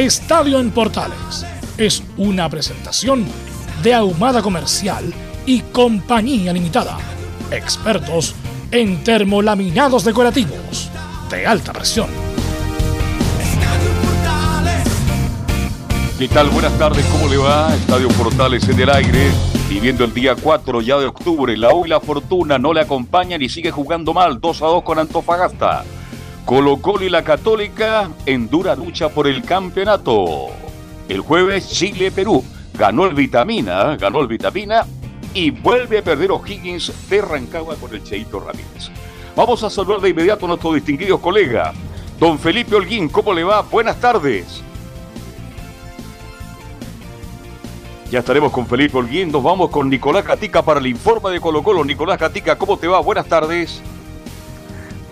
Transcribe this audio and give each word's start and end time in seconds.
Estadio 0.00 0.58
en 0.58 0.70
Portales 0.70 1.44
es 1.76 2.02
una 2.16 2.48
presentación 2.48 3.26
de 3.82 3.92
Ahumada 3.92 4.40
Comercial 4.40 5.12
y 5.44 5.60
Compañía 5.60 6.54
Limitada. 6.54 6.96
Expertos 7.50 8.34
en 8.70 9.04
termolaminados 9.04 10.02
decorativos 10.02 10.88
de 11.28 11.46
alta 11.46 11.74
presión. 11.74 12.08
¿Qué 16.18 16.28
tal? 16.28 16.48
Buenas 16.48 16.78
tardes, 16.78 17.04
¿cómo 17.12 17.28
le 17.28 17.36
va? 17.36 17.74
Estadio 17.74 18.08
Portales 18.08 18.66
en 18.70 18.80
el 18.80 18.88
aire, 18.88 19.30
viviendo 19.68 20.04
el 20.06 20.14
día 20.14 20.34
4 20.34 20.80
ya 20.80 20.96
de 20.96 21.08
octubre. 21.08 21.54
La 21.58 21.74
U 21.74 21.84
y 21.84 21.90
la 21.90 22.00
Fortuna 22.00 22.58
no 22.58 22.72
le 22.72 22.80
acompañan 22.80 23.42
y 23.42 23.50
sigue 23.50 23.70
jugando 23.70 24.14
mal, 24.14 24.40
2 24.40 24.62
a 24.62 24.66
2 24.66 24.82
con 24.82 24.98
Antofagasta. 24.98 25.84
Colo 26.44 26.78
Colo 26.78 27.04
y 27.04 27.10
la 27.10 27.22
Católica 27.22 28.10
en 28.26 28.48
dura 28.48 28.74
lucha 28.74 29.08
por 29.08 29.26
el 29.26 29.42
campeonato. 29.42 30.48
El 31.08 31.20
jueves 31.20 31.68
Chile-Perú 31.68 32.44
ganó 32.74 33.06
el 33.06 33.14
Vitamina, 33.14 33.96
ganó 33.96 34.20
el 34.20 34.26
Vitamina 34.26 34.86
y 35.34 35.50
vuelve 35.50 35.98
a 35.98 36.02
perder 36.02 36.32
O'Higgins 36.32 36.92
de 37.08 37.22
Rancagua 37.22 37.76
con 37.76 37.94
el 37.94 38.02
Cheito 38.02 38.40
Ramírez. 38.40 38.90
Vamos 39.36 39.62
a 39.62 39.70
saludar 39.70 40.00
de 40.00 40.10
inmediato 40.10 40.46
a 40.46 40.48
nuestro 40.48 40.72
distinguido 40.72 41.20
colega, 41.20 41.72
don 42.18 42.38
Felipe 42.38 42.74
Holguín. 42.74 43.08
¿Cómo 43.08 43.32
le 43.32 43.44
va? 43.44 43.62
Buenas 43.62 44.00
tardes. 44.00 44.62
Ya 48.10 48.18
estaremos 48.18 48.50
con 48.50 48.66
Felipe 48.66 48.98
Holguín. 48.98 49.30
Nos 49.30 49.42
vamos 49.42 49.70
con 49.70 49.88
Nicolás 49.88 50.24
Catica 50.24 50.62
para 50.62 50.80
el 50.80 50.88
informe 50.88 51.30
de 51.30 51.40
Colo 51.40 51.62
Colo. 51.62 51.84
Nicolás 51.84 52.18
Catica, 52.18 52.58
¿cómo 52.58 52.76
te 52.76 52.88
va? 52.88 52.98
Buenas 52.98 53.26
tardes. 53.26 53.80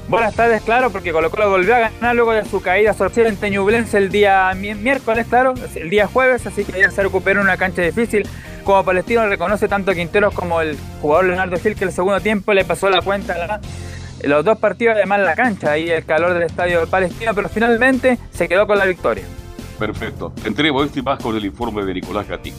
Buenas 0.09 0.35
tardes, 0.35 0.63
claro, 0.63 0.91
porque 0.91 1.13
Colo 1.13 1.31
Colo 1.31 1.51
volvió 1.51 1.77
a 1.77 1.81
ganar 1.81 2.17
luego 2.17 2.33
de 2.33 2.47
su 2.47 2.63
caída 2.63 2.95
social 2.95 3.27
en 3.27 3.37
Teñublense 3.37 3.99
el 3.99 4.09
día 4.09 4.51
miércoles, 4.55 5.27
claro, 5.29 5.53
el 5.75 5.91
día 5.91 6.07
jueves, 6.07 6.47
así 6.47 6.65
que 6.65 6.81
ya 6.81 6.91
se 6.91 7.03
recuperó 7.03 7.41
en 7.41 7.47
una 7.47 7.59
cancha 7.59 7.83
difícil. 7.83 8.27
Como 8.65 8.83
Palestino 8.85 9.27
reconoce 9.27 9.69
tanto 9.69 9.93
Quinteros 9.93 10.33
como 10.33 10.63
el 10.63 10.79
jugador 11.03 11.27
Leonardo 11.27 11.59
Gil 11.59 11.75
que 11.75 11.85
el 11.85 11.93
segundo 11.93 12.21
tiempo 12.21 12.55
le 12.55 12.65
pasó 12.65 12.89
la 12.89 13.03
cuenta 13.03 13.35
a 13.35 13.61
los 14.27 14.45
dos 14.45 14.59
partidos 14.59 14.97
además 14.97 15.21
la 15.21 15.35
cancha 15.35 15.77
y 15.77 15.91
el 15.91 16.05
calor 16.07 16.33
del 16.33 16.45
estadio 16.45 16.87
palestino, 16.87 17.35
pero 17.35 17.51
finalmente 17.51 18.19
se 18.31 18.49
quedó 18.49 18.67
con 18.67 18.79
la 18.79 18.87
victoria. 18.87 19.25
Perfecto. 19.79 20.33
Entremos 20.45 20.87
este 20.87 21.03
más 21.03 21.23
con 21.23 21.37
el 21.37 21.45
informe 21.45 21.85
de 21.85 21.95
Nicolás 21.95 22.27
Gatín. 22.27 22.55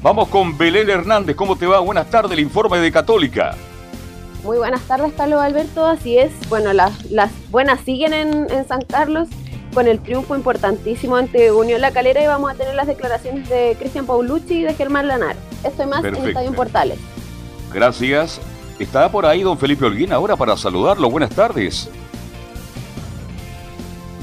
Vamos 0.00 0.28
con 0.28 0.56
Belén 0.56 0.88
Hernández. 0.88 1.34
¿Cómo 1.34 1.56
te 1.56 1.66
va? 1.66 1.80
Buenas 1.80 2.08
tardes, 2.10 2.32
el 2.32 2.40
informe 2.40 2.78
de 2.78 2.92
Católica. 2.92 3.56
Muy 4.42 4.58
buenas 4.58 4.82
tardes, 4.82 5.12
Carlos 5.16 5.40
Alberto. 5.40 5.86
Así 5.86 6.18
es. 6.18 6.32
Bueno, 6.48 6.72
las, 6.72 7.10
las 7.10 7.30
buenas 7.50 7.80
siguen 7.80 8.12
en, 8.12 8.50
en, 8.50 8.66
San 8.66 8.82
Carlos 8.82 9.28
con 9.72 9.86
el 9.86 10.00
triunfo 10.00 10.36
importantísimo 10.36 11.16
ante 11.16 11.52
Unión 11.52 11.80
La 11.80 11.92
Calera 11.92 12.22
y 12.22 12.26
vamos 12.26 12.50
a 12.50 12.54
tener 12.54 12.74
las 12.74 12.86
declaraciones 12.86 13.48
de 13.48 13.76
Cristian 13.78 14.04
Paulucci 14.04 14.54
y 14.54 14.62
de 14.62 14.74
Germán 14.74 15.08
Lanar. 15.08 15.36
Estoy 15.64 15.86
más 15.86 16.02
Perfecto. 16.02 16.24
en 16.24 16.30
Estadio 16.30 16.52
Portales. 16.54 16.98
Gracias. 17.72 18.40
Está 18.78 19.10
por 19.10 19.26
ahí 19.26 19.42
don 19.42 19.56
Felipe 19.56 19.84
Holguín 19.84 20.12
ahora 20.12 20.34
para 20.34 20.56
saludarlo. 20.56 21.08
Buenas 21.08 21.30
tardes. 21.30 21.88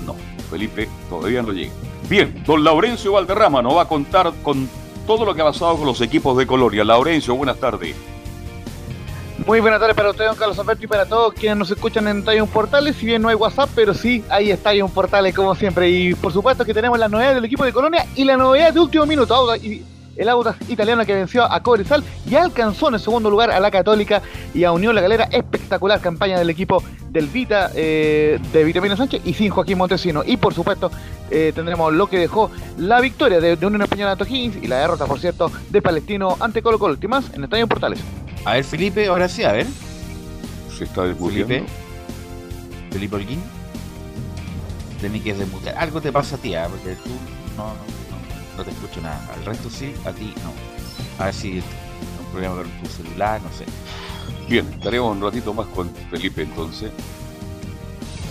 No, 0.05 0.15
Felipe 0.49 0.89
todavía 1.09 1.41
no 1.41 1.53
llega. 1.53 1.71
Bien, 2.09 2.43
don 2.45 2.63
Laurencio 2.63 3.13
Valderrama 3.13 3.61
nos 3.61 3.77
va 3.77 3.83
a 3.83 3.87
contar 3.87 4.33
con 4.43 4.69
todo 5.07 5.23
lo 5.23 5.33
que 5.33 5.41
ha 5.41 5.45
pasado 5.45 5.77
con 5.77 5.85
los 5.85 6.01
equipos 6.01 6.37
de 6.37 6.45
Colonia. 6.45 6.83
Laurencio, 6.83 7.35
buenas 7.35 7.57
tardes. 7.57 7.95
Muy 9.49 9.61
buenas 9.61 9.79
tardes 9.79 9.95
para 9.95 10.11
usted, 10.11 10.27
don 10.27 10.35
Carlos 10.35 10.59
Alberto, 10.59 10.83
y 10.83 10.87
para 10.87 11.07
todos 11.07 11.33
quienes 11.33 11.57
nos 11.57 11.71
escuchan 11.71 12.07
en 12.07 12.19
Estadio 12.19 12.45
Portales. 12.45 12.95
Si 12.95 13.07
bien 13.07 13.19
no 13.19 13.29
hay 13.29 13.35
WhatsApp, 13.35 13.67
pero 13.73 13.95
sí 13.95 14.23
hay 14.29 14.51
Estadio 14.51 14.87
Portales, 14.87 15.33
como 15.33 15.55
siempre. 15.55 15.89
Y 15.89 16.13
por 16.13 16.31
supuesto 16.31 16.63
que 16.63 16.71
tenemos 16.71 16.99
las 16.99 17.09
novedades 17.09 17.33
del 17.33 17.45
equipo 17.45 17.65
de 17.65 17.73
Colonia 17.73 18.05
y 18.15 18.25
la 18.25 18.37
novedad 18.37 18.71
de 18.71 18.79
último 18.79 19.07
minuto. 19.07 19.55
El 19.55 20.29
Audax 20.29 20.69
italiano 20.69 21.03
que 21.03 21.15
venció 21.15 21.51
a 21.51 21.63
Cobresal 21.63 22.03
y 22.29 22.35
alcanzó 22.35 22.89
en 22.89 22.93
el 22.93 22.99
segundo 22.99 23.31
lugar 23.31 23.49
a 23.49 23.59
la 23.59 23.71
Católica 23.71 24.21
y 24.53 24.65
a 24.65 24.71
Unión 24.71 24.93
La 24.93 25.01
Galera. 25.01 25.27
Espectacular 25.31 25.99
campaña 25.99 26.37
del 26.37 26.51
equipo 26.51 26.83
del 27.09 27.25
Vita, 27.25 27.71
eh, 27.73 28.39
de 28.53 28.63
Vitamina 28.63 28.95
Sánchez 28.95 29.23
y 29.25 29.33
sin 29.33 29.49
Joaquín 29.49 29.79
Montesino. 29.79 30.21
Y 30.23 30.37
por 30.37 30.53
supuesto 30.53 30.91
eh, 31.31 31.53
tendremos 31.55 31.91
lo 31.91 32.05
que 32.05 32.19
dejó 32.19 32.51
la 32.77 33.01
victoria 33.01 33.39
de, 33.39 33.55
de 33.55 33.65
Unión 33.65 33.81
Española 33.81 34.15
Higgins 34.19 34.63
y 34.63 34.67
la 34.67 34.77
derrota, 34.77 35.07
por 35.07 35.19
cierto, 35.19 35.51
de 35.71 35.81
Palestino 35.81 36.37
ante 36.39 36.61
Colo 36.61 36.77
Colo. 36.77 36.99
más 37.07 37.33
en 37.33 37.45
Estadio 37.45 37.65
Portales. 37.65 37.99
A 38.45 38.53
ver, 38.53 38.63
Felipe, 38.63 39.07
ahora 39.07 39.27
sí, 39.27 39.43
a 39.43 39.51
ver. 39.51 39.67
Se 40.75 40.85
está 40.85 41.03
desmutando. 41.03 41.47
Felipe. 41.47 41.65
Felipe 42.91 43.15
Holguín. 43.15 43.41
Tenés 45.01 45.21
que 45.21 45.33
desmutar. 45.33 45.77
Algo 45.77 46.01
te 46.01 46.11
pasa 46.11 46.35
a 46.35 46.39
ti, 46.39 46.53
¿eh? 46.53 46.65
porque 46.69 46.95
tú 46.95 47.09
no, 47.57 47.67
no, 47.67 47.73
no, 47.73 48.57
no, 48.57 48.63
te 48.63 48.71
escucho 48.71 49.01
nada. 49.01 49.21
Al 49.33 49.45
resto 49.45 49.69
sí, 49.69 49.93
a 50.05 50.11
ti 50.11 50.33
no. 50.43 50.53
A 51.21 51.25
ver 51.25 51.33
si 51.33 51.57
un 51.59 52.31
problema 52.31 52.55
con 52.55 52.69
tu 52.81 52.89
celular, 52.89 53.41
no 53.41 53.49
sé. 53.57 53.65
Bien, 54.49 54.67
estaremos 54.73 55.15
un 55.15 55.21
ratito 55.21 55.53
más 55.53 55.67
con 55.67 55.89
Felipe 56.09 56.41
entonces. 56.41 56.91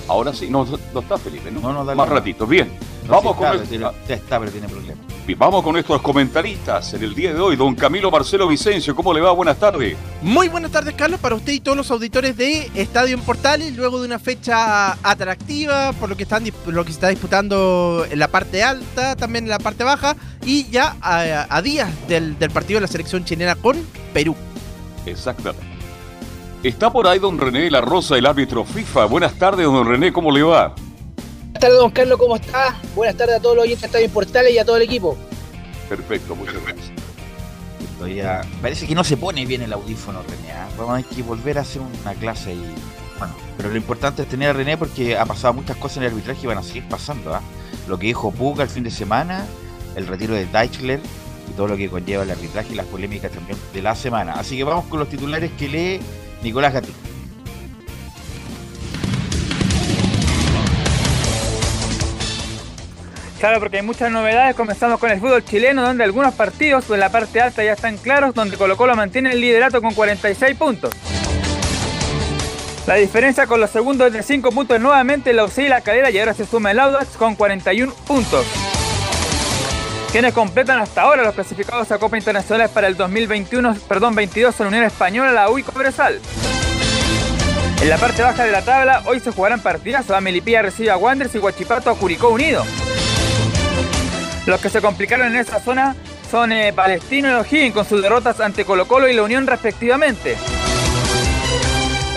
Ahora 0.09 0.33
sí, 0.33 0.49
no, 0.51 0.67
no 0.93 1.01
está 1.01 1.19
Felipe, 1.19 1.51
¿no? 1.51 1.61
No, 1.61 1.73
no, 1.73 1.85
dale. 1.85 1.97
Más 1.97 2.09
ratito, 2.09 2.47
bien. 2.47 2.71
No, 3.09 3.15
Vamos 3.15 3.37
con 3.37 3.47
está, 3.47 3.57
nuestro- 3.57 3.79
pero 3.79 3.91
tiene- 3.91 4.07
ya 4.09 4.15
está, 4.15 4.39
pero 4.39 4.53
tiene 4.53 4.69
problemas. 4.69 4.99
Bien, 5.27 5.39
Vamos 5.39 5.63
con 5.63 5.73
nuestros 5.75 6.01
comentaristas 6.01 6.95
en 6.95 7.03
el 7.03 7.15
día 7.15 7.35
de 7.35 7.41
hoy. 7.41 7.57
Don 7.57 7.75
Camilo 7.75 8.11
Marcelo 8.11 8.47
Vicencio, 8.49 8.95
¿cómo 8.97 9.13
le 9.13 9.21
va? 9.21 9.31
Buenas 9.33 9.59
tardes. 9.59 9.97
Muy 10.23 10.49
buenas 10.49 10.71
tardes, 10.71 10.95
Carlos, 10.95 11.21
para 11.21 11.35
usted 11.35 11.53
y 11.53 11.61
todos 11.61 11.77
los 11.77 11.91
auditores 11.91 12.37
de 12.37 12.71
Estadio 12.75 13.15
en 13.15 13.21
Portales, 13.23 13.75
luego 13.77 13.99
de 14.01 14.07
una 14.07 14.19
fecha 14.19 14.93
atractiva, 15.03 15.93
por 15.95 16.09
lo 16.09 16.17
que, 16.17 16.23
están, 16.23 16.45
lo 16.67 16.83
que 16.85 16.91
se 16.93 16.97
está 16.97 17.09
disputando 17.09 18.07
en 18.11 18.19
la 18.19 18.29
parte 18.29 18.63
alta, 18.63 19.17
también 19.17 19.45
en 19.45 19.51
la 19.51 19.59
parte 19.59 19.85
baja, 19.85 20.17
y 20.47 20.69
ya 20.71 20.97
a, 21.03 21.47
a 21.55 21.63
días 21.63 21.91
del, 22.09 22.39
del 22.39 22.51
partido 22.51 22.79
de 22.79 22.83
la 22.83 22.89
selección 22.89 23.25
chilena 23.25 23.55
con 23.55 23.77
Perú. 24.15 24.35
Exactamente. 25.07 25.67
Está 26.63 26.91
por 26.91 27.07
ahí 27.07 27.19
don 27.19 27.39
René 27.39 27.71
La 27.71 27.81
Rosa, 27.81 28.17
el 28.17 28.27
árbitro 28.27 28.65
FIFA. 28.65 29.05
Buenas 29.07 29.35
tardes, 29.35 29.65
don 29.67 29.87
René, 29.87 30.13
¿cómo 30.13 30.31
le 30.33 30.43
va? 30.43 30.75
Buenas 31.49 31.61
tardes, 31.61 31.79
don 31.79 31.91
Carlos, 31.91 32.19
¿cómo 32.19 32.37
está? 32.37 32.77
Buenas 32.95 33.17
tardes 33.17 33.37
a 33.37 33.41
todos 33.41 33.57
los 33.57 33.65
oyentes 33.65 33.81
de 33.81 33.87
Estadio 33.87 34.11
Portales 34.11 34.53
y 34.53 34.59
a 34.59 34.67
todo 34.67 34.77
el 34.77 34.83
equipo. 34.83 35.17
Perfecto, 35.89 36.37
muchas 36.37 36.63
gracias. 36.63 36.91
Todavía 37.97 38.43
parece 38.61 38.87
que 38.87 38.95
no 38.95 39.03
se 39.03 39.17
pone 39.17 39.47
bien 39.47 39.63
el 39.63 39.73
audífono, 39.73 40.23
René. 40.23 40.53
¿ah? 40.53 40.69
Vamos 40.77 40.93
a 40.93 41.03
tener 41.03 41.17
que 41.17 41.23
volver 41.23 41.57
a 41.59 41.63
hacer 41.63 41.81
una 41.81 42.13
clase 42.15 42.53
y. 42.53 42.63
Bueno, 43.19 43.35
pero 43.57 43.71
lo 43.71 43.77
importante 43.77 44.23
es 44.23 44.29
tener 44.29 44.51
a 44.51 44.53
René 44.53 44.77
porque 44.77 45.17
ha 45.17 45.25
pasado 45.25 45.55
muchas 45.55 45.79
cosas 45.79 45.97
en 45.97 46.03
el 46.05 46.11
arbitraje 46.11 46.41
y 46.43 46.47
van 46.47 46.59
a 46.59 46.63
seguir 46.63 46.87
pasando. 46.87 47.35
¿ah? 47.35 47.41
Lo 47.89 47.99
que 47.99 48.09
dijo 48.09 48.31
Puga 48.31 48.63
el 48.63 48.69
fin 48.69 48.85
de 48.85 48.91
semana, 48.91 49.47
el 49.97 50.07
retiro 50.07 50.35
de 50.35 50.45
Deichler 50.45 51.01
y 51.49 51.53
todo 51.55 51.67
lo 51.67 51.79
que 51.79 51.89
conlleva 51.89 52.25
el 52.25 52.31
arbitraje 52.31 52.75
y 52.75 52.77
las 52.77 52.87
polémicas 52.87 53.33
también 53.33 53.59
de 53.73 53.83
la 53.83 53.95
semana. 53.95 54.35
Así 54.35 54.59
que 54.59 54.65
vamos 54.65 54.85
con 54.85 55.01
los 55.01 55.09
titulares 55.09 55.51
que 55.59 55.67
lee 55.67 56.01
Nicolás 56.43 56.75
Gatín. 56.75 56.95
Claro, 63.39 63.61
porque 63.61 63.77
hay 63.77 63.83
muchas 63.85 64.11
novedades. 64.11 64.57
Comenzamos 64.57 64.99
con 64.99 65.11
el 65.11 65.21
fútbol 65.21 65.45
chileno, 65.45 65.83
donde 65.83 66.03
algunos 66.03 66.35
partidos 66.35 66.91
en 66.91 66.99
la 66.99 67.11
parte 67.11 67.41
alta 67.41 67.63
ya 67.63 67.73
están 67.73 67.97
claros, 67.97 68.35
donde 68.35 68.57
Colo 68.57 68.77
Colo 68.77 68.97
mantiene 68.97 69.31
el 69.31 69.41
liderato 69.41 69.81
con 69.81 69.95
46 69.95 70.57
puntos. 70.57 70.93
La 72.89 72.95
diferencia 72.95 73.47
con 73.47 73.61
los 73.61 73.71
segundos 73.71 74.09
es 74.09 74.13
de 74.15 74.23
5 74.23 74.51
puntos 74.51 74.81
nuevamente 74.81 75.33
la 75.33 75.45
UCI 75.45 75.65
y 75.65 75.69
la 75.69 75.83
Calera 75.83 76.11
y 76.11 76.19
ahora 76.19 76.35
se 76.35 76.47
suma 76.47 76.71
el 76.71 76.81
Audax 76.81 77.17
con 77.17 77.37
41 77.37 77.93
puntos. 78.07 78.47
Quienes 80.11 80.33
completan 80.33 80.81
hasta 80.81 81.03
ahora 81.03 81.23
los 81.23 81.35
clasificados 81.35 81.93
a 81.93 81.99
Copa 81.99 82.17
Internacionales 82.17 82.71
para 82.71 82.87
el 82.87 82.97
2021, 82.97 83.77
perdón, 83.87 84.15
22 84.15 84.55
son 84.55 84.69
Unión 84.69 84.85
Española, 84.85 85.33
la 85.33 85.51
U 85.51 85.59
y 85.59 85.63
Cobresal. 85.63 86.19
En 87.83 87.89
la 87.89 87.99
parte 87.99 88.23
baja 88.23 88.45
de 88.45 88.51
la 88.51 88.63
tabla, 88.63 89.03
hoy 89.05 89.21
se 89.21 89.31
jugarán 89.31 89.61
partidas. 89.61 90.07
Melipilla 90.21 90.63
recibe 90.63 90.91
a 90.91 90.97
Wanderers 90.97 91.35
y 91.35 91.39
Guachipato 91.39 91.91
a 91.91 91.95
Curicó 91.95 92.31
Unido. 92.31 92.65
Los 94.49 94.63
que 94.63 94.71
se 94.71 94.81
complicaron 94.81 95.27
en 95.27 95.37
esa 95.37 95.61
zona 95.61 95.95
son 96.31 96.53
eh, 96.53 96.73
Palestino 96.73 97.29
y 97.29 97.35
O'Higgins 97.35 97.75
con 97.75 97.85
sus 97.85 98.01
derrotas 98.01 98.41
ante 98.41 98.65
Colo 98.65 98.89
Colo 98.89 99.07
y 99.07 99.13
la 99.13 99.23
Unión 99.23 99.47
respectivamente. 99.47 100.39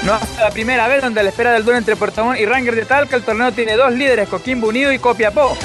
No 0.03 0.13
hasta 0.13 0.45
la 0.45 0.49
primera 0.49 0.87
vez 0.87 1.01
donde 1.01 1.21
la 1.23 1.29
espera 1.29 1.51
del 1.51 1.65
duelo 1.65 1.79
entre 1.79 1.97
Puerto 1.97 2.23
Montt 2.23 2.39
y 2.39 2.45
Ranger 2.45 2.73
de 2.73 2.85
Talca 2.85 3.17
el 3.17 3.23
torneo 3.23 3.51
tiene 3.51 3.75
dos 3.75 3.91
líderes, 3.91 4.29
Coquimbo 4.29 4.69
Unido 4.69 4.93
y 4.93 4.99
Copiapó. 4.99 5.57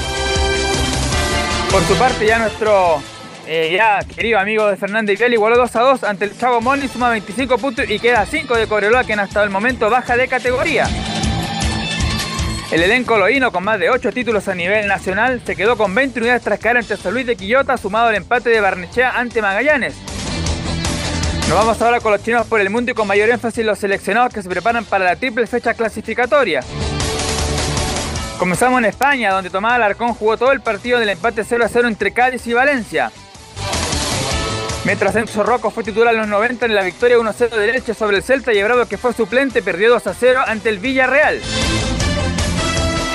Por 1.71 1.83
su 1.83 1.95
parte 1.95 2.25
ya 2.27 2.37
nuestro 2.37 3.01
eh, 3.47 3.79
querido 4.13 4.37
amigo 4.37 4.67
de 4.67 4.75
Fernández 4.75 5.17
Vial 5.17 5.33
igualó 5.33 5.55
2 5.55 5.73
a 5.73 5.79
2 5.79 6.03
ante 6.03 6.25
el 6.25 6.37
Chavo 6.37 6.59
Moni, 6.59 6.89
suma 6.89 7.09
25 7.11 7.57
puntos 7.59 7.89
y 7.89 7.97
queda 7.97 8.25
5 8.25 8.57
de 8.57 8.67
Cobreloa 8.67 9.05
quien 9.05 9.21
hasta 9.21 9.41
el 9.41 9.49
momento 9.49 9.89
baja 9.89 10.17
de 10.17 10.27
categoría. 10.27 10.85
El 12.69 12.83
elenco 12.83 13.17
loíno 13.17 13.53
con 13.53 13.63
más 13.63 13.79
de 13.79 13.89
8 13.89 14.11
títulos 14.11 14.49
a 14.49 14.55
nivel 14.55 14.87
nacional 14.87 15.41
se 15.45 15.55
quedó 15.55 15.77
con 15.77 15.95
20 15.95 16.19
unidades 16.19 16.43
tras 16.43 16.59
caer 16.59 16.75
ante 16.75 16.97
San 16.97 17.13
Luis 17.13 17.25
de 17.25 17.37
Quillota 17.37 17.77
sumado 17.77 18.07
al 18.07 18.15
empate 18.15 18.49
de 18.49 18.59
Barnechea 18.59 19.11
ante 19.11 19.41
Magallanes. 19.41 19.95
Nos 21.47 21.57
vamos 21.57 21.81
ahora 21.81 22.01
con 22.01 22.11
los 22.11 22.21
chinos 22.21 22.45
por 22.45 22.59
el 22.59 22.69
mundo 22.69 22.91
y 22.91 22.93
con 22.93 23.07
mayor 23.07 23.29
énfasis 23.29 23.65
los 23.65 23.79
seleccionados 23.79 24.33
que 24.33 24.43
se 24.43 24.49
preparan 24.49 24.83
para 24.83 25.05
la 25.05 25.15
triple 25.15 25.47
fecha 25.47 25.73
clasificatoria. 25.75 26.59
Comenzamos 28.37 28.79
en 28.79 28.85
España, 28.85 29.31
donde 29.31 29.49
Tomás 29.49 29.73
Alarcón 29.73 30.13
jugó 30.13 30.35
todo 30.35 30.51
el 30.51 30.59
partido 30.59 30.99
del 30.99 31.07
empate 31.07 31.45
0 31.45 31.63
a 31.63 31.69
0 31.69 31.87
entre 31.87 32.11
Cádiz 32.11 32.45
y 32.47 32.53
Valencia. 32.53 33.13
Mientras 34.83 35.15
Enzo 35.15 35.43
Rocco 35.43 35.71
fue 35.71 35.85
titular 35.85 36.13
en 36.13 36.19
los 36.19 36.27
90 36.27 36.65
en 36.65 36.75
la 36.75 36.81
victoria 36.81 37.17
1-0 37.17 37.49
de 37.49 37.71
Leche 37.71 37.93
sobre 37.93 38.17
el 38.17 38.23
Celta 38.23 38.51
y 38.53 38.61
que 38.89 38.97
fue 38.97 39.13
suplente 39.13 39.61
perdió 39.61 39.89
2 39.89 40.05
a 40.05 40.13
0 40.13 40.41
ante 40.45 40.67
el 40.67 40.79
Villarreal. 40.79 41.41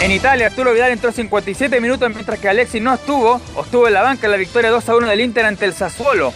En 0.02 0.10
Italia, 0.10 0.48
Arturo 0.48 0.72
Vidal 0.72 0.90
entró 0.90 1.12
57 1.12 1.80
minutos 1.80 2.10
mientras 2.12 2.40
que 2.40 2.48
Alexis 2.48 2.82
no 2.82 2.92
estuvo 2.92 3.40
o 3.54 3.62
estuvo 3.62 3.86
en 3.86 3.94
la 3.94 4.02
banca 4.02 4.26
en 4.26 4.32
la 4.32 4.36
victoria 4.36 4.68
2 4.68 4.88
a 4.88 4.96
1 4.96 5.06
del 5.06 5.20
Inter 5.20 5.46
ante 5.46 5.64
el 5.64 5.74
Sassuolo. 5.74 6.32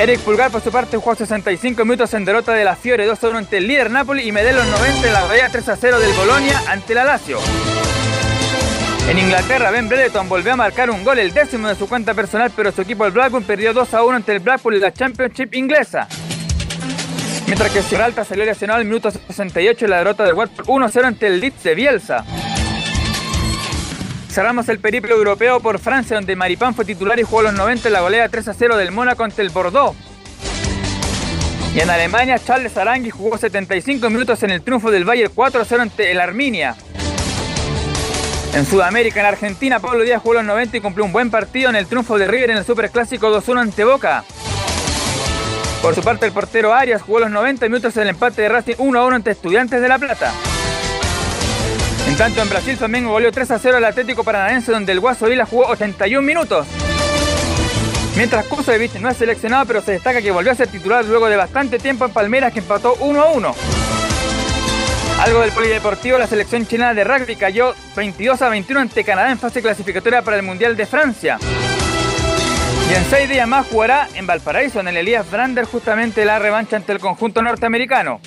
Eric 0.00 0.18
Pulgar 0.22 0.50
por 0.50 0.62
su 0.62 0.72
parte 0.72 0.96
jugó 0.96 1.14
65 1.14 1.84
minutos 1.84 2.12
en 2.14 2.24
derrota 2.24 2.54
de 2.54 2.64
la 2.64 2.74
Fiore 2.74 3.06
2 3.06 3.22
a 3.22 3.28
1 3.28 3.38
ante 3.38 3.58
el 3.58 3.68
líder 3.68 3.88
Napoli 3.88 4.26
y 4.26 4.32
Medellín 4.32 4.56
los 4.56 4.66
90 4.66 5.06
en 5.06 5.12
la 5.12 5.22
batalla 5.22 5.48
3 5.48 5.68
a 5.68 5.76
0 5.76 6.00
del 6.00 6.12
Bolonia 6.14 6.60
ante 6.66 6.92
la 6.92 7.04
Lazio. 7.04 7.38
En 9.08 9.18
Inglaterra, 9.20 9.70
Ben 9.70 9.88
Brereton 9.88 10.28
volvió 10.28 10.54
a 10.54 10.56
marcar 10.56 10.90
un 10.90 11.04
gol, 11.04 11.20
el 11.20 11.32
décimo 11.32 11.68
de 11.68 11.76
su 11.76 11.88
cuenta 11.88 12.14
personal, 12.14 12.50
pero 12.56 12.72
su 12.72 12.82
equipo 12.82 13.06
el 13.06 13.12
Blackburn 13.12 13.44
perdió 13.44 13.72
2 13.72 13.94
a 13.94 14.02
1 14.02 14.16
ante 14.16 14.32
el 14.32 14.40
Blackpool 14.40 14.74
en 14.74 14.80
la 14.80 14.92
Championship 14.92 15.54
inglesa. 15.54 16.08
Mientras 17.50 17.72
que 17.72 17.82
Gibraltar 17.82 18.24
salió 18.24 18.44
lesionado 18.44 18.78
al 18.78 18.84
minuto 18.84 19.10
68 19.10 19.84
en 19.84 19.90
la 19.90 19.98
derrota 19.98 20.22
del 20.22 20.34
Watford 20.34 20.66
1 20.68 20.86
a 20.86 20.88
0 20.88 21.06
ante 21.08 21.26
el 21.26 21.40
Leeds 21.40 21.64
de 21.64 21.74
Bielsa. 21.74 22.24
Cerramos 24.30 24.68
el 24.68 24.78
periplo 24.78 25.16
europeo 25.16 25.58
por 25.58 25.80
Francia, 25.80 26.14
donde 26.14 26.36
Maripán 26.36 26.76
fue 26.76 26.84
titular 26.84 27.18
y 27.18 27.24
jugó 27.24 27.42
los 27.42 27.52
90 27.54 27.88
en 27.88 27.92
la 27.92 28.02
golea 28.02 28.28
3 28.28 28.46
a 28.46 28.54
0 28.54 28.76
del 28.76 28.92
Mónaco 28.92 29.24
ante 29.24 29.42
el 29.42 29.48
Bordeaux. 29.48 29.96
Y 31.74 31.80
en 31.80 31.90
Alemania, 31.90 32.38
Charles 32.38 32.76
Arangui 32.76 33.10
jugó 33.10 33.36
75 33.36 34.08
minutos 34.10 34.40
en 34.44 34.50
el 34.50 34.62
triunfo 34.62 34.92
del 34.92 35.04
Bayern 35.04 35.32
4 35.34 35.60
a 35.60 35.64
0 35.64 35.82
ante 35.82 36.12
el 36.12 36.20
Arminia. 36.20 36.76
En 38.54 38.64
Sudamérica, 38.64 39.18
en 39.18 39.26
Argentina, 39.26 39.80
Pablo 39.80 40.04
Díaz 40.04 40.22
jugó 40.22 40.34
los 40.34 40.44
90 40.44 40.76
y 40.76 40.80
cumplió 40.80 41.04
un 41.04 41.10
buen 41.10 41.32
partido 41.32 41.68
en 41.68 41.74
el 41.74 41.86
triunfo 41.86 42.16
de 42.16 42.28
River 42.28 42.50
en 42.50 42.58
el 42.58 42.64
Superclásico 42.64 43.28
2-1 43.28 43.60
ante 43.60 43.82
Boca. 43.82 44.24
Por 45.82 45.94
su 45.94 46.02
parte, 46.02 46.26
el 46.26 46.32
portero 46.32 46.74
Arias 46.74 47.00
jugó 47.00 47.20
los 47.20 47.30
90 47.30 47.66
minutos 47.66 47.96
en 47.96 48.02
el 48.02 48.08
empate 48.10 48.42
de 48.42 48.48
Racing 48.50 48.74
1-1 48.76 49.14
ante 49.14 49.30
Estudiantes 49.30 49.80
de 49.80 49.88
La 49.88 49.98
Plata. 49.98 50.32
En 52.06 52.16
tanto, 52.16 52.42
en 52.42 52.50
Brasil, 52.50 52.76
Flamengo 52.76 53.12
goleó 53.12 53.32
3 53.32 53.50
a 53.52 53.58
0 53.58 53.78
al 53.78 53.84
Atlético 53.84 54.22
Paranaense, 54.22 54.72
donde 54.72 54.92
el 54.92 55.00
Guaso 55.00 55.26
Vila 55.26 55.46
jugó 55.46 55.66
81 55.68 56.20
minutos. 56.20 56.66
Mientras 58.16 58.44
Kusevich 58.46 58.94
no 58.96 59.08
es 59.08 59.16
seleccionado, 59.16 59.64
pero 59.64 59.80
se 59.80 59.92
destaca 59.92 60.20
que 60.20 60.30
volvió 60.30 60.52
a 60.52 60.54
ser 60.54 60.68
titular 60.68 61.04
luego 61.04 61.28
de 61.30 61.36
bastante 61.36 61.78
tiempo 61.78 62.04
en 62.04 62.12
Palmeras, 62.12 62.52
que 62.52 62.58
empató 62.58 62.94
1 63.00 63.22
a 63.22 63.32
1. 63.32 63.54
Algo 65.20 65.40
del 65.40 65.52
polideportivo, 65.52 66.18
la 66.18 66.26
selección 66.26 66.66
chilena 66.66 66.92
de 66.92 67.04
rugby 67.04 67.36
cayó 67.36 67.74
22 67.96 68.42
a 68.42 68.48
21 68.50 68.80
ante 68.80 69.04
Canadá 69.04 69.30
en 69.30 69.38
fase 69.38 69.62
clasificatoria 69.62 70.20
para 70.22 70.36
el 70.36 70.42
Mundial 70.42 70.76
de 70.76 70.84
Francia. 70.84 71.38
Y 72.90 72.92
en 72.92 73.04
seis 73.08 73.28
días 73.28 73.46
más 73.46 73.68
jugará 73.68 74.08
en 74.14 74.26
Valparaíso, 74.26 74.80
en 74.80 74.88
el 74.88 74.96
Elías 74.96 75.30
Brander, 75.30 75.64
justamente 75.64 76.24
la 76.24 76.40
revancha 76.40 76.74
ante 76.74 76.90
el 76.90 76.98
conjunto 76.98 77.40
norteamericano. 77.40 78.20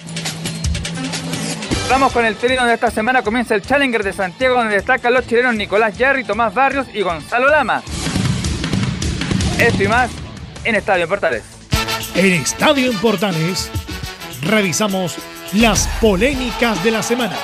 Vamos 1.90 2.14
con 2.14 2.24
el 2.24 2.38
trino 2.38 2.66
de 2.66 2.74
esta 2.74 2.90
semana. 2.90 3.24
Comienza 3.24 3.56
el 3.56 3.62
Challenger 3.62 4.04
de 4.04 4.14
Santiago, 4.14 4.56
donde 4.56 4.76
destacan 4.76 5.14
los 5.14 5.28
chilenos 5.28 5.56
Nicolás 5.56 5.98
Yarri, 5.98 6.24
Tomás 6.24 6.54
Barrios 6.54 6.88
y 6.94 7.02
Gonzalo 7.02 7.50
Lama. 7.50 7.84
Esto 9.60 9.84
y 9.84 9.88
más 9.90 10.10
en 10.64 10.76
Estadio 10.76 11.10
Portales. 11.10 11.44
En 12.16 12.32
Estadio 12.32 12.90
en 12.90 12.98
Portales 13.00 13.70
revisamos 14.44 15.18
las 15.52 15.88
polémicas 16.00 16.82
de 16.86 16.92
la 16.92 17.04
semana. 17.04 17.36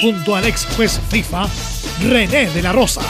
Junto 0.00 0.34
al 0.34 0.44
ex 0.44 0.66
juez 0.74 1.00
FIFA, 1.08 1.46
René 2.02 2.50
de 2.50 2.62
la 2.62 2.72
Rosa. 2.72 3.00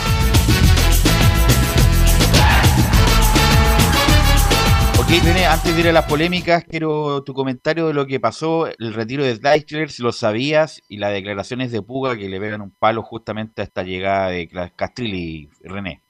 Ok, 4.99 5.09
René, 5.25 5.47
antes 5.47 5.75
de 5.75 5.81
ir 5.81 5.89
a 5.89 5.93
las 5.93 6.05
polémicas, 6.07 6.65
quiero 6.65 7.23
tu 7.25 7.35
comentario 7.35 7.89
de 7.89 7.95
lo 7.95 8.07
que 8.07 8.21
pasó, 8.21 8.67
el 8.67 8.95
retiro 8.95 9.25
de 9.25 9.37
Deichler, 9.37 9.91
si 9.91 10.03
lo 10.03 10.13
sabías, 10.13 10.81
y 10.89 10.99
las 10.99 11.13
declaraciones 11.13 11.73
de 11.73 11.83
Puga 11.83 12.17
que 12.17 12.29
le 12.29 12.41
pegan 12.41 12.63
un 12.63 12.71
palo 12.71 13.03
justamente 13.03 13.61
a 13.61 13.65
esta 13.65 13.83
llegada 13.83 14.29
de 14.29 14.49
Castrilli, 14.77 15.51
René. 15.63 16.03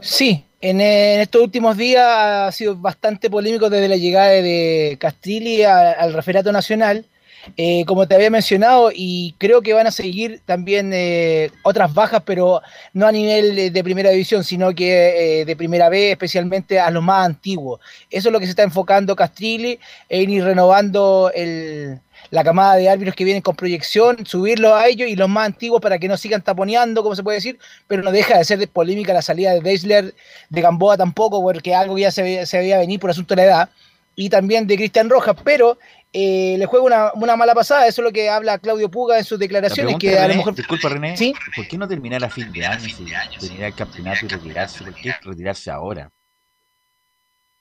Sí, 0.00 0.44
en, 0.60 0.80
estos 0.80 1.42
últimos 1.42 1.76
días 1.76 2.04
ha 2.04 2.52
sido 2.52 2.76
bastante 2.76 3.30
polémico 3.30 3.70
desde 3.70 3.88
la 3.88 3.96
llegada 3.96 4.28
de 4.28 4.96
Castrilli 5.00 5.62
al 5.62 6.12
referato 6.12 6.52
nacional. 6.52 7.06
Eh, 7.56 7.84
como 7.86 8.06
te 8.06 8.14
había 8.14 8.30
mencionado, 8.30 8.90
y 8.94 9.34
creo 9.38 9.62
que 9.62 9.72
van 9.72 9.86
a 9.86 9.90
seguir 9.90 10.40
también 10.44 10.92
eh, 10.92 11.50
otras 11.62 11.92
bajas, 11.92 12.22
pero 12.24 12.62
no 12.92 13.06
a 13.06 13.12
nivel 13.12 13.72
de, 13.72 13.84
primera 13.84 14.10
división, 14.10 14.44
sino 14.44 14.74
que 14.74 15.40
eh, 15.40 15.44
de 15.44 15.56
primera 15.56 15.88
B, 15.88 16.12
especialmente 16.12 16.78
a 16.78 16.90
los 16.90 17.02
más 17.02 17.26
antiguos. 17.26 17.80
Eso 18.10 18.28
es 18.28 18.32
lo 18.32 18.40
que 18.40 18.46
se 18.46 18.50
está 18.50 18.62
enfocando 18.62 19.16
Castrilli, 19.16 19.78
en 20.08 20.30
ir 20.30 20.44
renovando 20.44 21.30
el, 21.34 22.00
la 22.30 22.44
camada 22.44 22.76
de 22.76 22.88
árbitros 22.88 23.16
que 23.16 23.24
vienen 23.24 23.42
con 23.42 23.56
proyección, 23.56 24.26
subirlos 24.26 24.72
a 24.72 24.86
ellos 24.86 25.08
y 25.08 25.16
los 25.16 25.28
más 25.28 25.46
antiguos 25.46 25.80
para 25.80 25.98
que 25.98 26.08
no 26.08 26.16
sigan 26.16 26.42
taponeando, 26.42 27.02
como 27.02 27.16
se 27.16 27.22
puede 27.22 27.38
decir, 27.38 27.58
pero 27.86 28.02
no 28.02 28.12
deja 28.12 28.38
de 28.38 28.44
ser 28.44 28.58
de 28.58 28.66
polémica 28.66 29.12
la 29.12 29.22
salida 29.22 29.52
de 29.52 29.60
Deisler, 29.60 30.14
de 30.48 30.60
Gamboa 30.60 30.96
tampoco, 30.96 31.42
porque 31.42 31.74
algo 31.74 31.98
ya 31.98 32.10
se, 32.10 32.46
se 32.46 32.58
veía 32.58 32.78
venir 32.78 33.00
por 33.00 33.10
asunto 33.10 33.34
de 33.34 33.42
la 33.42 33.46
edad, 33.46 33.70
y 34.20 34.30
también 34.30 34.66
de 34.66 34.76
Cristian 34.76 35.08
Rojas, 35.08 35.36
pero 35.44 35.78
eh, 36.12 36.56
le 36.58 36.66
juega 36.66 36.84
una, 36.84 37.12
una, 37.14 37.36
mala 37.36 37.54
pasada, 37.54 37.86
eso 37.86 38.00
es 38.00 38.04
lo 38.04 38.12
que 38.12 38.30
habla 38.30 38.58
Claudio 38.58 38.90
Puga 38.90 39.18
en 39.18 39.24
sus 39.24 39.38
declaraciones. 39.38 39.96
que 39.98 40.10
René, 40.10 40.20
a 40.20 40.28
lo 40.28 40.34
mejor... 40.36 40.54
Disculpa, 40.54 40.88
René, 40.88 41.16
¿Sí? 41.16 41.34
¿por 41.54 41.68
qué 41.68 41.76
no 41.76 41.86
terminar 41.86 42.24
a 42.24 42.30
fin 42.30 42.50
de 42.52 42.64
año, 42.64 42.88
si 42.88 43.04
terminar 43.40 43.68
el 43.68 43.74
campeonato 43.74 44.24
y 44.24 44.28
retirarse? 44.28 44.84
¿Por 44.84 44.94
qué 44.94 45.14
retirarse 45.22 45.70
ahora? 45.70 46.10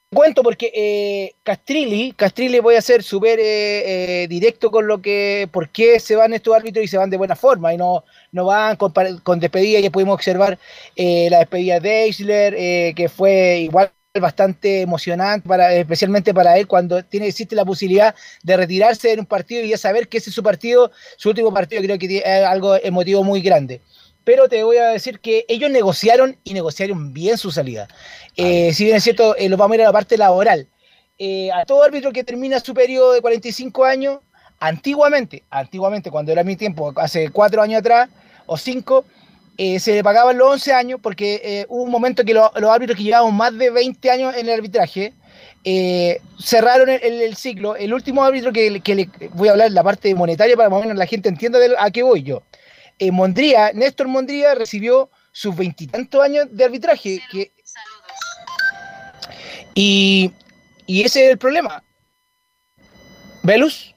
Cuento 0.09 0.41
porque 0.41 0.71
eh, 0.73 1.35
Castrilli, 1.43 2.13
Castrilli 2.13 2.59
voy 2.59 2.75
a 2.75 2.81
ser 2.81 3.03
súper 3.03 3.39
eh, 3.39 4.23
eh, 4.23 4.27
directo 4.29 4.71
con 4.71 4.87
lo 4.87 5.01
que, 5.01 5.49
por 5.51 5.67
qué 5.67 5.99
se 5.99 6.15
van 6.15 6.33
estos 6.33 6.55
árbitros 6.55 6.85
y 6.85 6.87
se 6.87 6.97
van 6.97 7.09
de 7.09 7.17
buena 7.17 7.35
forma 7.35 7.73
y 7.73 7.77
no, 7.77 8.05
no 8.31 8.45
van 8.45 8.77
con, 8.77 8.93
con 9.21 9.41
despedida, 9.41 9.81
ya 9.81 9.91
pudimos 9.91 10.13
observar 10.13 10.57
eh, 10.95 11.27
la 11.29 11.39
despedida 11.39 11.81
de 11.81 12.03
Eisler, 12.03 12.55
eh, 12.57 12.93
que 12.95 13.09
fue 13.09 13.57
igual 13.59 13.91
bastante 14.19 14.81
emocionante, 14.81 15.47
para, 15.47 15.73
especialmente 15.73 16.33
para 16.33 16.57
él, 16.57 16.67
cuando 16.67 17.03
tiene, 17.03 17.27
existe 17.27 17.55
la 17.55 17.65
posibilidad 17.65 18.15
de 18.43 18.57
retirarse 18.57 19.11
en 19.11 19.21
un 19.21 19.25
partido 19.25 19.63
y 19.63 19.69
ya 19.69 19.77
saber 19.77 20.07
que 20.07 20.17
ese 20.17 20.29
es 20.29 20.35
su 20.35 20.43
partido, 20.43 20.91
su 21.17 21.29
último 21.29 21.53
partido, 21.53 21.81
creo 21.81 21.97
que 21.97 22.17
es 22.17 22.45
algo 22.45 22.75
emotivo 22.75 23.23
muy 23.23 23.41
grande. 23.41 23.81
Pero 24.23 24.49
te 24.49 24.63
voy 24.63 24.77
a 24.77 24.89
decir 24.89 25.19
que 25.19 25.45
ellos 25.47 25.71
negociaron 25.71 26.37
y 26.43 26.53
negociaron 26.53 27.13
bien 27.13 27.37
su 27.37 27.49
salida. 27.49 27.87
Eh, 28.35 28.73
si 28.73 28.83
bien 28.83 28.97
es 28.97 29.03
cierto, 29.03 29.35
eh, 29.37 29.47
lo 29.47 29.55
vamos 29.55 29.73
a 29.73 29.75
ir 29.75 29.81
a 29.83 29.85
la 29.85 29.93
parte 29.93 30.17
laboral. 30.17 30.67
Eh, 31.17 31.49
a 31.51 31.65
todo 31.65 31.83
árbitro 31.83 32.11
que 32.11 32.23
termina 32.23 32.59
su 32.59 32.73
periodo 32.73 33.13
de 33.13 33.21
45 33.21 33.85
años, 33.85 34.19
antiguamente, 34.59 35.43
antiguamente, 35.49 36.11
cuando 36.11 36.31
era 36.31 36.43
mi 36.43 36.55
tiempo, 36.55 36.93
hace 36.97 37.29
cuatro 37.29 37.61
años 37.61 37.79
atrás 37.79 38.09
o 38.45 38.57
cinco, 38.57 39.05
eh, 39.57 39.79
se 39.79 39.95
le 39.95 40.03
pagaban 40.03 40.37
los 40.37 40.49
11 40.53 40.73
años 40.73 40.99
porque 41.01 41.41
eh, 41.43 41.65
hubo 41.67 41.83
un 41.83 41.91
momento 41.91 42.23
que 42.23 42.33
lo, 42.33 42.51
los 42.57 42.69
árbitros 42.69 42.97
que 42.97 43.03
llevaban 43.03 43.35
más 43.35 43.57
de 43.57 43.71
20 43.71 44.11
años 44.11 44.35
en 44.35 44.47
el 44.47 44.53
arbitraje 44.53 45.13
eh, 45.63 46.21
cerraron 46.39 46.89
el, 46.89 47.01
el, 47.01 47.21
el, 47.21 47.35
ciclo. 47.35 47.75
El 47.75 47.93
último 47.93 48.23
árbitro 48.23 48.53
que, 48.53 48.79
que, 48.81 48.95
le 48.95 49.09
voy 49.33 49.47
a 49.47 49.51
hablar 49.51 49.71
la 49.71 49.83
parte 49.83 50.13
monetaria 50.13 50.55
para 50.55 50.69
más 50.69 50.79
o 50.79 50.81
menos 50.83 50.97
la 50.97 51.07
gente 51.07 51.27
entienda 51.27 51.57
de, 51.57 51.75
a 51.77 51.89
qué 51.89 52.03
voy 52.03 52.23
yo. 52.23 52.43
Mondría, 53.11 53.71
Néstor 53.73 54.07
Mondría 54.07 54.55
recibió 54.55 55.09
sus 55.31 55.55
veintitantos 55.55 56.23
años 56.23 56.47
de 56.49 56.63
arbitraje. 56.63 57.19
Que, 57.31 57.51
y, 59.75 60.31
y 60.87 61.03
ese 61.03 61.25
es 61.25 61.31
el 61.31 61.37
problema. 61.37 61.83
¿Velus? 63.43 63.93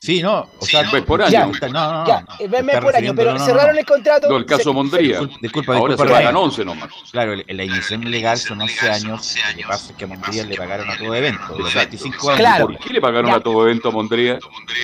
Sí, 0.00 0.22
no, 0.22 0.48
o 0.60 0.64
sea, 0.64 0.88
Ves 0.92 1.02
por 1.02 1.28
Ya. 1.28 1.42
año. 1.42 1.52
no, 1.60 1.68
no, 1.70 1.92
no. 1.92 2.06
ya, 2.06 2.20
no, 2.20 2.34
eh, 2.38 2.80
por 2.80 2.94
año, 2.94 3.12
pero 3.16 3.32
no, 3.32 3.38
no, 3.40 3.44
cerraron 3.44 3.74
no. 3.74 3.80
el 3.80 3.84
contrato. 3.84 4.28
No, 4.28 4.36
el 4.36 4.46
caso 4.46 4.62
se- 4.62 4.70
Mondría. 4.70 5.18
Disculpa, 5.18 5.38
disculpa, 5.42 5.74
Ahora 5.76 5.96
se 5.96 6.02
disculpa, 6.04 6.14
pagan 6.18 6.34
René. 6.34 6.44
11 6.44 6.64
nomás. 6.64 6.88
Claro, 7.10 7.34
la 7.34 7.64
iniciación 7.64 8.08
legal 8.08 8.38
son 8.38 8.60
11 8.62 8.90
años. 8.90 9.34
Lo 9.50 9.56
que 9.56 9.64
pasa 9.66 9.90
es 9.90 9.96
que 9.96 10.04
a 10.04 10.06
Mondría 10.06 10.44
le 10.44 10.56
pagaron 10.56 10.88
a 10.88 10.96
todo 10.96 11.14
evento. 11.16 11.42
Los 11.58 11.68
Exacto. 11.68 11.88
25 11.90 12.28
años. 12.30 12.38
Claro. 12.38 12.66
¿Por 12.68 12.78
qué 12.78 12.92
le 12.92 13.00
pagaron 13.00 13.30
Ya. 13.32 13.36
a 13.38 13.40
todo 13.40 13.62
evento 13.66 13.88
a 13.88 13.90
Mondría? 13.90 14.38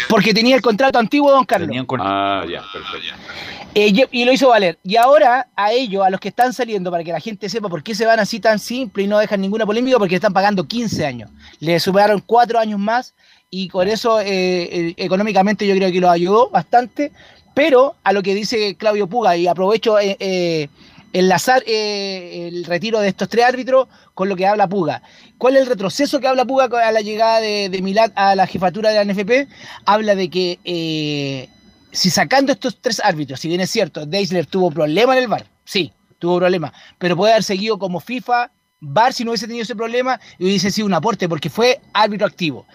Porque 0.08 0.34
tenía 0.34 0.56
el 0.56 0.62
contrato 0.62 0.98
antiguo, 0.98 1.30
don 1.30 1.44
Carlos. 1.44 1.68
Tenían 1.68 1.86
con- 1.86 2.00
Ah, 2.02 2.44
ya, 2.50 2.62
perfecto. 2.72 3.14
Eh, 3.76 3.88
y, 4.10 4.20
y 4.20 4.24
lo 4.24 4.32
hizo 4.32 4.48
valer. 4.48 4.78
Y 4.82 4.96
ahora 4.96 5.46
a 5.54 5.72
ellos, 5.72 6.04
a 6.04 6.10
los 6.10 6.18
que 6.18 6.28
están 6.28 6.52
saliendo, 6.52 6.90
para 6.90 7.04
que 7.04 7.12
la 7.12 7.20
gente 7.20 7.48
sepa 7.48 7.68
por 7.68 7.84
qué 7.84 7.94
se 7.94 8.04
van 8.04 8.18
así 8.18 8.40
tan 8.40 8.58
simple 8.58 9.04
y 9.04 9.06
no 9.06 9.18
dejan 9.18 9.40
ninguna 9.40 9.64
polémica, 9.64 9.96
porque 9.98 10.16
están 10.16 10.32
pagando 10.32 10.66
15 10.66 11.06
años. 11.06 11.30
Le 11.60 11.78
superaron 11.78 12.20
4 12.20 12.58
años 12.58 12.80
más 12.80 13.14
y 13.50 13.68
con 13.68 13.88
eso 13.88 14.20
eh, 14.20 14.26
eh, 14.26 14.94
económicamente 14.96 15.66
yo 15.66 15.74
creo 15.74 15.92
que 15.92 16.00
los 16.00 16.10
ayudó 16.10 16.50
bastante. 16.50 17.12
Pero 17.54 17.94
a 18.02 18.12
lo 18.12 18.22
que 18.22 18.34
dice 18.34 18.74
Claudio 18.76 19.06
Puga, 19.06 19.36
y 19.36 19.46
aprovecho 19.46 19.96
eh, 20.00 20.68
enlazar 21.12 21.62
el 21.66 22.64
retiro 22.64 22.98
de 22.98 23.08
estos 23.08 23.28
tres 23.28 23.44
árbitros 23.44 23.86
con 24.12 24.28
lo 24.28 24.34
que 24.34 24.46
habla 24.46 24.68
Puga. 24.68 25.02
¿Cuál 25.38 25.54
es 25.54 25.62
el 25.62 25.68
retroceso 25.68 26.18
que 26.18 26.26
habla 26.26 26.44
Puga 26.44 26.64
a 26.64 26.90
la 26.90 27.00
llegada 27.00 27.40
de, 27.40 27.80
Milad 27.80 28.10
a 28.16 28.34
la 28.34 28.48
jefatura 28.48 28.90
de 28.90 29.04
la 29.04 29.12
NFP? 29.12 29.48
Habla 29.84 30.16
de 30.16 30.28
que 30.28 31.48
si 31.94 32.10
sacando 32.10 32.50
estos 32.50 32.80
tres 32.80 33.00
árbitros, 33.00 33.38
si 33.38 33.46
bien 33.46 33.60
es 33.60 33.70
cierto, 33.70 34.04
Deisler 34.04 34.46
tuvo 34.46 34.72
problema 34.72 35.16
en 35.16 35.22
el 35.22 35.28
VAR, 35.28 35.46
sí, 35.64 35.92
tuvo 36.18 36.38
problema, 36.38 36.72
pero 36.98 37.16
puede 37.16 37.32
haber 37.32 37.44
seguido 37.44 37.78
como 37.78 38.00
FIFA, 38.00 38.50
VAR 38.80 39.12
si 39.12 39.24
no 39.24 39.30
hubiese 39.30 39.46
tenido 39.46 39.62
ese 39.62 39.76
problema 39.76 40.20
y 40.38 40.44
hubiese 40.46 40.72
sido 40.72 40.86
un 40.86 40.94
aporte 40.94 41.28
porque 41.28 41.50
fue 41.50 41.80
árbitro 41.92 42.26
activo. 42.26 42.66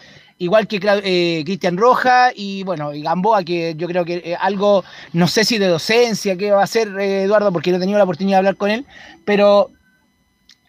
Igual 0.42 0.68
que 0.68 0.80
eh, 0.82 1.44
Cristian 1.44 1.76
Roja 1.76 2.32
y 2.34 2.64
bueno, 2.64 2.94
y 2.94 3.02
Gamboa, 3.02 3.44
que 3.44 3.76
yo 3.76 3.88
creo 3.90 4.06
que 4.06 4.22
eh, 4.24 4.38
algo, 4.40 4.86
no 5.12 5.28
sé 5.28 5.44
si 5.44 5.58
de 5.58 5.68
docencia, 5.68 6.38
qué 6.38 6.52
va 6.52 6.62
a 6.62 6.64
hacer 6.64 6.88
eh, 6.98 7.24
Eduardo, 7.24 7.52
porque 7.52 7.72
no 7.72 7.78
he 7.78 7.80
tenido 7.82 7.98
la 7.98 8.06
oportunidad 8.06 8.36
de 8.36 8.40
hablar 8.40 8.56
con 8.56 8.72
él, 8.72 8.86
pero 9.26 9.70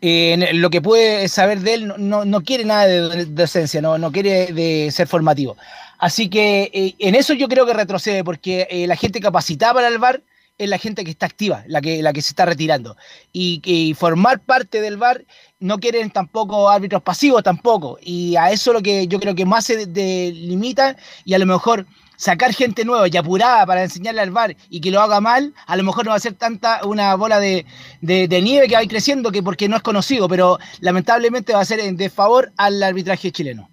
lo 0.03 0.71
que 0.71 0.81
puede 0.81 1.29
saber 1.29 1.61
de 1.61 1.75
él, 1.75 1.93
no, 1.99 2.25
no, 2.25 2.41
quiere 2.43 2.65
nada 2.65 2.87
de, 2.87 3.27
docencia, 3.27 3.81
no, 3.81 3.97
no 3.97 4.11
quiere 4.11 4.47
de 4.47 4.91
ser 4.91 5.07
formativo. 5.07 5.57
Así 5.99 6.29
que 6.29 6.97
en 6.99 7.15
eso 7.15 7.35
yo 7.35 7.49
creo 7.49 7.65
que 7.67 7.75
retrocede, 7.75 8.25
porque 8.25 8.67
la 8.89 8.97
gente 8.97 9.21
capacitada 9.21 9.75
para 9.75 9.89
el 9.89 9.99
VAR 9.99 10.23
es 10.57 10.69
la 10.69 10.79
gente 10.79 11.05
que 11.05 11.11
está 11.11 11.27
activa, 11.27 11.65
la 11.67 11.81
que, 11.81 12.03
la 12.03 12.15
que 12.15 12.23
se 12.23 12.31
está 12.31 12.47
retirando. 12.47 12.97
Y, 13.33 13.61
y 13.62 13.93
formar 13.93 14.41
parte 14.41 14.81
del 14.81 14.97
VAR 14.97 15.23
no 15.61 15.79
quieren 15.79 16.11
tampoco 16.11 16.69
árbitros 16.69 17.02
pasivos 17.02 17.43
tampoco. 17.43 17.99
Y 18.02 18.37
a 18.37 18.50
eso 18.50 18.73
lo 18.73 18.83
que 18.83 19.07
yo 19.07 19.21
creo 19.21 19.35
que 19.35 19.45
más 19.47 19.64
se 19.67 19.87
delimita 19.87 20.97
y 21.25 21.35
a 21.35 21.38
lo 21.38 21.47
mejor 21.47 21.87
sacar 22.17 22.52
gente 22.52 22.85
nueva 22.85 23.09
y 23.09 23.17
apurada 23.17 23.64
para 23.64 23.83
enseñarle 23.83 24.21
al 24.21 24.31
VAR 24.31 24.55
y 24.69 24.81
que 24.81 24.90
lo 24.90 25.00
haga 25.00 25.21
mal, 25.23 25.55
a 25.67 25.76
lo 25.76 25.85
mejor 25.85 26.05
no 26.05 26.11
va 26.11 26.17
a 26.17 26.21
ser 26.21 26.35
tanta 26.35 26.85
una 26.85 27.14
bola 27.14 27.40
de, 27.40 27.64
de- 28.02 28.29
de 28.29 28.43
nieve 28.43 28.69
que 28.69 28.75
va 28.75 28.81
a 28.81 28.83
ir 28.83 28.90
creciendo 28.90 29.31
que 29.33 29.43
porque 29.43 29.69
no 29.69 29.76
es 29.76 29.83
conocido, 29.83 30.29
pero 30.29 30.59
lamentablemente 30.81 31.55
va 31.55 31.61
a 31.61 31.64
ser 31.64 31.81
en 31.81 31.97
desfavor 31.97 32.52
al 32.59 32.83
arbitraje 32.83 33.31
chileno. 33.33 33.71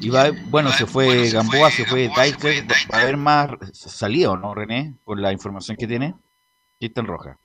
Y 0.00 0.10
va, 0.10 0.30
bueno, 0.50 0.70
se 0.72 0.84
fue 0.86 1.30
Gamboa, 1.30 1.70
se 1.70 1.84
fue 1.86 2.10
Deichler. 2.14 2.64
Va 2.92 2.98
a 2.98 3.00
haber 3.02 3.16
más 3.16 3.48
salido, 3.72 4.36
¿no, 4.36 4.54
René? 4.54 4.94
Con 5.04 5.20
la 5.22 5.32
información 5.32 5.76
que 5.78 5.86
tiene. 5.86 6.14
Cristian 6.78 7.06
Roja. 7.06 7.38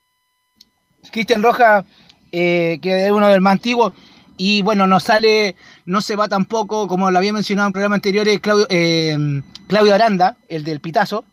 Cristian 1.10 1.42
Roja, 1.42 1.84
eh, 2.32 2.78
que 2.80 3.06
es 3.06 3.12
uno 3.12 3.26
de 3.26 3.34
los 3.34 3.42
más 3.42 3.52
antiguos, 3.52 3.92
y 4.36 4.62
bueno, 4.62 4.86
no 4.86 5.00
sale, 5.00 5.54
no 5.84 6.00
se 6.00 6.16
va 6.16 6.26
tampoco, 6.28 6.88
como 6.88 7.10
lo 7.10 7.18
había 7.18 7.32
mencionado 7.32 7.66
en 7.68 7.72
programas 7.72 7.98
anteriores, 7.98 8.40
Claudio, 8.40 8.66
eh, 8.70 9.42
Claudio 9.66 9.94
Aranda, 9.94 10.36
el 10.48 10.64
del 10.64 10.80
Pitazo, 10.80 11.24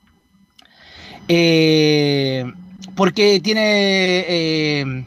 eh, 1.28 2.46
porque 2.96 3.40
tiene 3.40 4.26
eh, 4.28 5.04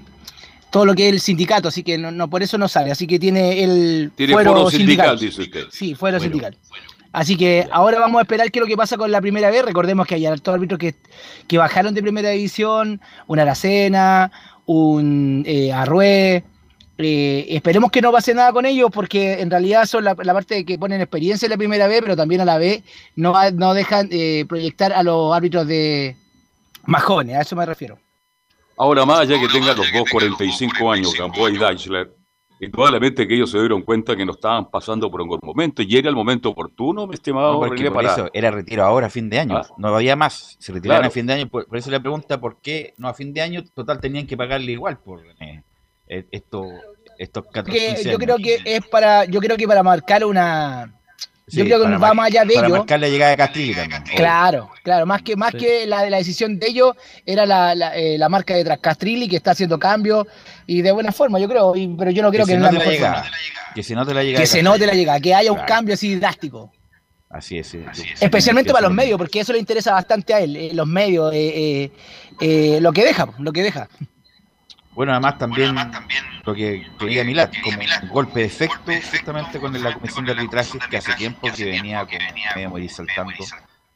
todo 0.70 0.86
lo 0.86 0.94
que 0.94 1.08
es 1.08 1.14
el 1.14 1.20
sindicato, 1.20 1.68
así 1.68 1.82
que 1.82 1.98
no, 1.98 2.10
no, 2.10 2.30
por 2.30 2.42
eso 2.42 2.56
no 2.56 2.68
sale, 2.68 2.90
así 2.90 3.06
que 3.06 3.18
tiene 3.18 3.62
el 3.64 4.12
Tiene 4.14 4.32
fuero 4.32 4.70
sindical, 4.70 5.18
dice 5.18 5.42
usted. 5.42 5.64
Sí, 5.70 5.94
fuera 5.94 6.18
Bueno. 6.18 6.30
sindical. 6.32 6.56
Así 7.12 7.36
que 7.36 7.66
ahora 7.72 7.98
vamos 7.98 8.20
a 8.20 8.22
esperar 8.22 8.50
qué 8.50 8.58
es 8.58 8.60
lo 8.60 8.68
que 8.68 8.76
pasa 8.76 8.96
con 8.96 9.10
la 9.10 9.20
primera 9.20 9.50
vez. 9.50 9.64
Recordemos 9.64 10.06
que 10.06 10.14
hay 10.14 10.26
hartos 10.26 10.54
árbitros 10.54 10.78
que, 10.78 10.94
que 11.48 11.58
bajaron 11.58 11.94
de 11.94 12.02
primera 12.02 12.30
división, 12.30 13.00
un 13.26 13.38
Aracena, 13.38 14.30
un 14.66 15.42
eh, 15.46 15.72
Arrué. 15.72 16.44
Eh, 16.98 17.46
esperemos 17.48 17.90
que 17.90 18.02
no 18.02 18.12
pase 18.12 18.34
nada 18.34 18.52
con 18.52 18.66
ellos 18.66 18.90
porque 18.92 19.40
en 19.40 19.50
realidad 19.50 19.86
son 19.86 20.04
la, 20.04 20.14
parte 20.14 20.64
que 20.64 20.78
ponen 20.78 21.00
experiencia 21.00 21.46
en 21.46 21.50
la 21.50 21.56
primera 21.56 21.88
vez, 21.88 22.02
pero 22.02 22.14
también 22.14 22.42
a 22.42 22.44
la 22.44 22.58
vez 22.58 22.82
no, 23.16 23.34
no 23.52 23.74
dejan 23.74 24.08
eh, 24.12 24.44
proyectar 24.46 24.92
a 24.92 25.02
los 25.02 25.34
árbitros 25.34 25.66
de 25.66 26.16
más 26.84 27.02
jóvenes, 27.02 27.36
a 27.36 27.40
eso 27.40 27.56
me 27.56 27.64
refiero. 27.64 27.98
Ahora 28.76 29.04
más 29.06 29.20
allá 29.20 29.40
que 29.40 29.48
tengan 29.48 29.76
los 29.76 29.92
dos 29.92 30.10
45 30.10 30.92
años, 30.92 31.14
Gamboa 31.18 31.50
y 31.50 31.58
Deichler, 31.58 32.10
indudablemente 32.60 33.26
que 33.26 33.34
ellos 33.34 33.50
se 33.50 33.58
dieron 33.58 33.82
cuenta 33.82 34.14
que 34.16 34.24
no 34.24 34.32
estaban 34.32 34.70
pasando 34.70 35.10
por 35.10 35.20
un 35.22 35.28
buen 35.28 35.40
momento 35.42 35.82
y 35.82 35.96
era 35.96 36.08
el 36.08 36.14
momento 36.14 36.50
oportuno, 36.50 37.06
mi 37.06 37.14
estimado 37.14 37.54
No, 37.54 37.58
porque 37.60 37.76
René, 37.76 37.90
por 37.90 38.02
para... 38.02 38.12
eso 38.14 38.30
era 38.32 38.50
retiro 38.50 38.84
ahora, 38.84 39.06
a 39.06 39.10
fin 39.10 39.28
de 39.30 39.38
año. 39.40 39.56
Ah. 39.56 39.66
No 39.78 39.88
había 39.94 40.14
más. 40.16 40.56
Se 40.58 40.72
retiraron 40.72 41.00
Claro. 41.02 41.08
a 41.08 41.12
fin 41.12 41.26
de 41.26 41.32
año. 41.32 41.48
Por, 41.48 41.66
por 41.66 41.78
eso 41.78 41.90
la 41.90 42.00
pregunta, 42.00 42.40
¿por 42.40 42.60
qué 42.60 42.94
no 42.98 43.08
a 43.08 43.14
fin 43.14 43.32
de 43.32 43.40
año? 43.40 43.64
Total, 43.74 43.98
tenían 44.00 44.26
que 44.26 44.36
pagarle 44.36 44.72
igual 44.72 44.98
por 44.98 45.22
René. 45.22 45.64
Eh, 46.06 46.26
esto, 46.32 46.66
estos 47.18 47.44
14 47.52 47.70
Que 47.78 47.86
15 47.94 48.10
yo 48.12 48.18
creo 48.18 48.36
que 48.36 48.58
es 48.64 48.86
para, 48.88 49.24
yo 49.26 49.40
creo 49.40 49.56
que 49.56 49.66
para 49.68 49.82
marcar 49.82 50.24
una, 50.24 50.99
yo 51.50 51.64
creo 51.64 51.80
que 51.82 51.96
va 51.96 52.14
más 52.14 52.26
allá 52.28 52.44
de 52.44 52.54
Para 52.54 52.66
ello. 52.68 52.76
marcar 52.78 53.00
la 53.00 53.08
llegada 53.08 53.30
de 53.32 53.36
Castrilli 53.36 53.74
también. 53.74 54.02
Claro, 54.16 54.70
claro, 54.82 55.06
más 55.06 55.22
que 55.22 55.36
más 55.36 55.52
Sí. 55.52 55.58
que 55.58 55.86
la 55.86 56.02
de 56.02 56.10
la 56.10 56.16
decisión 56.18 56.58
de 56.58 56.66
ellos 56.68 56.96
era 57.26 57.46
la, 57.46 57.74
la, 57.74 57.96
eh, 57.96 58.16
la 58.18 58.28
marca 58.28 58.54
de 58.54 58.64
Trascastrilli 58.64 59.28
que 59.28 59.36
está 59.36 59.50
haciendo 59.52 59.78
cambios 59.78 60.26
y 60.66 60.82
de 60.82 60.92
buena 60.92 61.12
forma, 61.12 61.38
yo 61.38 61.48
creo, 61.48 61.74
y- 61.76 61.88
pero 61.96 62.10
yo 62.10 62.22
no 62.22 62.30
creo 62.30 62.46
que, 62.46 62.52
se 62.52 62.58
no 62.58 62.66
es 62.68 62.72
la 62.74 62.84
llegada. 62.84 63.22
forma. 63.24 63.36
Que 63.74 63.82
se 63.82 63.94
note 63.94 64.14
la 64.14 64.22
llegada. 64.22 64.36
Que 64.36 64.40
de 64.42 64.46
se 64.46 64.58
Castrilli. 64.58 64.64
note 64.64 64.86
la 64.86 64.94
llegada, 64.94 65.20
que 65.20 65.34
haya 65.34 65.50
un 65.52 65.56
Claro. 65.58 65.68
cambio 65.74 65.94
así 65.94 66.14
drástico. 66.16 66.72
Así 67.28 67.58
es. 67.58 67.68
sí. 67.68 67.78
Especialmente 68.20 68.72
para 68.72 68.88
los 68.88 68.92
medios, 68.92 69.16
porque 69.16 69.38
eso 69.40 69.52
le 69.52 69.60
interesa 69.60 69.92
bastante 69.92 70.34
a 70.34 70.40
él, 70.40 70.56
eh, 70.56 70.70
los 70.74 70.86
medios, 70.88 71.32
eh, 71.32 71.52
eh, 71.84 71.92
eh, 72.40 72.78
lo 72.80 72.92
que 72.92 73.04
deja, 73.04 73.28
lo 73.38 73.52
que 73.52 73.62
deja. 73.62 73.88
Bueno, 75.00 75.12
además 75.12 75.38
también 75.38 75.74
lo 76.44 76.54
que 76.54 76.86
quería 76.98 77.24
Milad, 77.24 77.50
como 77.64 77.78
un 78.02 78.08
golpe 78.10 78.40
de 78.40 78.44
efecto 78.44 78.92
justamente 79.10 79.58
con 79.58 79.82
la 79.82 79.94
comisión 79.94 80.26
de 80.26 80.32
arbitraje 80.32 80.78
que 80.90 80.98
hace 80.98 81.14
tiempo 81.14 81.48
que 81.56 81.64
venía 81.64 82.04
como 82.04 82.18
medio 82.54 82.68
morir 82.68 82.90
saltando, 82.90 83.32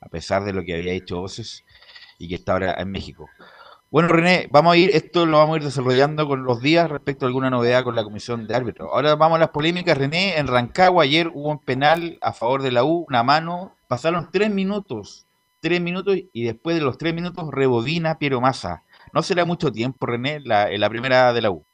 a 0.01 0.09
pesar 0.09 0.45
de 0.45 0.55
lo 0.55 0.65
que 0.65 0.75
había 0.75 0.95
hecho 0.95 1.21
Voces 1.21 1.63
y 2.19 2.27
que 2.27 2.37
está 2.37 2.53
ahora 2.53 2.77
en 2.79 2.91
México. 2.91 3.29
Bueno, 3.91 4.09
René, 4.09 4.49
vamos 4.51 4.73
a 4.73 4.77
ir, 4.79 4.93
esto 4.95 5.27
lo 5.27 5.37
vamos 5.37 5.57
a 5.57 5.59
ir 5.59 5.65
desarrollando 5.65 6.27
con 6.27 6.43
los 6.43 6.63
días 6.63 6.89
respecto 6.89 7.27
a 7.27 7.29
alguna 7.29 7.51
novedad 7.51 7.85
con 7.85 7.95
la 7.95 8.03
comisión 8.03 8.47
de 8.47 8.55
árbitros. 8.55 8.89
Ahora 8.91 9.15
vamos 9.15 9.37
a 9.37 9.41
las 9.41 9.51
polémicas, 9.51 9.99
René, 9.99 10.39
en 10.39 10.47
Rancagua 10.47 11.05
ayer 11.05 11.29
hubo 11.35 11.51
un 11.51 11.59
penal 11.59 12.17
a 12.23 12.33
favor 12.33 12.63
de 12.63 12.73
la 12.73 12.83
U, 12.83 13.05
una 13.11 13.23
mano, 13.23 13.77
pasaron 13.89 14.31
tres 14.33 14.51
minutos, 14.51 15.27
tres 15.61 15.83
minutos 15.83 16.17
y 16.33 16.45
después 16.45 16.77
de 16.77 16.83
los 16.83 16.97
tres 16.97 17.13
minutos 17.13 17.51
rebobina 17.51 18.17
Piero 18.19 18.41
Massa. 18.41 18.85
No 19.15 19.23
será 19.23 19.45
mucho 19.45 19.71
tiempo, 19.71 20.07
René, 20.07 20.41
la, 20.41 20.73
en 20.73 20.81
la 20.81 20.91
primera 20.91 21.33
de 21.33 21.41
la 21.41 21.53
U. 21.53 21.65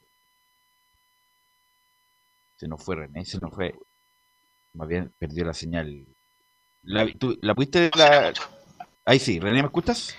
Se 2.57 2.69
nos 2.69 2.85
fue 2.85 2.97
René, 2.97 3.25
se 3.25 3.39
nos 3.39 3.55
fue. 3.55 3.75
Más 4.75 4.87
bien 4.87 5.11
perdió 5.19 5.47
la 5.47 5.55
señal. 5.55 6.05
¿La, 6.83 7.11
tú, 7.19 7.39
¿la 7.41 7.55
pudiste? 7.55 7.91
La... 7.97 8.35
Ahí 9.07 9.19
sí, 9.19 9.41
René, 9.41 9.63
¿me 9.63 9.69
escuchas? 9.69 10.15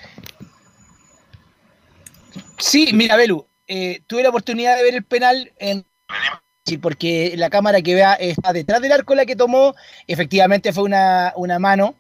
Sí, 2.58 2.90
mira, 2.92 3.16
Belu, 3.18 3.46
eh, 3.68 4.02
tuve 4.08 4.24
la 4.24 4.30
oportunidad 4.30 4.76
de 4.76 4.84
ver 4.84 4.96
el 4.96 5.06
penal 5.06 5.54
en 5.60 5.86
porque 6.82 7.34
la 7.38 7.50
cámara 7.50 7.82
que 7.82 7.96
vea 7.96 8.14
está 8.14 8.54
detrás 8.54 8.82
del 8.82 8.94
arco 8.94 9.14
la 9.14 9.26
que 9.26 9.36
tomó, 9.36 9.76
efectivamente 10.08 10.74
fue 10.74 10.84
una, 10.84 11.34
una 11.36 11.60
mano, 11.60 11.96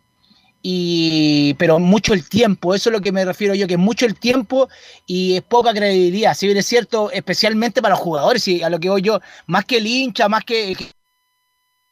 y 0.61 1.53
pero 1.55 1.79
mucho 1.79 2.13
el 2.13 2.27
tiempo, 2.27 2.75
eso 2.75 2.89
es 2.89 2.93
lo 2.93 3.01
que 3.01 3.11
me 3.11 3.25
refiero 3.25 3.55
yo, 3.55 3.67
que 3.67 3.77
mucho 3.77 4.05
el 4.05 4.15
tiempo 4.15 4.69
y 5.07 5.35
es 5.37 5.41
poca 5.41 5.73
credibilidad, 5.73 6.33
si 6.35 6.45
bien 6.45 6.57
es 6.57 6.65
cierto, 6.65 7.11
especialmente 7.11 7.81
para 7.81 7.95
los 7.95 7.99
jugadores, 7.99 8.47
y 8.47 8.61
a 8.61 8.69
lo 8.69 8.79
que 8.79 8.89
voy 8.89 9.01
yo, 9.01 9.19
más 9.47 9.65
que 9.65 9.77
el 9.77 9.87
hincha, 9.87 10.29
más 10.29 10.43
que, 10.43 10.75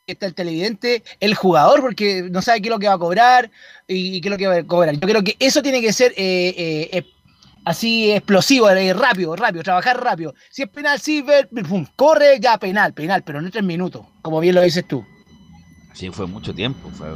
está 0.07 0.25
el 0.25 0.33
televidente, 0.33 1.03
el 1.19 1.35
jugador, 1.35 1.81
porque 1.81 2.27
no 2.29 2.41
sabe 2.41 2.61
qué 2.61 2.67
es 2.67 2.71
lo 2.71 2.79
que 2.79 2.87
va 2.87 2.95
a 2.95 2.99
cobrar 2.99 3.51
y, 3.87 4.21
qué 4.21 4.27
es 4.27 4.31
lo 4.31 4.37
que 4.37 4.47
va 4.47 4.55
a 4.55 4.63
cobrar. 4.63 4.95
Yo 4.95 5.07
creo 5.07 5.23
que 5.23 5.35
eso 5.39 5.61
tiene 5.61 5.81
que 5.81 5.93
ser 5.93 6.13
eh, 6.17 6.89
eh, 6.91 7.05
así 7.65 8.11
explosivo, 8.11 8.69
rápido, 8.95 9.35
rápido, 9.35 9.63
trabajar 9.63 10.03
rápido. 10.03 10.33
Si 10.49 10.63
es 10.63 10.69
penal, 10.69 10.99
sí, 10.99 11.21
ver, 11.21 11.49
pum, 11.49 11.85
corre, 11.95 12.39
ya 12.39 12.57
penal, 12.57 12.93
penal, 12.93 13.23
pero 13.23 13.41
no 13.41 13.51
tres 13.51 13.63
minutos, 13.63 14.05
como 14.21 14.39
bien 14.39 14.55
lo 14.55 14.61
dices 14.61 14.87
tú. 14.87 15.05
Sí, 15.93 16.09
fue 16.11 16.27
mucho 16.27 16.53
tiempo, 16.53 16.89
fue 16.91 17.09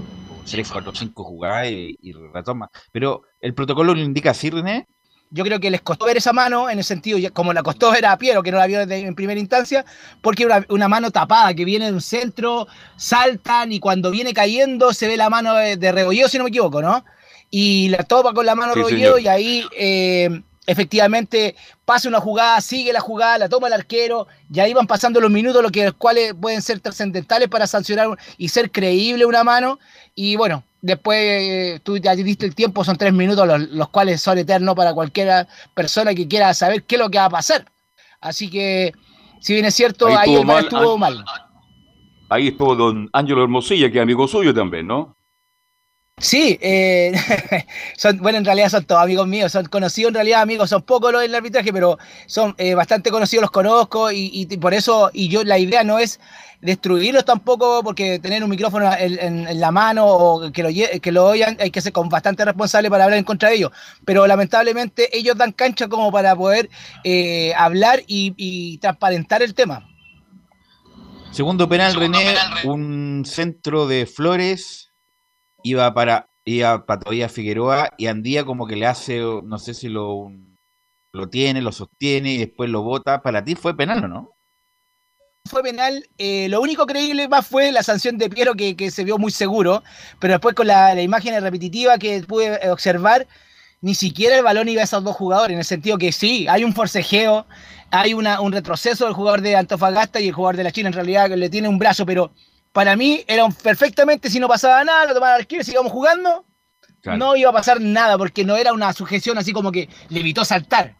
3, 0.43 0.69
4, 0.71 0.91
5 0.93 1.23
jugadas 1.23 1.67
y, 1.69 1.97
y 2.01 2.13
retoma. 2.33 2.69
Pero 2.91 3.23
el 3.41 3.53
protocolo 3.53 3.93
lo 3.93 4.01
indica 4.01 4.31
así, 4.31 4.49
René. 4.49 4.87
Yo 5.35 5.43
creo 5.43 5.59
que 5.59 5.71
les 5.71 5.81
costó 5.81 6.05
ver 6.05 6.17
esa 6.17 6.31
mano, 6.31 6.69
en 6.69 6.77
el 6.77 6.83
sentido, 6.83 7.17
como 7.33 7.53
la 7.53 7.63
costó 7.63 7.91
ver 7.91 8.05
a 8.05 8.15
Piero, 8.17 8.43
que 8.43 8.51
no 8.51 8.59
la 8.59 8.67
vio 8.67 8.85
desde- 8.85 8.99
en 9.07 9.15
primera 9.15 9.39
instancia, 9.39 9.83
porque 10.21 10.45
una, 10.45 10.63
una 10.69 10.87
mano 10.87 11.09
tapada 11.09 11.55
que 11.55 11.65
viene 11.65 11.85
de 11.87 11.93
un 11.93 12.01
centro, 12.01 12.67
saltan 12.97 13.71
y 13.71 13.79
cuando 13.79 14.11
viene 14.11 14.31
cayendo 14.33 14.93
se 14.93 15.07
ve 15.07 15.17
la 15.17 15.31
mano 15.31 15.55
de, 15.55 15.75
de 15.75 16.27
si 16.29 16.37
no 16.37 16.43
me 16.43 16.49
equivoco, 16.51 16.83
¿no? 16.83 17.03
Y 17.49 17.89
la 17.89 18.03
topa 18.03 18.31
con 18.33 18.45
la 18.45 18.53
mano 18.53 18.73
Sí, 18.73 18.79
Rebolleo 18.79 19.15
señor. 19.15 19.21
y 19.21 19.27
ahí 19.27 19.65
eh, 19.75 20.41
efectivamente 20.65 21.55
pasa 21.85 22.07
una 22.07 22.19
jugada, 22.19 22.61
sigue 22.61 22.93
la 22.93 22.99
jugada, 22.99 23.37
la 23.37 23.49
toma 23.49 23.67
el 23.67 23.73
arquero, 23.73 24.27
y 24.51 24.59
ahí 24.59 24.73
van 24.73 24.87
pasando 24.87 25.19
los 25.19 25.31
minutos, 25.31 25.61
los 25.61 25.71
que, 25.71 25.85
los 25.85 25.93
cuales 25.93 26.33
pueden 26.39 26.61
ser 26.61 26.79
trascendentales 26.79 27.49
para 27.49 27.67
sancionar 27.67 28.07
y 28.37 28.49
ser 28.49 28.71
creíble 28.71 29.25
una 29.25 29.43
mano. 29.43 29.79
Y 30.15 30.35
bueno, 30.35 30.63
después 30.81 31.19
eh, 31.19 31.79
tú 31.83 31.97
ya 31.97 32.15
diste 32.15 32.45
el 32.45 32.55
tiempo, 32.55 32.83
son 32.83 32.97
tres 32.97 33.13
minutos, 33.13 33.45
los, 33.45 33.59
los 33.69 33.89
cuales 33.89 34.21
son 34.21 34.37
eternos 34.37 34.75
para 34.75 34.93
cualquier 34.93 35.47
persona 35.73 36.13
que 36.13 36.27
quiera 36.27 36.53
saber 36.53 36.83
qué 36.83 36.95
es 36.95 37.01
lo 37.01 37.09
que 37.09 37.17
va 37.17 37.25
a 37.25 37.29
pasar. 37.29 37.65
Así 38.21 38.49
que, 38.49 38.93
si 39.41 39.53
bien 39.53 39.65
es 39.65 39.75
cierto, 39.75 40.07
Ahí 40.07 40.15
ahí, 40.15 40.33
estuvo 40.33 40.43
mal, 40.45 40.63
estuvo 40.63 40.97
mal. 40.97 41.25
Ahí 42.29 42.47
estuvo 42.47 42.75
don 42.75 43.09
Ángelo 43.11 43.43
Hermosilla, 43.43 43.91
que 43.91 43.97
es 43.97 44.01
amigo 44.01 44.27
suyo 44.27 44.53
también, 44.53 44.87
¿no? 44.87 45.17
Sí, 46.17 46.57
eh, 46.61 47.11
son, 47.97 48.17
bueno, 48.19 48.37
en 48.37 48.45
realidad 48.45 48.69
son 48.69 48.85
todos 48.85 49.01
amigos 49.01 49.27
míos, 49.27 49.51
son 49.51 49.65
conocidos 49.65 50.09
en 50.09 50.13
realidad 50.15 50.41
amigos, 50.41 50.69
son 50.69 50.83
pocos 50.83 51.11
los 51.11 51.21
del 51.21 51.33
arbitraje, 51.35 51.73
pero 51.73 51.97
son 52.27 52.53
eh, 52.59 52.75
bastante 52.75 53.09
conocidos, 53.09 53.41
los 53.41 53.51
conozco 53.51 54.11
y, 54.11 54.29
y 54.31 54.57
por 54.57 54.73
eso, 54.73 55.09
y 55.11 55.27
yo 55.27 55.43
la 55.43 55.57
idea 55.57 55.83
no 55.83 55.97
es 55.99 56.19
destruirlos 56.61 57.25
tampoco, 57.25 57.81
porque 57.83 58.19
tener 58.19 58.41
un 58.43 58.49
micrófono 58.51 58.89
en, 58.93 59.19
en- 59.19 59.47
en 59.47 59.59
la 59.59 59.71
mano 59.71 60.05
o 60.07 60.51
que 60.51 60.63
lo, 60.63 60.69
que 61.01 61.11
lo 61.11 61.25
oigan 61.25 61.57
hay 61.59 61.71
que 61.71 61.81
ser 61.81 61.91
con 61.91 62.07
bastante 62.07 62.45
responsable 62.45 62.89
para 62.89 63.03
hablar 63.05 63.17
en 63.19 63.25
contra 63.25 63.49
de 63.49 63.55
ellos, 63.55 63.71
pero 64.05 64.25
lamentablemente 64.27 65.09
ellos 65.17 65.35
dan 65.35 65.51
cancha 65.51 65.87
como 65.89 66.09
para 66.11 66.35
poder 66.35 66.69
eh, 67.03 67.53
hablar 67.57 68.01
y, 68.07 68.33
y 68.37 68.77
transparentar 68.77 69.41
el 69.41 69.53
tema. 69.55 69.89
Segundo 71.31 71.67
penal, 71.67 71.95
René, 71.95 72.35
un 72.63 73.23
centro 73.25 73.87
de 73.87 74.05
Flores, 74.05 74.92
iba 75.63 75.93
para, 75.93 76.27
iba 76.45 76.85
para 76.85 76.99
todavía 77.01 77.29
Figueroa 77.29 77.89
y 77.97 78.07
Andía 78.07 78.45
como 78.45 78.67
que 78.67 78.75
le 78.75 78.85
hace, 78.85 79.19
no 79.19 79.57
sé 79.59 79.73
si 79.73 79.89
lo, 79.89 80.31
lo 81.13 81.29
tiene, 81.29 81.61
lo 81.61 81.71
sostiene 81.71 82.33
y 82.33 82.37
después 82.37 82.69
lo 82.69 82.83
bota. 82.83 83.21
Para 83.21 83.43
ti 83.43 83.55
fue 83.55 83.75
penal 83.75 84.03
o 84.05 84.07
no? 84.07 84.29
fue 85.49 85.61
penal. 85.63 86.05
eh, 86.17 86.47
lo 86.49 86.61
único 86.61 86.85
creíble 86.85 87.27
más 87.27 87.45
fue 87.45 87.71
la 87.71 87.83
sanción 87.83 88.17
de 88.17 88.29
Piero, 88.29 88.55
que, 88.55 88.75
que 88.75 88.91
se 88.91 89.03
vio 89.03 89.17
muy 89.17 89.31
seguro, 89.31 89.83
pero 90.19 90.33
después 90.33 90.55
con 90.55 90.67
la, 90.67 90.95
la 90.95 91.01
imagen 91.01 91.39
repetitiva 91.41 91.97
que 91.97 92.23
pude 92.23 92.69
observar, 92.69 93.27
ni 93.81 93.93
siquiera 93.95 94.37
el 94.37 94.43
balón 94.43 94.69
iba 94.69 94.81
a 94.81 94.85
esos 94.85 95.03
dos 95.03 95.15
jugadores, 95.15 95.53
en 95.53 95.59
el 95.59 95.65
sentido 95.65 95.97
que 95.97 96.11
sí, 96.11 96.47
hay 96.47 96.63
un 96.63 96.73
forcejeo, 96.73 97.45
hay 97.91 98.13
una, 98.13 98.39
un 98.41 98.53
retroceso 98.53 99.05
del 99.05 99.13
jugador 99.13 99.41
de 99.41 99.55
Antofagasta 99.57 100.19
y 100.21 100.29
el 100.29 100.33
jugador 100.33 100.55
de 100.57 100.63
la 100.63 100.71
China, 100.71 100.87
en 100.89 100.93
realidad 100.93 101.29
le 101.29 101.49
tiene 101.49 101.67
un 101.67 101.77
brazo, 101.77 102.05
pero 102.05 102.33
para 102.73 102.95
mí 102.97 103.23
era 103.27 103.45
un- 103.45 103.53
perfectamente, 103.53 104.29
si 104.29 104.39
no 104.39 104.47
pasaba 104.49 104.83
nada, 104.83 105.05
lo 105.05 105.13
tomaban 105.13 105.35
al 105.35 105.41
arquero 105.41 105.61
y 105.61 105.65
sigamos 105.65 105.91
jugando, 105.91 106.45
Claro. 107.01 107.17
no 107.17 107.35
iba 107.35 107.49
a 107.49 107.53
pasar 107.53 107.79
nada, 107.81 108.17
porque 108.17 108.43
no 108.43 108.55
era 108.57 108.73
una 108.73 108.91
sujeción 108.93 109.37
así 109.37 109.53
como 109.53 109.71
que 109.71 109.87
le 110.09 110.19
evitó 110.19 110.43
saltar. 110.43 110.95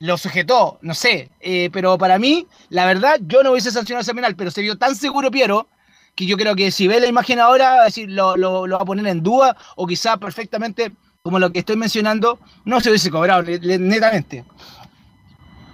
Lo 0.00 0.16
sujetó, 0.16 0.78
no 0.82 0.94
sé. 0.94 1.30
eh, 1.40 1.70
pero 1.72 1.98
para 1.98 2.18
mí, 2.18 2.46
la 2.70 2.86
verdad, 2.86 3.18
yo 3.20 3.42
no 3.42 3.50
hubiese 3.52 3.70
sancionado 3.72 4.02
ese 4.02 4.14
penal, 4.14 4.36
pero 4.36 4.50
se 4.50 4.62
vio 4.62 4.76
tan 4.78 4.94
seguro 4.94 5.30
Piero 5.30 5.68
que 6.14 6.26
yo 6.26 6.36
creo 6.36 6.54
que 6.56 6.70
si 6.70 6.86
ve 6.88 6.98
la 7.00 7.06
imagen 7.08 7.38
ahora, 7.40 7.70
va 7.76 7.82
a 7.82 7.84
decir, 7.86 8.08
lo, 8.10 8.36
lo- 8.36 8.66
lo 8.66 8.76
va 8.76 8.82
a 8.82 8.86
poner 8.86 9.06
en 9.08 9.22
duda, 9.22 9.56
o 9.76 9.86
quizá 9.86 10.16
perfectamente, 10.16 10.92
como 11.22 11.38
lo 11.40 11.50
que 11.52 11.58
estoy 11.60 11.76
mencionando, 11.76 12.38
no 12.64 12.80
se 12.80 12.88
hubiese 12.90 13.10
cobrado, 13.10 13.42
le- 13.42 13.58
le- 13.58 13.78
netamente. 13.78 14.44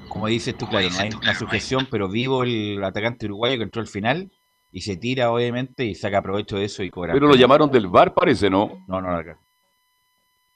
Como 0.09 0.27
dices 0.29 0.57
tú, 0.57 0.67
claro, 0.69 0.89
no 0.91 0.99
hay 0.99 1.11
una 1.11 1.35
sujeción, 1.35 1.87
pero 1.91 2.09
vivo 2.09 2.45
el 2.45 2.83
atacante 2.85 3.27
uruguayo 3.27 3.57
que 3.59 3.65
entró 3.65 3.83
al 3.83 3.89
final 3.89 4.31
y 4.77 4.81
se 4.81 4.97
tira, 4.97 5.31
obviamente, 5.31 5.85
y 5.85 5.95
saca 5.95 6.21
provecho 6.21 6.57
de 6.57 6.65
eso 6.65 6.83
y 6.83 6.91
cobra. 6.91 7.13
Pero 7.15 7.29
lo 7.29 7.37
llamaron 7.37 7.71
del 7.71 7.87
VAR, 7.87 8.13
parece, 8.13 8.51
¿no? 8.51 8.85
No, 8.89 9.01
no, 9.01 9.17
acá. 9.17 9.39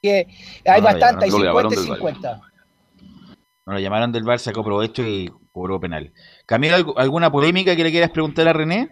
Que 0.03 0.27
hay 0.67 0.81
No, 0.81 0.81
no, 0.81 0.85
bastante, 0.85 1.25
hay 1.27 1.31
no 1.31 1.39
lo 1.39 1.45
50 1.45 1.45
llamaron 1.45 1.73
y 1.73 1.77
del 1.77 1.87
VAR. 1.87 1.99
50. 1.99 2.41
No 3.67 3.73
lo 3.75 3.79
llamaron 3.79 4.11
del 4.11 4.25
VAR, 4.25 4.41
sacó 4.41 4.65
provecho 4.65 5.03
y 5.07 5.31
cobró 5.53 5.79
penal. 5.79 6.13
Camilo, 6.47 6.77
¿algu- 6.77 6.95
¿alguna 6.97 7.31
polémica 7.31 7.77
que 7.77 7.85
le 7.85 7.93
quieras 7.93 8.11
preguntar 8.11 8.49
a 8.49 8.53
René? 8.53 8.89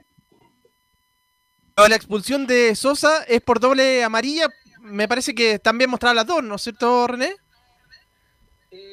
La 1.76 1.96
expulsión 1.96 2.46
de 2.46 2.76
Sosa 2.76 3.24
es 3.24 3.40
por 3.40 3.58
doble 3.58 4.04
amarilla. 4.04 4.46
Me 4.80 5.08
parece 5.08 5.34
que 5.34 5.54
están 5.54 5.76
bien 5.76 5.90
mostradas 5.90 6.14
las 6.14 6.26
dos, 6.26 6.42
¿no 6.44 6.54
es 6.54 6.62
cierto, 6.62 7.08
René? 7.08 7.34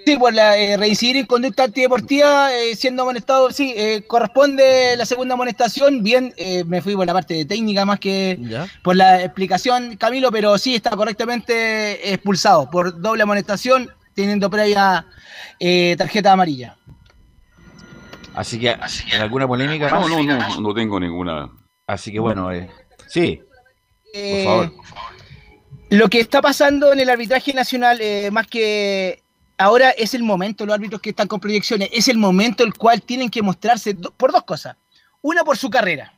Sí, 0.06 0.18
por 0.18 0.34
la 0.34 0.58
eh, 0.58 0.76
reincidir 0.76 1.16
en 1.16 1.26
conducta 1.26 1.64
antideportiva, 1.64 2.54
eh, 2.54 2.76
siendo 2.76 3.04
amonestado, 3.04 3.52
sí, 3.52 3.74
eh, 3.78 4.04
corresponde 4.06 4.96
la 4.98 5.06
segunda 5.06 5.36
amonestación. 5.36 6.04
Bien, 6.04 6.34
eh, 6.36 6.66
me 6.66 6.82
fui 6.82 6.94
por 6.94 7.06
la 7.08 7.14
parte 7.14 7.36
de 7.36 7.46
técnica 7.46 7.86
más 7.86 8.00
que 8.00 8.38
Ya. 8.42 8.68
por 8.84 8.98
la 8.98 9.24
explicación, 9.24 9.96
Camilo, 9.96 10.30
pero 10.30 10.58
sí 10.58 10.76
está 10.76 10.90
correctamente 10.92 12.12
expulsado 12.14 12.70
por 12.70 13.00
doble 13.00 13.24
amonestación, 13.24 13.90
teniendo 14.14 14.50
previa 14.50 15.06
eh, 15.60 15.96
tarjeta 15.98 16.34
amarilla. 16.34 16.76
Así 18.36 18.60
que, 18.60 18.76
¿alguna 19.20 19.48
polémica 19.48 19.90
No, 19.90 20.10
no, 20.10 20.22
no, 20.22 20.60
no 20.60 20.74
tengo 20.74 21.00
ninguna. 21.00 21.50
Así 21.88 22.12
que 22.12 22.20
bueno, 22.20 22.52
eh, 22.52 22.70
sí, 23.08 23.40
por 24.14 24.44
favor. 24.44 24.74
Lo 25.90 26.10
que 26.10 26.20
está 26.20 26.42
pasando 26.42 26.92
en 26.92 27.00
el 27.00 27.10
arbitraje 27.10 27.54
nacional, 27.54 28.00
eh, 28.02 28.30
más 28.32 28.48
que 28.48 29.23
ahora 29.58 29.92
es 29.92 30.14
el 30.14 30.24
momento, 30.24 30.66
los 30.66 30.76
árbitros 30.76 31.02
que 31.02 31.12
están 31.12 31.28
con 31.28 31.40
proyecciones, 31.40 31.90
es 31.92 32.08
el 32.08 32.18
momento 32.18 32.64
el 32.64 32.74
cual 32.74 33.02
tienen 33.02 33.30
que 33.30 33.42
mostrarse 33.42 33.96
por 33.96 34.32
dos 34.32 34.44
cosas. 34.44 34.76
Una, 35.22 35.44
por 35.44 35.58
su 35.58 35.70
carrera. 35.70 36.14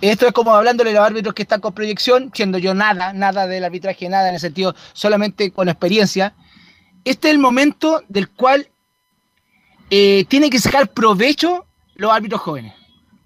Esto 0.00 0.26
es 0.26 0.32
como 0.32 0.54
hablándole 0.54 0.90
a 0.90 0.94
los 0.94 1.02
árbitros 1.02 1.34
que 1.34 1.42
están 1.42 1.60
con 1.60 1.74
proyección, 1.74 2.30
siendo 2.34 2.56
yo 2.56 2.72
nada, 2.72 3.12
nada 3.12 3.46
del 3.46 3.64
arbitraje, 3.64 4.08
nada 4.08 4.28
en 4.28 4.34
el 4.34 4.40
sentido, 4.40 4.74
solamente 4.92 5.50
con 5.50 5.68
experiencia. 5.68 6.34
Este 7.04 7.28
es 7.28 7.34
el 7.34 7.40
momento 7.40 8.02
del 8.08 8.30
cual 8.30 8.68
eh, 9.90 10.24
tienen 10.28 10.50
que 10.50 10.58
sacar 10.58 10.88
provecho 10.88 11.66
los 11.96 12.12
árbitros 12.12 12.40
jóvenes, 12.40 12.74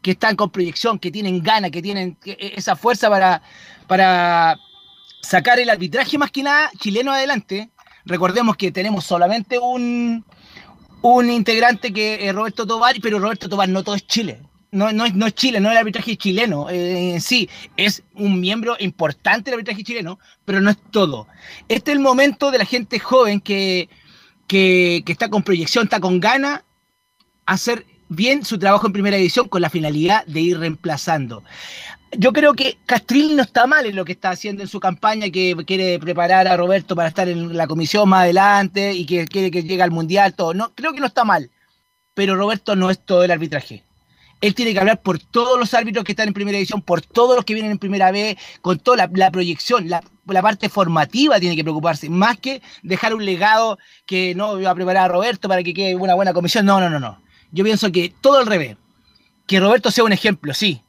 que 0.02 0.12
están 0.12 0.35
con 0.35 0.50
proyección, 0.50 0.98
que 0.98 1.12
tienen 1.12 1.42
ganas, 1.42 1.70
que 1.70 1.83
tienen 1.83 2.16
e, 2.24 2.54
esa 2.57 2.74
fuerza 2.74 3.09
para, 3.09 3.42
para 3.87 4.59
sacar 5.22 5.61
el 5.61 5.70
arbitraje 5.70 6.18
más 6.18 6.33
que 6.33 6.42
nada 6.42 6.70
chileno 6.78 7.12
adelante. 7.12 7.70
Recordemos 8.06 8.56
que 8.56 8.70
tenemos 8.70 9.04
solamente 9.04 9.58
un, 9.58 10.24
un 11.02 11.30
integrante 11.30 11.92
que 11.92 12.28
es 12.28 12.34
Roberto 12.34 12.66
Tobar, 12.66 12.96
pero 13.02 13.18
Roberto 13.18 13.48
Tobar 13.48 13.68
no 13.68 13.82
todo 13.82 13.94
es 13.94 14.06
Chile. 14.06 14.40
No, 14.70 14.90
no, 14.90 15.04
es, 15.04 15.14
no 15.14 15.26
es 15.26 15.34
Chile, 15.34 15.60
no 15.60 15.68
es 15.68 15.72
el 15.72 15.78
arbitraje 15.78 16.16
chileno 16.16 16.68
eh, 16.68 17.18
sí. 17.20 17.48
Es 17.76 18.02
un 18.14 18.40
miembro 18.40 18.76
importante 18.80 19.50
del 19.50 19.58
arbitraje 19.60 19.84
chileno, 19.84 20.18
pero 20.44 20.60
no 20.60 20.70
es 20.70 20.76
todo. 20.90 21.28
Este 21.68 21.92
es 21.92 21.96
el 21.96 22.02
momento 22.02 22.50
de 22.50 22.58
la 22.58 22.64
gente 22.64 22.98
joven 22.98 23.40
que, 23.40 23.88
que, 24.48 25.02
que 25.06 25.12
está 25.12 25.30
con 25.30 25.44
proyección, 25.44 25.84
está 25.84 26.00
con 26.00 26.18
ganas, 26.18 26.62
hacer 27.46 27.86
bien 28.08 28.44
su 28.44 28.58
trabajo 28.58 28.86
en 28.86 28.92
primera 28.92 29.16
división 29.16 29.48
con 29.48 29.62
la 29.62 29.70
finalidad 29.70 30.26
de 30.26 30.40
ir 30.40 30.58
reemplazando. 30.58 31.44
Yo 32.18 32.33
creo 32.33 32.55
que 32.55 32.79
Castrilli 32.87 33.35
no 33.35 33.42
está 33.42 33.66
mal 33.66 33.87
en 33.87 33.96
lo 33.96 34.05
que 34.05 34.12
está 34.12 34.31
haciendo 34.31 34.62
en 34.62 34.68
su 34.68 34.79
campaña, 34.81 35.31
que 35.31 35.57
quiere 35.66 35.98
preparar 35.98 36.46
a 36.46 36.57
Roberto 36.57 36.94
para 36.94 37.09
estar 37.09 37.29
en 37.29 37.57
la 37.57 37.66
comisión 37.66 38.09
más 38.09 38.22
adelante 38.22 38.92
y 38.92 39.07
que 39.07 39.27
quiere 39.27 39.50
que 39.50 39.62
llegue 39.62 39.83
al 39.83 39.90
mundial, 39.90 40.35
todo. 40.35 40.55
No, 40.55 40.72
creo 40.74 40.92
que 40.92 41.00
no 41.00 41.07
está 41.07 41.24
mal, 41.24 41.50
pero 42.14 42.37
Roberto 42.37 42.77
no 42.77 42.90
es 42.90 42.98
todo 42.98 43.24
el 43.24 43.31
arbitraje. 43.31 43.85
Él 44.40 44.55
tiene 44.55 44.72
que 44.72 44.81
hablar 44.81 45.00
por 45.00 45.18
todos 45.18 45.59
los 45.59 45.72
árbitros 45.74 46.05
que 46.05 46.12
están 46.12 46.29
en 46.29 46.35
primera 46.35 46.57
división, 46.59 46.83
por 46.83 47.00
todos 47.00 47.37
los 47.37 47.44
que 47.44 47.55
vienen 47.55 47.72
en 47.72 47.79
primera 47.79 48.11
vez, 48.11 48.37
con 48.61 48.79
toda 48.79 48.96
la, 48.96 49.11
la 49.14 49.31
proyección, 49.31 49.88
la, 49.88 50.03
la 50.27 50.42
parte 50.42 50.68
formativa 50.68 51.40
tiene 51.40 51.57
que 51.57 51.64
preocuparse, 51.64 52.11
más 52.11 52.38
que 52.38 52.61
dejar 52.83 53.14
un 53.14 53.24
legado 53.24 53.79
que 54.07 54.35
no 54.35 54.61
va 54.61 54.70
a 54.70 54.74
preparar 54.74 55.05
a 55.05 55.09
Roberto 55.09 55.48
para 55.48 55.62
que 55.62 55.72
quede 55.72 55.94
una 55.94 56.14
buena 56.14 56.33
comisión. 56.33 56.66
No, 56.66 56.79
no, 56.79 56.90
no, 56.90 57.00
no. 57.00 57.22
Yo 57.53 57.64
pienso 57.64 57.90
que 57.90 58.12
todo 58.20 58.38
al 58.38 58.46
revés. 58.46 58.77
Que 59.46 59.61
Roberto 59.61 59.90
sea 59.90 60.05
un 60.05 60.12
ejemplo, 60.12 60.55
sí, 60.55 60.81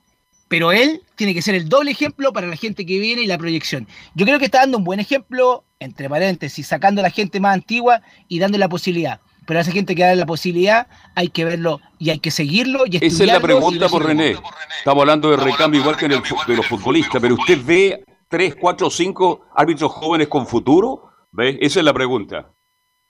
pero 0.56 0.72
él 0.72 1.02
tiene 1.16 1.34
que 1.34 1.42
ser 1.42 1.54
el 1.54 1.68
doble 1.68 1.92
ejemplo 1.92 2.32
para 2.32 2.48
la 2.48 2.56
gente 2.56 2.86
que 2.86 2.98
viene 2.98 3.24
y 3.24 3.28
la 3.28 3.38
proyección. 3.38 3.90
Yo 4.14 4.26
creo 4.26 4.40
que 4.40 4.46
está 4.46 4.60
dando 4.60 4.78
un 4.78 4.86
buen 4.86 5.02
ejemplo, 5.02 5.66
entre 5.80 6.08
paréntesis, 6.10 6.66
sacando 6.66 7.02
a 7.02 7.04
la 7.04 7.10
gente 7.10 7.42
más 7.42 7.56
antigua 7.56 8.02
y 8.30 8.40
dando 8.40 8.58
la 8.58 8.70
posibilidad. 8.70 9.20
Pero 9.46 9.60
a 9.60 9.64
esa 9.64 9.74
gente 9.74 9.96
que 9.96 10.04
da 10.04 10.16
la 10.16 10.26
posibilidad 10.26 10.88
hay 11.14 11.28
que 11.28 11.44
verlo 11.44 11.82
y 12.00 12.10
hay 12.10 12.20
que 12.20 12.32
seguirlo 12.32 12.86
y 12.86 12.96
Esa 12.96 13.26
es 13.26 13.34
la 13.34 13.42
pregunta 13.42 13.88
y- 13.88 13.90
por 13.90 14.06
René. 14.06 14.38
Estamos 14.78 15.02
hablando 15.02 15.30
de 15.30 15.36
recambio 15.36 15.82
igual 15.82 15.98
que 15.98 16.06
en 16.06 16.14
el, 16.14 16.22
de 16.48 16.56
los 16.56 16.66
futbolistas, 16.68 17.22
pero 17.22 17.36
¿usted 17.36 17.60
ve 17.66 18.06
tres, 18.30 18.56
cuatro, 18.56 18.90
cinco 18.90 19.42
árbitros 19.54 19.92
jóvenes 19.92 20.30
con 20.30 20.48
futuro? 20.48 21.10
¿Ve? 21.34 21.58
Esa 21.60 21.80
es 21.80 21.86
la 21.86 21.94
pregunta. 21.94 22.50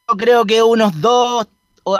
Yo 0.10 0.18
creo 0.18 0.46
que 0.46 0.64
unos 0.64 1.00
dos 1.00 1.48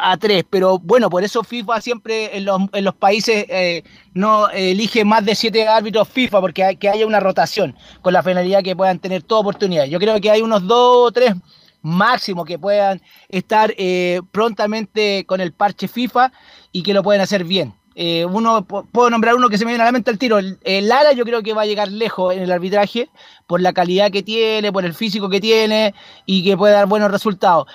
a 0.02 0.18
tres, 0.18 0.44
pero 0.50 0.80
bueno, 0.80 1.10
por 1.10 1.24
eso 1.24 1.44
FIFA 1.44 1.80
siempre 1.82 2.36
en 2.36 2.46
los, 2.46 2.62
en 2.74 2.84
los 2.84 2.96
países 2.96 3.46
eh, 3.50 3.84
no 4.14 4.50
elige 4.50 5.06
más 5.06 5.24
de 5.24 5.36
siete 5.36 5.68
árbitros 5.68 6.10
FIFA, 6.10 6.42
porque 6.42 6.64
hay, 6.64 6.78
que 6.78 6.90
haya 6.90 7.06
una 7.06 7.20
rotación, 7.20 7.76
con 8.02 8.14
la 8.14 8.24
finalidad 8.24 8.64
que 8.64 8.76
puedan 8.76 9.00
tener 9.00 9.22
toda 9.24 9.42
oportunidad. 9.42 9.86
Yo 9.86 10.00
creo 10.00 10.20
que 10.20 10.32
hay 10.32 10.42
unos 10.42 10.66
dos 10.66 11.08
o 11.08 11.12
tres 11.12 11.36
máximo 11.82 12.46
que 12.46 12.58
puedan 12.58 13.00
estar 13.30 13.74
eh, 13.78 14.22
prontamente 14.32 15.24
con 15.28 15.40
el 15.40 15.54
parche 15.54 15.88
FIFA 15.88 16.32
y 16.72 16.82
que 16.82 16.94
lo 16.96 17.04
pueden 17.04 17.22
hacer 17.22 17.44
bien. 17.44 17.76
Eh, 17.98 18.26
uno 18.26 18.66
puedo 18.66 19.10
nombrar 19.10 19.36
uno 19.36 19.48
que 19.48 19.58
se 19.58 19.64
me 19.64 19.72
viene 19.72 19.84
a 19.84 19.86
la 19.86 19.92
mente 19.92 20.10
al 20.12 20.18
tiro. 20.18 20.40
El, 20.40 20.58
el, 20.64 20.92
yo 21.16 21.24
creo 21.24 21.44
que 21.44 21.54
va 21.54 21.62
a 21.62 21.66
llegar 21.66 21.90
lejos 21.90 22.34
en 22.34 22.42
el 22.42 22.52
arbitraje 22.52 23.10
por 23.48 23.62
la 23.62 23.72
calidad 23.72 24.12
que 24.12 24.24
tiene, 24.24 24.74
por 24.74 24.84
el 24.84 24.94
físico 24.94 25.30
que 25.30 25.40
tiene 25.40 25.94
y 26.26 26.44
que 26.44 26.58
puede 26.58 26.74
dar 26.74 26.88
buenos 26.88 27.12
resultados. 27.12 27.68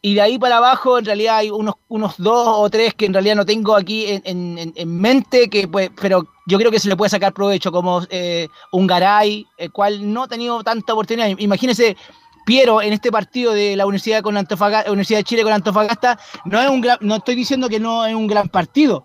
Y 0.00 0.14
de 0.14 0.20
ahí 0.20 0.38
para 0.38 0.58
abajo, 0.58 0.98
en 0.98 1.04
realidad 1.04 1.38
hay 1.38 1.50
unos, 1.50 1.74
unos 1.88 2.14
dos 2.18 2.46
o 2.48 2.70
tres 2.70 2.94
que 2.94 3.06
en 3.06 3.12
realidad 3.12 3.34
no 3.34 3.44
tengo 3.44 3.74
aquí 3.74 4.06
en, 4.06 4.22
en, 4.24 4.72
en 4.74 5.00
mente, 5.00 5.50
que 5.50 5.66
pues, 5.66 5.90
pero 6.00 6.24
yo 6.46 6.56
creo 6.56 6.70
que 6.70 6.78
se 6.78 6.88
le 6.88 6.96
puede 6.96 7.10
sacar 7.10 7.34
provecho, 7.34 7.72
como 7.72 8.02
eh, 8.10 8.48
un 8.72 8.86
Garay, 8.86 9.44
el 9.56 9.72
cual 9.72 10.12
no 10.12 10.22
ha 10.22 10.28
tenido 10.28 10.62
tanta 10.62 10.92
oportunidad. 10.92 11.28
Imagínense, 11.38 11.96
Piero 12.46 12.80
en 12.80 12.94
este 12.94 13.12
partido 13.12 13.52
de 13.52 13.76
la 13.76 13.84
Universidad 13.84 14.22
con 14.22 14.34
Antofagasta, 14.38 14.90
Universidad 14.90 15.18
de 15.18 15.24
Chile 15.24 15.42
con 15.42 15.52
Antofagasta, 15.52 16.18
no 16.46 16.58
es 16.58 16.70
un 16.70 16.80
gran, 16.80 16.96
no 17.02 17.16
estoy 17.16 17.34
diciendo 17.34 17.68
que 17.68 17.78
no 17.78 18.06
es 18.06 18.14
un 18.14 18.26
gran 18.26 18.48
partido, 18.48 19.04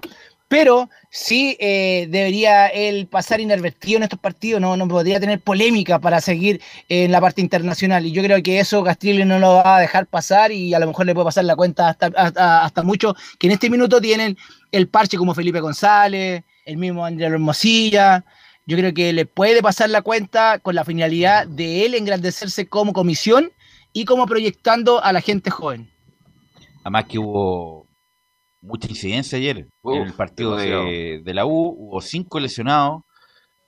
pero 0.53 0.87
sí 1.09 1.57
eh, 1.59 2.05
debería 2.11 2.67
él 2.67 3.07
pasar 3.07 3.41
inadvertido 3.41 3.97
en 3.97 4.03
estos 4.03 4.19
partidos, 4.19 4.61
no, 4.61 4.77
no 4.77 4.87
podría 4.87 5.19
tener 5.19 5.39
polémica 5.39 5.97
para 5.97 6.21
seguir 6.21 6.61
en 6.89 7.11
la 7.11 7.19
parte 7.19 7.41
internacional. 7.41 8.05
Y 8.05 8.11
yo 8.11 8.21
creo 8.21 8.43
que 8.43 8.59
eso 8.59 8.83
Castrilli 8.83 9.25
no 9.25 9.39
lo 9.39 9.55
va 9.55 9.77
a 9.77 9.79
dejar 9.79 10.05
pasar 10.05 10.51
y 10.51 10.75
a 10.75 10.79
lo 10.79 10.85
mejor 10.85 11.07
le 11.07 11.15
puede 11.15 11.25
pasar 11.25 11.45
la 11.45 11.55
cuenta 11.55 11.89
hasta, 11.89 12.11
hasta, 12.15 12.63
hasta 12.65 12.83
mucho, 12.83 13.15
que 13.39 13.47
en 13.47 13.53
este 13.53 13.67
minuto 13.67 13.99
tienen 13.99 14.37
el 14.71 14.87
parche 14.87 15.17
como 15.17 15.33
Felipe 15.33 15.59
González, 15.59 16.43
el 16.65 16.77
mismo 16.77 17.03
Andrés 17.03 17.31
Hermosilla. 17.31 18.23
Yo 18.67 18.77
creo 18.77 18.93
que 18.93 19.11
le 19.11 19.25
puede 19.25 19.63
pasar 19.63 19.89
la 19.89 20.03
cuenta 20.03 20.59
con 20.59 20.75
la 20.75 20.85
finalidad 20.85 21.47
de 21.47 21.83
él 21.83 21.95
engrandecerse 21.95 22.67
como 22.67 22.93
comisión 22.93 23.51
y 23.91 24.05
como 24.05 24.27
proyectando 24.27 25.03
a 25.03 25.13
la 25.13 25.21
gente 25.21 25.49
joven. 25.49 25.89
Además 26.83 27.05
que 27.09 27.17
hubo 27.17 27.87
mucha 28.63 28.87
incidencia 28.87 29.37
ayer 29.37 29.67
Uf, 29.81 29.95
en 29.95 30.03
el 30.03 30.13
partido 30.13 30.55
de, 30.55 31.21
de, 31.23 31.33
la 31.33 31.45
U. 31.45 31.75
Hubo 31.77 32.01
cinco 32.01 32.39
lesionados, 32.39 33.03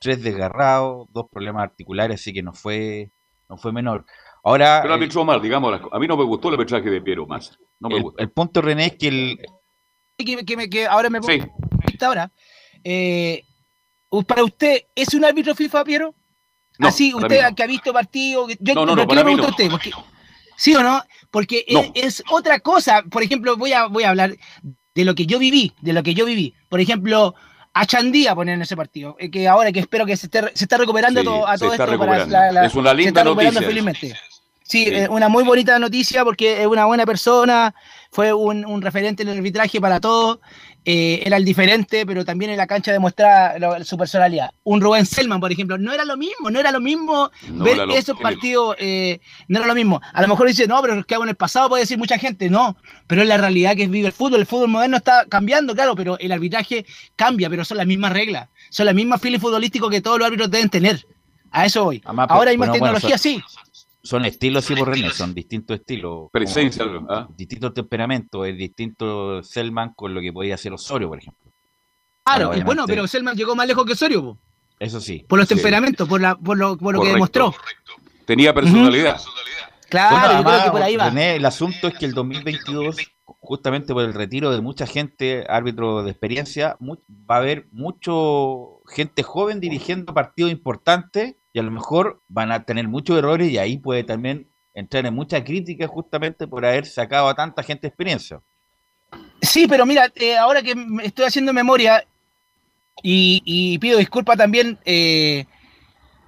tres 0.00 0.22
desgarrados, 0.22 1.06
dos 1.12 1.26
problemas 1.30 1.62
articulares, 1.62 2.20
así 2.20 2.32
que 2.32 2.42
no 2.42 2.52
fue, 2.52 3.12
no 3.48 3.56
fue 3.56 3.72
menor. 3.72 4.04
Ahora, 4.42 4.80
Pero 4.82 4.94
arbitró 4.94 5.24
mal, 5.24 5.40
digamos. 5.40 5.80
A 5.92 5.98
mí 5.98 6.06
no 6.06 6.16
me 6.16 6.24
gustó 6.24 6.48
el 6.48 6.54
arbitraje 6.54 6.88
de 6.88 7.00
Piero 7.00 7.26
más. 7.26 7.58
No 7.78 7.88
me 7.88 7.96
el, 7.96 8.02
gusta. 8.02 8.22
el 8.22 8.30
punto, 8.30 8.62
René, 8.62 8.86
es 8.86 8.96
que 8.96 9.08
el. 9.08 9.38
Que, 10.16 10.44
que, 10.44 10.70
que 10.70 10.86
ahora 10.86 11.10
me 11.10 11.20
pongo. 11.20 11.32
Sí. 11.32 11.98
Ahora, 12.04 12.30
eh, 12.82 13.42
para 14.26 14.44
usted, 14.44 14.82
¿es 14.94 15.12
un 15.14 15.24
árbitro 15.24 15.54
FIFA, 15.54 15.84
Piero? 15.84 16.14
No, 16.78 16.88
Así, 16.88 17.12
usted 17.14 17.42
no. 17.42 17.54
que 17.54 17.62
ha 17.62 17.66
visto 17.66 17.92
partidos. 17.92 18.54
Yo, 18.60 18.74
no, 18.74 18.86
no, 18.86 18.96
no, 18.96 19.06
para 19.06 19.24
mí 19.24 19.34
no. 19.34 19.46
Usted, 19.46 19.70
porque, 19.70 19.90
¿Sí 20.56 20.74
o 20.74 20.82
no? 20.82 21.02
Porque 21.30 21.66
no. 21.70 21.80
Es, 21.94 22.20
es, 22.20 22.24
otra 22.30 22.60
cosa. 22.60 23.02
Por 23.02 23.22
ejemplo, 23.22 23.56
voy 23.56 23.72
a, 23.72 23.86
voy 23.86 24.04
a 24.04 24.10
hablar 24.10 24.36
de 24.96 25.04
lo 25.04 25.14
que 25.14 25.26
yo 25.26 25.38
viví, 25.38 25.72
de 25.82 25.92
lo 25.92 26.02
que 26.02 26.14
yo 26.14 26.24
viví. 26.24 26.54
Por 26.70 26.80
ejemplo, 26.80 27.34
a 27.74 27.84
Chandía 27.84 28.34
poner 28.34 28.54
en 28.54 28.62
ese 28.62 28.74
partido, 28.74 29.14
eh, 29.18 29.30
que 29.30 29.46
ahora 29.46 29.70
que 29.70 29.80
espero 29.80 30.06
que 30.06 30.16
se 30.16 30.26
esté, 30.26 30.40
se 30.54 30.64
está 30.64 30.78
recuperando 30.78 31.20
sí, 31.20 31.26
todo, 31.26 31.46
a 31.46 31.58
todo 31.58 31.72
esto 31.74 31.98
para 31.98 32.26
la, 32.26 32.50
la, 32.50 32.64
es 32.64 32.74
una 32.74 32.94
linda 32.94 33.22
noticia. 33.22 33.60
Felizmente. 33.60 34.16
Sí, 34.68 34.86
sí, 34.86 34.92
una 35.10 35.28
muy 35.28 35.44
bonita 35.44 35.78
noticia 35.78 36.24
porque 36.24 36.62
es 36.62 36.66
una 36.66 36.86
buena 36.86 37.06
persona, 37.06 37.72
fue 38.10 38.32
un, 38.32 38.64
un 38.64 38.82
referente 38.82 39.22
en 39.22 39.28
el 39.28 39.38
arbitraje 39.38 39.80
para 39.80 40.00
todos, 40.00 40.40
eh, 40.84 41.22
era 41.24 41.36
el 41.36 41.44
diferente, 41.44 42.04
pero 42.04 42.24
también 42.24 42.50
en 42.50 42.56
la 42.56 42.66
cancha 42.66 42.90
demostraba 42.90 43.82
su 43.84 43.96
personalidad. 43.96 44.50
Un 44.64 44.80
Rubén 44.80 45.06
Selman, 45.06 45.38
por 45.38 45.52
ejemplo, 45.52 45.78
no 45.78 45.92
era 45.92 46.04
lo 46.04 46.16
mismo, 46.16 46.50
no 46.50 46.58
era 46.58 46.72
lo 46.72 46.80
mismo 46.80 47.30
no 47.48 47.64
ver 47.64 47.76
lo, 47.76 47.94
esos 47.94 48.18
partidos, 48.18 48.76
eh, 48.78 49.20
no 49.46 49.58
era 49.58 49.68
lo 49.68 49.74
mismo. 49.74 50.00
A 50.12 50.22
lo 50.22 50.28
mejor 50.28 50.48
dice, 50.48 50.66
no, 50.66 50.80
pero 50.82 50.98
es 50.98 51.06
que 51.06 51.14
hago 51.14 51.24
en 51.24 51.30
el 51.30 51.36
pasado, 51.36 51.68
puede 51.68 51.82
decir 51.82 51.98
mucha 51.98 52.18
gente, 52.18 52.50
no, 52.50 52.76
pero 53.06 53.22
es 53.22 53.28
la 53.28 53.36
realidad 53.36 53.76
que 53.76 53.86
vive 53.86 54.08
el 54.08 54.12
fútbol. 54.12 54.40
El 54.40 54.46
fútbol 54.46 54.68
moderno 54.68 54.96
está 54.96 55.26
cambiando, 55.28 55.74
claro, 55.74 55.94
pero 55.94 56.18
el 56.18 56.32
arbitraje 56.32 56.86
cambia, 57.14 57.50
pero 57.50 57.64
son 57.64 57.78
las 57.78 57.86
mismas 57.86 58.12
reglas, 58.12 58.48
son 58.70 58.86
las 58.86 58.94
mismas 58.94 59.20
filas 59.20 59.40
futbolísticos 59.40 59.90
que 59.90 60.00
todos 60.00 60.18
los 60.18 60.26
árbitros 60.26 60.50
deben 60.50 60.70
tener. 60.70 61.06
A 61.52 61.66
eso 61.66 61.84
voy. 61.84 62.02
Además, 62.04 62.26
Ahora 62.30 62.50
hay 62.50 62.58
más 62.58 62.68
bueno, 62.68 62.84
tecnología, 62.84 63.16
bueno, 63.16 63.18
sí 63.18 63.42
son 64.06 64.24
estilos 64.24 64.64
sí 64.64 64.74
por 64.76 64.88
René, 64.88 65.10
son 65.10 65.34
distintos 65.34 65.80
estilos. 65.80 66.28
Presencia, 66.32 66.84
¿ah? 67.08 67.26
distintos 67.36 67.74
temperamentos, 67.74 68.46
es 68.46 68.56
distinto 68.56 69.42
Selman 69.42 69.94
con 69.94 70.14
lo 70.14 70.20
que 70.20 70.32
podía 70.32 70.54
hacer 70.54 70.72
Osorio, 70.72 71.08
por 71.08 71.18
ejemplo. 71.18 71.50
Claro, 72.24 72.48
bueno, 72.48 72.64
bueno 72.64 72.84
pero 72.86 73.06
Selman 73.06 73.36
llegó 73.36 73.56
más 73.56 73.66
lejos 73.66 73.84
que 73.84 73.92
Osorio. 73.92 74.22
Po. 74.22 74.38
Eso 74.78 75.00
sí. 75.00 75.24
Por 75.28 75.38
los 75.38 75.48
sí. 75.48 75.54
temperamentos, 75.54 76.08
por, 76.08 76.20
la, 76.20 76.36
por 76.36 76.56
lo, 76.56 76.76
por 76.76 76.94
lo 76.94 77.02
que 77.02 77.08
demostró. 77.08 77.50
Correcto. 77.50 77.92
Tenía 78.24 78.54
personalidad. 78.54 79.20
Uh 79.20 79.24
-huh. 79.24 79.46
Claro, 79.88 80.10
bueno, 80.10 80.26
además, 80.26 80.44
yo 80.44 80.50
creo 80.50 80.64
que 80.64 80.70
por 80.70 80.82
ahí 80.82 80.96
va. 80.96 81.08
René, 81.08 81.36
el 81.36 81.44
asunto 81.44 81.88
es 81.88 81.94
que 81.94 82.06
el 82.06 82.12
2022, 82.12 82.96
justamente 83.24 83.92
por 83.92 84.04
el 84.04 84.14
retiro 84.14 84.50
de 84.52 84.60
mucha 84.60 84.86
gente, 84.86 85.46
árbitro 85.48 86.02
de 86.02 86.10
experiencia, 86.10 86.76
va 86.80 87.36
a 87.36 87.38
haber 87.38 87.66
mucho 87.72 88.80
gente 88.86 89.22
joven 89.22 89.60
dirigiendo 89.60 90.12
partidos 90.14 90.52
importantes 90.52 91.36
y 91.56 91.58
a 91.58 91.62
lo 91.62 91.70
mejor 91.70 92.20
van 92.28 92.52
a 92.52 92.64
tener 92.64 92.86
muchos 92.86 93.16
errores 93.16 93.50
y 93.50 93.56
ahí 93.56 93.78
puede 93.78 94.04
también 94.04 94.46
entrar 94.74 95.06
en 95.06 95.14
mucha 95.14 95.42
crítica 95.42 95.86
justamente 95.86 96.46
por 96.46 96.66
haber 96.66 96.84
sacado 96.84 97.30
a 97.30 97.34
tanta 97.34 97.62
gente 97.62 97.86
experiencia. 97.86 98.42
Sí, 99.40 99.66
pero 99.66 99.86
mira, 99.86 100.12
eh, 100.16 100.36
ahora 100.36 100.60
que 100.60 100.74
estoy 101.02 101.24
haciendo 101.24 101.54
memoria 101.54 102.04
y, 103.02 103.40
y 103.46 103.78
pido 103.78 103.98
disculpas 103.98 104.36
también, 104.36 104.78
eh, 104.84 105.46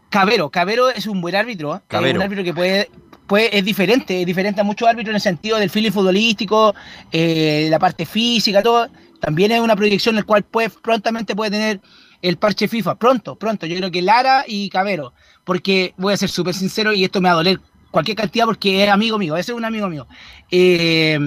Cabero, 0.09 0.49
Cabero 0.49 0.89
es 0.89 1.07
un 1.07 1.21
buen 1.21 1.35
árbitro, 1.35 1.77
¿eh? 1.77 1.81
Cabero. 1.89 2.09
es 2.09 2.17
un 2.17 2.23
árbitro 2.23 2.45
que 2.45 2.55
puede, 2.55 2.91
puede, 3.27 3.55
es 3.55 3.63
diferente, 3.67 4.21
es 4.23 4.27
diferente 4.27 4.63
a 4.63 4.65
muchos 4.65 4.89
árbitros 4.89 5.11
en 5.11 5.17
el 5.17 5.21
sentido 5.21 5.59
del 5.59 5.69
feeling 5.69 5.93
futbolístico, 5.93 6.75
eh, 7.13 7.67
la 7.69 7.79
parte 7.79 8.07
física, 8.07 8.63
todo. 8.63 8.89
También 9.21 9.53
es 9.53 9.61
una 9.61 9.77
proyección 9.77 10.15
en 10.15 10.21
la 10.21 10.27
cual 10.27 10.43
puede, 10.45 10.71
prontamente 10.71 11.37
puede 11.37 11.51
tener 11.51 11.83
el 12.23 12.37
parche 12.37 12.69
FIFA. 12.69 12.97
Pronto, 12.97 13.37
pronto. 13.37 13.67
Yo 13.67 13.77
creo 13.77 13.91
que 13.91 14.03
Lara 14.03 14.45
y 14.47 14.69
Cabero. 14.71 15.13
Porque 15.45 15.95
voy 15.97 16.15
a 16.15 16.17
ser 16.17 16.29
súper 16.29 16.55
sincero 16.55 16.93
y 16.93 17.05
esto 17.05 17.21
me 17.21 17.29
va 17.29 17.35
a 17.35 17.37
doler 17.37 17.61
cualquier 17.91 18.17
cantidad 18.17 18.45
porque 18.47 18.85
es 18.85 18.91
amigo 18.91 19.19
mío. 19.19 19.37
Ese 19.37 19.53
es 19.53 19.57
un 19.59 19.65
amigo 19.65 19.89
mío. 19.89 20.07
Eh, 20.51 21.19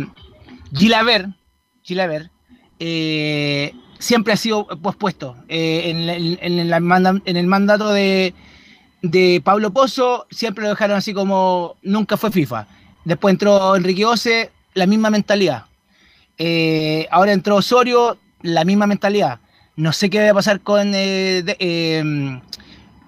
Gilaver, 0.73 1.27
Gilaver 1.83 2.29
eh, 2.79 3.73
siempre 3.99 4.33
ha 4.33 4.37
sido 4.37 4.67
pospuesto 4.81 5.35
eh, 5.47 6.37
en, 6.41 7.37
el 7.37 7.47
mandato 7.47 7.91
de, 7.91 8.33
de 9.01 9.41
Pablo 9.43 9.71
Pozo. 9.71 10.27
Siempre 10.31 10.63
lo 10.63 10.69
dejaron 10.69 10.97
así 10.97 11.13
como 11.13 11.75
nunca 11.81 12.17
fue 12.17 12.31
FIFA. 12.31 12.67
Después 13.03 13.33
entró 13.33 13.75
Enrique 13.75 14.05
Ose, 14.05 14.51
la 14.73 14.85
misma 14.85 15.09
mentalidad. 15.09 15.65
Eh, 16.37 17.07
ahora 17.11 17.33
entró 17.33 17.57
Osorio, 17.57 18.17
la 18.41 18.63
misma 18.65 18.87
mentalidad. 18.87 19.39
No 19.75 19.93
sé 19.93 20.09
qué 20.09 20.23
va 20.23 20.31
a 20.31 20.33
pasar 20.33 20.61
con, 20.61 20.93
eh, 20.93 21.43
de, 21.43 21.55
eh, 21.59 22.41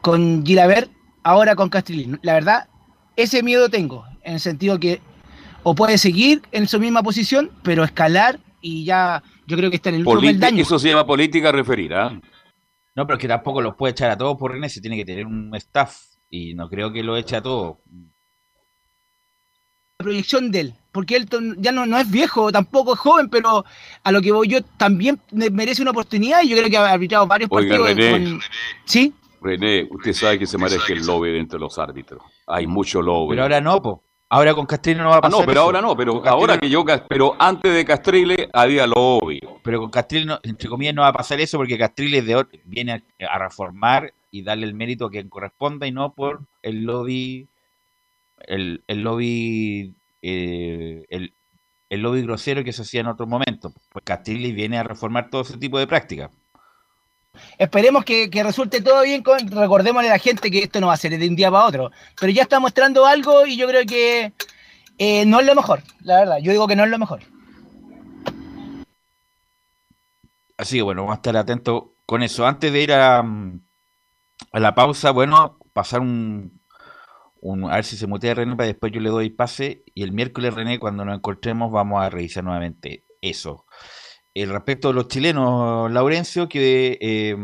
con 0.02 0.46
Gilaver, 0.46 0.90
ahora 1.24 1.56
con 1.56 1.70
Castrilli. 1.70 2.18
La 2.22 2.34
verdad, 2.34 2.68
ese 3.16 3.44
miedo 3.44 3.70
tengo, 3.70 4.06
en 4.24 4.34
el 4.36 4.40
sentido 4.40 4.80
que 4.80 5.02
o 5.64 5.76
puede 5.76 5.98
seguir 5.98 6.42
en 6.52 6.68
su 6.68 6.80
misma 6.80 7.04
posición, 7.04 7.52
pero 7.64 7.84
escalar 7.84 8.40
y 8.62 8.86
ya 8.86 9.24
yo 9.48 9.58
creo 9.58 9.70
que 9.70 9.78
está 9.78 9.90
en 9.90 9.96
el 9.96 10.08
último 10.08 10.40
daño. 10.40 10.62
Eso 10.62 10.78
se 10.78 10.90
llama 10.90 11.06
política 11.06 11.52
referida. 11.52 12.08
¿eh? 12.08 12.22
No, 12.96 13.08
pero 13.08 13.18
es 13.18 13.22
que 13.22 13.28
tampoco 13.28 13.62
los 13.62 13.76
puede 13.76 13.92
echar 13.92 14.12
a 14.12 14.18
todos 14.18 14.38
por 14.38 14.52
René, 14.52 14.70
se 14.70 14.82
tiene 14.82 14.98
que 14.98 15.06
tener 15.06 15.26
un 15.26 15.54
staff 15.56 15.98
y 16.30 16.54
no 16.54 16.70
creo 16.70 16.92
que 16.92 17.04
lo 17.04 17.18
eche 17.18 17.36
a 17.36 17.42
todos. 17.42 17.78
La 20.00 20.04
proyección 20.04 20.52
de 20.52 20.60
él, 20.60 20.74
porque 20.94 21.16
él 21.16 21.28
ya 21.58 21.72
no, 21.72 21.86
no 21.86 21.98
es 21.98 22.10
viejo, 22.10 22.52
tampoco 22.52 22.94
es 22.94 23.00
joven, 23.00 23.28
pero 23.28 23.66
a 24.04 24.12
lo 24.12 24.22
que 24.22 24.32
voy 24.32 24.48
yo 24.48 24.62
también 24.78 25.20
merece 25.32 25.82
una 25.82 25.92
oportunidad 25.92 26.44
y 26.44 26.50
yo 26.50 26.56
creo 26.56 26.70
que 26.70 26.78
ha 26.78 26.92
arbitrado 26.92 27.28
varios 27.28 27.50
Oiga, 27.52 27.78
partidos. 27.78 27.98
René, 27.98 28.30
con... 28.30 28.42
¿Sí? 28.86 29.14
René, 29.42 29.88
usted 29.90 30.14
sabe 30.14 30.40
que 30.40 30.46
se 30.46 30.58
merece 30.58 30.94
el 30.94 31.06
lobby 31.06 31.32
dentro 31.32 31.58
de 31.58 31.64
los 31.66 31.78
árbitros. 31.80 32.22
Hay 32.48 32.68
mucho 32.68 33.02
lobby. 33.02 33.32
Pero 33.32 33.42
ahora 33.42 33.60
no, 33.60 33.82
po. 33.82 34.04
Ahora 34.30 34.54
con 34.54 34.66
Castrile 34.66 35.02
no 35.02 35.10
va 35.10 35.18
a 35.18 35.22
pasar. 35.22 35.36
Ah, 35.36 35.42
no, 35.42 35.46
pero 35.46 35.60
eso. 35.60 35.66
ahora 35.66 35.82
no, 35.82 35.98
pero 35.98 36.28
ahora 36.28 36.58
que 36.60 36.70
yo, 36.70 36.86
pero 37.08 37.36
antes 37.40 37.74
de 37.74 37.86
Castrile 37.86 38.50
había 38.54 38.86
lobby. 38.88 39.40
Pero 39.64 39.82
con 39.82 39.90
Castrile, 39.90 40.26
no, 40.26 40.40
entre 40.44 40.70
comillas, 40.70 40.94
no 40.94 41.02
va 41.02 41.10
a 41.10 41.14
pasar 41.14 41.40
eso 41.42 41.58
porque 41.58 41.78
Castrile 41.78 42.22
de, 42.22 42.46
viene 42.66 43.04
a, 43.20 43.26
a, 43.28 43.40
reformar 43.40 44.14
y 44.32 44.44
darle 44.44 44.68
el 44.68 44.76
mérito 44.76 45.06
a 45.06 45.12
quien 45.12 45.30
corresponda 45.30 45.88
y 45.88 45.92
no 45.92 46.14
por 46.14 46.42
el 46.62 46.84
lobby, 46.84 47.48
el, 48.48 48.84
el 48.88 49.02
lobby, 49.02 49.96
eh, 50.24 51.06
el, 51.10 51.36
el 51.90 52.02
lobby 52.02 52.24
grosero 52.24 52.64
que 52.64 52.74
se 52.74 52.82
hacía 52.82 53.02
en 53.02 53.08
otros 53.08 53.28
momentos. 53.30 53.74
Pues 53.92 54.04
Castrile 54.04 54.54
viene 54.54 54.80
a 54.80 54.84
reformar 54.84 55.30
todo 55.30 55.42
ese 55.42 55.58
tipo 55.58 55.78
de 55.78 55.86
prácticas. 55.86 56.32
Esperemos 57.58 58.06
que, 58.06 58.30
que, 58.30 58.42
resulte 58.42 58.82
todo 58.82 59.04
bien. 59.04 59.22
Con, 59.22 59.40
recordémosle 59.48 60.10
a 60.10 60.14
la 60.14 60.20
gente 60.20 60.50
que 60.50 60.64
esto 60.64 60.80
no 60.80 60.88
va 60.88 60.94
a 60.94 60.98
ser 60.98 61.18
de 61.18 61.28
un 61.28 61.36
día 61.36 61.52
para 61.52 61.66
otro. 61.66 61.92
Pero 62.20 62.32
ya 62.32 62.44
está 62.44 62.60
mostrando 62.60 63.06
algo 63.06 63.46
y 63.46 63.58
yo 63.58 63.68
creo 63.68 63.86
que 63.86 64.34
eh, 64.98 65.26
no 65.26 65.42
es 65.42 65.46
lo 65.46 65.56
mejor, 65.56 65.84
la 66.02 66.20
verdad. 66.20 66.38
Yo 66.42 66.52
digo 66.52 66.68
que 66.68 66.76
no 66.76 66.86
es 66.86 66.90
lo 66.90 67.00
mejor. 67.00 67.22
Así 70.56 70.78
que 70.78 70.84
bueno, 70.84 71.02
vamos 71.02 71.16
a 71.16 71.18
estar 71.18 71.36
atentos 71.36 71.84
con 72.06 72.24
eso. 72.24 72.48
Antes 72.48 72.72
de 72.72 72.82
ir 72.82 72.94
a, 72.94 73.20
a 73.20 74.60
la 74.60 74.76
pausa, 74.76 75.12
bueno, 75.12 75.58
pasar 75.74 76.00
un, 76.00 76.63
un, 77.44 77.66
a 77.70 77.76
ver 77.76 77.84
si 77.84 77.98
se 77.98 78.08
mutea 78.08 78.34
René, 78.34 78.56
para 78.56 78.68
después 78.68 78.92
yo 78.94 79.02
le 79.02 79.10
doy 79.10 79.30
pase. 79.30 79.84
Y 79.94 80.04
el 80.04 80.14
miércoles, 80.14 80.54
René, 80.54 80.80
cuando 80.80 81.04
nos 81.04 81.18
encontremos, 81.18 81.72
vamos 81.72 82.02
a 82.02 82.10
revisar 82.10 82.44
nuevamente 82.44 83.04
eso. 83.22 83.66
El 84.34 84.50
respecto 84.50 84.88
de 84.88 84.94
los 84.94 85.10
chilenos, 85.10 85.92
Laurencio, 85.92 86.48
que 86.48 86.98
eh, 87.02 87.36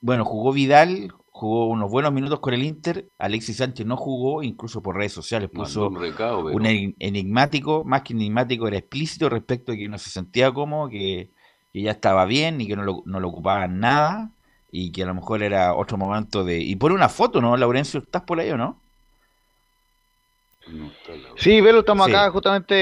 bueno, 0.00 0.24
jugó 0.24 0.52
Vidal, 0.52 1.12
jugó 1.26 1.68
unos 1.68 1.90
buenos 1.90 2.12
minutos 2.12 2.40
con 2.40 2.54
el 2.54 2.64
Inter. 2.64 3.10
Alexis 3.18 3.58
Sánchez 3.58 3.86
no 3.86 3.98
jugó, 3.98 4.42
incluso 4.42 4.82
por 4.82 4.96
redes 4.96 5.12
sociales 5.12 5.50
puso 5.52 5.88
un 5.88 6.00
recado, 6.00 6.50
enigmático, 6.98 7.84
más 7.84 8.02
que 8.02 8.14
enigmático, 8.14 8.66
era 8.66 8.78
explícito 8.78 9.28
respecto 9.28 9.72
de 9.72 9.78
que 9.78 9.88
no 9.88 9.98
se 9.98 10.10
sentía 10.10 10.52
cómodo, 10.52 10.88
que, 10.88 11.32
que 11.70 11.82
ya 11.82 11.90
estaba 11.90 12.24
bien 12.24 12.62
y 12.62 12.66
que 12.66 12.76
no 12.76 12.82
lo, 12.82 13.02
no 13.04 13.20
lo 13.20 13.28
ocupaban 13.28 13.78
nada 13.78 14.33
y 14.76 14.90
que 14.90 15.04
a 15.04 15.06
lo 15.06 15.14
mejor 15.14 15.44
era 15.44 15.74
otro 15.74 15.96
momento 15.96 16.44
de... 16.44 16.58
Y 16.58 16.74
pone 16.76 16.96
una 16.96 17.08
foto, 17.08 17.40
¿no, 17.40 17.56
Laurencio? 17.56 18.00
¿Estás 18.00 18.22
por 18.22 18.40
ahí 18.40 18.50
o 18.50 18.56
no? 18.56 18.83
No 20.68 20.90
Sí, 21.36 21.60
Velo, 21.60 21.80
estamos 21.80 22.06
Sí. 22.06 22.12
acá 22.12 22.30
justamente 22.30 22.74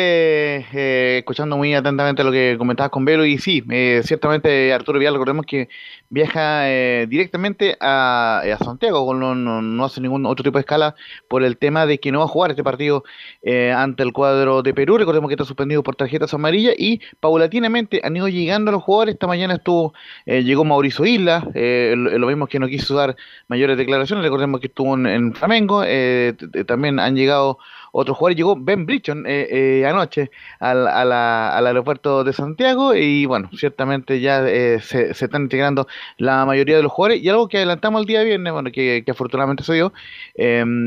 eh, 0.72 1.18
escuchando 1.18 1.56
muy 1.56 1.74
atentamente 1.74 2.22
lo 2.22 2.30
que 2.30 2.54
comentabas 2.56 2.90
con 2.90 3.04
Velo 3.04 3.24
y 3.24 3.38
sí, 3.38 3.64
eh, 3.70 4.02
ciertamente 4.04 4.72
Arturo 4.72 4.98
Vidal, 4.98 5.14
recordemos 5.14 5.46
que 5.46 5.68
viaja 6.08 6.70
eh, 6.70 7.06
directamente 7.08 7.76
a, 7.80 8.40
a 8.40 8.58
Santiago, 8.58 9.12
no, 9.14 9.34
no, 9.34 9.62
no 9.62 9.84
hace 9.84 10.00
ningún 10.00 10.26
otro 10.26 10.44
tipo 10.44 10.58
de 10.58 10.60
escala 10.60 10.94
por 11.28 11.42
el 11.42 11.56
tema 11.56 11.86
de 11.86 11.98
que 11.98 12.12
no 12.12 12.20
va 12.20 12.26
a 12.26 12.28
jugar 12.28 12.50
este 12.50 12.62
partido 12.62 13.02
eh, 13.42 13.72
ante 13.72 14.02
el 14.02 14.12
cuadro 14.12 14.62
de 14.62 14.74
Perú, 14.74 14.98
recordemos 14.98 15.28
que 15.28 15.34
está 15.34 15.44
suspendido 15.44 15.82
por 15.82 15.96
tarjetas 15.96 16.32
amarillas 16.34 16.74
y 16.78 17.00
paulatinamente 17.18 18.00
han 18.04 18.16
ido 18.16 18.28
llegando 18.28 18.70
los 18.70 18.82
jugadores, 18.82 19.14
esta 19.14 19.26
mañana 19.26 19.54
estuvo, 19.54 19.94
eh, 20.26 20.44
llegó 20.44 20.64
Mauricio 20.64 21.04
Isla, 21.04 21.48
eh, 21.54 21.94
lo, 21.96 22.26
mismo 22.26 22.46
que 22.46 22.58
no 22.60 22.68
quiso 22.68 22.94
dar 22.94 23.16
mayores 23.48 23.76
declaraciones, 23.76 24.24
recordemos 24.24 24.60
que 24.60 24.68
estuvo 24.68 24.94
en, 24.94 25.06
en 25.06 25.34
Flamengo, 25.34 25.82
eh, 25.84 26.34
también 26.66 27.00
han 27.00 27.16
llegado 27.16 27.58
otros 27.92 28.16
jugadores. 28.16 28.36
Llegó 28.36 28.56
Ben 28.56 28.86
Brichon 28.86 29.24
eh, 29.26 29.80
eh, 29.80 29.86
anoche 29.86 30.30
al, 30.60 30.88
a 30.88 31.04
la- 31.04 31.56
al 31.56 31.66
aeropuerto 31.66 32.24
de 32.24 32.32
Santiago 32.32 32.94
y 32.94 33.26
bueno, 33.26 33.50
ciertamente 33.56 34.20
ya 34.20 34.46
eh, 34.48 34.80
se, 34.80 35.14
se 35.14 35.24
están 35.26 35.42
integrando 35.42 35.86
la 36.18 36.44
mayoría 36.46 36.76
de 36.76 36.82
los 36.82 36.92
jugadores 36.92 37.22
y 37.22 37.28
algo 37.28 37.48
que 37.48 37.58
adelantamos 37.58 38.00
el 38.02 38.06
día 38.06 38.22
viernes, 38.22 38.52
bueno, 38.52 38.70
que, 38.72 39.02
que 39.04 39.10
afortunadamente 39.10 39.62
se 39.64 39.74
dio, 39.74 39.92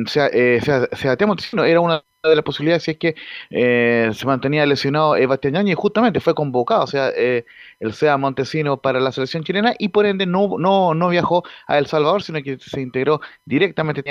sea, 0.08 0.28
eh, 0.28 0.60
sea, 0.64 0.88
Sebastián 0.94 1.28
Montesino 1.30 1.64
era 1.64 1.80
una 1.80 2.04
de 2.30 2.36
las 2.36 2.44
posibilidades 2.46 2.84
si 2.84 2.92
es 2.92 2.98
que 2.98 3.16
eh, 3.50 4.10
se 4.14 4.26
mantenía 4.26 4.66
lesionado 4.66 5.16
eh, 5.16 5.26
Bastián 5.26 5.56
Yáñez 5.56 5.74
y 5.74 5.76
justamente 5.76 6.20
fue 6.20 6.36
convocado, 6.36 6.84
o 6.84 6.88
sea, 6.88 7.10
eh, 7.16 7.46
el 7.80 7.94
SEA 7.94 8.18
Montesino 8.18 8.78
para 8.78 9.00
la 9.00 9.12
selección 9.12 9.44
chilena 9.44 9.74
y 9.78 9.90
por 9.90 10.06
ende 10.06 10.26
no, 10.26 10.58
no, 10.58 10.94
no 10.94 11.10
viajó 11.10 11.44
a 11.68 11.78
El 11.78 11.88
Salvador, 11.88 12.24
sino 12.24 12.42
que 12.42 12.58
se 12.60 12.82
integró 12.82 13.22
directamente 13.46 14.04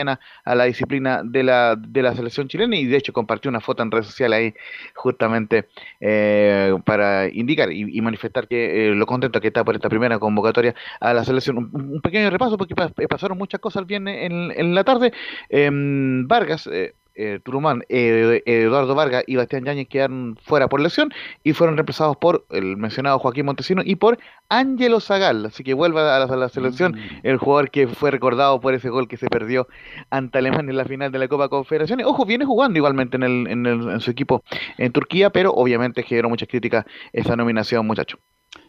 a 0.45 0.55
la 0.55 0.65
disciplina 0.65 1.23
de 1.25 1.43
la, 1.43 1.77
de 1.77 2.03
la 2.03 2.15
selección 2.15 2.49
chilena 2.49 2.77
y 2.77 2.87
de 2.87 2.97
hecho 2.97 3.13
compartió 3.13 3.49
una 3.49 3.61
foto 3.61 3.83
en 3.83 3.91
redes 3.91 4.07
sociales 4.07 4.39
ahí 4.39 4.55
justamente 4.95 5.69
eh, 6.01 6.75
para 6.85 7.29
indicar 7.29 7.71
y, 7.73 8.01
manifestar 8.01 8.47
que 8.49 8.89
eh, 8.91 8.95
lo 8.95 9.07
contento 9.07 9.41
que 9.41 9.49
está 9.49 9.65
por 9.65 9.75
esta 9.75 9.89
primera 9.89 10.19
convocatoria 10.19 10.75
a 11.01 11.15
la 11.15 11.25
selección. 11.25 11.57
Un, 11.59 12.01
pequeño 12.03 12.29
repaso 12.31 12.59
porque 12.59 12.75
pas- 12.75 12.93
pasaron 13.09 13.39
muchas 13.39 13.61
cosas 13.61 13.81
el 13.81 13.87
viernes 13.87 14.31
en, 14.31 14.53
en 14.55 14.75
la 14.75 14.85
tarde. 14.85 15.13
Em, 15.49 16.27
Vargas, 16.29 16.69
eh, 17.15 17.41
Turumán, 17.45 17.85
eh, 17.89 18.43
Eduardo 18.47 18.95
Vargas 18.95 19.25
y 19.27 19.37
Bastián 19.37 19.65
Yáñez 19.65 19.89
quedaron 19.89 20.37
fuera 20.43 20.69
por 20.69 20.81
lesión 20.81 21.11
y 21.43 21.53
fueron 21.53 21.77
reemplazados 21.77 22.17
por 22.17 22.47
el 22.51 22.77
mencionado 22.77 23.19
Joaquín 23.19 23.47
Montesino 23.47 23.83
y 23.85 23.97
por 23.97 24.19
Ángelo 24.49 25.01
Zagal. 25.01 25.47
Así 25.47 25.63
que 25.65 25.75
vuelve 25.75 26.01
a 26.01 26.19
la, 26.19 26.25
a 26.25 26.37
la 26.37 26.49
selección 26.49 26.97
el 27.23 27.37
jugador 27.39 27.71
que 27.71 27.87
fue 27.89 28.11
recordado 28.11 28.61
por 28.61 28.75
ese 28.75 28.89
gol 28.91 29.09
que 29.09 29.17
se 29.17 29.29
perdió 29.29 29.69
ante 30.11 30.39
Alemania 30.39 30.71
en 30.71 30.77
la 30.77 30.85
final 30.85 31.13
de 31.13 31.19
la 31.19 31.29
Copa 31.29 31.49
Confederaciones. 31.49 32.07
Ojo, 32.07 32.25
viene 32.27 32.45
jugando 32.45 32.79
igualmente 32.79 33.17
en, 33.17 33.23
el, 33.23 33.47
en, 33.49 33.67
el- 33.67 33.89
en 33.91 34.01
su 34.01 34.11
equipo 34.11 34.43
en 34.79 34.93
Turquía, 34.93 35.31
pero 35.31 35.53
obviamente 35.53 36.03
generó 36.03 36.29
muchas 36.29 36.49
críticas 36.49 36.85
esa 37.13 37.37
nominación, 37.37 37.87
muchacho. 37.87 38.19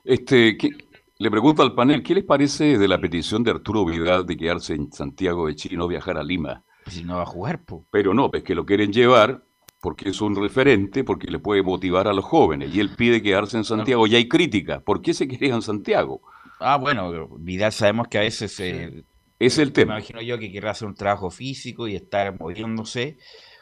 Este, 0.03 0.57
¿qué- 0.57 0.69
le 1.17 1.31
pregunto 1.31 1.61
al 1.63 1.73
panel, 1.73 2.03
¿qué 2.03 2.13
les 2.13 2.23
parece 2.25 2.77
de 2.77 2.87
la 2.87 2.99
petición 2.99 3.43
de 3.43 3.51
Arturo 3.51 3.85
Vidal 3.85 4.25
de 4.25 4.35
quedarse 4.37 4.73
en 4.73 4.91
Santiago 4.91 5.47
de 5.47 5.55
Chile 5.55 5.75
y 5.75 5.77
no 5.77 5.87
viajar 5.87 6.17
a 6.17 6.23
Lima? 6.23 6.63
Si 6.87 7.03
no 7.03 7.17
va 7.17 7.23
a 7.23 7.25
jugar, 7.25 7.63
po. 7.63 7.85
Pero 7.91 8.13
no, 8.13 8.29
es 8.33 8.43
que 8.43 8.55
lo 8.55 8.65
quieren 8.65 8.91
llevar 8.93 9.43
porque 9.81 10.09
es 10.09 10.21
un 10.21 10.35
referente, 10.35 11.03
porque 11.03 11.27
le 11.27 11.39
puede 11.39 11.61
motivar 11.61 12.07
a 12.07 12.13
los 12.13 12.25
jóvenes. 12.25 12.73
Y 12.73 12.79
él 12.79 12.89
pide 12.95 13.21
quedarse 13.21 13.57
en 13.57 13.63
Santiago. 13.63 14.07
Y 14.07 14.15
hay 14.15 14.27
crítica. 14.27 14.79
¿Por 14.79 15.01
qué 15.01 15.13
se 15.13 15.27
quería 15.27 15.53
en 15.53 15.61
Santiago? 15.61 16.21
Ah, 16.59 16.77
bueno, 16.77 17.27
Vidal 17.37 17.71
sabemos 17.71 18.07
que 18.07 18.17
a 18.17 18.21
veces 18.21 18.59
eh, 18.59 19.03
Es 19.39 19.57
el 19.59 19.67
me 19.67 19.73
tema. 19.73 19.93
imagino 19.95 20.21
yo 20.21 20.39
que 20.39 20.51
querrá 20.51 20.71
hacer 20.71 20.87
un 20.87 20.95
trabajo 20.95 21.29
físico 21.29 21.87
y 21.87 21.95
estar 21.95 22.39
moviéndose, 22.39 23.17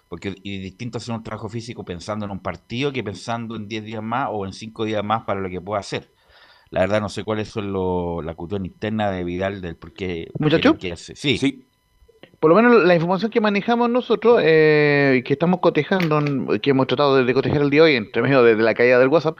porque 0.07 0.35
y 0.43 0.59
distinto 0.59 0.97
hacer 0.99 1.15
un 1.15 1.23
trabajo 1.23 1.49
físico 1.49 1.83
pensando 1.83 2.25
en 2.25 2.31
un 2.31 2.39
partido 2.39 2.93
que 2.93 3.03
pensando 3.03 3.55
en 3.55 3.67
10 3.67 3.83
días 3.83 4.03
más 4.03 4.29
o 4.31 4.45
en 4.45 4.53
5 4.53 4.85
días 4.85 5.03
más 5.03 5.23
para 5.23 5.41
lo 5.41 5.49
que 5.49 5.59
pueda 5.59 5.79
hacer. 5.79 6.13
La 6.69 6.81
verdad 6.81 7.01
no 7.01 7.09
sé 7.09 7.23
cuáles 7.23 7.49
son 7.49 7.73
lo- 7.73 8.21
la 8.21 8.35
cuestión 8.35 8.65
interna 8.65 9.11
de 9.11 9.23
Vidal 9.23 9.61
del 9.61 9.75
por 9.75 9.93
qué 9.93 10.29
¿Muchacho? 10.39 10.77
Sí, 10.95 11.37
Sí, 11.37 11.67
Por 12.43 12.49
lo 12.49 12.57
menos 12.57 12.83
la 12.83 12.93
información 12.93 13.31
que 13.31 13.39
manejamos 13.39 13.89
nosotros, 13.89 14.41
eh, 14.43 15.23
que 15.25 15.31
estamos 15.31 15.61
cotejando, 15.61 16.21
que 16.61 16.71
hemos 16.71 16.87
tratado 16.87 17.23
de, 17.23 17.33
cotejar 17.33 17.61
el 17.61 17.69
día 17.69 17.83
de 17.83 17.91
hoy, 17.91 17.95
entre 17.95 18.21
medio 18.21 18.43
de, 18.43 18.57
la 18.57 18.73
caída 18.73 18.99
del 18.99 19.07
WhatsApp, 19.07 19.37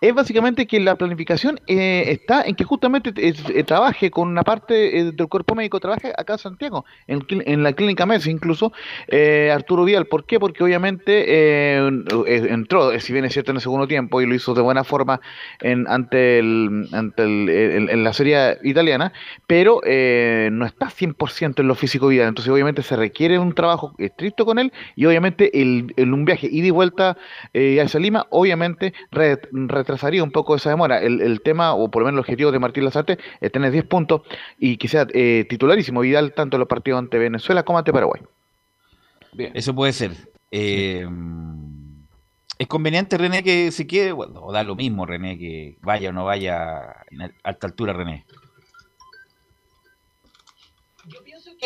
es 0.00 0.14
básicamente 0.14 0.68
que 0.68 0.78
la 0.78 0.94
planificación 0.94 1.58
eh, 1.66 2.04
está 2.06 2.42
en 2.42 2.54
que 2.54 2.62
justamente 2.62 3.12
eh, 3.16 3.64
trabaje 3.64 4.12
con 4.12 4.28
una 4.28 4.44
parte 4.44 5.00
eh, 5.00 5.10
del 5.10 5.26
cuerpo 5.26 5.56
médico, 5.56 5.80
trabaje 5.80 6.12
acá 6.16 6.34
en 6.34 6.38
Santiago, 6.38 6.84
en, 7.08 7.64
la 7.64 7.72
clínica 7.72 8.06
MES 8.06 8.28
incluso, 8.28 8.72
Arturo 9.52 9.82
Vidal. 9.82 10.06
¿Por 10.06 10.24
qué? 10.24 10.38
Porque 10.38 10.62
obviamente 10.62 11.76
entró, 11.76 12.96
si 13.00 13.12
bien 13.12 13.24
es 13.24 13.32
cierto, 13.32 13.50
en 13.50 13.56
el 13.56 13.62
segundo 13.62 13.88
tiempo 13.88 14.20
y 14.22 14.26
lo 14.26 14.34
hizo 14.36 14.54
de 14.54 14.62
buena 14.62 14.84
forma 14.84 15.20
en, 15.60 15.88
ante, 15.88 16.38
el, 16.38 16.86
ante 16.92 17.24
el- 17.24 17.90
en 17.90 18.04
la 18.04 18.12
serie 18.12 18.58
italiana, 18.62 19.12
pero 19.48 19.80
no 19.84 20.66
está 20.66 20.86
100% 20.88 21.58
en 21.58 21.66
lo 21.66 21.74
físico 21.74 22.06
Vidal, 22.06 22.43
entonces 22.44 22.52
obviamente 22.52 22.82
se 22.82 22.96
requiere 22.96 23.38
un 23.38 23.54
trabajo 23.54 23.94
estricto 23.98 24.44
con 24.44 24.58
él 24.58 24.72
y 24.96 25.06
obviamente 25.06 25.60
el, 25.62 25.92
el- 25.96 26.12
un 26.12 26.24
viaje 26.24 26.46
ida 26.50 26.66
y 26.66 26.70
vuelta 26.70 27.16
eh, 27.52 27.80
hacia 27.80 27.98
Lima 28.00 28.26
obviamente 28.30 28.92
re- 29.10 29.40
retrasaría 29.52 30.22
un 30.22 30.30
poco 30.30 30.54
esa 30.54 30.70
demora. 30.70 31.00
El, 31.00 31.20
el 31.22 31.40
tema, 31.40 31.74
o 31.74 31.90
por 31.90 32.02
lo 32.02 32.06
menos 32.06 32.16
el 32.18 32.20
objetivo 32.20 32.52
de 32.52 32.58
Martín 32.58 32.84
Lazarte 32.84 33.18
es 33.40 33.50
tener 33.50 33.72
10 33.72 33.84
puntos 33.84 34.22
y 34.58 34.76
que 34.76 34.88
sea 34.88 35.06
eh, 35.14 35.46
titularísimo 35.48 36.00
Vidal 36.00 36.34
tanto 36.34 36.56
en 36.56 36.60
los 36.60 36.68
partidos 36.68 36.98
ante 36.98 37.18
Venezuela 37.18 37.62
como 37.62 37.78
ante 37.78 37.92
Paraguay. 37.92 38.20
bien. 39.32 39.52
eso 39.54 39.74
puede 39.74 39.92
ser. 39.92 40.12
Eh, 40.50 41.06
¿Es 42.58 42.66
conveniente, 42.68 43.18
René, 43.18 43.42
que 43.42 43.72
se 43.72 43.86
quede? 43.86 44.12
Bueno, 44.12 44.40
o 44.42 44.52
da 44.52 44.62
lo 44.62 44.76
mismo, 44.76 45.06
René, 45.06 45.36
que 45.38 45.76
vaya 45.82 46.10
o 46.10 46.12
no 46.12 46.24
vaya 46.24 46.76
a 46.76 47.04
alta 47.42 47.66
altura, 47.66 47.92
René. 47.92 48.24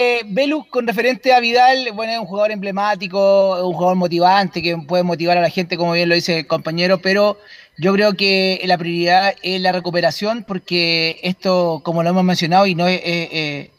Eh, 0.01 0.23
con 0.71 0.87
referente 0.87 1.33
a 1.33 1.41
Vidal, 1.41 1.89
bueno, 1.93 2.13
es 2.13 2.21
un 2.21 2.27
jugador 2.27 2.53
emblemático, 2.53 3.67
un 3.67 3.73
jugador 3.73 3.97
motivante 3.97 4.63
que 4.63 4.77
puede 4.77 5.03
motivar 5.03 5.37
a 5.37 5.41
la 5.41 5.51
gente, 5.51 5.77
como 5.77 5.91
bien 5.91 6.09
lo 6.09 6.15
dice 6.15 6.39
el 6.39 6.47
compañero, 6.47 6.99
pero 6.99 7.37
yo 7.79 7.93
creo 7.95 8.15
que 8.15 8.61
la 8.65 8.79
prioridad 8.79 9.35
es 9.43 9.61
la 9.61 9.73
recuperación, 9.73 10.45
porque 10.47 11.19
esto, 11.25 11.81
como 11.83 12.05
lo 12.05 12.11
hemos 12.11 12.23
mencionado, 12.23 12.67
y 12.67 12.77
no 12.77 12.87
es, 12.87 13.01
eh, 13.01 13.29
eh, 13.33 13.71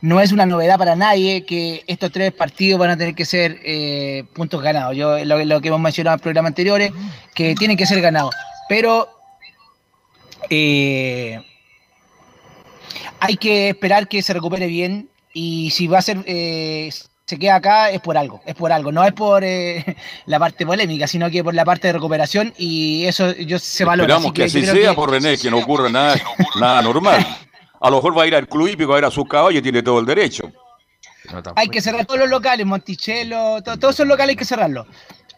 no 0.00 0.22
es 0.22 0.32
una 0.32 0.46
novedad 0.46 0.78
para 0.78 0.96
nadie, 0.96 1.44
que 1.44 1.84
estos 1.86 2.10
tres 2.12 2.32
partidos 2.32 2.80
van 2.80 2.88
a 2.88 2.96
tener 2.96 3.14
que 3.14 3.26
ser 3.26 3.60
eh, 3.62 4.24
puntos 4.32 4.62
ganados. 4.62 4.96
Yo 4.96 5.22
lo, 5.22 5.60
que 5.60 5.68
hemos 5.68 5.80
mencionado 5.80 6.14
en 6.14 6.20
programas 6.20 6.48
anteriores, 6.48 6.92
que 7.34 7.54
tienen 7.56 7.76
que 7.76 7.84
ser 7.84 8.00
ganados. 8.00 8.34
Pero 8.70 9.06
hay 13.20 13.36
que 13.38 13.68
esperar 13.68 14.08
que 14.08 14.22
se 14.22 14.32
recupere 14.32 14.66
bien 14.66 15.11
y 15.34 15.70
si 15.70 15.86
va 15.86 15.98
a 15.98 16.02
ser 16.02 16.18
eh, 16.26 16.90
se 17.24 17.38
queda 17.38 17.54
acá 17.56 17.90
es 17.90 18.00
por 18.00 18.16
algo, 18.18 18.42
es 18.44 18.54
por 18.54 18.72
algo, 18.72 18.92
no 18.92 19.04
es 19.04 19.12
por 19.12 19.42
eh, 19.44 19.96
la 20.26 20.38
parte 20.38 20.66
polémica, 20.66 21.06
sino 21.06 21.30
que 21.30 21.42
por 21.42 21.54
la 21.54 21.64
parte 21.64 21.86
de 21.88 21.94
recuperación 21.94 22.52
y 22.58 23.04
eso 23.06 23.32
yo 23.36 23.58
se 23.58 23.84
valora. 23.84 24.04
Esperamos 24.14 24.32
que 24.32 24.40
yo 24.42 24.46
así 24.46 24.66
sea, 24.66 24.90
que- 24.90 24.94
por 24.96 25.10
René, 25.10 25.38
que 25.38 25.50
no 25.50 25.58
ocurra 25.58 25.88
nada, 25.88 26.20
nada 26.60 26.82
normal. 26.82 27.24
A 27.80 27.90
lo 27.90 27.96
mejor 27.96 28.16
va 28.16 28.22
a 28.24 28.26
ir 28.26 28.34
al 28.34 28.46
club 28.46 28.68
hípico 28.68 28.92
a 28.92 28.96
ver 28.96 29.04
a 29.06 29.10
sus 29.10 29.26
caballos 29.28 29.58
y 29.58 29.62
tiene 29.62 29.82
todo 29.82 29.98
el 29.98 30.06
derecho. 30.06 30.50
Hay 31.56 31.68
que 31.68 31.80
cerrar 31.80 32.04
todos 32.04 32.20
los 32.20 32.28
locales, 32.28 32.66
Monticello, 32.66 33.62
to- 33.62 33.78
todos 33.78 33.94
esos 33.94 34.06
locales 34.06 34.30
hay 34.30 34.36
que 34.36 34.44
cerrarlos. 34.44 34.86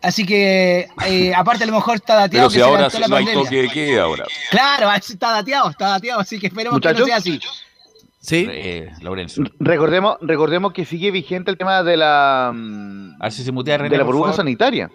Así 0.03 0.27
que, 0.27 0.89
eh, 1.07 1.33
aparte 1.35 1.65
a 1.65 1.67
lo 1.67 1.73
mejor 1.75 1.97
está 1.97 2.15
dateado. 2.15 2.49
Pero 2.49 2.51
si 2.51 2.57
que 2.57 2.61
se 2.61 2.65
ahora 2.69 2.77
levantó 2.89 2.99
la 3.01 3.09
no 3.09 3.17
hay 3.17 3.25
pandemia. 3.25 3.45
toque 3.45 3.63
de 3.63 3.69
queda 3.71 4.03
ahora. 4.03 4.25
Claro, 4.51 4.93
está 4.97 5.31
dateado, 5.31 5.71
está 5.71 5.89
dateado, 5.89 6.21
así 6.21 6.39
que 6.39 6.49
esperemos 6.49 6.81
que 6.81 6.93
no 6.93 7.05
sea 7.07 7.17
así. 7.17 7.41
Sí. 8.25 8.47
Eh, 8.49 8.91
Lorenzo. 9.03 9.43
Recordemos, 9.61 10.17
recordemos 10.23 10.73
que 10.73 10.87
sigue 10.87 11.11
vigente 11.11 11.51
el 11.51 11.59
tema 11.59 11.83
de 11.83 11.97
la 11.99 12.49
A 12.49 12.53
ver 13.23 13.33
si 13.33 13.43
se 13.45 13.53
mutea 13.53 13.77
René. 13.77 13.91
de 13.91 13.99
la 13.99 14.05
por 14.05 14.15
burbuja 14.15 14.31
favor. 14.33 14.37
sanitaria. 14.45 14.91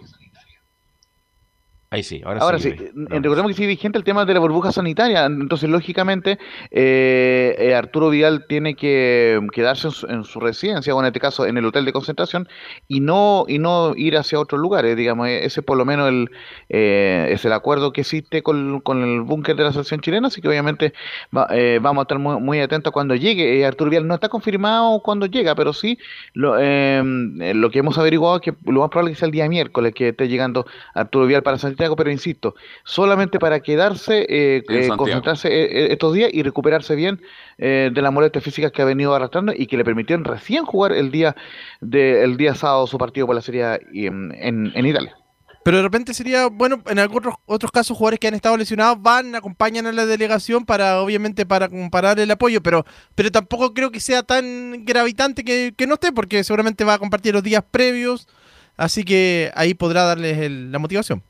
Ahí 1.92 2.04
sí, 2.04 2.22
ahora, 2.24 2.38
Ahora 2.40 2.60
sí. 2.60 2.72
recordemos 3.08 3.50
que 3.50 3.56
sigue 3.56 3.66
vigente 3.66 3.98
el 3.98 4.04
tema 4.04 4.24
de 4.24 4.32
la 4.32 4.38
burbuja 4.38 4.70
sanitaria, 4.70 5.24
entonces 5.26 5.68
lógicamente 5.68 6.38
eh, 6.70 7.56
eh, 7.58 7.74
Arturo 7.74 8.10
Vidal 8.10 8.46
tiene 8.46 8.76
que 8.76 9.40
quedarse 9.52 9.88
en 9.88 9.92
su, 9.92 10.06
en 10.06 10.22
su 10.22 10.38
residencia, 10.38 10.94
o 10.94 11.00
en 11.00 11.06
este 11.06 11.18
caso 11.18 11.46
en 11.46 11.58
el 11.58 11.64
hotel 11.66 11.84
de 11.84 11.92
concentración, 11.92 12.48
y 12.86 13.00
no 13.00 13.44
y 13.48 13.58
no 13.58 13.94
ir 13.96 14.16
hacia 14.16 14.38
otros 14.38 14.60
lugares, 14.60 14.96
digamos, 14.96 15.26
eh, 15.26 15.44
ese 15.44 15.62
por 15.62 15.76
lo 15.76 15.84
menos 15.84 16.08
el, 16.08 16.30
eh, 16.68 17.26
es 17.32 17.44
el 17.44 17.52
acuerdo 17.52 17.92
que 17.92 18.02
existe 18.02 18.44
con, 18.44 18.80
con 18.82 19.02
el 19.02 19.22
búnker 19.22 19.56
de 19.56 19.64
la 19.64 19.72
selección 19.72 20.00
chilena, 20.00 20.28
así 20.28 20.40
que 20.40 20.46
obviamente 20.48 20.92
va- 21.36 21.48
eh, 21.50 21.80
vamos 21.82 22.02
a 22.02 22.04
estar 22.04 22.20
muy, 22.20 22.40
muy 22.40 22.60
atentos 22.60 22.92
cuando 22.92 23.16
llegue. 23.16 23.66
Arturo 23.66 23.90
Vidal 23.90 24.06
no 24.06 24.14
está 24.14 24.28
confirmado 24.28 25.00
cuando 25.00 25.26
llega, 25.26 25.56
pero 25.56 25.72
sí 25.72 25.98
lo, 26.34 26.54
eh, 26.56 27.02
lo 27.52 27.68
que 27.72 27.80
hemos 27.80 27.98
averiguado 27.98 28.36
es 28.36 28.42
que 28.42 28.54
lo 28.70 28.78
más 28.80 28.90
probable 28.90 29.10
es 29.10 29.16
que 29.16 29.20
sea 29.20 29.26
el 29.26 29.32
día 29.32 29.48
miércoles 29.48 29.92
que 29.92 30.10
esté 30.10 30.28
llegando 30.28 30.66
Arturo 30.94 31.26
Vidal 31.26 31.42
para 31.42 31.58
Santiago, 31.80 31.96
pero 31.96 32.10
insisto, 32.10 32.54
solamente 32.84 33.38
para 33.38 33.60
quedarse, 33.60 34.26
eh, 34.28 34.62
eh, 34.68 34.88
concentrarse 34.98 35.48
eh, 35.48 35.64
eh, 35.64 35.88
estos 35.92 36.14
días 36.14 36.30
y 36.32 36.42
recuperarse 36.42 36.94
bien 36.94 37.20
eh, 37.58 37.90
de 37.92 38.02
las 38.02 38.12
molestias 38.12 38.44
físicas 38.44 38.70
que 38.72 38.82
ha 38.82 38.84
venido 38.84 39.14
arrastrando 39.14 39.52
y 39.56 39.66
que 39.66 39.76
le 39.76 39.84
permitieron 39.84 40.24
recién 40.24 40.64
jugar 40.64 40.92
el 40.92 41.10
día 41.10 41.34
de, 41.80 42.22
el 42.24 42.36
día 42.36 42.54
sábado 42.54 42.86
su 42.86 42.98
partido 42.98 43.26
por 43.26 43.34
la 43.36 43.42
Serie 43.42 43.80
en, 43.94 44.32
en, 44.36 44.72
en 44.74 44.86
Italia. 44.86 45.16
Pero 45.62 45.76
de 45.76 45.82
repente 45.82 46.14
sería, 46.14 46.46
bueno, 46.46 46.82
en 46.86 46.98
algunos 46.98 47.34
otros 47.44 47.70
casos 47.70 47.94
jugadores 47.94 48.18
que 48.18 48.26
han 48.28 48.32
estado 48.34 48.56
lesionados 48.56 48.96
van, 49.02 49.34
acompañan 49.34 49.86
a 49.86 49.92
la 49.92 50.06
delegación 50.06 50.64
para, 50.64 51.02
obviamente, 51.02 51.44
para 51.44 51.68
comparar 51.68 52.18
el 52.18 52.30
apoyo, 52.30 52.62
pero, 52.62 52.86
pero 53.14 53.30
tampoco 53.30 53.74
creo 53.74 53.90
que 53.90 54.00
sea 54.00 54.22
tan 54.22 54.86
gravitante 54.86 55.44
que, 55.44 55.74
que 55.76 55.86
no 55.86 55.94
esté, 55.94 56.12
porque 56.12 56.42
seguramente 56.44 56.82
va 56.84 56.94
a 56.94 56.98
compartir 56.98 57.34
los 57.34 57.42
días 57.42 57.62
previos, 57.70 58.26
así 58.78 59.04
que 59.04 59.50
ahí 59.54 59.74
podrá 59.74 60.04
darles 60.04 60.38
el- 60.38 60.72
la 60.72 60.78
motivación. 60.78 61.22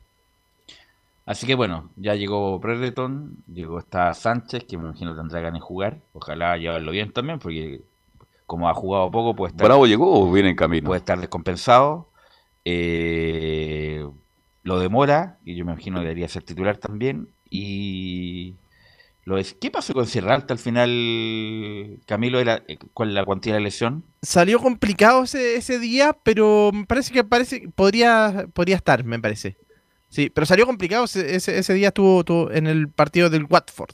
Así 1.31 1.47
que 1.47 1.55
bueno, 1.55 1.89
ya 1.95 2.13
llegó 2.15 2.59
Brereton, 2.59 3.37
llegó 3.47 3.79
está 3.79 4.13
Sánchez, 4.13 4.65
que 4.65 4.77
me 4.77 4.83
imagino 4.83 5.15
tendrá 5.15 5.39
ganas 5.39 5.61
de 5.61 5.65
jugar. 5.65 6.01
Ojalá 6.11 6.57
llevarlo 6.57 6.91
bien 6.91 7.13
también, 7.13 7.39
porque 7.39 7.83
como 8.45 8.67
ha 8.67 8.73
jugado 8.73 9.09
poco, 9.11 9.33
puede 9.33 9.51
estar, 9.51 9.65
Bravo 9.65 9.87
llegó 9.87 10.11
o 10.11 10.29
viene 10.29 10.49
en 10.49 10.57
camino. 10.57 10.87
puede 10.87 10.99
estar 10.99 11.17
descompensado. 11.17 12.09
Eh, 12.65 14.05
lo 14.63 14.79
demora, 14.81 15.39
y 15.45 15.55
yo 15.55 15.63
me 15.63 15.71
imagino 15.71 15.99
que 15.99 16.07
debería 16.07 16.27
ser 16.27 16.43
titular 16.43 16.75
también. 16.75 17.29
Y 17.49 18.55
lo 19.23 19.37
es. 19.37 19.53
¿Qué 19.53 19.71
pasó 19.71 19.93
con 19.93 20.07
Sierra 20.07 20.35
Alta 20.35 20.53
al 20.53 20.59
final, 20.59 22.01
Camilo, 22.07 22.41
era, 22.41 22.61
eh, 22.67 22.77
con 22.93 23.13
la 23.13 23.23
cuantía 23.23 23.53
de 23.53 23.61
lesión? 23.61 24.03
Salió 24.21 24.59
complicado 24.59 25.23
ese, 25.23 25.55
ese 25.55 25.79
día, 25.79 26.11
pero 26.23 26.71
me 26.73 26.85
parece 26.85 27.13
que 27.13 27.23
parece 27.23 27.69
podría, 27.73 28.49
podría 28.53 28.75
estar, 28.75 29.05
me 29.05 29.17
parece. 29.17 29.55
Sí, 30.11 30.29
pero 30.29 30.45
salió 30.45 30.65
complicado 30.65 31.05
ese, 31.05 31.35
ese, 31.35 31.73
día 31.73 31.87
estuvo, 31.87 32.19
estuvo 32.19 32.51
en 32.51 32.67
el 32.67 32.89
partido 32.89 33.29
del 33.29 33.45
Watford 33.49 33.91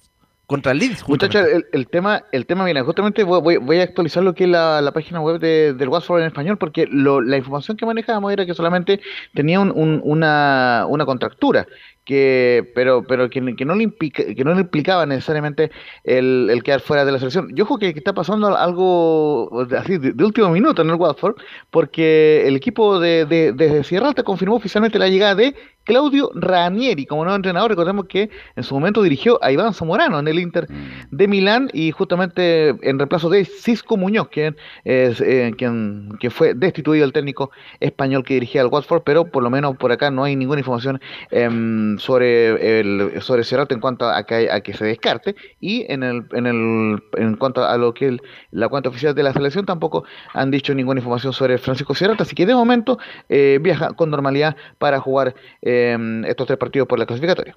contra 0.48 0.72
el 0.72 0.80
Leeds. 0.80 1.08
Muchachos, 1.08 1.46
el, 1.48 1.66
el 1.74 1.88
tema, 1.88 2.24
el 2.32 2.46
tema, 2.48 2.64
mira, 2.66 2.84
justamente 2.84 3.24
voy, 3.24 3.40
voy- 3.42 3.58
voy 3.58 3.80
a 3.80 3.84
actualizar 3.84 4.24
lo 4.24 4.34
que 4.34 4.46
es 4.46 4.50
la, 4.50 4.82
la 4.82 4.92
página 4.92 5.22
web 5.22 5.40
de, 5.40 5.74
del 5.74 5.90
Watford 5.90 6.22
en 6.22 6.28
español, 6.28 6.58
porque 6.58 6.88
lo- 6.90 7.22
la 7.22 7.38
información 7.38 7.78
que 7.78 7.86
manejábamos 7.86 8.34
era 8.34 8.46
que 8.48 8.56
solamente 8.56 9.00
tenía 9.36 9.60
un- 9.60 9.72
un- 9.72 10.02
una, 10.04 10.86
una 10.90 11.06
contractura, 11.06 11.68
que, 12.08 12.72
pero, 12.74 13.04
pero 13.04 13.30
que, 13.30 13.56
que 13.58 13.66
no 13.66 13.76
le 13.76 13.84
implica- 13.84 14.34
que 14.34 14.44
no 14.46 14.54
le 14.54 14.62
implicaba 14.62 15.06
necesariamente 15.06 15.70
el, 16.06 16.48
el 16.50 16.64
quedar 16.64 16.80
fuera 16.80 17.04
de 17.04 17.12
la 17.12 17.20
selección. 17.20 17.50
Yo 17.54 17.66
creo 17.66 17.78
que, 17.80 17.94
que 17.94 18.00
está 18.00 18.14
pasando 18.14 18.48
algo 18.58 19.66
así 19.78 19.98
de, 19.98 20.14
de 20.14 20.24
último 20.24 20.50
minuto 20.50 20.82
en 20.82 20.90
el 20.90 20.96
Watford, 20.96 21.36
porque 21.70 22.48
el 22.48 22.56
equipo 22.56 23.00
de, 23.00 23.26
de, 23.26 23.52
de 23.52 23.84
Sierra 23.84 24.08
Alta 24.08 24.24
confirmó 24.24 24.56
oficialmente 24.56 24.98
la 24.98 25.10
llegada 25.10 25.36
de 25.36 25.54
Claudio 25.84 26.32
Ranieri 26.36 27.06
como 27.06 27.24
nuevo 27.24 27.36
entrenador. 27.36 27.72
Recordemos 27.72 28.06
que 28.08 28.30
en 28.56 28.64
su 28.64 28.74
momento 28.74 29.02
dirigió 29.02 29.38
a 29.44 29.52
Iván 29.52 29.74
Zamorano 29.74 30.20
en 30.20 30.28
el 30.28 30.40
Inter 30.40 30.68
Mm. 30.70 31.16
de 31.16 31.28
Milán 31.28 31.70
y 31.74 31.92
justamente 31.92 32.70
en 32.70 32.98
reemplazo 33.00 33.30
de 33.30 33.46
Cisco 33.46 33.96
Muñoz, 33.98 34.28
quien, 34.30 34.56
es, 34.84 35.22
eh, 35.22 35.54
quien, 35.58 36.10
quien 36.20 36.32
fue 36.32 36.54
destituido 36.54 37.06
el 37.06 37.14
técnico 37.14 37.52
español 37.80 38.24
que 38.24 38.34
dirigía 38.36 38.62
al 38.62 38.68
Watford, 38.68 39.04
pero 39.04 39.26
por 39.26 39.44
lo 39.44 39.50
menos 39.50 39.78
por 39.78 39.92
acá 39.92 40.12
no 40.12 40.24
hay 40.24 40.36
ninguna 40.36 40.60
información 40.60 41.00
em, 41.32 41.97
sobre 42.00 42.80
el 42.80 43.22
sobre 43.22 43.44
Cerrato 43.44 43.74
en 43.76 43.82
cuanto 43.82 44.08
a 44.08 44.24
que, 44.26 44.50
a 44.52 44.62
que 44.62 44.74
se 44.74 44.86
descarte 44.86 45.36
y 45.60 45.86
en 45.92 46.04
el, 46.04 46.26
en 46.34 46.46
el 46.48 47.04
en 47.18 47.36
cuanto 47.38 47.64
a 47.64 47.78
lo 47.78 47.94
que 47.94 48.08
el- 48.08 48.22
la 48.52 48.70
cuenta 48.70 48.90
oficial 48.90 49.14
de 49.16 49.24
la 49.24 49.34
selección 49.34 49.66
tampoco 49.66 50.04
han 50.34 50.52
dicho 50.52 50.74
ninguna 50.74 51.00
información 51.00 51.34
sobre 51.34 51.58
Francisco 51.58 51.94
Cerrato, 51.96 52.24
así 52.24 52.36
que 52.36 52.46
de 52.46 52.54
momento 52.56 52.98
eh, 53.30 53.60
viaja 53.62 53.94
con 53.94 54.10
normalidad 54.10 54.56
para 54.78 55.00
jugar 55.00 55.36
em, 55.62 56.24
estos 56.26 56.48
tres 56.48 56.60
partidos 56.60 56.88
por 56.88 57.00
la 57.00 57.06
clasificatoria. 57.06 57.56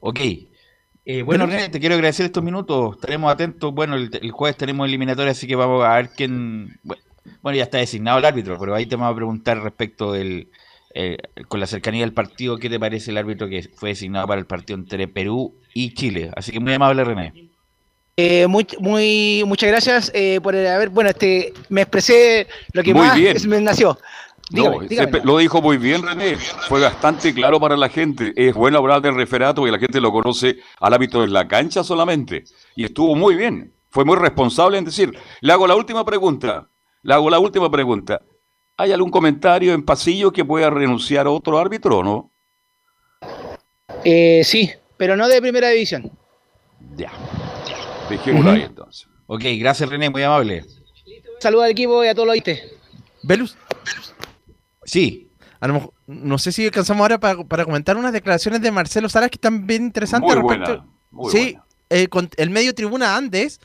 Ok. 0.00 0.20
Eh, 1.04 1.22
bueno, 1.22 1.46
René, 1.46 1.68
te 1.70 1.80
quiero 1.80 1.94
agradecer 1.94 2.26
estos 2.26 2.42
minutos. 2.42 2.94
Estaremos 2.96 3.32
atentos. 3.32 3.72
Bueno, 3.74 3.96
el, 3.96 4.10
el 4.20 4.30
jueves 4.30 4.56
tenemos 4.56 4.86
eliminatoria, 4.86 5.32
así 5.32 5.46
que 5.46 5.56
vamos 5.56 5.84
a 5.84 5.94
ver 5.96 6.10
quién. 6.16 6.78
Bueno, 6.82 7.02
bueno, 7.42 7.56
ya 7.56 7.64
está 7.64 7.78
designado 7.78 8.18
el 8.18 8.24
árbitro, 8.24 8.58
pero 8.58 8.74
ahí 8.74 8.86
te 8.86 8.96
vamos 8.96 9.12
a 9.12 9.16
preguntar 9.16 9.62
respecto 9.62 10.12
del. 10.12 10.50
Eh, 10.94 11.18
con 11.48 11.60
la 11.60 11.66
cercanía 11.66 12.00
del 12.02 12.12
partido, 12.12 12.56
¿qué 12.58 12.68
te 12.68 12.80
parece 12.80 13.10
el 13.10 13.18
árbitro 13.18 13.48
que 13.48 13.62
fue 13.74 13.90
designado 13.90 14.26
para 14.26 14.40
el 14.40 14.46
partido 14.46 14.78
entre 14.78 15.06
Perú 15.08 15.54
y 15.74 15.94
Chile? 15.94 16.30
Así 16.36 16.52
que 16.52 16.60
muy 16.60 16.72
amable, 16.74 17.04
René. 17.04 17.50
Eh, 18.16 18.46
muy, 18.48 18.66
muy, 18.80 19.44
muchas 19.46 19.68
gracias 19.70 20.10
eh, 20.14 20.40
por 20.42 20.54
haber, 20.54 20.90
bueno, 20.90 21.10
este, 21.10 21.54
me 21.70 21.82
expresé 21.82 22.46
lo 22.72 22.82
que 22.82 22.92
Muy 22.92 23.06
más 23.06 23.16
bien. 23.16 23.36
me 23.48 23.60
nació. 23.60 23.98
Dígame, 24.50 24.76
No, 24.78 24.82
dígame. 24.82 25.20
se- 25.20 25.24
lo 25.24 25.38
dijo 25.38 25.62
muy 25.62 25.78
bien 25.78 26.02
René, 26.02 26.36
fue 26.36 26.80
bastante 26.80 27.32
claro 27.32 27.60
para 27.60 27.76
la 27.76 27.88
gente. 27.88 28.32
Es 28.36 28.52
bueno 28.54 28.78
hablar 28.78 29.00
del 29.00 29.14
referato 29.14 29.66
y 29.66 29.70
la 29.70 29.78
gente 29.78 30.00
lo 30.00 30.10
conoce 30.12 30.56
al 30.80 30.92
hábito 30.92 31.22
en 31.24 31.32
la 31.32 31.46
cancha 31.46 31.84
solamente. 31.84 32.44
Y 32.74 32.84
estuvo 32.84 33.14
muy 33.14 33.36
bien, 33.36 33.72
fue 33.90 34.04
muy 34.04 34.16
responsable 34.16 34.76
en 34.76 34.84
decir. 34.84 35.16
Le 35.40 35.52
hago 35.52 35.66
la 35.68 35.76
última 35.76 36.04
pregunta, 36.04 36.68
le 37.02 37.14
hago 37.14 37.30
la 37.30 37.38
última 37.38 37.70
pregunta. 37.70 38.20
¿Hay 38.80 38.92
algún 38.92 39.10
comentario 39.10 39.74
en 39.74 39.84
pasillo 39.84 40.32
que 40.32 40.44
pueda 40.44 40.70
renunciar 40.70 41.26
otro 41.28 41.58
árbitro 41.58 41.98
o 41.98 42.02
no? 42.02 42.30
Eh, 44.04 44.42
sí, 44.44 44.70
pero 44.96 45.16
no 45.16 45.28
de 45.28 45.40
primera 45.42 45.68
división. 45.68 46.10
Ya, 46.96 47.12
dejémoslo 48.08 48.52
ahí 48.52 48.62
entonces. 48.62 49.06
Ok, 49.26 49.42
gracias, 49.58 49.88
René, 49.88 50.08
muy 50.08 50.22
amable. 50.22 50.64
Saludos 51.40 51.64
al 51.66 51.70
equipo 51.72 52.02
y 52.04 52.08
a 52.08 52.14
todos 52.14 52.26
los 52.26 52.32
oíste. 52.32 52.62
Velus, 53.22 53.56
Sí, 54.84 55.28
a 55.60 55.68
lo 55.68 55.74
mejor, 55.74 55.92
no 56.06 56.38
sé 56.38 56.50
si 56.50 56.64
alcanzamos 56.64 57.02
ahora 57.02 57.20
para, 57.20 57.44
para 57.44 57.64
comentar 57.66 57.96
unas 57.98 58.12
declaraciones 58.14 58.62
de 58.62 58.70
Marcelo 58.72 59.08
Salas 59.10 59.30
que 59.30 59.36
están 59.36 59.66
bien 59.66 59.84
interesantes 59.84 60.26
Muy 60.34 60.36
respecto. 60.42 60.72
buena, 60.78 60.86
muy 61.10 61.30
sí, 61.30 61.38
buena. 61.52 61.64
eh, 61.90 62.08
con 62.08 62.30
el 62.38 62.48
medio 62.50 62.74
tribuna 62.74 63.14
Andes, 63.14 63.60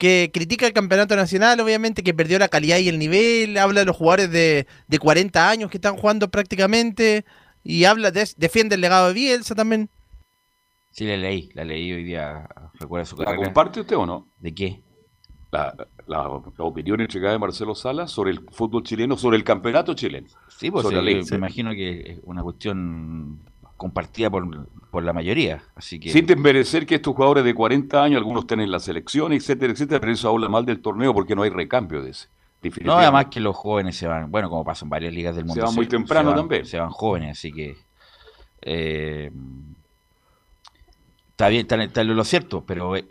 que 0.00 0.30
critica 0.34 0.66
el 0.66 0.72
campeonato 0.74 1.14
nacional, 1.16 1.60
obviamente, 1.60 2.02
que 2.02 2.14
perdió 2.14 2.40
la 2.40 2.48
calidad 2.48 2.78
y 2.78 2.88
el 2.88 2.98
nivel, 2.98 3.56
habla 3.58 3.80
de 3.82 3.86
los 3.86 3.96
jugadores 3.96 4.32
de, 4.32 4.66
de 4.88 4.98
40 4.98 5.50
años 5.50 5.70
que 5.70 5.78
están 5.78 5.96
jugando 5.98 6.30
prácticamente, 6.30 7.24
y 7.64 7.84
habla 7.84 8.10
de, 8.10 8.28
defiende 8.38 8.76
el 8.76 8.80
legado 8.82 9.08
de 9.08 9.14
Bielsa 9.14 9.54
también. 9.54 9.90
sí, 10.90 11.04
la 11.06 11.16
leí, 11.16 11.50
la 11.54 11.64
leí 11.64 11.92
hoy 11.92 12.04
día. 12.04 12.48
Recuerda 12.78 13.04
su 13.06 13.16
¿La 13.24 13.24
carrera. 13.26 13.36
comparte 13.36 13.80
usted 13.80 13.96
o 13.96 14.06
no? 14.06 14.28
¿De 14.38 14.54
qué? 14.54 14.82
La, 15.52 15.74
la- 16.06 16.42
la 16.58 16.64
opinión 16.64 17.00
entregada 17.00 17.32
de 17.32 17.38
Marcelo 17.40 17.74
Salas 17.74 18.10
sobre 18.12 18.30
el 18.32 18.40
fútbol 18.52 18.84
chileno, 18.84 19.16
sobre 19.16 19.36
el 19.36 19.44
campeonato 19.44 19.94
chileno. 19.94 20.28
Sí, 20.48 20.70
pues 20.70 20.82
Sobre 20.82 20.96
la 20.96 21.02
ley, 21.02 21.24
me 21.24 21.24
sí. 21.24 21.34
imagino 21.34 21.72
que 21.72 22.00
es 22.12 22.20
una 22.24 22.42
cuestión 22.42 23.49
compartida 23.80 24.28
por, 24.28 24.66
por 24.90 25.02
la 25.02 25.14
mayoría. 25.14 25.62
Así 25.74 25.98
que. 25.98 26.10
Sin 26.10 26.26
desmerecer 26.26 26.84
que 26.84 26.96
estos 26.96 27.14
jugadores 27.14 27.44
de 27.44 27.54
40 27.54 28.02
años, 28.04 28.18
algunos 28.18 28.42
están 28.42 28.60
en 28.60 28.70
la 28.70 28.78
selección, 28.78 29.32
etcétera, 29.32 29.72
etcétera, 29.72 29.98
pero 30.00 30.12
eso 30.12 30.28
habla 30.28 30.50
mal 30.50 30.66
del 30.66 30.80
torneo 30.82 31.14
porque 31.14 31.34
no 31.34 31.42
hay 31.42 31.50
recambio 31.50 32.02
de 32.02 32.10
ese. 32.10 32.28
No, 32.84 32.92
además 32.98 33.26
que 33.30 33.40
los 33.40 33.56
jóvenes 33.56 33.96
se 33.96 34.06
van, 34.06 34.30
bueno, 34.30 34.50
como 34.50 34.64
pasa 34.64 34.84
en 34.84 34.90
varias 34.90 35.14
ligas 35.14 35.34
del 35.34 35.46
mundo. 35.46 35.64
van 35.64 35.74
muy 35.74 35.86
temprano 35.86 36.28
van- 36.28 36.40
también. 36.40 36.66
Se 36.66 36.78
van 36.78 36.90
jóvenes, 36.90 37.38
así 37.38 37.50
que. 37.52 37.74
eh, 38.60 39.30
está 41.30 41.48
bien, 41.48 41.62
está, 41.62 41.82
está 41.82 42.04
lo 42.04 42.22
cierto, 42.22 42.62
pero 42.66 42.96
eh, 42.96 43.06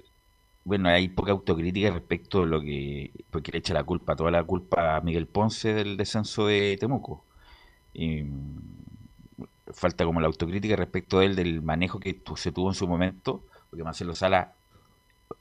bueno, 0.65 0.87
hay 0.89 1.09
poca 1.09 1.31
autocrítica 1.31 1.89
respecto 1.89 2.41
de 2.41 2.45
lo 2.45 2.61
que. 2.61 3.11
Porque 3.31 3.51
le 3.51 3.57
echa 3.57 3.73
la 3.73 3.83
culpa, 3.83 4.15
toda 4.15 4.29
la 4.29 4.43
culpa 4.43 4.97
a 4.97 5.01
Miguel 5.01 5.25
Ponce 5.25 5.73
del 5.73 5.97
descenso 5.97 6.45
de 6.45 6.77
Temuco. 6.79 7.23
Y, 7.91 8.23
falta 9.73 10.05
como 10.05 10.19
la 10.21 10.27
autocrítica 10.27 10.75
respecto 10.75 11.19
de 11.19 11.27
él, 11.27 11.35
del 11.35 11.61
manejo 11.61 11.99
que 11.99 12.13
tu- 12.13 12.35
se 12.35 12.51
tuvo 12.51 12.69
en 12.69 12.75
su 12.75 12.87
momento, 12.87 13.43
porque 13.69 13.83
Marcelo 13.83 14.15
Sala, 14.15 14.53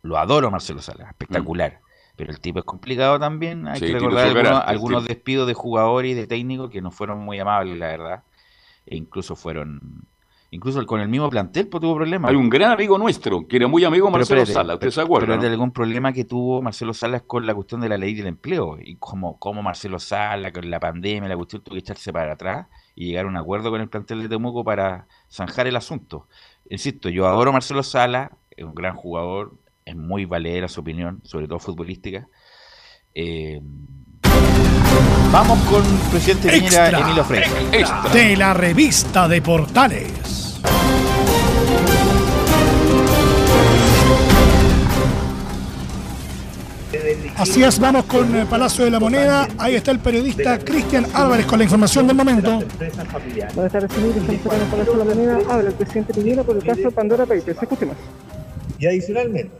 lo 0.02 0.18
adoro 0.18 0.50
Marcelo 0.50 0.82
Sala, 0.82 1.08
espectacular. 1.10 1.80
Pero 2.16 2.32
el 2.32 2.40
tipo 2.40 2.58
es 2.58 2.64
complicado 2.64 3.18
también. 3.18 3.68
Hay 3.68 3.78
Sí, 3.78 3.86
que 3.86 3.92
recordar 3.92 4.26
algunos, 4.26 4.62
algunos 4.66 5.04
despidos 5.06 5.46
de 5.46 5.54
jugadores 5.54 6.10
y 6.12 6.14
de 6.14 6.26
técnicos 6.26 6.68
que 6.70 6.82
no 6.82 6.90
fueron 6.90 7.20
muy 7.20 7.38
amables, 7.38 7.78
la 7.78 7.86
verdad. 7.86 8.22
E 8.86 8.96
incluso 8.96 9.36
fueron 9.36 9.80
Incluso 10.50 10.84
con 10.86 10.98
el 11.00 11.08
mismo 11.08 11.28
plantel 11.28 11.68
pues, 11.68 11.82
tuvo 11.82 11.94
problemas. 11.96 12.30
Hay 12.30 12.34
un 12.36 12.48
gran 12.48 12.70
amigo 12.72 12.96
nuestro, 12.96 13.46
que 13.46 13.56
era 13.58 13.68
muy 13.68 13.84
amigo 13.84 14.06
Pero 14.06 14.16
Marcelo 14.18 14.46
Sala, 14.46 14.74
¿usted 14.74 14.80
pero- 14.86 14.90
se 14.92 15.00
acuerda? 15.02 15.26
Pero 15.26 15.36
no? 15.36 15.42
de 15.42 15.48
algún 15.50 15.72
problema 15.72 16.10
que 16.14 16.24
tuvo 16.24 16.62
Marcelo 16.62 16.94
Salas 16.94 17.20
con 17.26 17.44
la 17.44 17.54
cuestión 17.54 17.82
de 17.82 17.90
la 17.90 17.98
ley 17.98 18.14
del 18.14 18.28
empleo. 18.28 18.78
Y 18.82 18.96
como, 18.96 19.38
como 19.38 19.62
Marcelo 19.62 19.98
Sala, 19.98 20.50
con 20.50 20.70
la 20.70 20.80
pandemia, 20.80 21.28
la 21.28 21.36
cuestión 21.36 21.60
tuvo 21.62 21.74
que 21.74 21.80
echarse 21.80 22.14
para 22.14 22.32
atrás 22.32 22.66
y 23.00 23.06
llegar 23.06 23.26
a 23.26 23.28
un 23.28 23.36
acuerdo 23.36 23.70
con 23.70 23.80
el 23.80 23.88
plantel 23.88 24.22
de 24.22 24.28
Temuco 24.28 24.64
para 24.64 25.06
zanjar 25.30 25.68
el 25.68 25.76
asunto. 25.76 26.26
Insisto, 26.68 27.08
yo 27.08 27.28
adoro 27.28 27.50
a 27.50 27.52
Marcelo 27.52 27.84
Sala, 27.84 28.32
es 28.50 28.64
un 28.64 28.74
gran 28.74 28.96
jugador, 28.96 29.54
es 29.84 29.94
muy 29.94 30.24
valera 30.24 30.66
su 30.66 30.80
opinión, 30.80 31.20
sobre 31.22 31.46
todo 31.46 31.60
futbolística. 31.60 32.26
Eh, 33.14 33.60
vamos 35.30 35.60
con 35.70 35.84
el 35.84 36.10
presidente 36.10 36.50
Piñera. 36.50 36.98
Emilio. 36.98 37.24
Extra. 37.70 38.10
de 38.12 38.36
la 38.36 38.52
revista 38.52 39.28
de 39.28 39.42
Portales. 39.42 40.60
Así 47.38 47.62
es, 47.62 47.78
vamos 47.78 48.04
con 48.06 48.34
eh, 48.34 48.44
Palacio 48.50 48.84
de 48.84 48.90
la 48.90 48.98
Moneda. 48.98 49.46
Ahí 49.58 49.76
está 49.76 49.92
el 49.92 50.00
periodista 50.00 50.58
Cristian 50.58 51.06
Álvarez 51.14 51.46
con 51.46 51.60
la 51.60 51.64
información 51.66 52.08
del 52.08 52.16
momento. 52.16 52.64
Buenas 53.54 53.72
tardes, 53.72 53.90
amigos. 53.96 54.16
Estamos 54.16 54.46
acá 54.46 54.56
en 54.56 54.62
el 54.62 54.68
Palacio 54.68 54.92
de 54.92 54.98
la 54.98 55.04
Moneda. 55.04 55.38
Habla 55.48 55.68
el 55.68 55.74
presidente 55.76 56.14
Piñera 56.14 56.42
por 56.42 56.56
el 56.56 56.64
caso 56.64 56.90
Pandora 56.90 57.26
Papers. 57.26 57.62
Escuchemos. 57.62 57.96
y 58.80 58.86
adicionalmente, 58.86 59.52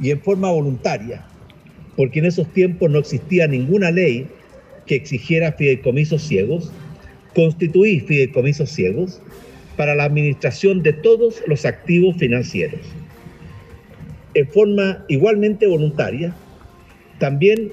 y 0.00 0.12
en 0.12 0.20
forma 0.20 0.52
voluntaria, 0.52 1.24
porque 1.96 2.20
en 2.20 2.26
esos 2.26 2.46
tiempos 2.52 2.88
no 2.88 3.00
existía 3.00 3.48
ninguna 3.48 3.90
ley 3.90 4.28
que 4.86 4.94
exigiera 4.94 5.50
fideicomisos 5.50 6.22
ciegos, 6.22 6.70
constituí 7.34 7.98
fideicomisos 7.98 8.70
ciegos 8.70 9.20
para 9.76 9.96
la 9.96 10.04
administración 10.04 10.84
de 10.84 10.92
todos 10.92 11.42
los 11.48 11.66
activos 11.66 12.16
financieros. 12.18 12.80
En 14.34 14.46
forma 14.46 15.04
igualmente 15.08 15.66
voluntaria, 15.66 16.32
también 17.18 17.72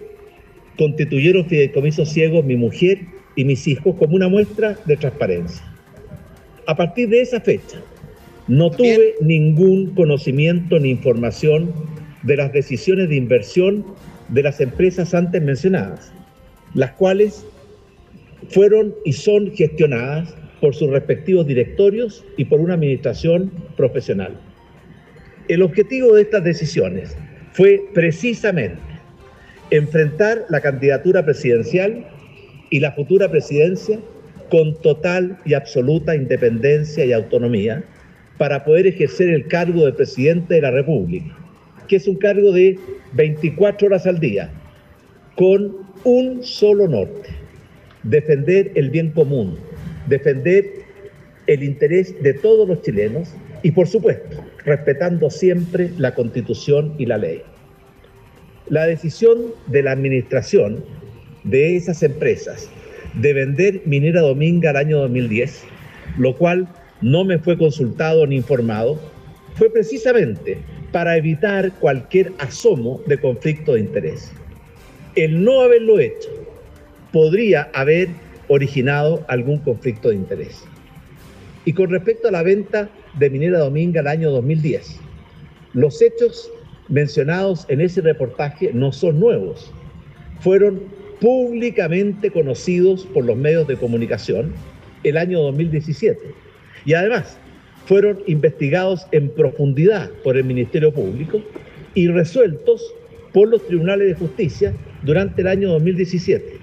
constituyeron 0.78 1.46
fideicomisos 1.46 2.10
ciegos 2.10 2.46
mi 2.46 2.56
mujer 2.56 3.00
y 3.36 3.46
mis 3.46 3.68
hijos 3.68 3.96
como 3.98 4.16
una 4.16 4.28
muestra 4.28 4.78
de 4.86 4.98
transparencia. 4.98 5.64
A 6.68 6.76
partir 6.76 7.10
de 7.10 7.22
esa 7.22 7.40
fecha, 7.40 7.82
no 8.48 8.72
tuve 8.72 9.16
ningún 9.22 9.94
conocimiento 9.96 10.80
ni 10.80 10.90
información 10.90 11.74
de 12.24 12.38
las 12.38 12.52
decisiones 12.54 13.10
de 13.10 13.16
inversión 13.16 13.86
de 14.30 14.44
las 14.44 14.60
empresas 14.62 15.14
antes 15.14 15.42
mencionadas, 15.42 16.12
las 16.74 16.92
cuales 16.92 17.46
fueron 18.50 18.94
y 19.04 19.14
son 19.14 19.52
gestionadas 19.56 20.36
por 20.62 20.74
sus 20.74 20.90
respectivos 20.90 21.46
directorios 21.46 22.26
y 22.38 22.46
por 22.46 22.60
una 22.60 22.74
administración 22.76 23.52
profesional. 23.78 24.36
El 25.48 25.62
objetivo 25.62 26.14
de 26.14 26.24
estas 26.24 26.44
decisiones 26.44 27.16
fue 27.54 27.82
precisamente 27.94 28.85
enfrentar 29.72 30.46
la 30.50 30.62
candidatura 30.62 31.26
presidencial 31.26 32.06
y 32.70 32.80
la 32.80 32.92
futura 32.92 33.30
presidencia 33.30 34.00
con 34.50 34.76
total 34.82 35.38
y 35.46 35.54
absoluta 35.54 36.16
independencia 36.16 37.06
y 37.06 37.14
autonomía 37.14 37.84
para 38.38 38.64
poder 38.64 38.88
ejercer 38.88 39.30
el 39.30 39.48
cargo 39.48 39.86
de 39.86 39.94
presidente 39.94 40.56
de 40.56 40.62
la 40.62 40.72
República, 40.72 41.36
que 41.88 41.96
es 41.96 42.08
un 42.08 42.16
cargo 42.18 42.52
de 42.52 42.78
24 43.14 43.88
horas 43.88 44.06
al 44.06 44.20
día, 44.20 44.52
con 45.36 45.76
un 46.04 46.44
solo 46.44 46.88
norte, 46.88 47.30
defender 48.04 48.72
el 48.76 48.90
bien 48.90 49.12
común, 49.12 49.58
defender 50.08 50.66
el 51.48 51.64
interés 51.64 52.22
de 52.22 52.34
todos 52.34 52.68
los 52.68 52.82
chilenos 52.82 53.34
y, 53.64 53.72
por 53.72 53.88
supuesto, 53.88 54.44
respetando 54.64 55.30
siempre 55.30 55.92
la 55.98 56.14
Constitución 56.14 56.94
y 56.98 57.06
la 57.06 57.18
ley. 57.18 57.42
La 58.68 58.88
decisión 58.88 59.54
de 59.68 59.84
la 59.84 59.92
administración 59.92 60.84
de 61.44 61.76
esas 61.76 62.02
empresas 62.02 62.68
de 63.14 63.34
vender 63.34 63.82
Minera 63.86 64.22
Dominga 64.22 64.72
al 64.72 64.78
año 64.78 65.00
2010, 65.02 65.64
lo 66.18 66.36
cual 66.36 66.68
no 67.02 67.24
me 67.24 67.38
fue 67.38 67.58
consultado 67.58 68.26
ni 68.26 68.38
informado, 68.38 69.00
fue 69.54 69.70
precisamente 69.70 70.58
para 70.92 71.16
evitar 71.16 71.72
cualquier 71.80 72.32
asomo 72.40 73.02
de 73.06 73.20
conflicto 73.20 73.74
de 73.74 73.82
interés. 73.82 74.32
El 75.16 75.44
no 75.44 75.62
haberlo 75.62 76.00
hecho 76.00 76.30
podría 77.12 77.70
haber 77.74 78.10
originado 78.48 79.24
algún 79.28 79.60
conflicto 79.60 80.10
de 80.10 80.16
interés. 80.16 80.64
Y 81.66 81.74
con 81.74 81.92
respecto 81.92 82.30
a 82.30 82.32
la 82.32 82.42
venta 82.42 82.90
de 83.20 83.30
Minera 83.30 83.60
Dominga 83.60 84.02
al 84.02 84.08
año 84.08 84.32
2010, 84.32 85.00
los 85.74 86.02
hechos 86.02 86.52
mencionados 86.88 87.66
en 87.70 87.82
ese 87.82 88.02
reportaje 88.02 88.72
no 88.74 88.92
son 88.92 89.20
nuevos. 89.20 89.72
Fueron 90.40 90.82
públicamente 91.20 92.30
conocidos 92.30 93.06
por 93.06 93.26
los 93.26 93.38
medios 93.38 93.68
de 93.68 93.78
comunicación 93.78 94.54
el 95.04 95.18
año 95.18 95.42
2017. 95.42 96.20
Y 96.86 96.94
además 96.94 97.38
fueron 97.86 98.20
investigados 98.28 99.08
en 99.12 99.30
profundidad 99.30 100.10
por 100.24 100.38
el 100.38 100.44
Ministerio 100.44 100.94
Público 100.94 101.42
y 101.94 102.08
resueltos 102.08 102.94
por 103.34 103.50
los 103.50 103.66
tribunales 103.68 104.08
de 104.08 104.16
justicia 104.16 104.74
durante 105.04 105.42
el 105.42 105.48
año 105.48 105.70
2017. 105.72 106.60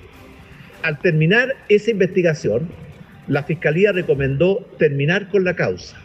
Al 0.83 0.99
terminar 1.01 1.55
esa 1.69 1.91
investigación, 1.91 2.69
la 3.29 3.45
Fiscalía 3.45 3.93
recomendó 3.93 4.67
terminar 4.79 5.29
con 5.29 5.45
la 5.45 5.55
causa, 5.55 5.97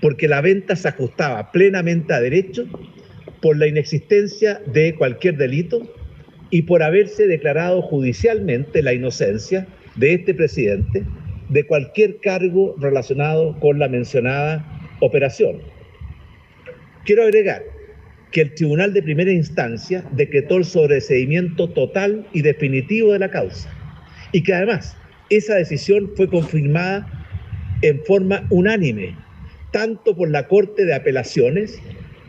porque 0.00 0.28
la 0.28 0.40
venta 0.40 0.76
se 0.76 0.88
ajustaba 0.88 1.52
plenamente 1.52 2.14
a 2.14 2.20
derecho 2.20 2.66
por 3.40 3.56
la 3.56 3.66
inexistencia 3.66 4.60
de 4.66 4.94
cualquier 4.94 5.36
delito 5.36 5.82
y 6.50 6.62
por 6.62 6.82
haberse 6.82 7.26
declarado 7.26 7.82
judicialmente 7.82 8.82
la 8.82 8.94
inocencia 8.94 9.66
de 9.96 10.14
este 10.14 10.34
presidente 10.34 11.04
de 11.48 11.66
cualquier 11.66 12.18
cargo 12.18 12.74
relacionado 12.78 13.58
con 13.60 13.78
la 13.78 13.88
mencionada 13.88 14.64
operación. 15.00 15.60
Quiero 17.04 17.22
agregar 17.22 17.62
que 18.32 18.42
el 18.42 18.54
Tribunal 18.54 18.92
de 18.92 19.02
Primera 19.02 19.32
Instancia 19.32 20.04
decretó 20.12 20.56
el 20.58 20.64
sobreseimiento 20.64 21.68
total 21.70 22.26
y 22.32 22.42
definitivo 22.42 23.12
de 23.12 23.18
la 23.20 23.30
causa 23.30 23.72
y 24.32 24.42
que 24.42 24.54
además 24.54 24.96
esa 25.30 25.54
decisión 25.54 26.10
fue 26.16 26.28
confirmada 26.28 27.06
en 27.82 28.02
forma 28.04 28.46
unánime, 28.50 29.14
tanto 29.72 30.16
por 30.16 30.30
la 30.30 30.48
Corte 30.48 30.84
de 30.84 30.94
Apelaciones 30.94 31.80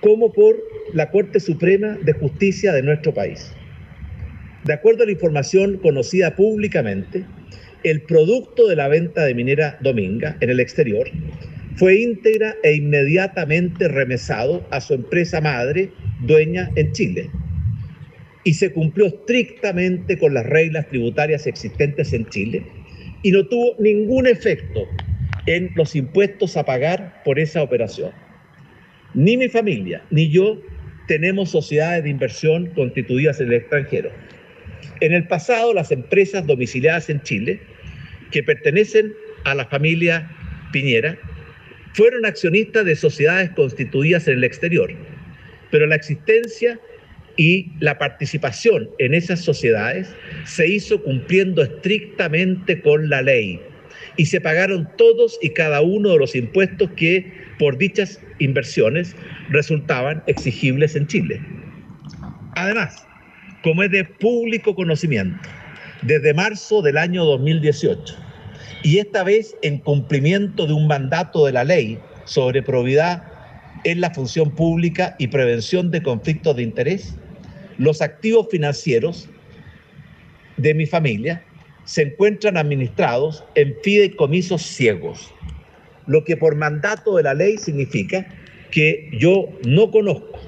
como 0.02 0.32
por 0.32 0.58
la 0.94 1.12
Corte 1.12 1.40
Suprema 1.40 1.98
de 2.02 2.14
Justicia 2.14 2.74
de 2.74 2.82
nuestro 2.82 3.14
país. 3.14 3.54
De 4.64 4.74
acuerdo 4.74 5.04
a 5.04 5.06
la 5.06 5.12
información 5.12 5.78
conocida 5.78 6.36
públicamente, 6.36 7.24
el 7.84 8.02
producto 8.02 8.68
de 8.68 8.76
la 8.76 8.88
venta 8.88 9.24
de 9.24 9.34
Minera 9.34 9.78
Dominga 9.82 10.36
en 10.42 10.50
el 10.50 10.60
exterior 10.60 11.10
fue 11.78 12.02
íntegra 12.02 12.56
e 12.64 12.74
inmediatamente 12.74 13.88
remesado 13.88 14.68
a 14.70 14.82
su 14.82 14.94
empresa 14.94 15.40
madre, 15.40 15.92
dueña 16.20 16.70
en 16.76 16.92
Chile, 16.92 17.30
y 18.44 18.54
se 18.54 18.74
cumplió 18.74 19.08
estrictamente 19.08 20.18
con 20.18 20.34
las 20.34 20.46
reglas 20.46 20.90
tributarias 20.90 21.48
existentes 21.48 22.12
en 22.12 22.26
Chile 22.28 22.66
y 23.24 23.32
no 23.32 23.46
tuvo 23.48 23.76
ningún 23.80 24.28
efecto 24.28 24.88
en 25.46 25.72
los 25.76 25.96
impuestos 25.96 26.58
a 26.58 26.66
pagar 26.66 27.22
por 27.24 27.40
esa 27.40 27.62
operación. 27.64 28.12
Ni 29.14 29.38
mi 29.38 29.50
familia 29.50 30.04
ni 30.12 30.30
yo 30.30 30.62
tenemos 31.08 31.50
sociedades 31.50 32.04
de 32.04 32.12
inversión 32.12 32.68
constituidas 32.68 33.40
en 33.42 33.48
el 33.48 33.54
extranjero. 33.56 34.12
En 35.02 35.14
el 35.14 35.28
pasado, 35.28 35.74
las 35.74 35.92
empresas 35.92 36.46
domiciliadas 36.46 37.10
en 37.10 37.22
Chile, 37.24 37.60
que 38.32 38.44
pertenecen 38.44 39.14
a 39.46 39.56
la 39.56 39.66
familia 39.66 40.30
Piñera, 40.72 41.18
fueron 41.94 42.26
accionistas 42.26 42.86
de 42.86 42.96
sociedades 42.96 43.50
constituidas 43.52 44.28
en 44.28 44.36
el 44.36 44.44
exterior, 44.44 44.92
pero 45.72 45.88
la 45.88 45.96
existencia 45.96 46.80
y 47.36 47.72
la 47.80 47.98
participación 47.98 48.90
en 49.00 49.14
esas 49.14 49.42
sociedades 49.42 50.14
se 50.46 50.68
hizo 50.68 51.02
cumpliendo 51.02 51.64
estrictamente 51.64 52.82
con 52.82 53.10
la 53.10 53.22
ley 53.22 53.60
y 54.20 54.26
se 54.26 54.42
pagaron 54.42 54.90
todos 54.98 55.40
y 55.42 55.52
cada 55.52 55.80
uno 55.80 56.10
de 56.10 56.18
los 56.18 56.36
impuestos 56.36 56.90
que 56.98 57.32
por 57.58 57.78
dichas 57.78 58.20
inversiones 58.40 59.16
resultaban 59.50 60.22
exigibles 60.28 60.98
en 60.98 61.08
Chile. 61.08 61.40
Además, 62.56 63.08
como 63.64 63.82
es 63.82 63.92
de 63.92 64.04
público 64.04 64.76
conocimiento, 64.76 65.40
desde 66.02 66.34
marzo 66.34 66.82
del 66.82 66.98
año 66.98 67.24
2018, 67.24 68.14
y 68.84 68.98
esta 68.98 69.24
vez 69.24 69.56
en 69.62 69.78
cumplimiento 69.78 70.68
de 70.68 70.74
un 70.74 70.88
mandato 70.88 71.46
de 71.46 71.54
la 71.54 71.64
ley 71.64 71.98
sobre 72.26 72.62
probidad 72.62 73.24
en 73.86 74.02
la 74.02 74.14
función 74.14 74.52
pública 74.52 75.16
y 75.18 75.28
prevención 75.28 75.92
de 75.92 76.04
conflictos 76.04 76.58
de 76.58 76.64
interés, 76.64 77.16
los 77.78 78.02
activos 78.02 78.48
financieros 78.52 79.30
de 80.58 80.74
mi 80.74 80.86
familia 80.86 81.42
se 81.90 82.04
encuentran 82.04 82.56
administrados 82.56 83.44
en 83.56 83.76
fideicomisos 83.82 84.62
ciegos, 84.62 85.34
lo 86.06 86.24
que 86.24 86.38
por 86.38 86.54
mandato 86.56 87.16
de 87.16 87.24
la 87.24 87.34
ley 87.34 87.58
significa 87.58 88.28
que 88.70 89.10
yo 89.20 89.50
no 89.66 89.90
conozco 89.90 90.40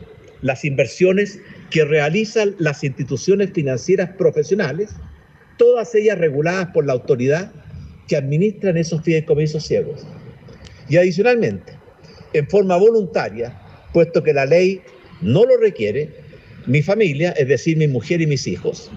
las 0.43 0.63
inversiones 0.65 1.39
que 1.71 1.83
realizan 1.83 2.53
las 2.59 2.83
instituciones 2.83 3.49
financieras 3.53 4.11
profesionales, 4.19 4.91
todas 5.57 5.95
ellas 5.95 6.19
reguladas 6.19 6.67
por 6.75 6.85
la 6.85 6.93
autoridad 6.93 7.51
que 8.07 8.17
administran 8.17 8.77
esos 8.77 9.01
fideicomisos 9.01 9.65
ciegos. 9.65 10.05
Y 10.89 10.97
adicionalmente, 10.97 11.73
en 12.33 12.47
forma 12.49 12.77
voluntaria, 12.77 13.59
puesto 13.93 14.21
que 14.21 14.33
la 14.33 14.45
ley 14.45 14.81
no 15.21 15.43
lo 15.45 15.57
requiere, 15.57 16.11
mi 16.67 16.83
familia, 16.83 17.31
es 17.31 17.47
decir, 17.47 17.77
mi 17.77 17.87
mujer 17.87 18.21
y 18.21 18.27
mis 18.27 18.45
hijos, 18.45 18.91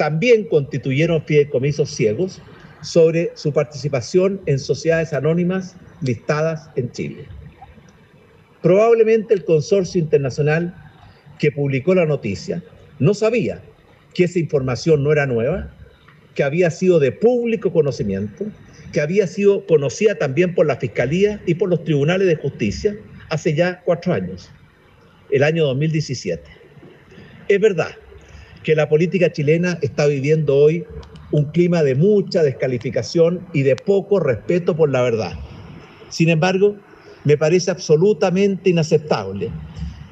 también 0.00 0.44
constituyeron 0.44 1.22
fideicomisos 1.26 1.90
ciegos 1.90 2.40
sobre 2.80 3.32
su 3.34 3.52
participación 3.52 4.40
en 4.46 4.58
sociedades 4.58 5.12
anónimas 5.12 5.76
listadas 6.00 6.70
en 6.76 6.90
Chile. 6.90 7.26
Probablemente 8.62 9.34
el 9.34 9.44
consorcio 9.44 10.00
internacional 10.00 10.74
que 11.38 11.52
publicó 11.52 11.94
la 11.94 12.06
noticia 12.06 12.62
no 12.98 13.12
sabía 13.12 13.60
que 14.14 14.24
esa 14.24 14.38
información 14.38 15.04
no 15.04 15.12
era 15.12 15.26
nueva, 15.26 15.70
que 16.34 16.44
había 16.44 16.70
sido 16.70 16.98
de 16.98 17.12
público 17.12 17.70
conocimiento, 17.70 18.46
que 18.94 19.02
había 19.02 19.26
sido 19.26 19.66
conocida 19.66 20.14
también 20.14 20.54
por 20.54 20.64
la 20.64 20.76
Fiscalía 20.76 21.42
y 21.44 21.56
por 21.56 21.68
los 21.68 21.84
tribunales 21.84 22.26
de 22.26 22.36
justicia 22.36 22.96
hace 23.28 23.52
ya 23.52 23.82
cuatro 23.84 24.14
años, 24.14 24.50
el 25.30 25.42
año 25.42 25.66
2017. 25.66 26.42
Es 27.48 27.60
verdad 27.60 27.90
que 28.62 28.74
la 28.74 28.88
política 28.88 29.32
chilena 29.32 29.78
está 29.80 30.06
viviendo 30.06 30.56
hoy 30.56 30.84
un 31.32 31.46
clima 31.46 31.82
de 31.82 31.94
mucha 31.94 32.42
descalificación 32.42 33.40
y 33.52 33.62
de 33.62 33.76
poco 33.76 34.20
respeto 34.20 34.76
por 34.76 34.90
la 34.90 35.02
verdad. 35.02 35.32
Sin 36.08 36.28
embargo, 36.28 36.76
me 37.24 37.36
parece 37.36 37.70
absolutamente 37.70 38.70
inaceptable 38.70 39.50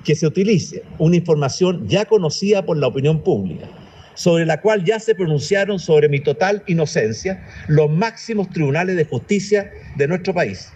que 0.05 0.15
se 0.15 0.27
utilice 0.27 0.83
una 0.99 1.17
información 1.17 1.87
ya 1.89 2.05
conocida 2.05 2.65
por 2.65 2.77
la 2.77 2.87
opinión 2.87 3.23
pública, 3.23 3.67
sobre 4.15 4.47
la 4.47 4.61
cual 4.61 4.85
ya 4.85 4.99
se 5.01 5.15
pronunciaron 5.15 5.79
sobre 5.79 6.09
mi 6.09 6.21
total 6.21 6.63
inocencia 6.67 7.45
los 7.67 7.91
máximos 7.91 8.49
tribunales 8.51 8.97
de 8.97 9.05
justicia 9.05 9.71
de 9.97 10.09
nuestro 10.09 10.33
país, 10.33 10.73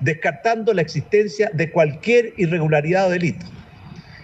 descartando 0.00 0.74
la 0.74 0.82
existencia 0.82 1.50
de 1.54 1.70
cualquier 1.70 2.34
irregularidad 2.36 3.06
o 3.06 3.10
delito 3.10 3.46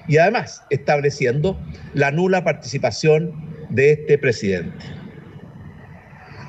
y 0.08 0.18
además 0.18 0.64
estableciendo 0.70 1.58
la 1.94 2.10
nula 2.10 2.44
participación 2.44 3.32
de 3.70 3.92
este 3.92 4.18
presidente. 4.18 4.84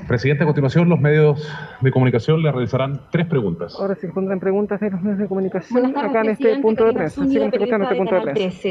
Presidente, 0.08 0.44
a 0.44 0.48
continuación 0.48 0.90
los 0.90 1.00
medios 1.00 1.50
de 1.80 1.92
comunicación 1.92 2.42
le 2.44 2.52
realizarán 2.52 3.02
tres 3.12 3.26
preguntas. 3.26 3.76
Ahora 3.80 3.96
se 3.96 4.08
encuentran 4.08 4.40
preguntas 4.40 4.80
de 4.82 4.90
los 4.90 5.02
medios 5.02 5.20
de 5.20 5.28
comunicación 5.28 5.94
tardes, 5.94 6.10
acá 6.10 6.22
en 6.22 6.30
este 6.30 6.60
punto 6.60 6.86
de 6.86 6.94
prensa. 6.94 7.22
Escuchando 7.24 7.46
este 7.88 7.96
punto 7.96 8.16
de 8.16 8.22
prensa. 8.22 8.70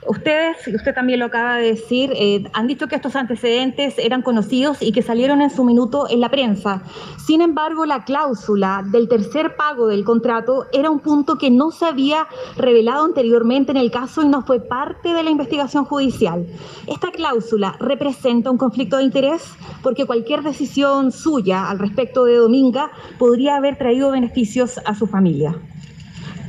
Canal 0.00 0.22
13. 0.22 0.60
Ustedes, 0.60 0.74
usted 0.74 0.94
también 0.94 1.18
lo 1.20 1.26
acaba 1.26 1.56
de 1.56 1.68
decir, 1.68 2.12
eh, 2.16 2.44
han 2.52 2.66
dicho 2.66 2.88
que 2.88 2.96
estos 2.96 3.16
antecedentes 3.16 3.98
eran 3.98 4.22
conocidos 4.22 4.78
y 4.80 4.92
que 4.92 5.02
salieron 5.02 5.42
en 5.42 5.50
su 5.50 5.64
minuto 5.64 6.06
en 6.08 6.20
la 6.20 6.30
prensa. 6.30 6.82
Sin 7.24 7.40
embargo, 7.40 7.86
la 7.86 8.04
cláusula 8.04 8.82
del 8.90 9.08
tercer 9.08 9.56
pago 9.56 9.88
del 9.88 10.04
contrato 10.04 10.66
era 10.72 10.90
un 10.90 11.00
punto 11.00 11.36
que 11.36 11.50
no 11.50 11.70
se 11.70 11.84
había 11.84 12.26
revelado 12.56 13.04
anteriormente 13.04 13.72
en 13.72 13.76
el 13.76 13.90
caso 13.90 14.22
y 14.22 14.28
no 14.28 14.42
fue 14.42 14.60
parte 14.60 15.12
de 15.12 15.22
la 15.22 15.30
investigación 15.30 15.84
judicial. 15.84 16.46
Esta 16.86 17.10
cláusula 17.10 17.76
representa 17.80 18.50
un 18.50 18.58
conflicto 18.58 18.96
de 18.96 19.04
interés 19.04 19.42
porque 19.82 20.06
cualquier 20.06 20.42
decisión 20.42 21.12
suya 21.12 21.68
al 21.68 21.78
respecto 21.78 22.24
de 22.24 22.36
Dominga 22.36 22.90
podría 23.18 23.56
haber 23.56 23.76
traído 23.76 24.10
beneficios 24.10 24.80
a 24.84 24.94
su 24.94 25.06
familia. 25.06 25.54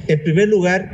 En 0.07 0.23
primer 0.23 0.47
lugar, 0.49 0.89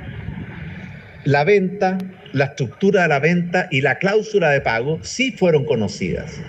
la 1.24 1.44
venta, 1.44 1.98
la 2.34 2.46
estructura 2.46 3.04
de 3.04 3.08
la 3.08 3.20
venta 3.20 3.68
y 3.72 3.82
la 3.82 3.98
cláusula 3.98 4.50
de 4.50 4.62
pago 4.62 5.00
sí 5.02 5.32
fueron 5.32 5.66
conocidas 5.66 6.40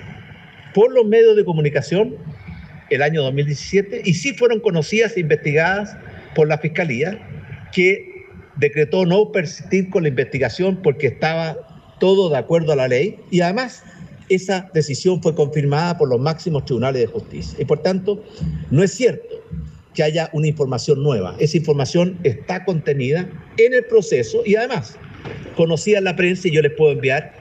por 0.75 0.93
los 0.93 1.07
medios 1.07 1.37
de 1.37 1.45
comunicación 1.45 2.17
el 2.91 3.03
año 3.03 3.23
2017 3.23 4.03
y 4.05 4.15
sí 4.15 4.33
fueron 4.35 4.61
conocidas 4.61 5.17
e 5.17 5.21
investigadas 5.21 5.97
por 6.35 6.49
la 6.49 6.59
Fiscalía 6.59 7.19
que 7.73 8.27
decretó 8.57 9.07
no 9.07 9.31
persistir 9.31 9.91
con 9.91 10.03
la 10.03 10.09
investigación 10.09 10.81
porque 10.83 11.09
estaba 11.09 11.57
todo 12.01 12.31
de 12.31 12.39
acuerdo 12.39 12.73
a 12.73 12.77
la 12.77 12.89
ley 12.89 13.17
y 13.31 13.41
además 13.41 13.83
esa 14.29 14.71
decisión 14.75 15.23
fue 15.23 15.35
confirmada 15.35 15.97
por 15.97 16.09
los 16.09 16.21
máximos 16.21 16.65
tribunales 16.67 17.03
de 17.03 17.07
justicia. 17.07 17.59
Y 17.61 17.65
por 17.65 17.81
tanto, 17.81 18.23
no 18.71 18.83
es 18.83 18.93
cierto 18.93 19.43
que 19.95 20.03
haya 20.03 20.29
una 20.33 20.47
información 20.47 21.03
nueva. 21.03 21.35
Esa 21.39 21.57
información 21.57 22.19
está 22.25 22.65
contenida 22.65 23.29
en 23.57 23.75
el 23.75 23.85
proceso 23.87 24.43
y 24.45 24.55
además 24.55 24.99
conocida 25.57 25.99
en 25.99 26.05
la 26.05 26.17
prensa 26.17 26.49
y 26.49 26.53
yo 26.53 26.63
les 26.63 26.73
puedo 26.73 26.93
enviar 26.93 27.33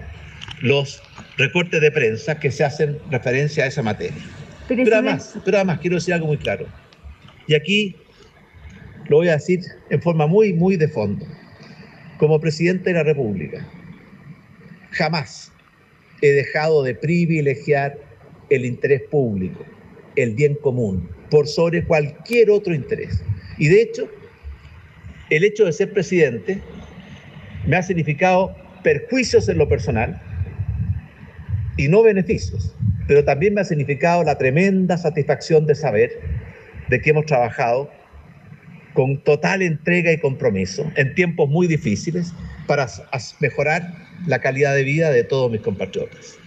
los 0.62 1.02
recortes 1.38 1.82
de 1.82 1.92
prensa 1.92 2.40
que 2.40 2.52
se 2.52 2.64
hacen 2.64 2.98
referencia 3.12 3.64
a 3.64 3.68
esa 3.68 3.84
materia. 3.84 4.22
Pero 4.68 4.84
además, 4.94 5.38
pero 5.46 5.58
además 5.58 5.80
quiero 5.80 5.96
decir 5.96 6.14
algo 6.14 6.28
muy 6.28 6.38
claro. 6.38 6.68
Y 7.48 7.56
aquí 7.56 7.96
lo 9.08 9.18
voy 9.18 9.30
a 9.30 9.34
decir 9.34 9.62
en 9.90 10.02
forma 10.02 10.28
muy, 10.28 10.54
muy 10.54 10.76
de 10.76 10.88
fondo. 10.88 11.26
Como 12.18 12.42
presidente 12.42 12.90
de 12.90 12.96
la 12.96 13.04
República, 13.04 13.66
jamás 14.92 15.52
he 16.22 16.30
dejado 16.32 16.84
de 16.84 16.96
privilegiar 16.96 17.98
el 18.50 18.66
interés 18.66 19.04
público, 19.04 19.64
el 20.16 20.34
bien 20.34 20.56
común, 20.56 21.08
por 21.30 21.48
sobre 21.48 21.84
cualquier 21.84 22.50
otro 22.50 22.74
interés. 22.74 23.24
Y 23.58 23.68
de 23.68 23.82
hecho, 23.82 24.10
el 25.30 25.44
hecho 25.44 25.66
de 25.66 25.74
ser 25.74 25.94
presidente 25.94 26.62
me 27.68 27.76
ha 27.76 27.84
significado 27.84 28.56
perjuicios 28.82 29.48
en 29.50 29.58
lo 29.58 29.70
personal 29.70 30.20
y 31.76 31.90
no 31.90 32.02
beneficios, 32.02 32.74
pero 33.08 33.24
también 33.24 33.54
me 33.54 33.62
ha 33.62 33.66
significado 33.66 34.24
la 34.24 34.38
tremenda 34.38 34.98
satisfacción 34.98 35.68
de 35.68 35.76
saber 35.76 36.12
de 36.90 37.02
que 37.02 37.12
hemos 37.12 37.26
trabajado 37.26 37.92
con 38.94 39.22
total 39.24 39.62
entrega 39.62 40.12
y 40.12 40.18
compromiso 40.18 40.90
en 40.96 41.14
tiempos 41.14 41.50
muy 41.50 41.68
difíciles 41.68 42.34
para 42.66 42.88
mejorar 43.40 43.94
la 44.26 44.40
calidad 44.40 44.74
de 44.74 44.84
vida 44.84 45.12
de 45.12 45.24
todos 45.24 45.52
mis 45.52 45.62
compatriotas. 45.62 46.40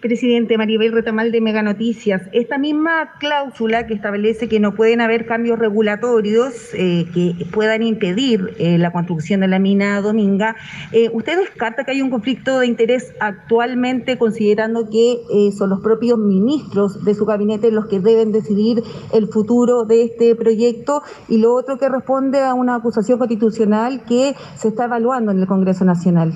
Presidente 0.00 0.56
Maribel 0.56 0.92
Retamal 0.92 1.32
de 1.32 1.40
Mega 1.40 1.62
Noticias, 1.62 2.22
esta 2.32 2.56
misma 2.56 3.14
cláusula 3.18 3.86
que 3.86 3.94
establece 3.94 4.48
que 4.48 4.60
no 4.60 4.74
pueden 4.74 5.00
haber 5.00 5.26
cambios 5.26 5.58
regulatorios 5.58 6.72
eh, 6.74 7.06
que 7.12 7.44
puedan 7.46 7.82
impedir 7.82 8.54
eh, 8.58 8.78
la 8.78 8.92
construcción 8.92 9.40
de 9.40 9.48
la 9.48 9.58
mina 9.58 10.00
Dominga, 10.00 10.54
eh, 10.92 11.10
¿usted 11.12 11.38
descarta 11.38 11.84
que 11.84 11.90
hay 11.90 12.02
un 12.02 12.10
conflicto 12.10 12.60
de 12.60 12.66
interés 12.66 13.12
actualmente 13.18 14.18
considerando 14.18 14.88
que 14.88 15.18
son 15.56 15.70
los 15.70 15.80
propios 15.80 16.18
ministros 16.18 17.04
de 17.04 17.14
su 17.14 17.24
gabinete 17.24 17.70
los 17.72 17.86
que 17.86 17.98
deben 17.98 18.30
decidir 18.30 18.82
el 19.12 19.26
futuro 19.28 19.84
de 19.84 20.04
este 20.04 20.36
proyecto? 20.36 21.02
Y 21.28 21.38
lo 21.38 21.54
otro 21.54 21.78
que 21.78 21.88
responde 21.88 22.40
a 22.40 22.54
una 22.54 22.76
acusación 22.76 23.18
constitucional 23.18 24.02
que 24.08 24.34
se 24.56 24.68
está 24.68 24.84
evaluando 24.84 25.32
en 25.32 25.40
el 25.40 25.46
Congreso 25.46 25.84
Nacional. 25.84 26.34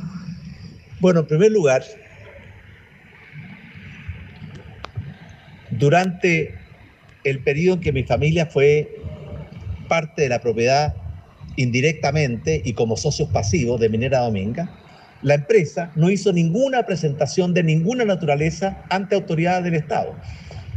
Bueno, 1.01 1.21
en 1.21 1.27
primer 1.27 1.51
lugar, 1.51 1.83
durante 5.83 6.55
el 7.25 7.41
periodo 7.41 7.75
en 7.75 7.81
que 7.81 7.93
mi 7.93 8.05
familia 8.05 8.47
fue 8.47 9.01
parte 9.89 10.23
de 10.23 10.29
la 10.29 10.41
propiedad 10.41 10.95
indirectamente 11.57 12.63
y 12.65 12.75
como 12.75 12.97
socios 12.97 13.29
pasivos 13.31 13.81
de 13.81 13.89
Minera 13.89 14.21
Dominga, 14.21 14.71
la 15.23 15.35
empresa 15.35 15.91
no 15.97 16.09
hizo 16.09 16.33
ninguna 16.33 16.87
presentación 16.87 17.53
de 17.53 17.65
ninguna 17.65 18.05
naturaleza 18.05 18.85
ante 18.91 19.17
autoridades 19.17 19.65
del 19.65 19.75
Estado. 19.75 20.15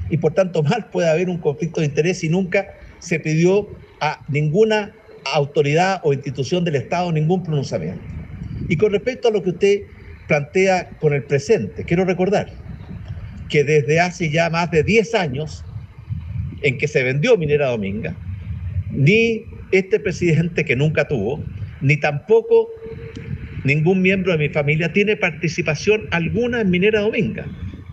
Y 0.09 0.17
por 0.17 0.33
tanto, 0.33 0.63
mal 0.63 0.87
puede 0.89 1.07
haber 1.07 1.29
un 1.29 1.37
conflicto 1.37 1.81
de 1.81 1.85
interés 1.85 2.21
si 2.21 2.29
nunca 2.29 2.65
se 2.97 3.19
pidió 3.19 3.69
a 4.01 4.25
ninguna 4.27 4.91
autoridad 5.35 6.01
o 6.03 6.13
institución 6.13 6.63
del 6.63 6.77
Estado 6.77 7.11
ningún 7.11 7.43
pronunciamiento. 7.43 8.01
Y 8.67 8.77
con 8.77 8.91
respecto 8.91 9.27
a 9.27 9.31
lo 9.31 9.43
que 9.43 9.51
usted 9.51 9.81
plantea 10.27 10.89
con 10.99 11.13
el 11.13 11.23
presente, 11.25 11.83
quiero 11.83 12.05
recordar 12.05 12.64
que 13.49 13.63
desde 13.63 13.99
hace 13.99 14.29
ya 14.29 14.49
más 14.49 14.71
de 14.71 14.83
10 14.83 15.15
años 15.15 15.63
en 16.61 16.77
que 16.77 16.87
se 16.87 17.03
vendió 17.03 17.37
Minera 17.37 17.67
Dominga, 17.69 18.15
ni 18.91 19.43
este 19.71 19.99
presidente 19.99 20.65
que 20.65 20.75
nunca 20.75 21.07
tuvo, 21.07 21.43
ni 21.81 21.97
tampoco 21.97 22.69
ningún 23.63 24.01
miembro 24.01 24.31
de 24.31 24.37
mi 24.37 24.49
familia 24.49 24.91
tiene 24.93 25.17
participación 25.17 26.07
alguna 26.11 26.61
en 26.61 26.69
Minera 26.69 27.01
Dominga. 27.01 27.45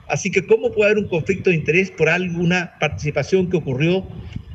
Así 0.09 0.31
que, 0.31 0.45
¿cómo 0.45 0.71
puede 0.73 0.91
haber 0.91 1.03
un 1.03 1.09
conflicto 1.09 1.51
de 1.51 1.57
interés 1.57 1.91
por 1.91 2.09
alguna 2.09 2.75
participación 2.79 3.49
que 3.49 3.57
ocurrió 3.57 4.07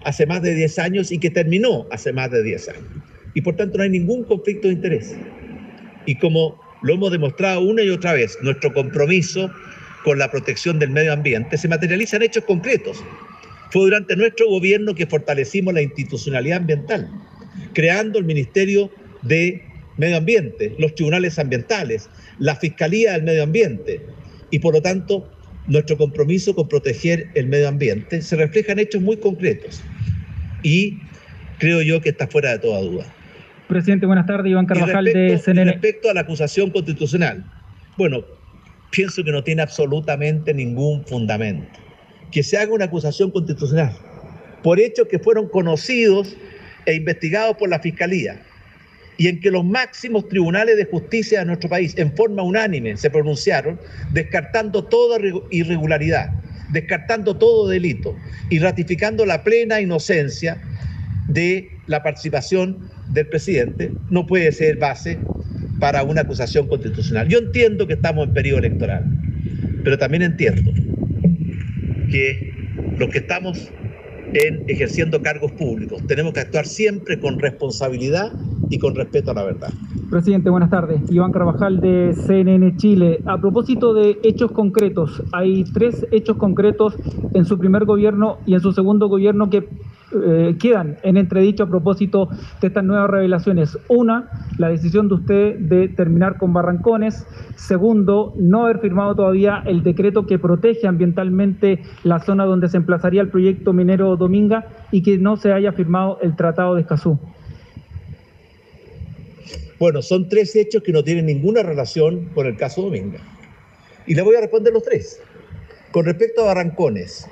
hace 0.04 0.26
más 0.26 0.42
de 0.42 0.54
10 0.54 0.80
años 0.80 1.12
y 1.12 1.18
que 1.18 1.30
terminó 1.30 1.88
hace 1.92 2.14
más 2.14 2.32
de 2.32 2.44
10 2.44 2.70
años? 2.70 2.84
Y 3.34 3.42
por 3.42 3.56
tanto 3.56 3.78
no 3.78 3.84
hay 3.84 3.90
ningún 3.90 4.24
conflicto 4.24 4.68
de 4.68 4.76
interés. 4.76 5.16
Y 6.06 6.16
como 6.16 6.60
lo 6.82 6.94
hemos 6.94 7.12
demostrado 7.12 7.62
una 7.62 7.82
y 7.82 7.90
otra 7.90 8.14
vez, 8.14 8.38
nuestro 8.42 8.74
compromiso 8.74 9.52
con 10.08 10.20
la 10.20 10.32
protección 10.32 10.80
del 10.80 10.90
medio 10.92 11.12
ambiente 11.12 11.58
se 11.58 11.68
materializa 11.68 12.16
en 12.16 12.22
hechos 12.24 12.46
concretos. 12.46 13.04
Fue 13.72 13.82
durante 13.82 14.16
nuestro 14.16 14.48
gobierno 14.48 14.96
que 14.96 15.06
fortalecimos 15.06 15.74
la 15.74 15.82
institucionalidad 15.82 16.60
ambiental, 16.60 17.10
creando 17.74 18.18
el 18.18 18.24
Ministerio 18.24 18.90
de 19.24 19.64
Medio 19.98 20.16
Ambiente, 20.16 20.74
los 20.80 20.96
tribunales 20.96 21.38
ambientales, 21.40 22.10
la 22.40 22.56
Fiscalía 22.56 23.12
del 23.12 23.24
Medio 23.24 23.44
Ambiente. 23.44 24.00
Y 24.50 24.60
por 24.60 24.76
lo 24.76 24.82
tanto, 24.82 25.30
nuestro 25.68 25.98
compromiso 25.98 26.56
con 26.56 26.70
proteger 26.70 27.28
el 27.36 27.48
medio 27.48 27.68
ambiente 27.68 28.22
se 28.22 28.38
refleja 28.38 28.72
en 28.72 28.80
hechos 28.80 29.02
muy 29.02 29.18
concretos. 29.18 29.84
Y 30.64 31.00
creo 31.60 31.82
yo 31.82 32.00
que 32.00 32.08
está 32.12 32.28
fuera 32.28 32.52
de 32.52 32.60
toda 32.60 32.80
duda. 32.80 33.04
Presidente, 33.68 34.06
buenas 34.06 34.26
tardes. 34.26 34.50
Iván 34.50 34.68
Carvajal 34.68 35.04
respecto- 35.04 35.34
de 35.34 35.38
CNN. 35.40 35.72
respecto 35.74 36.10
a 36.10 36.14
la 36.14 36.22
acusación 36.22 36.70
constitucional, 36.70 37.44
bueno, 37.98 38.24
pienso 38.92 39.24
que 39.24 39.32
no 39.32 39.44
tiene 39.44 39.62
absolutamente 39.62 40.54
ningún 40.54 41.06
fundamento. 41.06 41.80
Que 42.32 42.44
se 42.44 42.58
haga 42.58 42.74
una 42.74 42.86
acusación 42.86 43.32
constitucional 43.32 43.96
por 44.64 44.80
hechos 44.80 45.08
que 45.08 45.20
fueron 45.20 45.48
conocidos 45.48 46.36
e 46.86 46.96
investigados 46.96 47.58
por 47.58 47.70
la 47.70 47.80
Fiscalía 47.80 48.42
y 49.18 49.28
en 49.28 49.40
que 49.40 49.50
los 49.50 49.66
máximos 49.66 50.28
tribunales 50.28 50.78
de 50.78 50.86
justicia 50.86 51.40
de 51.40 51.46
nuestro 51.46 51.70
país 51.70 51.98
en 51.98 52.16
forma 52.16 52.44
unánime 52.44 52.98
se 52.98 53.10
pronunciaron 53.10 53.80
descartando 54.12 54.84
toda 54.84 55.18
irregu- 55.20 55.44
irregularidad, 55.52 56.32
descartando 56.70 57.36
todo 57.36 57.68
delito 57.68 58.16
y 58.50 58.60
ratificando 58.60 59.26
la 59.26 59.44
plena 59.44 59.82
inocencia 59.82 60.62
de 61.28 61.72
la 61.88 62.04
participación 62.04 62.90
del 63.10 63.28
presidente, 63.28 63.94
no 64.10 64.28
puede 64.28 64.52
ser 64.52 64.78
base 64.78 65.20
para 65.80 66.04
una 66.04 66.22
acusación 66.22 66.68
constitucional. 66.68 67.28
Yo 67.28 67.40
entiendo 67.40 67.88
que 67.88 67.94
estamos 67.94 68.28
en 68.28 68.34
periodo 68.34 68.60
electoral, 68.60 69.06
pero 69.84 69.98
también 69.98 70.24
entiendo 70.24 70.72
que 72.10 72.54
los 72.98 73.10
que 73.10 73.20
estamos 73.20 73.72
en 74.34 74.64
ejerciendo 74.68 75.22
cargos 75.22 75.52
públicos 75.54 76.06
tenemos 76.06 76.34
que 76.34 76.42
actuar 76.42 76.66
siempre 76.66 77.20
con 77.20 77.40
responsabilidad 77.40 78.34
y 78.70 78.78
con 78.80 78.96
respeto 78.96 79.32
a 79.32 79.34
la 79.34 79.44
verdad. 79.44 79.70
Presidente, 80.10 80.50
buenas 80.50 80.70
tardes. 80.70 81.02
Iván 81.10 81.32
Carvajal 81.32 81.80
de 81.80 82.14
CNN 82.26 82.76
Chile. 82.78 83.20
A 83.26 83.40
propósito 83.40 83.94
de 83.94 84.18
hechos 84.24 84.52
concretos, 84.52 85.24
hay 85.32 85.64
tres 85.74 86.06
hechos 86.12 86.38
concretos 86.38 86.96
en 87.34 87.46
su 87.46 87.58
primer 87.58 87.86
gobierno 87.86 88.38
y 88.46 88.54
en 88.54 88.60
su 88.60 88.74
segundo 88.74 89.08
gobierno 89.08 89.50
que 89.50 89.68
eh, 90.14 90.56
quedan 90.60 90.98
en 91.04 91.18
entredicho 91.18 91.64
a 91.64 91.68
propósito 91.68 92.30
de 92.62 92.68
estas 92.68 92.84
nuevas 92.84 93.10
revelaciones. 93.10 93.78
Una, 93.90 94.30
la 94.58 94.70
decisión 94.70 95.10
de 95.10 95.16
usted 95.16 95.60
de 95.60 95.90
terminar 95.90 96.38
con 96.38 96.54
Barrancones. 96.54 97.26
Segundo, 97.56 98.34
no 98.38 98.66
haber 98.66 98.80
firmado 98.80 99.16
todavía 99.16 99.64
el 99.66 99.84
decreto 99.84 100.26
que 100.26 100.40
protege 100.40 100.88
ambientalmente 100.88 101.82
la 102.04 102.20
zona 102.20 102.46
donde 102.46 102.70
se 102.70 102.78
emplazaría 102.78 103.22
el 103.22 103.30
proyecto 103.30 103.74
minero 103.74 104.16
Dominga 104.16 104.68
y 104.92 105.04
que 105.04 105.18
no 105.18 105.36
se 105.36 105.52
haya 105.52 105.74
firmado 105.74 106.20
el 106.22 106.36
Tratado 106.36 106.76
de 106.76 106.82
Escazú. 106.82 107.20
Bueno, 109.80 110.02
son 110.02 110.30
tres 110.30 110.56
hechos 110.56 110.82
que 110.84 110.92
no 110.92 111.04
tienen 111.04 111.26
ninguna 111.26 111.64
relación 111.64 112.30
con 112.34 112.48
el 112.48 112.56
caso 112.56 112.82
Dominga. 112.82 113.20
Y 114.08 114.16
le 114.16 114.22
voy 114.22 114.36
a 114.36 114.42
responder 114.42 114.74
los 114.74 114.84
tres. 114.84 115.22
Con 115.92 116.06
respecto 116.06 116.42
a 116.44 116.46
Barrancones, 116.46 117.30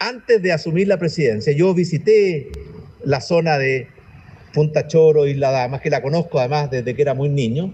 antes 0.00 0.42
de 0.42 0.52
asumir 0.52 0.88
la 0.88 0.98
presidencia, 0.98 1.52
yo 1.52 1.74
visité 1.74 2.50
la 3.04 3.20
zona 3.20 3.58
de 3.58 3.88
Punta 4.52 4.86
Choro, 4.86 5.26
Isla 5.26 5.50
Damas, 5.50 5.80
que 5.80 5.90
la 5.90 6.02
conozco 6.02 6.38
además 6.38 6.70
desde 6.70 6.94
que 6.94 7.02
era 7.02 7.14
muy 7.14 7.28
niño, 7.28 7.72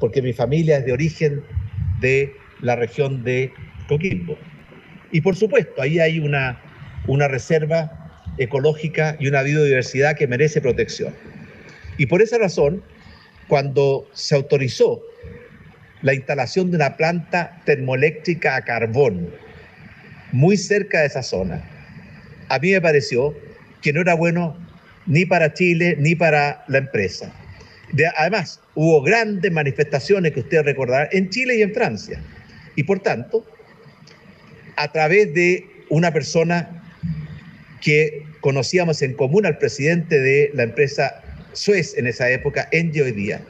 porque 0.00 0.22
mi 0.22 0.32
familia 0.32 0.78
es 0.78 0.84
de 0.84 0.92
origen 0.92 1.42
de 2.00 2.34
la 2.60 2.76
región 2.76 3.24
de 3.24 3.52
Coquimbo. 3.88 4.36
Y 5.10 5.20
por 5.20 5.36
supuesto, 5.36 5.80
ahí 5.80 5.98
hay 5.98 6.18
una, 6.18 6.60
una 7.06 7.28
reserva 7.28 8.24
ecológica 8.38 9.16
y 9.20 9.28
una 9.28 9.42
biodiversidad 9.42 10.16
que 10.16 10.26
merece 10.26 10.60
protección. 10.60 11.14
Y 11.98 12.06
por 12.06 12.22
esa 12.22 12.38
razón, 12.38 12.82
cuando 13.48 14.08
se 14.12 14.34
autorizó 14.34 15.02
la 16.00 16.14
instalación 16.14 16.70
de 16.70 16.76
una 16.76 16.96
planta 16.96 17.60
termoeléctrica 17.64 18.56
a 18.56 18.62
carbón 18.62 19.30
muy 20.32 20.56
cerca 20.56 21.00
de 21.00 21.06
esa 21.06 21.22
zona, 21.22 21.62
a 22.48 22.58
mí 22.58 22.72
me 22.72 22.80
pareció 22.80 23.34
que 23.80 23.92
no 23.92 24.00
era 24.00 24.14
bueno 24.14 24.56
ni 25.06 25.24
para 25.24 25.52
Chile 25.54 25.96
ni 25.98 26.14
para 26.14 26.64
la 26.68 26.78
empresa. 26.78 27.32
De- 27.92 28.10
además, 28.16 28.60
hubo 28.74 29.02
grandes 29.02 29.50
manifestaciones 29.52 30.32
que 30.32 30.40
ustedes 30.40 30.64
recordarán 30.64 31.08
en 31.12 31.28
Chile 31.30 31.56
y 31.56 31.62
en 31.62 31.74
Francia. 31.74 32.20
Y 32.76 32.84
por 32.84 33.00
tanto, 33.00 33.46
a 34.76 34.90
través 34.90 35.34
de 35.34 35.66
una 35.90 36.12
persona 36.12 36.82
que 37.80 38.24
conocíamos 38.40 39.02
en 39.02 39.14
común 39.14 39.44
al 39.44 39.58
presidente 39.58 40.18
de 40.20 40.50
la 40.54 40.62
empresa 40.62 41.22
Suez 41.52 41.96
en 41.98 42.06
esa 42.06 42.30
época, 42.30 42.68
Engie 42.72 43.02
hoy 43.02 43.12
día, 43.12 43.42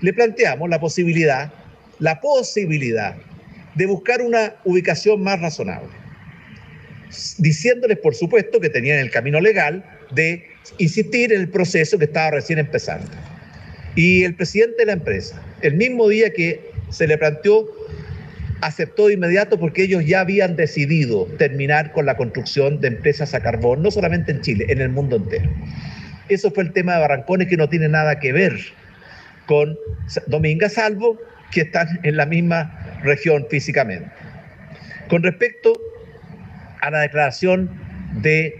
le 0.00 0.14
planteamos 0.14 0.70
la 0.70 0.80
posibilidad, 0.80 1.52
la 1.98 2.20
posibilidad 2.20 3.16
de 3.74 3.86
buscar 3.86 4.22
una 4.22 4.54
ubicación 4.64 5.22
más 5.22 5.40
razonable, 5.40 5.90
diciéndoles, 7.38 7.98
por 7.98 8.14
supuesto, 8.14 8.60
que 8.60 8.70
tenían 8.70 8.98
el 8.98 9.10
camino 9.10 9.40
legal 9.40 9.84
de 10.12 10.46
insistir 10.78 11.32
en 11.32 11.40
el 11.40 11.48
proceso 11.48 11.98
que 11.98 12.04
estaba 12.04 12.32
recién 12.32 12.58
empezando. 12.58 13.10
Y 13.96 14.24
el 14.24 14.34
presidente 14.34 14.76
de 14.78 14.86
la 14.86 14.92
empresa, 14.92 15.42
el 15.62 15.74
mismo 15.74 16.08
día 16.08 16.32
que 16.32 16.70
se 16.90 17.06
le 17.06 17.18
planteó, 17.18 17.68
aceptó 18.60 19.08
de 19.08 19.14
inmediato 19.14 19.58
porque 19.58 19.82
ellos 19.82 20.04
ya 20.06 20.20
habían 20.20 20.56
decidido 20.56 21.26
terminar 21.38 21.92
con 21.92 22.06
la 22.06 22.16
construcción 22.16 22.80
de 22.80 22.88
empresas 22.88 23.34
a 23.34 23.40
carbón, 23.40 23.82
no 23.82 23.90
solamente 23.90 24.32
en 24.32 24.42
Chile, 24.42 24.66
en 24.68 24.80
el 24.80 24.90
mundo 24.90 25.16
entero. 25.16 25.50
Eso 26.28 26.50
fue 26.50 26.64
el 26.64 26.72
tema 26.72 26.94
de 26.94 27.00
Barrancones 27.00 27.48
que 27.48 27.56
no 27.56 27.68
tiene 27.68 27.88
nada 27.88 28.20
que 28.20 28.32
ver 28.32 28.52
con 29.46 29.76
Dominga, 30.26 30.68
salvo 30.68 31.18
que 31.50 31.62
están 31.62 31.88
en 32.04 32.16
la 32.16 32.26
misma 32.26 33.00
región 33.02 33.46
físicamente. 33.50 34.08
Con 35.08 35.24
respecto 35.24 35.72
a 36.80 36.90
la 36.90 37.00
declaración 37.00 37.70
de 38.22 38.54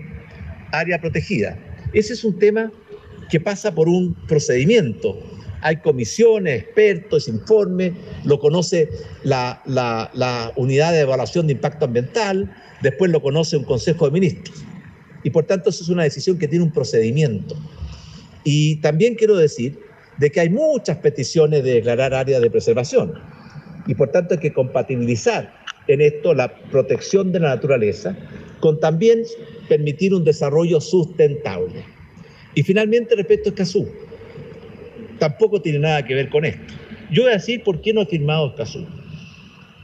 área 0.72 1.00
protegida, 1.00 1.56
ese 1.92 2.12
es 2.12 2.24
un 2.24 2.38
tema 2.38 2.70
que 3.30 3.40
pasa 3.40 3.74
por 3.74 3.88
un 3.88 4.14
procedimiento. 4.26 5.18
Hay 5.62 5.76
comisiones, 5.76 6.62
expertos, 6.62 7.28
informes, 7.28 7.92
lo 8.24 8.38
conoce 8.38 8.88
la, 9.24 9.60
la- 9.66 10.52
unidad 10.56 10.92
de 10.92 11.00
evaluación 11.00 11.46
de 11.46 11.52
impacto 11.52 11.84
ambiental, 11.84 12.50
después 12.82 13.10
lo 13.10 13.20
conoce 13.20 13.56
un 13.56 13.64
consejo 13.64 14.06
de 14.06 14.12
ministros. 14.12 14.64
Y 15.22 15.30
por 15.30 15.44
tanto, 15.44 15.68
eso 15.70 15.82
es 15.82 15.90
una 15.90 16.02
decisión 16.04 16.38
que 16.38 16.48
tiene 16.48 16.64
un 16.64 16.72
procedimiento. 16.72 17.56
Y 18.42 18.76
también 18.76 19.14
quiero 19.16 19.36
decir 19.36 19.78
de 20.16 20.30
que 20.30 20.40
hay 20.40 20.48
muchas 20.48 20.96
peticiones 20.98 21.62
de 21.62 21.74
declarar 21.74 22.14
área 22.14 22.40
de 22.40 22.50
preservación. 22.50 23.14
Y 23.86 23.94
por 23.94 24.10
tanto 24.10 24.34
hay 24.34 24.40
que 24.40 24.52
compatibilizar 24.52 25.52
en 25.92 26.00
esto 26.00 26.34
la 26.34 26.54
protección 26.70 27.32
de 27.32 27.40
la 27.40 27.48
naturaleza 27.48 28.16
con 28.60 28.78
también 28.78 29.22
permitir 29.68 30.14
un 30.14 30.24
desarrollo 30.24 30.80
sustentable. 30.80 31.84
Y 32.54 32.62
finalmente, 32.62 33.16
respecto 33.16 33.48
a 33.48 33.52
Escazú, 33.52 33.88
tampoco 35.18 35.60
tiene 35.60 35.80
nada 35.80 36.04
que 36.04 36.14
ver 36.14 36.28
con 36.28 36.44
esto. 36.44 36.74
Yo 37.10 37.22
voy 37.22 37.32
a 37.32 37.36
decir 37.36 37.64
por 37.64 37.80
qué 37.80 37.92
no 37.92 38.02
ha 38.02 38.06
firmado 38.06 38.50
Escazú. 38.50 38.86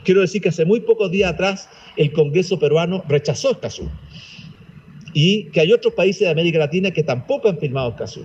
Quiero 0.05 0.21
decir 0.21 0.41
que 0.41 0.51
hace 0.51 0.65
muy 0.65 0.81
pocos 0.81 1.11
días 1.11 1.33
atrás 1.33 1.69
el 1.97 2.13
Congreso 2.13 2.59
peruano 2.59 3.03
rechazó 3.09 3.51
Escazú 3.51 3.91
y 5.13 5.47
que 5.47 5.61
hay 5.61 5.73
otros 5.73 5.95
países 5.95 6.21
de 6.21 6.31
América 6.31 6.59
Latina 6.59 6.91
que 6.93 7.03
tampoco 7.03 7.49
han 7.49 7.59
firmado 7.59 7.91
Escazú. 7.91 8.25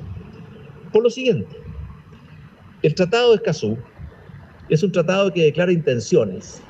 Por 0.93 1.01
lo 1.01 1.09
siguiente, 1.09 1.55
el 2.83 2.93
Tratado 2.93 3.29
de 3.29 3.37
Escazú 3.37 3.77
es 4.69 4.83
un 4.83 4.91
tratado 4.91 5.33
que 5.33 5.43
declara 5.43 5.71
intenciones, 5.71 6.61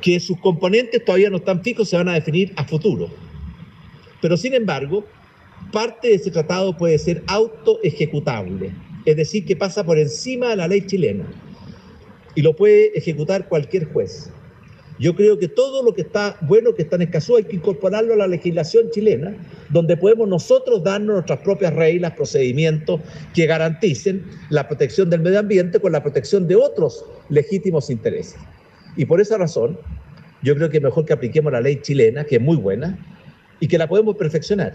que 0.00 0.18
sus 0.20 0.38
componentes 0.38 1.04
todavía 1.04 1.30
no 1.30 1.38
están 1.38 1.62
fijos, 1.62 1.88
se 1.88 1.96
van 1.96 2.08
a 2.08 2.14
definir 2.14 2.52
a 2.56 2.64
futuro. 2.64 3.08
Pero 4.20 4.36
sin 4.36 4.54
embargo, 4.54 5.04
parte 5.72 6.08
de 6.08 6.14
ese 6.14 6.30
tratado 6.30 6.76
puede 6.76 6.98
ser 6.98 7.22
autoejecutable, 7.26 8.72
es 9.04 9.16
decir, 9.16 9.44
que 9.44 9.56
pasa 9.56 9.84
por 9.84 9.98
encima 9.98 10.50
de 10.50 10.56
la 10.56 10.68
ley 10.68 10.86
chilena 10.86 11.24
y 12.34 12.42
lo 12.42 12.54
puede 12.54 12.96
ejecutar 12.96 13.48
cualquier 13.48 13.86
juez. 13.92 14.30
Yo 14.98 15.14
creo 15.14 15.38
que 15.38 15.48
todo 15.48 15.82
lo 15.82 15.94
que 15.94 16.02
está 16.02 16.36
bueno 16.42 16.74
que 16.74 16.82
está 16.82 16.96
en 16.96 17.02
Escazú 17.02 17.36
hay 17.36 17.44
que 17.44 17.56
incorporarlo 17.56 18.12
a 18.12 18.16
la 18.16 18.26
legislación 18.26 18.90
chilena, 18.90 19.34
donde 19.70 19.96
podemos 19.96 20.28
nosotros 20.28 20.84
darnos 20.84 21.14
nuestras 21.14 21.38
propias 21.38 21.72
reglas, 21.72 22.12
procedimientos 22.12 23.00
que 23.32 23.46
garanticen 23.46 24.22
la 24.50 24.68
protección 24.68 25.08
del 25.08 25.22
medio 25.22 25.38
ambiente 25.38 25.80
con 25.80 25.92
la 25.92 26.02
protección 26.02 26.46
de 26.46 26.56
otros 26.56 27.06
legítimos 27.30 27.88
intereses. 27.88 28.36
Y 28.96 29.04
por 29.04 29.20
esa 29.20 29.38
razón, 29.38 29.78
yo 30.42 30.54
creo 30.54 30.70
que 30.70 30.80
mejor 30.80 31.04
que 31.04 31.12
apliquemos 31.12 31.52
la 31.52 31.60
ley 31.60 31.80
chilena, 31.80 32.24
que 32.24 32.36
es 32.36 32.42
muy 32.42 32.56
buena, 32.56 32.98
y 33.60 33.68
que 33.68 33.78
la 33.78 33.88
podemos 33.88 34.16
perfeccionar, 34.16 34.72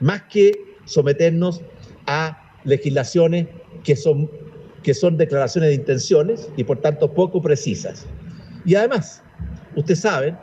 más 0.00 0.22
que 0.22 0.52
someternos 0.84 1.62
a 2.06 2.54
legislaciones 2.64 3.46
que 3.84 3.94
son, 3.94 4.30
que 4.82 4.94
son 4.94 5.16
declaraciones 5.16 5.70
de 5.70 5.76
intenciones 5.76 6.48
y 6.56 6.64
por 6.64 6.80
tanto 6.80 7.12
poco 7.12 7.40
precisas. 7.40 8.06
Y 8.64 8.74
además, 8.74 9.22
ustedes 9.76 10.00
saben 10.00 10.36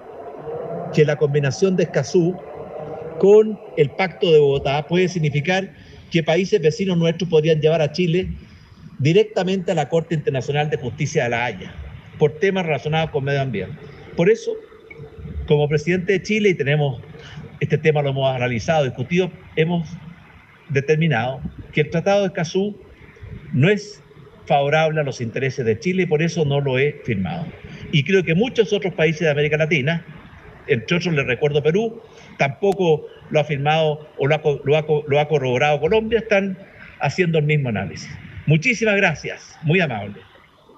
que 0.94 1.04
la 1.04 1.18
combinación 1.18 1.76
de 1.76 1.84
Escazú 1.84 2.36
con 3.20 3.60
el 3.78 3.90
Pacto 3.92 4.32
de 4.32 4.40
Bogotá 4.40 4.86
puede 4.88 5.10
significar 5.10 5.74
que 6.10 6.24
países 6.24 6.62
vecinos 6.62 6.98
nuestros 6.98 7.30
podrían 7.30 7.60
llevar 7.60 7.82
a 7.82 7.92
Chile 7.92 8.30
directamente 9.00 9.72
a 9.72 9.76
la 9.76 9.90
Corte 9.90 10.16
Internacional 10.16 10.70
de 10.70 10.78
Justicia 10.78 11.24
de 11.24 11.30
la 11.30 11.46
Haya 11.46 11.83
por 12.18 12.34
temas 12.40 12.66
relacionados 12.66 13.12
con 13.12 13.24
medio 13.24 13.42
ambiente. 13.42 13.76
Por 14.16 14.30
eso, 14.30 14.52
como 15.48 15.68
presidente 15.68 16.14
de 16.14 16.22
Chile, 16.22 16.50
y 16.50 16.54
tenemos 16.54 17.02
este 17.60 17.78
tema 17.78 18.02
lo 18.02 18.10
hemos 18.10 18.36
analizado, 18.36 18.84
discutido, 18.84 19.32
hemos 19.56 19.90
determinado 20.68 21.42
que 21.72 21.82
el 21.82 21.90
Tratado 21.90 22.22
de 22.22 22.28
Escazú 22.28 22.78
no 23.54 23.70
es 23.70 24.04
favorable 24.46 25.00
a 25.00 25.04
los 25.04 25.22
intereses 25.22 25.66
de 25.66 25.80
Chile 25.80 26.04
y 26.04 26.06
por 26.06 26.22
eso 26.22 26.44
no 26.44 26.60
lo 26.60 26.78
he 26.78 27.00
firmado. 27.06 27.46
Y 27.94 28.04
creo 28.04 28.24
que 28.24 28.36
muchos 28.36 28.74
otros 28.74 28.94
países 28.94 29.22
de 29.22 29.30
América 29.30 29.56
Latina, 29.56 30.06
entre 30.68 30.98
otros 30.98 31.14
les 31.14 31.26
recuerdo 31.26 31.64
Perú, 31.64 32.02
tampoco 32.38 33.06
lo 33.30 33.40
ha 33.40 33.46
firmado 33.46 34.10
o 34.18 34.28
lo 34.28 34.36
ha, 34.36 34.42
lo 34.66 34.78
ha, 34.78 34.86
lo 35.08 35.20
ha 35.20 35.28
corroborado 35.30 35.80
Colombia, 35.80 36.20
están 36.20 36.58
haciendo 37.00 37.40
el 37.40 37.46
mismo 37.46 37.70
análisis. 37.70 38.10
Muchísimas 38.46 38.98
gracias, 38.98 39.58
muy 39.64 39.80
amable. 39.80 40.16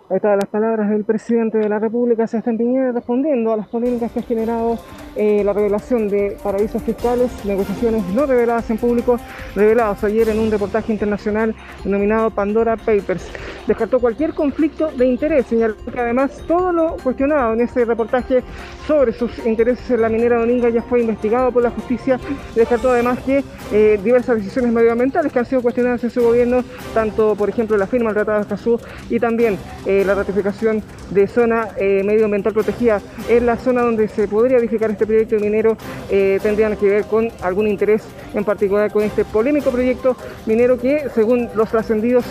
Están 0.08 0.38
las 0.38 0.50
palabras 0.50 0.88
del 0.92 1.04
presidente 1.04 1.58
de 1.58 1.68
la 1.68 1.80
República, 1.80 2.28
Sebastián 2.28 2.60
Piñera, 2.60 2.92
respondiendo 2.92 3.52
a 3.52 3.58
las 3.58 3.68
polémicas 3.68 4.12
que 4.12 4.20
ha 4.20 4.22
generado 4.22 4.78
eh, 5.16 5.44
la 5.44 5.52
revelación 5.52 6.10
de 6.10 6.38
paraísos 6.44 6.84
fiscales, 6.84 7.32
negociaciones 7.44 8.04
no 8.14 8.28
reveladas 8.28 8.70
en 8.70 8.78
público, 8.78 9.18
revelados 9.56 10.04
ayer 10.04 10.30
en 10.30 10.38
un 10.38 10.52
reportaje 10.52 10.94
internacional 10.94 11.56
denominado 11.84 12.30
Pandora 12.30 12.78
Papers. 12.78 13.28
Descartó 13.68 14.00
cualquier 14.00 14.34
conflicto 14.34 14.92
de 14.96 15.08
interés, 15.08 15.48
señaló 15.48 15.76
que 15.92 16.00
además 16.00 16.44
todo 16.48 16.72
lo 16.72 16.98
cuestionado 16.98 17.54
en 17.54 17.62
ese 17.62 17.84
reportaje 17.84 18.44
sobre 18.88 19.12
sus 19.12 19.44
intereses 19.46 19.90
en 19.90 20.02
la 20.02 20.10
minera 20.10 20.40
Dominga 20.40 20.70
ya 20.70 20.84
fue 20.84 21.02
investigado 21.02 21.52
por 21.52 21.64
la 21.64 21.72
justicia. 21.72 22.20
Descartó 22.54 22.92
además 22.92 23.20
que 23.26 23.44
eh, 23.72 24.00
diversas 24.04 24.38
decisiones 24.38 24.72
medioambientales 24.72 25.32
que 25.32 25.40
han 25.40 25.46
sido 25.46 25.64
cuestionadas 25.64 26.04
en 26.04 26.12
su 26.12 26.22
gobierno, 26.22 26.64
tanto 26.94 27.36
por 27.36 27.50
ejemplo 27.50 27.76
la 27.78 27.88
firma 27.88 28.10
del 28.10 28.16
Tratado 28.16 28.38
de 28.38 28.42
Escazú 28.44 28.80
y 29.10 29.20
también 29.20 29.58
eh, 29.86 30.04
la 30.06 30.14
ratificación 30.14 30.84
de 31.10 31.28
zona 31.28 31.70
eh, 31.78 32.04
medioambiental 32.04 32.54
protegida 32.54 33.02
en 33.28 33.48
la 33.48 33.58
zona 33.58 33.82
donde 33.82 34.08
se 34.08 34.28
podría 34.28 34.58
edificar 34.58 34.92
este 34.92 35.06
proyecto 35.06 35.38
minero 35.40 35.78
tendrían 36.10 36.78
que 36.78 36.88
ver 36.88 37.06
con 37.06 37.30
algún 37.42 37.68
interés 37.68 38.04
en 38.34 38.44
particular 38.44 38.92
con 38.92 39.04
este 39.04 39.26
polémico 39.26 39.72
proyecto 39.72 40.16
minero 40.46 40.78
que 40.80 41.08
según 41.14 41.50
los 41.56 41.70
trascendidos, 41.70 42.26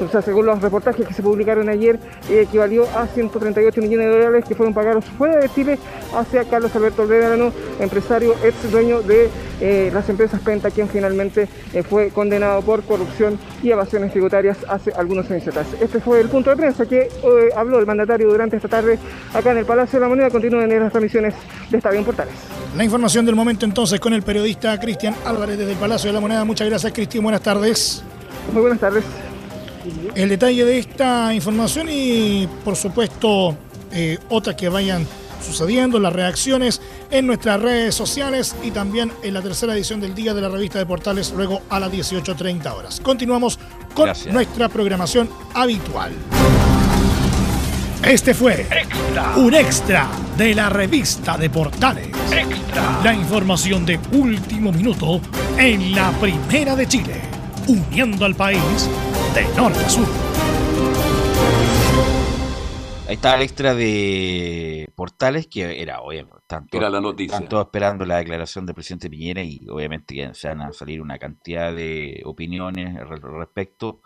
o 0.00 0.08
sea, 0.08 0.22
según 0.22 0.46
los 0.46 0.60
reportajes 0.60 1.06
que 1.06 1.14
se 1.14 1.22
publicaron 1.22 1.68
ayer, 1.68 1.98
eh, 2.30 2.42
equivalió 2.42 2.84
a 2.96 3.06
138 3.06 3.80
millones 3.80 4.06
de 4.06 4.12
dólares 4.12 4.44
que 4.46 4.54
fueron 4.54 4.74
pagados 4.74 5.04
fuera 5.04 5.40
de 5.40 5.48
Chile 5.50 5.78
hacia 6.14 6.44
Carlos 6.44 6.74
Alberto 6.74 7.04
Lebrano, 7.04 7.52
empresario 7.80 8.34
ex 8.44 8.70
dueño 8.70 9.02
de 9.02 9.28
eh, 9.60 9.90
las 9.92 10.08
empresas 10.08 10.40
Penta, 10.40 10.70
quien 10.70 10.88
finalmente 10.88 11.48
eh, 11.72 11.82
fue 11.82 12.10
condenado 12.10 12.62
por 12.62 12.84
corrupción 12.84 13.38
y 13.62 13.70
evasiones 13.70 14.12
tributarias 14.12 14.56
hace 14.68 14.92
algunos 14.92 15.30
años 15.30 15.48
atrás. 15.48 15.66
Este 15.80 16.00
fue 16.00 16.20
el 16.20 16.28
punto 16.28 16.50
de 16.50 16.56
prensa 16.56 16.86
que 16.86 17.00
eh, 17.00 17.08
habló 17.56 17.78
el 17.78 17.86
mandatario 17.86 18.28
durante 18.28 18.56
esta 18.56 18.68
tarde 18.68 18.98
acá 19.34 19.50
en 19.50 19.58
el 19.58 19.64
Palacio 19.64 19.98
de 19.98 20.04
la 20.04 20.08
Moneda. 20.08 20.30
Continúen 20.30 20.70
en 20.70 20.80
las 20.80 20.92
transmisiones 20.92 21.34
de 21.70 21.76
Estadio 21.76 22.04
Portales. 22.04 22.34
La 22.76 22.84
información 22.84 23.26
del 23.26 23.34
momento 23.34 23.64
entonces 23.64 23.98
con 23.98 24.12
el 24.12 24.22
periodista 24.22 24.78
Cristian 24.78 25.14
Álvarez 25.24 25.58
desde 25.58 25.72
el 25.72 25.78
Palacio 25.78 26.08
de 26.08 26.14
la 26.14 26.20
Moneda. 26.20 26.44
Muchas 26.44 26.68
gracias 26.68 26.92
Cristian, 26.92 27.24
buenas 27.24 27.42
tardes. 27.42 28.04
Muy 28.52 28.60
buenas 28.60 28.78
tardes. 28.78 29.04
El 30.14 30.28
detalle 30.28 30.64
de 30.64 30.78
esta 30.78 31.34
información 31.34 31.88
y 31.90 32.48
por 32.64 32.76
supuesto 32.76 33.56
eh, 33.92 34.18
otras 34.28 34.56
que 34.56 34.68
vayan 34.68 35.06
sucediendo, 35.44 35.98
las 35.98 36.12
reacciones 36.12 36.80
en 37.10 37.26
nuestras 37.26 37.60
redes 37.60 37.94
sociales 37.94 38.56
y 38.62 38.70
también 38.70 39.12
en 39.22 39.34
la 39.34 39.42
tercera 39.42 39.74
edición 39.74 40.00
del 40.00 40.14
día 40.14 40.34
de 40.34 40.40
la 40.40 40.48
revista 40.48 40.78
de 40.78 40.86
Portales 40.86 41.32
luego 41.34 41.62
a 41.70 41.78
las 41.80 41.92
18.30 41.92 42.72
horas. 42.74 43.00
Continuamos 43.00 43.58
con 43.94 44.06
Gracias. 44.06 44.34
nuestra 44.34 44.68
programación 44.68 45.30
habitual. 45.54 46.12
Este 48.04 48.32
fue 48.32 48.66
un 49.36 49.54
extra 49.54 50.08
de 50.36 50.54
la 50.54 50.70
revista 50.70 51.36
de 51.36 51.50
Portales. 51.50 52.08
La 53.02 53.12
información 53.12 53.84
de 53.84 53.98
último 54.12 54.72
minuto 54.72 55.20
en 55.56 55.94
la 55.94 56.10
Primera 56.12 56.76
de 56.76 56.86
Chile, 56.86 57.20
uniendo 57.68 58.24
al 58.24 58.34
país 58.34 58.90
de 59.34 59.44
norte 59.54 59.78
a 59.78 59.88
sur. 59.88 60.06
Ahí 63.06 63.14
está 63.14 63.36
el 63.36 63.42
extra 63.42 63.74
de 63.74 64.90
Portales, 64.94 65.46
que 65.46 65.80
era, 65.80 66.00
obviamente, 66.00 66.38
tanto, 66.46 66.76
Era 66.76 66.90
la 66.90 67.00
noticia. 67.00 67.36
Están 67.36 67.48
todos 67.48 67.66
esperando 67.66 68.04
la 68.04 68.18
declaración 68.18 68.66
del 68.66 68.74
presidente 68.74 69.08
Piñera 69.08 69.42
y 69.42 69.66
obviamente 69.68 70.14
que 70.14 70.34
se 70.34 70.48
van 70.48 70.62
a 70.62 70.72
salir 70.72 71.00
una 71.00 71.18
cantidad 71.18 71.74
de 71.74 72.22
opiniones 72.24 72.96
al 72.96 73.20
respecto 73.20 74.00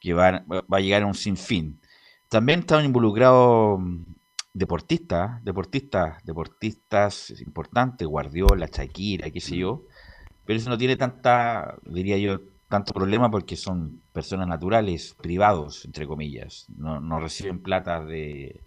que 0.00 0.14
van, 0.14 0.46
va 0.48 0.78
a 0.78 0.80
llegar 0.80 1.02
a 1.02 1.06
un 1.06 1.14
sinfín. 1.14 1.80
También 2.28 2.60
están 2.60 2.84
involucrados 2.84 3.78
mm, 3.80 4.04
deportistas, 4.54 5.44
deportistas, 5.44 6.24
deportistas 6.24 7.30
importantes, 7.40 8.06
Guardiola, 8.06 8.68
Shakira, 8.72 9.30
qué 9.30 9.40
sé 9.40 9.56
yo, 9.56 9.84
pero 10.44 10.58
eso 10.58 10.70
no 10.70 10.78
tiene 10.78 10.96
tanta, 10.96 11.76
diría 11.84 12.16
yo, 12.18 12.40
tanto 12.70 12.94
problema 12.94 13.30
porque 13.30 13.56
son 13.56 14.00
personas 14.12 14.46
naturales, 14.46 15.16
privados, 15.20 15.84
entre 15.84 16.06
comillas, 16.06 16.66
no, 16.76 17.00
no 17.00 17.18
reciben 17.18 17.60
plata 17.60 18.02
de, 18.04 18.62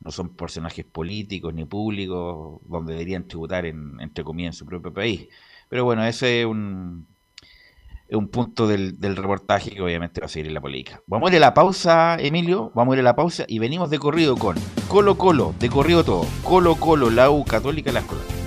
no 0.00 0.10
son 0.10 0.30
personajes 0.30 0.86
políticos 0.86 1.52
ni 1.52 1.66
públicos 1.66 2.62
donde 2.66 2.94
deberían 2.94 3.28
tributar 3.28 3.66
en, 3.66 4.00
entre 4.00 4.24
comillas 4.24 4.54
en 4.54 4.58
su 4.58 4.64
propio 4.64 4.94
país. 4.94 5.28
Pero 5.68 5.84
bueno, 5.84 6.06
ese 6.06 6.40
es 6.40 6.46
un, 6.46 7.06
es 8.08 8.16
un 8.16 8.28
punto 8.28 8.66
del, 8.66 8.98
del 8.98 9.14
reportaje 9.14 9.72
que 9.72 9.82
obviamente 9.82 10.22
va 10.22 10.24
a 10.24 10.30
seguir 10.30 10.48
en 10.48 10.54
la 10.54 10.62
política. 10.62 11.02
Vamos 11.06 11.30
a 11.30 11.34
ir 11.34 11.36
a 11.36 11.46
la 11.48 11.52
pausa, 11.52 12.16
Emilio, 12.18 12.72
vamos 12.74 12.94
a 12.94 12.96
ir 12.96 13.00
a 13.00 13.04
la 13.04 13.16
pausa 13.16 13.44
y 13.46 13.58
venimos 13.58 13.90
de 13.90 13.98
corrido 13.98 14.38
con 14.38 14.56
Colo 14.88 15.18
Colo, 15.18 15.54
de 15.60 15.68
corrido 15.68 16.02
todo, 16.02 16.24
Colo 16.42 16.76
Colo, 16.76 17.10
la 17.10 17.30
U 17.30 17.44
Católica, 17.44 17.92
la 17.92 18.00
Escuela. 18.00 18.43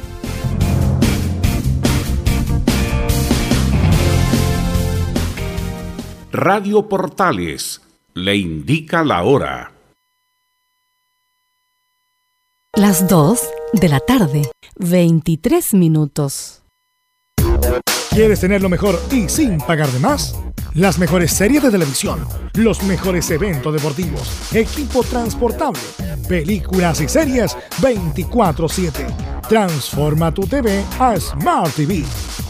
Radio 6.32 6.90
Portales 6.90 7.82
le 8.14 8.36
indica 8.36 9.06
la 9.06 9.24
hora. 9.24 9.72
Las 12.76 13.08
2 13.08 13.40
de 13.72 13.88
la 13.88 14.02
tarde, 14.02 14.52
23 14.76 15.74
minutos. 15.74 16.64
¿Quieres 18.18 18.40
tener 18.40 18.64
lo 18.64 18.70
mejor 18.70 19.00
y 19.12 19.30
sin 19.30 19.60
pagar 19.60 19.88
de 19.90 20.00
más? 20.00 20.34
Las 20.74 20.98
mejores 20.98 21.32
series 21.32 21.62
de 21.62 21.70
televisión, 21.70 22.28
los 22.56 22.82
mejores 22.82 23.30
eventos 23.30 23.72
deportivos, 23.72 24.28
equipo 24.52 25.04
transportable, 25.04 25.80
películas 26.28 27.00
y 27.00 27.08
series 27.08 27.56
24/7. 27.80 29.06
Transforma 29.48 30.34
tu 30.34 30.48
TV 30.48 30.84
a 30.98 31.16
Smart 31.20 31.76
TV. 31.76 32.04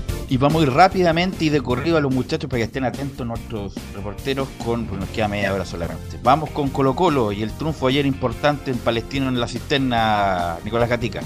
Y 0.31 0.37
vamos 0.37 0.65
a 0.65 0.71
rápidamente 0.71 1.43
y 1.43 1.49
de 1.49 1.59
corrido 1.59 1.97
a 1.97 1.99
los 1.99 2.13
muchachos 2.13 2.49
para 2.49 2.59
que 2.59 2.63
estén 2.63 2.85
atentos 2.85 3.27
nuestros 3.27 3.75
reporteros 3.93 4.47
con, 4.63 4.85
pues 4.85 4.97
nos 4.97 5.09
queda 5.09 5.27
media 5.27 5.53
hora 5.53 5.65
solamente. 5.65 6.17
Vamos 6.23 6.49
con 6.51 6.69
Colo 6.69 6.95
Colo 6.95 7.33
y 7.33 7.43
el 7.43 7.51
triunfo 7.51 7.87
ayer 7.87 8.05
importante 8.05 8.71
en 8.71 8.77
Palestino 8.77 9.27
en 9.27 9.37
la 9.41 9.49
cisterna, 9.49 10.57
Nicolás 10.63 10.87
Gatica. 10.87 11.19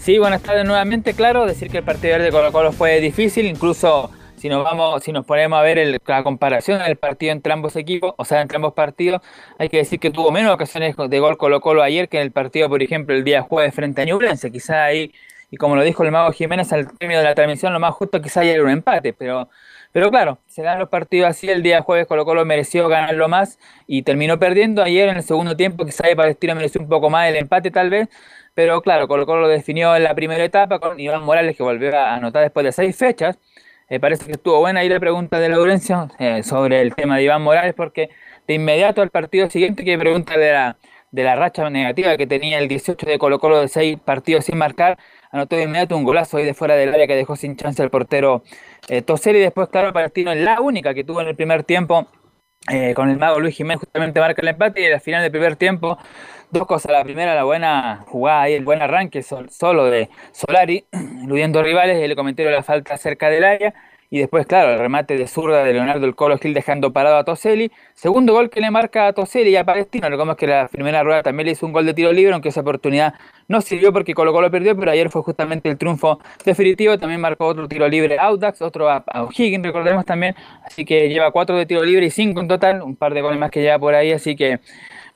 Sí, 0.00 0.16
buenas 0.16 0.40
tardes 0.40 0.64
nuevamente, 0.64 1.12
claro, 1.12 1.44
decir 1.44 1.68
que 1.68 1.76
el 1.76 1.84
partido 1.84 2.18
de 2.18 2.30
Colo 2.30 2.52
Colo 2.52 2.72
fue 2.72 3.00
difícil, 3.00 3.44
incluso 3.44 4.10
si 4.38 4.48
nos 4.48 4.64
vamos, 4.64 5.02
si 5.02 5.12
nos 5.12 5.26
ponemos 5.26 5.58
a 5.58 5.62
ver 5.62 6.00
la 6.06 6.22
comparación 6.22 6.82
del 6.82 6.96
partido 6.96 7.32
entre 7.32 7.52
ambos 7.52 7.76
equipos, 7.76 8.14
o 8.16 8.24
sea, 8.24 8.40
entre 8.40 8.56
ambos 8.56 8.72
partidos, 8.72 9.20
hay 9.58 9.68
que 9.68 9.76
decir 9.76 10.00
que 10.00 10.10
tuvo 10.10 10.30
menos 10.30 10.54
ocasiones 10.54 10.96
de 10.96 11.20
gol 11.20 11.36
Colo 11.36 11.60
Colo 11.60 11.82
ayer 11.82 12.08
que 12.08 12.16
en 12.16 12.22
el 12.22 12.32
partido, 12.32 12.70
por 12.70 12.82
ejemplo, 12.82 13.14
el 13.14 13.24
día 13.24 13.42
jueves 13.42 13.74
frente 13.74 14.00
a 14.00 14.04
Ñublense, 14.06 14.50
quizá 14.50 14.84
ahí 14.84 15.12
y 15.50 15.56
como 15.56 15.76
lo 15.76 15.82
dijo 15.82 16.02
el 16.04 16.12
mago 16.12 16.32
Jiménez 16.32 16.72
al 16.72 16.90
término 16.98 17.20
de 17.20 17.24
la 17.24 17.34
transmisión, 17.34 17.72
lo 17.72 17.80
más 17.80 17.94
justo 17.94 18.20
quizá 18.20 18.40
haya 18.40 18.62
un 18.62 18.70
empate, 18.70 19.12
pero, 19.12 19.48
pero 19.92 20.10
claro, 20.10 20.38
se 20.46 20.62
dan 20.62 20.78
los 20.78 20.88
partidos 20.88 21.30
así, 21.30 21.48
el 21.48 21.62
día 21.62 21.82
jueves 21.82 22.06
Colo 22.06 22.24
Colo 22.24 22.44
mereció 22.44 22.88
ganarlo 22.88 23.28
más 23.28 23.58
y 23.86 24.02
terminó 24.02 24.38
perdiendo, 24.38 24.82
ayer 24.82 25.08
en 25.08 25.16
el 25.16 25.22
segundo 25.22 25.56
tiempo 25.56 25.84
quizá 25.84 26.04
Palestina 26.16 26.54
mereció 26.54 26.80
un 26.80 26.88
poco 26.88 27.10
más 27.10 27.28
el 27.28 27.36
empate 27.36 27.70
tal 27.70 27.90
vez, 27.90 28.08
pero 28.54 28.82
claro, 28.82 29.08
Colo 29.08 29.26
Colo 29.26 29.42
lo 29.42 29.48
definió 29.48 29.94
en 29.96 30.04
la 30.04 30.14
primera 30.14 30.44
etapa 30.44 30.78
con 30.78 30.98
Iván 31.00 31.22
Morales 31.22 31.56
que 31.56 31.62
volvió 31.62 31.96
a 31.96 32.14
anotar 32.14 32.42
después 32.42 32.64
de 32.64 32.72
seis 32.72 32.96
fechas, 32.96 33.38
me 33.90 34.00
parece 34.00 34.26
que 34.26 34.32
estuvo 34.32 34.58
buena 34.58 34.80
ahí 34.80 34.88
la 34.88 35.00
pregunta 35.00 35.38
de 35.38 35.48
Laurencio 35.48 36.10
eh, 36.18 36.42
sobre 36.42 36.82
el 36.82 36.94
tema 36.94 37.16
de 37.16 37.22
Iván 37.22 37.40
Morales, 37.42 37.72
porque 37.74 38.10
de 38.46 38.54
inmediato 38.54 39.00
al 39.00 39.10
partido 39.10 39.48
siguiente 39.48 39.82
que 39.84 39.98
pregunta 39.98 40.36
de 40.36 40.52
la, 40.52 40.76
de 41.10 41.24
la 41.24 41.36
racha 41.36 41.68
negativa 41.70 42.16
que 42.18 42.26
tenía 42.26 42.58
el 42.58 42.68
18 42.68 43.06
de 43.06 43.18
Colo 43.18 43.38
Colo 43.38 43.60
de 43.60 43.68
seis 43.68 43.98
partidos 43.98 44.44
sin 44.44 44.58
marcar, 44.58 44.98
anotó 45.30 45.56
de 45.56 45.64
inmediato 45.64 45.96
un 45.96 46.04
golazo 46.04 46.36
ahí 46.36 46.44
de 46.44 46.54
fuera 46.54 46.74
del 46.74 46.92
área 46.92 47.06
que 47.06 47.16
dejó 47.16 47.36
sin 47.36 47.56
chance 47.56 47.82
el 47.82 47.90
portero 47.90 48.42
eh, 48.88 49.02
Toseri. 49.02 49.38
Después, 49.40 49.68
claro, 49.68 49.92
Palestino 49.92 50.32
es 50.32 50.40
la 50.40 50.60
única 50.60 50.94
que 50.94 51.04
tuvo 51.04 51.20
en 51.20 51.28
el 51.28 51.36
primer 51.36 51.64
tiempo 51.64 52.06
eh, 52.70 52.92
con 52.94 53.08
el 53.08 53.16
mago 53.16 53.40
Luis 53.40 53.56
Jiménez 53.56 53.80
justamente 53.80 54.20
marca 54.20 54.42
el 54.42 54.48
empate 54.48 54.82
y 54.82 54.92
al 54.92 55.00
final 55.00 55.22
del 55.22 55.30
primer 55.30 55.56
tiempo 55.56 55.98
dos 56.50 56.66
cosas. 56.66 56.92
La 56.92 57.04
primera, 57.04 57.34
la 57.34 57.44
buena 57.44 58.04
jugada 58.06 58.42
ahí, 58.42 58.54
el 58.54 58.64
buen 58.64 58.82
arranque 58.82 59.22
solo 59.22 59.84
de 59.86 60.10
Solari, 60.32 60.86
eludiendo 61.24 61.62
rivales, 61.62 62.02
y 62.02 62.08
le 62.08 62.16
cometió 62.16 62.50
la 62.50 62.62
falta 62.62 62.96
cerca 62.98 63.30
del 63.30 63.44
área. 63.44 63.74
Y 64.10 64.20
después, 64.20 64.46
claro, 64.46 64.72
el 64.72 64.78
remate 64.78 65.18
de 65.18 65.26
zurda 65.26 65.62
de 65.62 65.74
Leonardo 65.74 66.06
el 66.06 66.14
Colo 66.14 66.38
Gil 66.38 66.54
dejando 66.54 66.94
parado 66.94 67.18
a 67.18 67.24
Toselli. 67.24 67.70
Segundo 67.92 68.32
gol 68.32 68.48
que 68.48 68.60
le 68.62 68.70
marca 68.70 69.06
a 69.06 69.12
Toselli 69.12 69.50
y 69.50 69.56
a 69.56 69.64
Palestino. 69.64 70.08
Recordemos 70.08 70.36
que 70.36 70.46
la 70.46 70.66
primera 70.68 71.02
rueda 71.02 71.22
también 71.22 71.44
le 71.44 71.52
hizo 71.52 71.66
un 71.66 71.72
gol 71.72 71.84
de 71.84 71.92
tiro 71.92 72.10
libre, 72.10 72.32
aunque 72.32 72.48
esa 72.48 72.62
oportunidad 72.62 73.12
no 73.48 73.60
sirvió 73.60 73.92
porque 73.92 74.14
Colo 74.14 74.32
Colo 74.32 74.50
perdió, 74.50 74.74
pero 74.74 74.92
ayer 74.92 75.10
fue 75.10 75.22
justamente 75.22 75.68
el 75.68 75.76
triunfo 75.76 76.20
definitivo. 76.42 76.96
También 76.96 77.20
marcó 77.20 77.46
otro 77.46 77.68
tiro 77.68 77.86
libre 77.86 78.16
Audax, 78.18 78.62
otro 78.62 78.88
a, 78.88 79.04
O'Higgins, 79.24 79.62
recordemos 79.62 80.06
también. 80.06 80.34
Así 80.64 80.86
que 80.86 81.10
lleva 81.10 81.30
cuatro 81.30 81.56
de 81.56 81.66
tiro 81.66 81.84
libre 81.84 82.06
y 82.06 82.10
cinco 82.10 82.40
en 82.40 82.48
total, 82.48 82.80
un 82.80 82.96
par 82.96 83.12
de 83.12 83.20
goles 83.20 83.38
más 83.38 83.50
que 83.50 83.60
lleva 83.60 83.78
por 83.78 83.94
ahí. 83.94 84.12
Así 84.12 84.36
que 84.36 84.60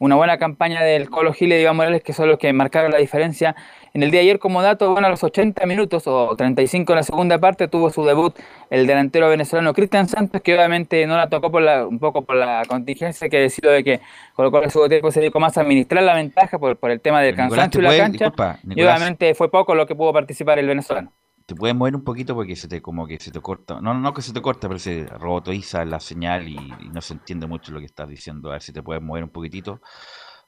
una 0.01 0.17
buena 0.17 0.37
campaña 0.37 0.83
del 0.83 1.09
Colo 1.09 1.33
Gil 1.33 1.53
y 1.53 1.55
de 1.55 1.63
Iván 1.63 1.77
Morales, 1.77 2.03
que 2.03 2.13
son 2.13 2.29
los 2.29 2.37
que 2.37 2.53
marcaron 2.53 2.91
la 2.91 2.99
diferencia 2.99 3.57
en 3.95 4.03
el 4.03 4.11
día 4.11 4.21
de 4.21 4.27
ayer, 4.27 4.39
como 4.39 4.63
dato, 4.63 4.91
bueno, 4.93 5.07
a 5.07 5.11
los 5.11 5.23
80 5.23 5.67
minutos 5.67 6.05
o 6.07 6.35
35 6.35 6.93
en 6.93 6.97
la 6.97 7.03
segunda 7.03 7.39
parte, 7.39 7.69
tuvo 7.69 7.91
su 7.91 8.05
debut 8.05 8.35
el 8.71 8.87
delantero 8.87 9.29
venezolano 9.29 9.75
Cristian 9.75 10.09
Santos, 10.09 10.41
que 10.41 10.55
obviamente 10.55 11.07
no 11.07 11.17
la 11.17 11.29
tocó 11.29 11.51
por 11.51 11.61
la, 11.61 11.87
un 11.87 11.99
poco 11.99 12.23
por 12.23 12.37
la 12.37 12.63
contingencia 12.67 13.29
que 13.29 13.39
decidió 13.39 13.71
de 13.71 13.85
que 13.85 14.01
colocó 14.35 14.63
el 14.63 14.71
segundo 14.71 14.89
tiempo 14.89 15.11
se 15.11 15.21
dedicó 15.21 15.41
más 15.41 15.59
a 15.59 15.61
administrar 15.61 16.03
la 16.03 16.15
ventaja 16.15 16.59
por, 16.59 16.77
por 16.79 16.91
el 16.91 17.01
tema 17.03 17.21
del 17.21 17.37
cansancio 17.37 17.81
y 17.81 17.85
la 17.85 17.97
cancha. 17.97 18.59
y 18.65 18.83
obviamente 18.83 19.35
fue 19.35 19.51
poco 19.51 19.75
lo 19.75 19.87
que 19.87 19.95
pudo 19.95 20.13
participar 20.13 20.59
el 20.59 20.67
venezolano. 20.67 21.13
Te 21.45 21.55
puedes 21.55 21.77
mover 21.77 21.95
un 21.95 22.05
poquito 22.05 22.35
porque 22.35 22.57
se 22.57 22.69
te 22.69 22.81
como 22.81 23.07
que 23.07 23.19
se 23.19 23.31
te 23.31 23.41
corta. 23.41 23.81
No, 23.81 23.93
no 23.93 24.15
que 24.15 24.23
se 24.23 24.33
te 24.33 24.41
corta, 24.41 24.69
pero 24.69 24.79
se 24.79 25.05
robotiza 25.07 25.85
la 25.85 26.01
señal 26.01 26.49
y, 26.49 26.55
y 26.55 26.89
no 26.89 27.03
se 27.03 27.15
entiende 27.15 27.47
mucho 27.47 27.73
lo 27.73 27.81
que 27.81 27.87
estás 27.87 28.09
diciendo. 28.09 28.49
A 28.49 28.53
ver 28.53 28.63
si 28.63 28.73
te 28.73 28.83
puedes 28.83 29.03
mover 29.03 29.25
un 29.25 29.31
poquitito 29.31 29.81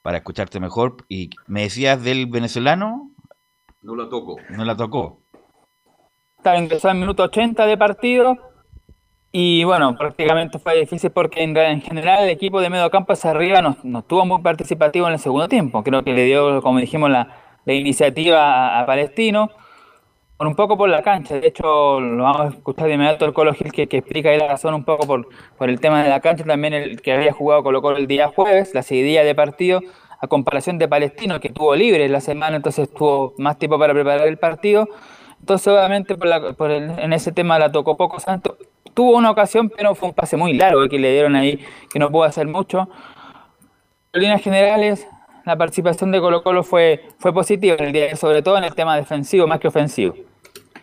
para 0.05 0.19
escucharte 0.19 0.61
mejor. 0.61 0.97
Y 1.09 1.31
me 1.47 1.63
decías 1.63 2.03
del 2.03 2.27
venezolano, 2.27 3.11
no 3.85 3.95
la 3.95 4.09
tocó. 4.09 4.37
No 4.49 4.65
la 4.65 4.77
tocó. 4.77 5.21
Estaba 6.39 6.59
ingresado 6.59 6.93
en 6.93 7.01
minuto 7.01 7.23
80 7.23 7.67
de 7.67 7.77
partido. 7.77 8.37
Y 9.31 9.65
bueno, 9.65 9.95
prácticamente 9.97 10.59
fue 10.59 10.79
difícil 10.79 11.11
porque 11.11 11.43
en, 11.43 11.57
en 11.57 11.83
general 11.83 12.25
el 12.25 12.31
equipo 12.31 12.61
de 12.61 12.71
medio 12.71 12.91
campo 12.91 13.13
hacia 13.13 13.31
arriba 13.31 13.61
no, 13.61 13.77
no 13.83 13.99
estuvo 13.99 14.25
muy 14.25 14.41
participativo 14.41 15.07
en 15.07 15.15
el 15.15 15.19
segundo 15.19 15.49
tiempo. 15.49 15.83
Creo 15.83 16.03
que 16.03 16.15
le 16.15 16.25
dio, 16.25 16.63
como 16.63 16.79
dijimos, 16.79 17.11
la, 17.11 17.37
la 17.65 17.73
iniciativa 17.75 18.79
a, 18.79 18.81
a 18.81 18.87
Palestino 18.87 19.51
por 20.37 20.47
un 20.47 20.55
poco 20.55 20.77
por 20.77 20.89
la 20.89 21.03
cancha. 21.03 21.39
De 21.39 21.47
hecho, 21.47 22.01
lo 22.01 22.23
vamos 22.23 22.41
a 22.41 22.49
escuchar 22.57 22.87
de 22.87 22.95
inmediato 22.95 23.25
el 23.27 23.33
Colo 23.35 23.53
Gil 23.53 23.71
que, 23.73 23.87
que 23.87 23.99
explica 23.99 24.31
ahí 24.31 24.39
la 24.39 24.49
razón 24.49 24.75
un 24.75 24.85
poco 24.85 25.07
por, 25.07 25.29
por 25.59 25.69
el 25.69 25.81
tema 25.81 26.03
de 26.03 26.09
la 26.09 26.21
cancha. 26.21 26.45
También 26.45 26.73
el 26.73 27.03
que 27.03 27.13
había 27.13 27.33
jugado 27.33 27.63
Colo 27.63 27.83
Colo 27.83 27.99
el 27.99 28.07
día 28.07 28.29
jueves, 28.29 28.75
la 28.75 28.83
seguidilla 28.83 29.25
de 29.25 29.35
partido, 29.35 29.81
a 30.25 30.29
comparación 30.29 30.79
de 30.79 30.89
Palestino, 30.89 31.41
que 31.41 31.51
tuvo 31.51 31.75
libre 31.77 32.09
la 32.09 32.21
semana, 32.21 32.57
entonces 32.57 32.93
tuvo 32.93 33.35
más 33.39 33.59
tiempo 33.59 33.79
para 33.79 33.93
preparar 33.93 34.27
el 34.27 34.39
partido. 34.39 34.89
Entonces, 35.41 35.69
obviamente, 35.69 36.17
por 36.17 36.27
la- 36.27 36.53
por 36.55 36.71
el- 36.71 36.99
en 36.99 37.13
ese 37.13 37.33
tema 37.33 37.59
la 37.59 37.71
tocó 37.71 37.97
poco 37.97 38.19
Santos. 38.21 38.57
Tuvo 38.95 39.17
una 39.17 39.31
ocasión, 39.31 39.71
pero 39.71 39.95
fue 39.95 40.09
un 40.09 40.15
pase 40.15 40.37
muy 40.37 40.55
largo 40.55 40.89
que 40.89 40.99
le 40.99 41.13
dieron 41.13 41.35
ahí, 41.37 41.59
que 41.91 41.99
no 41.99 42.11
pudo 42.11 42.25
hacer 42.25 42.47
mucho. 42.47 42.89
En 44.13 44.21
líneas 44.23 44.41
generales, 44.43 45.07
la 45.45 45.57
participación 45.57 46.13
de 46.13 46.21
Colo 46.21 46.43
Colo 46.43 46.63
fue, 46.63 47.09
fue 47.19 47.33
positiva 47.35 47.77
en 47.79 47.85
el 47.87 47.93
día, 47.93 48.17
sobre 48.17 48.43
todo 48.43 48.57
en 48.57 48.65
el 48.65 48.75
tema 48.75 48.97
defensivo 48.97 49.47
más 49.47 49.59
que 49.61 49.69
ofensivo. 49.69 50.15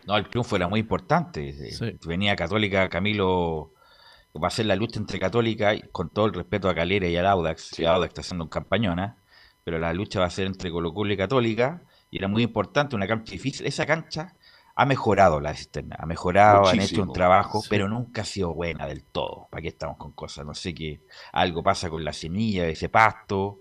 No, 0.06 0.18
el 0.18 0.28
triunfo 0.28 0.56
era 0.56 0.68
muy 0.68 0.82
importante. 0.82 1.50
Eh, 1.50 1.98
Venía 2.06 2.36
Católica, 2.36 2.90
Camilo, 2.90 3.72
va 4.36 4.48
a 4.48 4.52
ser 4.52 4.66
la 4.66 4.76
lucha 4.76 5.00
entre 5.00 5.18
Católica, 5.20 5.74
y 5.74 5.82
con 5.92 6.10
todo 6.10 6.26
el 6.26 6.34
respeto 6.34 6.68
a 6.70 6.76
Calera 6.76 7.08
y 7.08 7.16
al 7.16 7.26
Audax. 7.26 7.70
Sí, 7.76 7.86
Audax 7.86 8.10
está 8.10 8.22
haciendo 8.22 8.44
un 8.44 8.50
campañona, 8.50 9.18
pero 9.64 9.80
la 9.80 9.94
lucha 9.94 10.20
va 10.20 10.26
a 10.26 10.30
ser 10.30 10.48
entre 10.48 10.72
Colo 10.72 10.94
Colo 10.94 11.14
y 11.14 11.18
Católica, 11.18 11.82
y 12.10 12.18
era 12.18 12.28
muy 12.28 12.44
importante, 12.44 12.96
una 12.96 13.08
cancha 13.08 13.32
difícil. 13.32 13.66
Esa 13.66 13.86
cancha 13.86 14.36
ha 14.76 14.86
mejorado 14.86 15.40
la 15.40 15.54
cisterna, 15.54 15.96
ha 16.00 16.06
mejorado, 16.06 16.62
han 16.68 16.76
hecho 16.76 16.82
Muchísimo. 16.82 17.04
un 17.04 17.14
trabajo, 17.14 17.62
Sí. 17.62 17.68
pero 17.70 17.88
nunca 17.90 18.22
ha 18.22 18.26
sido 18.26 18.54
buena 18.54 18.88
del 18.88 19.04
todo. 19.04 19.48
¿Para 19.50 19.62
qué 19.62 19.68
estamos 19.68 19.98
con 19.98 20.12
cosas? 20.14 20.46
No 20.46 20.54
sé 20.54 20.74
qué, 20.74 21.02
algo 21.34 21.62
pasa 21.64 21.90
con 21.90 22.04
la 22.04 22.14
semilla, 22.14 22.66
ese 22.68 22.90
pasto. 22.90 23.60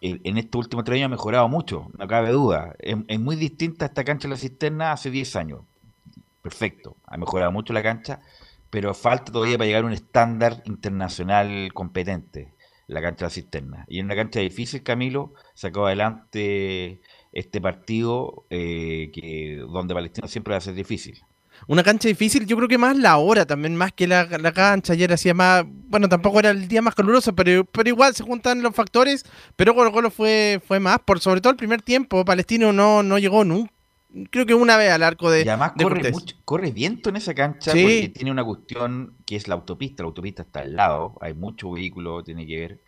En 0.00 0.20
en 0.24 0.36
estos 0.38 0.58
últimos 0.60 0.84
tres 0.84 0.96
años 0.96 1.06
ha 1.06 1.10
mejorado 1.10 1.48
mucho, 1.48 1.88
no 1.96 2.08
cabe 2.08 2.30
duda. 2.30 2.74
Es, 2.78 2.96
es 3.06 3.20
muy 3.20 3.36
distinta 3.36 3.86
esta 3.86 4.02
cancha 4.04 4.26
de 4.26 4.34
la 4.34 4.40
cisterna 4.40 4.92
hace 4.92 5.10
10 5.10 5.36
años. 5.36 5.60
Perfecto, 6.40 6.96
ha 7.06 7.16
mejorado 7.16 7.52
mucho 7.52 7.72
la 7.72 7.82
cancha, 7.84 8.20
pero 8.70 8.94
falta 8.94 9.30
todavía 9.30 9.56
para 9.58 9.66
llegar 9.66 9.84
a 9.84 9.86
un 9.86 9.92
estándar 9.92 10.60
internacional 10.64 11.72
competente, 11.72 12.52
la 12.92 13.02
cancha 13.02 13.26
de 13.26 13.30
cisterna. 13.30 13.84
Y 13.88 13.98
en 13.98 14.06
una 14.06 14.16
cancha 14.16 14.40
difícil, 14.40 14.82
Camilo, 14.82 15.34
sacó 15.54 15.86
adelante 15.86 17.00
este 17.32 17.60
partido 17.60 18.44
eh, 18.50 19.10
que 19.12 19.56
donde 19.56 19.94
Palestino 19.94 20.28
siempre 20.28 20.52
va 20.52 20.58
a 20.58 20.60
ser 20.60 20.74
difícil. 20.74 21.22
Una 21.68 21.84
cancha 21.84 22.08
difícil, 22.08 22.46
yo 22.46 22.56
creo 22.56 22.68
que 22.68 22.78
más 22.78 22.96
la 22.96 23.18
hora 23.18 23.46
también, 23.46 23.76
más 23.76 23.92
que 23.92 24.06
la, 24.08 24.24
la 24.24 24.52
cancha. 24.52 24.94
Ayer 24.94 25.12
hacía 25.12 25.32
más, 25.32 25.64
bueno, 25.66 26.08
tampoco 26.08 26.40
era 26.40 26.50
el 26.50 26.66
día 26.66 26.82
más 26.82 26.94
caluroso, 26.94 27.34
pero, 27.34 27.64
pero 27.64 27.88
igual 27.88 28.14
se 28.14 28.24
juntan 28.24 28.62
los 28.62 28.74
factores. 28.74 29.24
Pero 29.54 29.74
Colo 29.74 29.92
Colo 29.92 30.10
fue, 30.10 30.60
fue 30.66 30.80
más, 30.80 30.98
por 31.00 31.20
sobre 31.20 31.40
todo 31.40 31.52
el 31.52 31.56
primer 31.56 31.80
tiempo. 31.82 32.24
Palestino 32.24 32.72
no, 32.72 33.02
no 33.02 33.18
llegó 33.18 33.44
nunca. 33.44 33.72
Creo 34.30 34.44
que 34.46 34.54
una 34.54 34.76
vez 34.76 34.90
al 34.92 35.02
arco 35.02 35.30
de. 35.30 35.42
Y 35.44 35.48
además 35.48 35.72
de 35.74 35.84
corre, 35.84 35.94
Cortés. 35.96 36.12
mucho, 36.12 36.36
corre 36.44 36.70
viento 36.70 37.08
en 37.08 37.16
esa 37.16 37.34
cancha 37.34 37.72
Sí. 37.72 37.82
porque 37.82 38.08
tiene 38.10 38.30
una 38.30 38.44
cuestión 38.44 39.14
que 39.24 39.36
es 39.36 39.48
la 39.48 39.54
autopista. 39.54 40.02
La 40.02 40.08
autopista 40.08 40.42
está 40.42 40.60
al 40.60 40.76
lado, 40.76 41.16
hay 41.20 41.34
mucho 41.34 41.70
vehículo, 41.70 42.22
tiene 42.22 42.46
que 42.46 42.60
ver. 42.60 42.80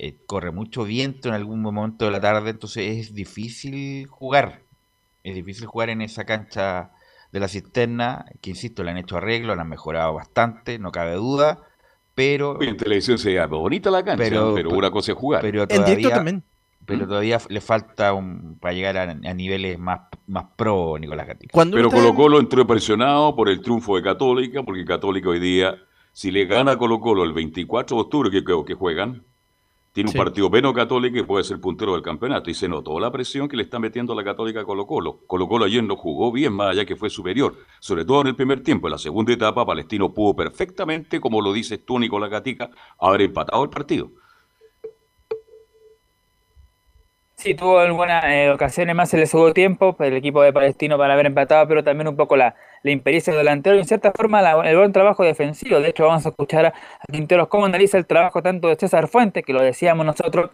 eh, 0.00 0.16
corre 0.26 0.52
mucho 0.52 0.84
viento 0.84 1.28
en 1.28 1.34
algún 1.34 1.60
momento 1.60 2.04
de 2.04 2.12
la 2.12 2.20
tarde, 2.20 2.50
entonces 2.50 2.98
es 2.98 3.14
difícil 3.14 4.06
jugar. 4.06 4.62
Es 5.24 5.34
difícil 5.34 5.66
jugar 5.66 5.90
en 5.90 6.02
esa 6.02 6.24
cancha 6.24 6.92
de 7.32 7.40
la 7.40 7.48
cisterna, 7.48 8.24
que 8.40 8.50
insisto, 8.50 8.84
le 8.84 8.92
han 8.92 8.98
hecho 8.98 9.16
arreglos, 9.16 9.56
la 9.56 9.62
han 9.62 9.68
mejorado 9.68 10.14
bastante, 10.14 10.78
no 10.78 10.92
cabe 10.92 11.14
duda, 11.14 11.58
pero... 12.14 12.52
Oye, 12.58 12.70
en 12.70 12.76
televisión 12.76 13.18
se 13.18 13.30
ve 13.34 13.44
bonita 13.46 13.90
la 13.90 14.04
cancha, 14.04 14.22
pero, 14.22 14.54
una 14.70 14.90
cosa 14.92 15.10
es 15.12 15.18
jugar. 15.18 15.40
Pero 15.42 15.66
todavía, 15.66 16.24
Pero 16.88 17.06
todavía 17.06 17.38
le 17.48 17.60
falta 17.60 18.12
un, 18.14 18.58
para 18.58 18.74
llegar 18.74 18.96
a, 18.96 19.02
a 19.02 19.34
niveles 19.34 19.78
más, 19.78 20.00
más 20.26 20.46
pro, 20.56 20.96
Nicolás 20.98 21.26
Gatica. 21.26 21.52
Pero 21.70 21.90
Colo 21.90 22.14
Colo 22.14 22.40
entró 22.40 22.66
presionado 22.66 23.36
por 23.36 23.48
el 23.48 23.60
triunfo 23.60 23.96
de 23.96 24.02
Católica, 24.02 24.62
porque 24.62 24.84
Católica 24.84 25.28
hoy 25.28 25.38
día, 25.38 25.76
si 26.12 26.30
le 26.30 26.46
gana 26.46 26.72
a 26.72 26.76
Colo 26.78 26.98
Colo 26.98 27.24
el 27.24 27.32
24 27.32 27.96
de 27.96 28.02
octubre, 28.02 28.30
que 28.30 28.42
creo 28.42 28.64
que 28.64 28.74
juegan, 28.74 29.22
tiene 29.92 30.08
un 30.10 30.12
Sí. 30.12 30.18
partido 30.18 30.48
menos 30.48 30.74
Católica 30.74 31.18
y 31.18 31.22
puede 31.24 31.42
ser 31.44 31.60
puntero 31.60 31.92
del 31.94 32.02
campeonato. 32.02 32.50
Y 32.50 32.54
se 32.54 32.68
notó 32.68 33.00
la 33.00 33.10
presión 33.10 33.48
que 33.48 33.56
le 33.56 33.64
está 33.64 33.78
metiendo 33.78 34.14
la 34.14 34.22
Católica 34.22 34.60
a 34.60 34.64
Colo 34.64 34.86
Colo. 34.86 35.20
Colo 35.26 35.48
Colo 35.48 35.64
ayer 35.64 35.82
no 35.82 35.96
jugó 35.96 36.30
bien, 36.30 36.52
más 36.52 36.70
allá 36.70 36.84
que 36.84 36.94
fue 36.96 37.10
superior, 37.10 37.56
sobre 37.80 38.04
todo 38.04 38.20
en 38.20 38.28
el 38.28 38.36
primer 38.36 38.62
tiempo. 38.62 38.86
En 38.86 38.92
la 38.92 38.98
segunda 38.98 39.32
etapa, 39.32 39.66
Palestino 39.66 40.14
pudo 40.14 40.36
perfectamente, 40.36 41.20
como 41.20 41.40
lo 41.42 41.52
dices 41.52 41.84
tú, 41.84 41.98
Nicolás 41.98 42.30
Gatica, 42.30 42.70
haber 43.00 43.22
empatado 43.22 43.62
el 43.64 43.70
partido. 43.70 44.10
Sí, 47.38 47.54
tuvo 47.54 47.78
algunas 47.78 48.24
eh, 48.24 48.50
ocasiones 48.50 48.96
más 48.96 49.14
en 49.14 49.20
el 49.20 49.28
segundo 49.28 49.54
tiempo, 49.54 49.94
el 50.00 50.14
equipo 50.16 50.42
de 50.42 50.52
Palestino 50.52 50.98
para 50.98 51.14
haber 51.14 51.26
empatado, 51.26 51.68
pero 51.68 51.84
también 51.84 52.08
un 52.08 52.16
poco 52.16 52.36
la, 52.36 52.56
la 52.82 52.90
impericia 52.90 53.32
del 53.32 53.40
delantero 53.44 53.76
y 53.76 53.78
en 53.78 53.84
cierta 53.86 54.10
forma 54.10 54.42
la- 54.42 54.68
el 54.68 54.76
buen 54.76 54.92
trabajo 54.92 55.22
defensivo. 55.22 55.78
De 55.80 55.88
hecho, 55.90 56.04
vamos 56.06 56.26
a 56.26 56.30
escuchar 56.30 56.66
a, 56.66 56.74
Quinteros 57.12 57.46
cómo 57.46 57.66
analiza 57.66 57.96
el 57.96 58.06
trabajo 58.06 58.42
tanto 58.42 58.66
de 58.68 58.74
César 58.74 59.06
Fuentes, 59.06 59.44
que 59.44 59.52
lo 59.52 59.62
decíamos 59.62 60.04
nosotros, 60.04 60.50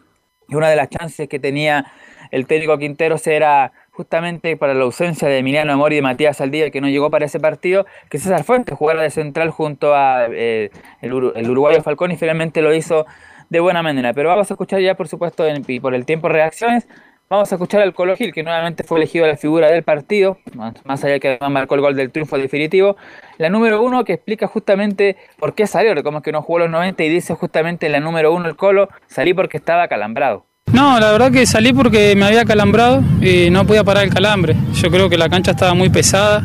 y 0.47 0.57
una 0.57 0.68
de 0.68 0.76
las 0.76 0.91
chances 0.91 1.26
que 1.26 1.39
tenía 1.39 1.91
el 2.30 2.47
técnico 2.47 2.76
Quinteros 2.76 3.26
era 3.26 3.72
justamente 3.93 4.57
para 4.59 4.74
la 4.74 4.85
ausencia 4.85 5.26
de 5.28 5.39
Emiliano 5.39 5.72
Amor 5.72 5.93
y 5.95 5.97
de 5.97 6.03
Matías 6.03 6.37
Saldía, 6.37 6.70
que 6.70 6.82
no 6.82 6.89
llegó 6.91 7.11
para 7.11 7.24
ese 7.24 7.41
partido, 7.41 7.87
que 8.11 8.18
César 8.18 8.45
Fuentes 8.45 8.76
jugara 8.76 9.01
de 9.03 9.11
central 9.11 9.49
junto 9.49 9.95
a 9.95 10.26
eh, 10.30 10.70
el, 11.01 11.12
el 11.35 11.51
uruguayo 11.51 11.82
Falcón 11.82 12.11
y 12.12 12.16
finalmente 12.18 12.61
lo 12.61 12.74
hizo 12.74 13.07
de 13.55 13.61
buena 13.61 13.82
manera. 13.82 14.12
Pero 14.12 14.28
vamos 14.28 14.50
a 14.50 14.55
escuchar 14.55 14.80
ya, 14.80 14.94
por 14.94 15.09
supuesto, 15.09 15.46
en- 15.46 15.64
por 15.80 15.94
el 15.94 16.05
tiempo 16.05 16.28
de 16.28 16.34
reacciones, 16.34 16.86
vamos 17.30 17.50
a 17.50 17.55
escuchar 17.55 17.80
al 17.80 17.94
Colo 17.94 18.16
Gil, 18.16 18.32
que 18.32 18.42
nuevamente 18.42 18.84
fue 18.84 18.98
elegido 18.98 19.26
la 19.26 19.36
figura 19.36 19.68
del 19.70 19.82
partido, 19.82 20.38
más, 20.84 21.02
allá 21.05 21.18
que 21.18 21.28
además 21.28 21.50
marcó 21.50 21.74
el 21.74 21.80
gol 21.80 21.96
del 21.96 22.11
triunfo 22.11 22.36
definitivo. 22.38 22.96
La 23.38 23.48
número 23.48 23.82
uno 23.82 24.05
que 24.05 24.12
explica 24.12 24.46
justamente 24.46 25.16
por 25.38 25.55
qué 25.55 25.66
salió, 25.66 26.00
como 26.05 26.20
que 26.22 26.30
no 26.32 26.42
jugó 26.42 26.61
los 26.61 26.70
90 26.70 27.02
y 27.02 27.09
dice 27.09 27.34
justamente 27.34 27.88
la 27.88 27.98
número 28.00 28.32
uno 28.32 28.46
el 28.48 28.57
Colo, 28.57 28.88
salí 29.07 29.32
porque 29.34 29.57
estaba 29.57 29.88
calambrado. 29.88 30.44
No, 30.72 30.98
la 30.98 31.12
verdad 31.12 31.30
que 31.30 31.46
salí 31.46 31.72
porque 31.72 32.14
me 32.16 32.24
había 32.24 32.44
calambrado 32.44 33.00
y 33.20 33.48
no 33.50 33.64
podía 33.66 33.84
parar 33.84 34.05
el 34.05 34.12
calambre. 34.12 34.55
Yo 34.74 34.90
creo 34.90 35.09
que 35.09 35.16
la 35.16 35.28
cancha 35.28 35.52
estaba 35.52 35.74
muy 35.74 35.88
pesada 35.88 36.42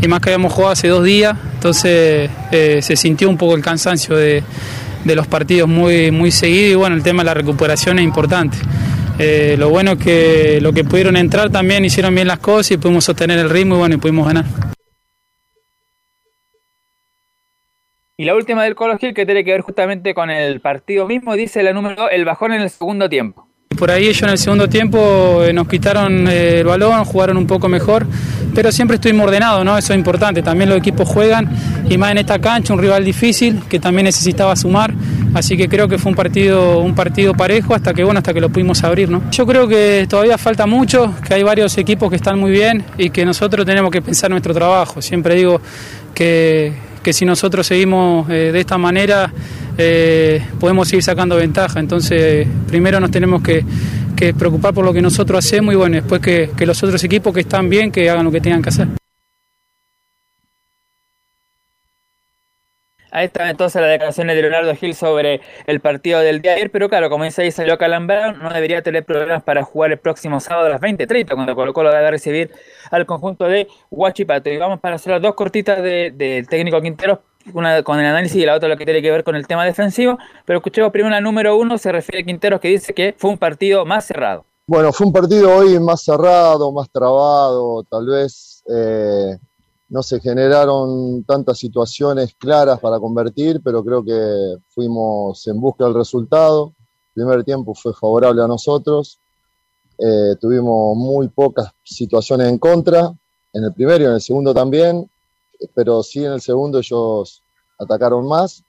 y 0.00 0.08
más 0.08 0.20
que 0.20 0.30
habíamos 0.30 0.52
jugado 0.52 0.72
hace 0.72 0.88
dos 0.88 1.04
días, 1.04 1.36
entonces 1.54 2.30
eh, 2.52 2.78
se 2.82 2.96
sintió 2.96 3.28
un 3.28 3.36
poco 3.36 3.54
el 3.54 3.62
cansancio 3.62 4.16
de, 4.16 4.42
de 5.06 5.14
los 5.14 5.26
partidos 5.26 5.68
muy, 5.68 6.10
muy 6.10 6.30
seguido 6.30 6.72
y 6.72 6.74
bueno, 6.74 6.96
el 6.96 7.02
tema 7.02 7.22
de 7.22 7.26
la 7.26 7.34
recuperación 7.34 7.98
es 7.98 8.04
importante. 8.04 8.58
Eh, 9.18 9.56
lo 9.58 9.70
bueno 9.70 9.92
es 9.92 9.98
que 9.98 10.60
lo 10.60 10.72
que 10.72 10.84
pudieron 10.84 11.16
entrar 11.16 11.50
también 11.50 11.84
hicieron 11.84 12.14
bien 12.14 12.28
las 12.28 12.38
cosas 12.40 12.72
y 12.72 12.76
pudimos 12.76 13.04
sostener 13.04 13.38
el 13.38 13.48
ritmo 13.48 13.76
y 13.76 13.78
bueno, 13.78 13.94
y 13.94 13.98
pudimos 13.98 14.26
ganar. 14.26 14.44
Y 18.18 18.24
la 18.24 18.34
última 18.34 18.64
del 18.64 18.74
Colo 18.74 18.96
Gil, 18.98 19.14
que 19.14 19.26
tiene 19.26 19.44
que 19.44 19.52
ver 19.52 19.60
justamente 19.60 20.14
con 20.14 20.30
el 20.30 20.60
partido 20.60 21.06
mismo, 21.06 21.36
dice 21.36 21.62
la 21.62 21.72
número 21.72 21.96
2, 21.96 22.10
el 22.12 22.24
bajón 22.24 22.52
en 22.52 22.62
el 22.62 22.70
segundo 22.70 23.08
tiempo. 23.08 23.46
Por 23.74 23.90
ahí 23.90 24.04
ellos 24.04 24.22
en 24.22 24.30
el 24.30 24.38
segundo 24.38 24.68
tiempo 24.68 25.42
eh, 25.42 25.52
nos 25.52 25.68
quitaron 25.68 26.26
eh, 26.28 26.60
el 26.60 26.66
balón, 26.66 27.04
jugaron 27.04 27.36
un 27.36 27.46
poco 27.46 27.68
mejor, 27.68 28.06
pero 28.54 28.72
siempre 28.72 28.94
estuvimos 28.94 29.26
ordenados. 29.26 29.62
Eso 29.78 29.92
es 29.92 29.98
importante. 29.98 30.42
También 30.42 30.70
los 30.70 30.78
equipos 30.78 31.08
juegan 31.08 31.50
y 31.88 31.98
más 31.98 32.12
en 32.12 32.18
esta 32.18 32.38
cancha, 32.38 32.72
un 32.72 32.80
rival 32.80 33.04
difícil 33.04 33.62
que 33.68 33.78
también 33.78 34.04
necesitaba 34.04 34.56
sumar. 34.56 34.94
Así 35.34 35.56
que 35.56 35.68
creo 35.68 35.88
que 35.88 35.98
fue 35.98 36.10
un 36.10 36.16
partido, 36.16 36.78
un 36.78 36.94
partido 36.94 37.34
parejo 37.34 37.74
hasta 37.74 37.92
que 37.92 38.02
bueno, 38.02 38.18
hasta 38.18 38.32
que 38.32 38.40
lo 38.40 38.48
pudimos 38.48 38.82
abrir, 38.82 39.10
¿no? 39.10 39.30
Yo 39.30 39.44
creo 39.46 39.68
que 39.68 40.06
todavía 40.08 40.38
falta 40.38 40.64
mucho, 40.64 41.14
que 41.26 41.34
hay 41.34 41.42
varios 41.42 41.76
equipos 41.76 42.08
que 42.08 42.16
están 42.16 42.38
muy 42.38 42.52
bien 42.52 42.82
y 42.96 43.10
que 43.10 43.26
nosotros 43.26 43.66
tenemos 43.66 43.90
que 43.90 44.00
pensar 44.00 44.30
nuestro 44.30 44.54
trabajo. 44.54 45.02
Siempre 45.02 45.34
digo 45.34 45.60
que, 46.14 46.72
que 47.06 47.12
si 47.12 47.24
nosotros 47.24 47.64
seguimos 47.68 48.28
eh, 48.30 48.50
de 48.52 48.58
esta 48.58 48.78
manera 48.78 49.32
eh, 49.78 50.44
podemos 50.58 50.88
seguir 50.88 51.04
sacando 51.04 51.36
ventaja. 51.36 51.78
Entonces, 51.78 52.48
primero 52.66 52.98
nos 52.98 53.12
tenemos 53.12 53.42
que, 53.42 53.64
que 54.16 54.34
preocupar 54.34 54.74
por 54.74 54.84
lo 54.84 54.92
que 54.92 55.00
nosotros 55.00 55.38
hacemos 55.38 55.72
y 55.72 55.76
bueno, 55.76 55.94
después 55.94 56.20
que, 56.20 56.50
que 56.56 56.66
los 56.66 56.82
otros 56.82 57.04
equipos 57.04 57.32
que 57.32 57.42
están 57.42 57.68
bien, 57.68 57.92
que 57.92 58.10
hagan 58.10 58.24
lo 58.24 58.32
que 58.32 58.40
tengan 58.40 58.60
que 58.60 58.70
hacer. 58.70 59.05
Ahí 63.16 63.24
están 63.26 63.48
entonces 63.48 63.80
las 63.80 63.90
declaraciones 63.90 64.36
de 64.36 64.42
Leonardo 64.42 64.74
Gil 64.74 64.94
sobre 64.94 65.40
el 65.66 65.80
partido 65.80 66.20
del 66.20 66.42
día 66.42 66.50
de 66.50 66.56
ayer, 66.58 66.70
pero 66.70 66.90
claro, 66.90 67.08
como 67.08 67.24
dice 67.24 67.40
ahí, 67.40 67.50
salió 67.50 67.78
calambrado, 67.78 68.32
no 68.32 68.50
debería 68.52 68.82
tener 68.82 69.06
problemas 69.06 69.42
para 69.42 69.62
jugar 69.62 69.90
el 69.92 69.98
próximo 69.98 70.38
sábado 70.38 70.66
a 70.66 70.68
las 70.68 70.82
20.30, 70.82 71.34
cuando 71.34 71.54
Colo 71.54 71.72
Colo 71.72 71.90
debe 71.90 72.10
recibir 72.10 72.50
al 72.90 73.06
conjunto 73.06 73.46
de 73.46 73.68
Huachipato. 73.90 74.50
Y 74.50 74.58
vamos 74.58 74.80
para 74.80 74.96
hacer 74.96 75.14
las 75.14 75.22
dos 75.22 75.34
cortitas 75.34 75.82
de- 75.82 76.10
del 76.14 76.46
técnico 76.46 76.78
Quinteros, 76.82 77.20
una 77.54 77.82
con 77.82 77.98
el 77.98 78.04
análisis 78.04 78.36
y 78.36 78.44
la 78.44 78.54
otra 78.54 78.68
lo 78.68 78.76
que 78.76 78.84
tiene 78.84 79.00
que 79.00 79.10
ver 79.10 79.24
con 79.24 79.34
el 79.34 79.46
tema 79.46 79.64
defensivo, 79.64 80.18
pero 80.44 80.58
escuchemos 80.58 80.90
primero 80.92 81.14
la 81.14 81.22
número 81.22 81.56
uno, 81.56 81.78
se 81.78 81.90
refiere 81.92 82.20
a 82.20 82.26
Quinteros 82.26 82.60
que 82.60 82.68
dice 82.68 82.92
que 82.92 83.14
fue 83.16 83.30
un 83.30 83.38
partido 83.38 83.86
más 83.86 84.04
cerrado. 84.04 84.44
Bueno, 84.66 84.92
fue 84.92 85.06
un 85.06 85.14
partido 85.14 85.56
hoy 85.56 85.80
más 85.80 86.02
cerrado, 86.04 86.70
más 86.70 86.90
trabado, 86.90 87.82
tal 87.88 88.04
vez 88.08 88.62
eh, 88.68 89.38
no 89.88 90.02
se 90.02 90.20
generaron 90.20 91.22
tantas 91.24 91.58
situaciones 91.58 92.34
claras 92.36 92.80
para 92.80 92.98
convertir, 92.98 93.60
pero 93.62 93.84
creo 93.84 94.04
que 94.04 94.56
fuimos 94.68 95.46
en 95.46 95.60
busca 95.60 95.84
del 95.84 95.94
resultado. 95.94 96.72
El 97.14 97.22
primer 97.24 97.44
tiempo 97.44 97.74
fue 97.74 97.94
favorable 97.94 98.42
a 98.42 98.48
nosotros. 98.48 99.18
Eh, 99.98 100.36
tuvimos 100.40 100.96
muy 100.96 101.28
pocas 101.28 101.70
situaciones 101.84 102.48
en 102.48 102.58
contra, 102.58 103.12
en 103.52 103.64
el 103.64 103.72
primero 103.72 104.04
y 104.04 104.06
en 104.08 104.12
el 104.14 104.20
segundo 104.20 104.52
también, 104.52 105.08
pero 105.74 106.02
sí 106.02 106.24
en 106.24 106.32
el 106.32 106.40
segundo 106.40 106.78
ellos 106.78 107.42
atacaron 107.78 108.26
más. 108.26 108.62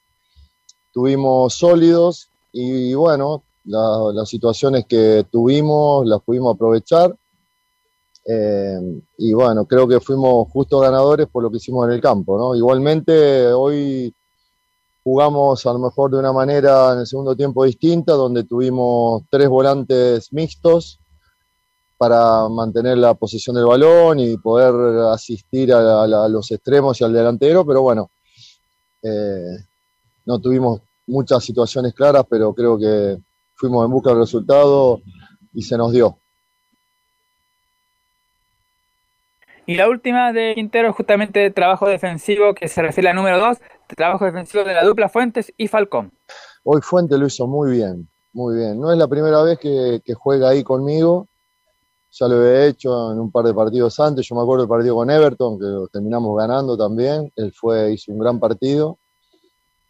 Tuvimos 0.94 1.56
sólidos 1.56 2.30
y 2.54 2.94
bueno, 2.94 3.44
la- 3.66 4.12
las 4.14 4.30
situaciones 4.30 4.86
que 4.86 5.26
tuvimos 5.32 6.06
las 6.08 6.22
pudimos 6.22 6.56
aprovechar. 6.56 7.16
Eh, 8.30 8.78
y 9.20 9.34
bueno, 9.34 9.66
creo 9.66 9.88
que 9.88 10.02
fuimos 10.02 10.50
justos 10.52 10.82
ganadores 10.82 11.28
por 11.28 11.44
lo 11.44 11.50
que 11.50 11.58
hicimos 11.58 11.88
en 11.88 11.94
el 11.94 12.02
campo, 12.02 12.38
¿no? 12.38 12.56
Igualmente, 12.56 13.48
hoy 13.54 14.14
jugamos 15.04 15.66
a 15.66 15.72
lo 15.72 15.80
mejor 15.80 16.12
de 16.12 16.18
una 16.20 16.34
manera 16.34 16.92
en 16.92 17.00
el 17.00 17.08
segundo 17.08 17.36
tiempo 17.38 17.64
distinta, 17.64 18.14
donde 18.14 18.44
tuvimos 18.44 19.24
tres 19.30 19.48
volantes 19.48 20.34
mixtos 20.34 21.00
para 21.98 22.48
mantener 22.50 22.98
la 22.98 23.14
posición 23.14 23.56
del 23.56 23.66
balón 23.66 24.20
y 24.20 24.38
poder 24.38 24.74
asistir 25.14 25.74
a, 25.74 26.06
la- 26.06 26.28
los 26.28 26.52
extremos 26.52 27.00
y 27.00 27.06
al 27.06 27.14
delantero, 27.14 27.66
pero 27.66 27.82
bueno, 27.82 28.12
eh, 29.02 29.58
no 30.26 30.40
tuvimos 30.40 30.82
muchas 31.08 31.44
situaciones 31.44 31.94
claras, 31.94 32.26
pero 32.30 32.54
creo 32.54 32.78
que 32.78 33.18
fuimos 33.56 33.86
en 33.86 33.92
busca 33.92 34.10
del 34.10 34.20
resultado 34.20 35.00
y 35.54 35.62
se 35.62 35.78
nos 35.78 35.92
dio. 35.94 36.20
Y 39.70 39.76
la 39.76 39.90
última 39.90 40.32
de 40.32 40.54
Quintero 40.56 40.90
es 40.90 40.96
justamente 40.96 41.52
trabajo 41.52 41.90
defensivo 41.90 42.54
que 42.54 42.70
se 42.70 42.82
refiere 42.82 43.10
al 43.10 43.18
número 43.18 43.38
2, 43.38 43.58
trabajo 43.98 44.24
defensivo 44.24 44.64
de 44.64 44.74
la 44.74 44.86
dupla 44.86 45.10
Fuentes 45.10 45.54
y 45.58 45.68
Falcón. 45.68 46.14
Hoy 46.64 46.80
Fuente 46.82 47.18
lo 47.18 47.28
hizo 47.28 47.48
muy 47.48 47.72
bien, 47.72 48.08
muy 48.32 48.56
bien. 48.56 48.80
No 48.80 48.94
es 48.94 48.98
la 48.98 49.10
primera 49.10 49.44
vez 49.44 49.60
que, 49.60 50.00
que 50.06 50.14
juega 50.14 50.48
ahí 50.48 50.64
conmigo, 50.64 51.28
ya 52.12 52.30
lo 52.30 52.48
he 52.48 52.70
hecho 52.70 53.12
en 53.12 53.20
un 53.20 53.30
par 53.30 53.44
de 53.44 53.54
partidos 53.54 54.00
antes, 54.00 54.26
yo 54.26 54.36
me 54.36 54.42
acuerdo 54.42 54.64
del 54.64 54.70
partido 54.70 54.96
con 54.96 55.10
Everton, 55.10 55.60
que 55.60 55.66
lo 55.66 55.88
terminamos 55.90 56.38
ganando 56.38 56.78
también, 56.78 57.30
él 57.36 57.52
fue, 57.52 57.92
hizo 57.92 58.14
un 58.14 58.20
gran 58.20 58.40
partido, 58.40 58.98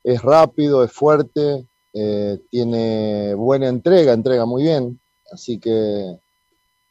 es 0.04 0.24
rápido, 0.24 0.84
es 0.84 0.92
fuerte, 0.92 1.68
eh, 1.94 2.40
tiene 2.50 3.36
buena 3.36 3.68
entrega, 3.68 4.14
entrega 4.14 4.48
muy 4.48 4.64
bien, 4.64 5.00
así 5.32 5.60
que 5.60 6.18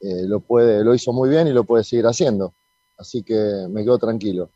eh, 0.01 0.23
lo, 0.29 0.39
puede, 0.39 0.85
lo 0.85 0.95
hizo 0.95 1.13
muy 1.13 1.29
bien 1.29 1.49
y 1.49 1.53
lo 1.53 1.65
puede 1.65 1.83
seguir 1.83 2.07
haciendo, 2.07 2.53
así 2.99 3.23
que 3.23 3.67
me 3.71 3.83
quedo 3.85 3.99
tranquilo. 3.99 4.51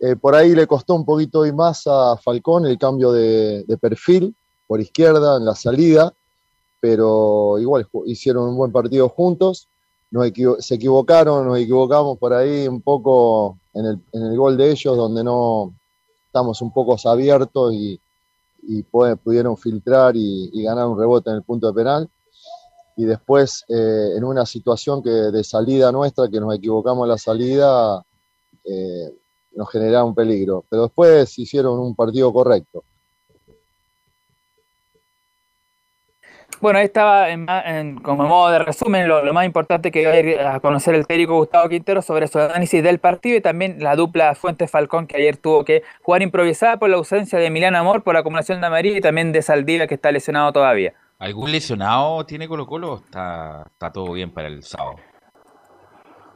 Eh, 0.00 0.16
por 0.16 0.34
ahí 0.34 0.54
le 0.54 0.66
costó 0.66 0.94
un 0.94 1.04
poquito 1.04 1.44
y 1.44 1.52
más 1.52 1.86
a 1.86 2.16
Falcón 2.16 2.66
el 2.66 2.78
cambio 2.78 3.10
de, 3.10 3.64
perfil 3.80 4.34
por 4.66 4.80
izquierda 4.80 5.36
en 5.36 5.44
la 5.44 5.54
salida, 5.54 6.14
pero 6.80 7.58
igual 7.58 7.88
hicieron 8.06 8.48
un 8.48 8.56
buen 8.56 8.70
partido 8.70 9.08
juntos. 9.08 9.68
Nos 10.10 10.26
equivo- 10.26 10.60
se 10.60 10.76
equivocaron, 10.76 11.46
nos 11.46 11.58
equivocamos 11.58 12.18
por 12.18 12.32
ahí 12.32 12.68
un 12.68 12.80
poco 12.80 13.58
en 13.74 13.86
el, 13.86 14.00
en 14.12 14.22
el 14.26 14.36
gol 14.36 14.56
de 14.56 14.70
ellos, 14.70 14.96
donde 14.96 15.24
no 15.24 15.74
estamos 16.26 16.62
un 16.62 16.72
poco 16.72 16.96
abiertos 17.04 17.74
y, 17.74 18.00
pudieron 19.24 19.56
filtrar 19.56 20.14
y 20.14 20.62
ganar 20.62 20.86
un 20.86 20.98
rebote 20.98 21.30
en 21.30 21.36
el 21.36 21.42
punto 21.42 21.68
de 21.68 21.72
penal. 21.72 22.10
Y 22.98 23.04
después, 23.04 23.64
eh, 23.68 24.16
en 24.16 24.24
una 24.24 24.44
situación 24.44 25.04
que 25.04 25.08
de 25.08 25.44
salida 25.44 25.92
nuestra, 25.92 26.28
que 26.28 26.40
nos 26.40 26.52
equivocamos 26.52 27.04
en 27.04 27.10
la 27.10 27.16
salida, 27.16 28.02
eh, 28.64 29.14
nos 29.52 29.70
generaba 29.70 30.02
un 30.04 30.16
peligro. 30.16 30.64
Pero 30.68 30.82
después 30.82 31.38
hicieron 31.38 31.78
un 31.78 31.94
partido 31.94 32.32
correcto. 32.32 32.82
Bueno, 36.60 36.80
ahí 36.80 36.86
estaba 36.86 37.30
en 37.30 37.46
en- 37.48 37.98
como 38.00 38.24
modo 38.24 38.50
de 38.50 38.58
resumen 38.58 39.06
lo, 39.06 39.32
más 39.32 39.46
importante 39.46 39.92
que 39.92 40.00
dio 40.00 40.48
a 40.48 40.58
conocer 40.58 40.96
el 40.96 41.06
técnico 41.06 41.36
Gustavo 41.36 41.68
Quintero 41.68 42.02
sobre 42.02 42.26
su 42.26 42.40
análisis 42.40 42.82
del 42.82 42.98
partido 42.98 43.36
y 43.36 43.40
también 43.40 43.80
la 43.80 43.94
dupla 43.94 44.34
Fuentes 44.34 44.68
Falcón 44.68 45.06
que 45.06 45.18
ayer 45.18 45.36
tuvo 45.36 45.64
que 45.64 45.84
jugar 46.02 46.22
improvisada 46.22 46.76
por 46.80 46.90
la 46.90 46.96
ausencia 46.96 47.38
de 47.38 47.46
Emiliano 47.46 47.78
Amor 47.78 48.02
por 48.02 48.14
la 48.14 48.20
acumulación 48.20 48.60
de 48.60 48.66
amarilla 48.66 48.98
y 48.98 49.00
también 49.00 49.30
de 49.30 49.42
Saldivia 49.42 49.86
que 49.86 49.94
está 49.94 50.10
lesionado 50.10 50.52
todavía. 50.52 50.94
¿Algún 51.18 51.50
lesionado 51.50 52.24
tiene 52.26 52.46
Colo 52.46 52.66
Colo? 52.66 53.02
Está, 53.04 53.64
está 53.66 53.90
todo 53.90 54.12
bien 54.12 54.32
para 54.32 54.48
el 54.48 54.62
sábado. 54.62 54.96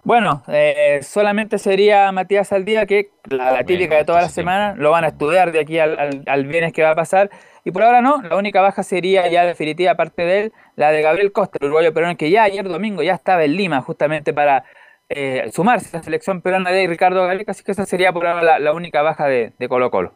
Bueno, 0.04 0.42
eh, 0.48 0.98
solamente 1.04 1.58
sería 1.58 2.10
Matías 2.10 2.48
Saldivia 2.48 2.86
que 2.86 3.12
la, 3.30 3.52
la 3.52 3.64
típica 3.64 3.94
de 3.94 4.04
toda 4.04 4.22
la 4.22 4.28
semana 4.28 4.74
lo 4.76 4.90
van 4.90 5.04
a 5.04 5.08
estudiar 5.08 5.52
de 5.52 5.60
aquí 5.60 5.78
al, 5.78 5.96
al, 5.96 6.24
al 6.26 6.46
viernes 6.46 6.72
que 6.72 6.82
va 6.82 6.90
a 6.90 6.94
pasar 6.96 7.30
y 7.62 7.70
por 7.70 7.84
ahora 7.84 8.00
no, 8.00 8.20
la 8.20 8.34
única 8.34 8.60
baja 8.60 8.82
sería 8.82 9.28
ya 9.28 9.46
definitiva 9.46 9.92
aparte 9.92 10.22
de 10.22 10.40
él, 10.40 10.52
la 10.74 10.90
de 10.90 11.02
Gabriel 11.02 11.30
Costa, 11.30 11.58
el 11.60 11.66
uruguayo 11.66 11.94
peruano 11.94 12.16
que 12.16 12.30
ya 12.30 12.42
ayer 12.42 12.68
domingo 12.68 13.04
ya 13.04 13.14
estaba 13.14 13.44
en 13.44 13.56
Lima 13.56 13.80
justamente 13.82 14.32
para 14.32 14.64
eh, 15.08 15.48
sumarse 15.52 15.96
a 15.96 16.00
la 16.00 16.02
selección 16.02 16.42
peruana 16.42 16.70
de 16.70 16.88
Ricardo 16.88 17.24
Gareca, 17.24 17.52
así 17.52 17.62
que 17.62 17.70
esa 17.70 17.86
sería 17.86 18.12
por 18.12 18.26
ahora 18.26 18.42
la, 18.42 18.58
la 18.58 18.72
única 18.72 19.02
baja 19.02 19.28
de, 19.28 19.52
de 19.56 19.68
Colo 19.68 19.92
Colo. 19.92 20.14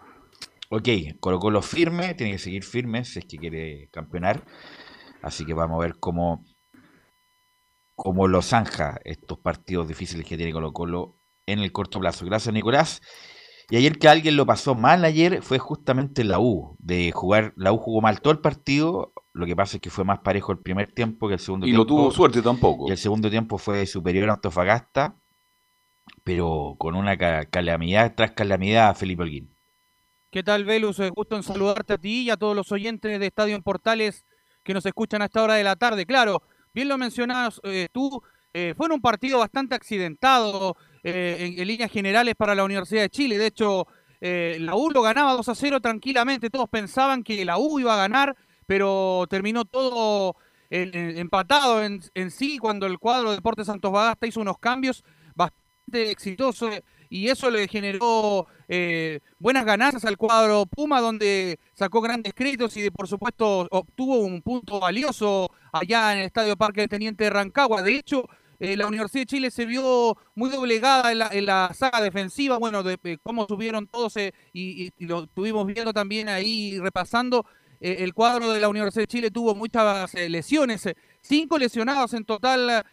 Ok, 0.71 0.89
Colo 1.21 1.39
Colo 1.39 1.63
firme, 1.63 2.15
tiene 2.15 2.33
que 2.33 2.39
seguir 2.39 2.65
firme 2.65 3.05
si 3.05 3.21
es 3.21 3.27
que 3.27 3.37
quiere 3.39 3.89
campeonar. 3.93 4.45
Así 5.23 5.45
que 5.45 5.55
vamos 5.55 5.77
a 5.79 5.87
ver 5.87 5.97
cómo, 5.99 6.45
cómo 7.95 8.29
lo 8.29 8.43
zanja 8.43 9.01
estos 9.05 9.39
partidos 9.39 9.89
difíciles 9.89 10.27
que 10.27 10.37
tiene 10.37 10.53
Colo 10.53 10.73
Colo 10.73 11.17
en 11.47 11.61
el 11.61 11.73
corto 11.73 12.01
plazo. 12.01 12.25
Gracias, 12.27 12.53
Nicolás. 12.53 13.01
Y 13.69 13.77
ayer 13.77 13.99
que 13.99 14.09
alguien 14.09 14.37
lo 14.37 14.47
pasó 14.47 14.75
mal 14.77 15.05
ayer 15.05 15.43
fue 15.43 15.59
justamente 15.59 16.23
la 16.25 16.39
U. 16.39 16.77
De 16.79 17.11
jugar, 17.13 17.53
la 17.57 17.73
U 17.73 17.79
jugó 17.79 18.01
mal 18.01 18.21
todo 18.21 18.33
el 18.33 18.39
partido. 18.41 19.13
Lo 19.33 19.45
que 19.47 19.57
pasa 19.57 19.77
es 19.77 19.81
que 19.81 19.91
fue 19.91 20.05
más 20.05 20.21
parejo 20.21 20.53
el 20.53 20.59
primer 20.59 20.93
tiempo 20.93 21.27
que 21.29 21.35
el 21.35 21.41
segundo 21.41 21.67
Y 21.67 21.71
tiempo. 21.71 21.83
no 21.83 21.87
tuvo 21.87 22.11
suerte 22.13 22.43
tampoco. 22.43 22.89
Y 22.89 22.93
el 22.93 22.99
segundo 22.99 23.29
tiempo 23.29 23.59
fue 23.59 23.85
superior 23.87 24.31
a 24.31 24.35
Antofagasta, 24.35 25.17
pero 26.25 26.77
con 26.79 26.95
una 26.95 27.17
ca- 27.17 27.47
calamidad 27.47 28.15
tras 28.17 28.33
calamidad 28.33 28.91
a 28.91 28.95
Felipe 28.95 29.23
Holguín. 29.23 29.56
¿Qué 30.37 30.43
tal, 30.43 30.67
Velus? 30.67 31.01
Gusto 31.15 31.35
en 31.37 31.43
saludarte 31.43 31.95
a 31.95 31.97
ti 31.97 32.25
y 32.25 32.31
a 32.31 32.37
todos 32.37 32.55
los 32.55 32.71
oyentes 32.71 33.19
de 33.19 33.27
Estadio 33.27 33.57
en 33.57 33.63
Portales 33.63 34.27
que 34.63 34.75
nos 34.75 34.85
escuchan 34.85 35.23
a 35.23 35.25
esta 35.25 35.43
hora 35.43 35.55
de 35.55 35.65
la 35.65 35.77
tarde. 35.77 36.05
Claro, 36.05 36.43
bien 36.75 36.89
lo 36.89 36.99
mencionabas 36.99 37.59
eh, 37.65 37.89
tú, 37.91 38.23
eh, 38.53 38.75
fue 38.77 38.87
un 38.93 39.01
partido 39.01 39.39
bastante 39.39 39.75
accidentado 39.75 40.77
eh, 41.03 41.55
en, 41.57 41.67
líneas 41.67 41.91
generales 41.91 42.35
para 42.37 42.55
la 42.55 42.65
Universidad 42.65 43.01
de 43.01 43.09
Chile. 43.09 43.39
De 43.39 43.47
hecho, 43.47 43.87
eh, 44.21 44.59
la 44.61 44.77
U 44.77 44.91
lo 44.91 45.01
ganaba 45.01 45.33
2 45.33 45.49
a 45.49 45.55
0 45.55 45.81
tranquilamente. 45.81 46.51
Todos 46.51 46.69
pensaban 46.69 47.23
que 47.25 47.43
la 47.47 47.57
U 47.57 47.81
iba 47.81 47.95
a 47.95 47.97
ganar, 47.97 48.37
pero 48.67 49.25
terminó 49.31 49.65
todo 49.65 50.37
empatado 50.69 51.83
en, 51.83 52.03
en 52.13 52.31
sí 52.31 52.59
cuando 52.59 52.85
el 52.85 52.99
cuadro 52.99 53.31
de 53.31 53.37
Deportes 53.37 53.69
Santos 53.69 53.91
Bagasta 53.91 54.27
hizo 54.27 54.43
unos 54.43 54.59
cambios 54.59 55.03
bastante 55.35 56.11
exitosos 56.11 56.83
y 57.09 57.29
eso 57.29 57.51
le 57.51 57.69
generó 57.69 58.47
eh, 58.69 59.21
buenas 59.39 59.65
ganancias 59.65 60.05
al 60.05 60.17
cuadro 60.17 60.67
Puma, 60.67 61.01
donde 61.01 61.59
sacó 61.75 62.01
grandes 62.01 62.35
créditos 62.35 62.77
y 62.77 62.91
por 62.91 63.09
supuesto 63.09 63.69
obtuvo 63.71 64.19
un 64.19 64.43
punto 64.43 64.81
valioso 64.81 65.51
allá 65.73 66.13
en 66.13 66.19
el 66.21 66.27
Estadio 66.27 66.57
Parque 66.57 66.81
del 66.83 66.91
Teniente 66.91 67.29
Rancagua. 67.31 67.83
De 67.83 67.95
hecho, 67.95 68.29
eh, 68.59 68.77
la 68.77 68.87
Universidad 68.87 69.23
de 69.23 69.27
Chile 69.27 69.51
se 69.51 69.67
vio 69.67 70.17
muy 70.35 70.49
doblegada 70.51 71.13
en 71.13 71.19
la, 71.19 71.29
en 71.31 71.47
la 71.47 71.73
saga 71.75 72.01
defensiva, 72.01 72.57
bueno, 72.59 72.83
de, 72.83 72.99
de 73.03 73.19
cómo 73.19 73.47
subieron 73.47 73.87
todos 73.87 74.17
eh, 74.17 74.33
y, 74.53 74.91
lo 75.05 75.25
estuvimos 75.25 75.67
viendo 75.67 75.93
también 75.93 76.29
ahí 76.29 76.79
repasando. 76.81 77.45
el 77.81 78.15
cuadro 78.15 78.53
de 78.53 78.61
la 78.61 78.69
Universidad 78.71 79.03
de 79.03 79.07
Chile 79.09 79.31
tuvo 79.31 79.55
muchas 79.55 80.15
lesiones, 80.15 80.89
cinco 81.21 81.59
lesionados 81.59 82.15
en 82.15 82.25
total 82.25 82.85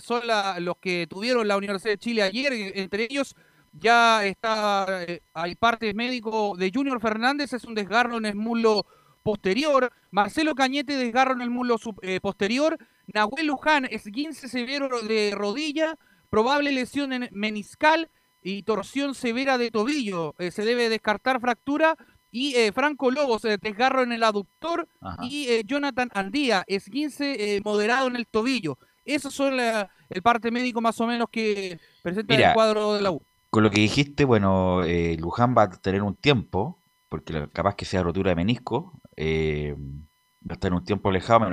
son 0.00 0.26
la- 0.26 0.58
los 0.60 0.76
que 0.78 1.06
tuvieron 1.08 1.46
la 1.48 1.56
Universidad 1.58 1.92
de 1.92 1.98
Chile 1.98 2.22
ayer, 2.22 2.52
entre 2.74 3.04
ellos 3.04 3.34
ya 3.72 4.24
está, 4.26 5.04
eh, 5.04 5.22
hay 5.34 5.54
parte 5.54 5.92
médico 5.94 6.54
de 6.56 6.70
Junior 6.72 7.00
Fernández, 7.00 7.52
es 7.52 7.64
un 7.64 7.74
desgarro 7.74 8.18
en 8.18 8.26
el 8.26 8.34
muslo 8.34 8.86
posterior, 9.22 9.92
Marcelo 10.10 10.54
Cañete 10.54 10.96
desgarro 10.96 11.32
en 11.34 11.42
el 11.42 11.50
muslo 11.50 11.78
sub- 11.78 11.98
eh, 12.02 12.20
posterior, 12.20 12.76
Nahuel 13.06 13.46
Luján 13.46 13.86
esguince 13.90 14.48
severo 14.48 15.00
de 15.02 15.32
rodilla, 15.34 15.96
probable 16.30 16.72
lesión 16.72 17.12
en 17.12 17.28
meniscal 17.32 18.10
y 18.42 18.62
torsión 18.64 19.14
severa 19.14 19.58
de 19.58 19.70
tobillo, 19.70 20.34
Eh, 20.38 20.50
se 20.50 20.64
debe 20.64 20.88
descartar 20.88 21.40
fractura 21.40 21.96
y 22.30 22.54
eh, 22.56 22.72
Franco 22.72 23.10
Lobos, 23.10 23.42
desgarro 23.60 24.02
en 24.02 24.12
el 24.12 24.22
aductor 24.22 24.88
Ajá. 25.00 25.22
y 25.24 25.62
Jonathan 25.66 26.08
Andía, 26.14 26.64
esguince 26.66 27.60
moderado 27.64 28.08
en 28.08 28.16
el 28.16 28.26
tobillo. 28.26 28.78
Esos 29.04 29.34
son 29.34 29.56
la- 29.56 29.90
el 30.08 30.22
parte 30.22 30.50
médico 30.50 30.80
más 30.80 31.00
o 31.00 31.06
menos 31.06 31.28
que 31.30 31.78
presenta 32.02 32.34
Mira, 32.34 32.48
el 32.48 32.54
cuadro 32.54 32.94
de 32.94 33.02
la 33.02 33.10
U. 33.10 33.22
Con 33.52 33.64
lo 33.64 33.70
que 33.70 33.82
dijiste, 33.82 34.24
bueno, 34.24 34.82
eh, 34.82 35.14
Luján 35.18 35.54
va 35.54 35.64
a 35.64 35.70
tener 35.70 36.02
un 36.02 36.16
tiempo, 36.16 36.80
porque 37.10 37.50
capaz 37.52 37.74
que 37.76 37.84
sea 37.84 38.02
rotura 38.02 38.30
de 38.30 38.34
menisco, 38.34 38.98
eh, 39.14 39.74
va 39.78 40.52
a 40.52 40.54
estar 40.54 40.72
un 40.72 40.82
tiempo 40.86 41.10
alejado, 41.10 41.46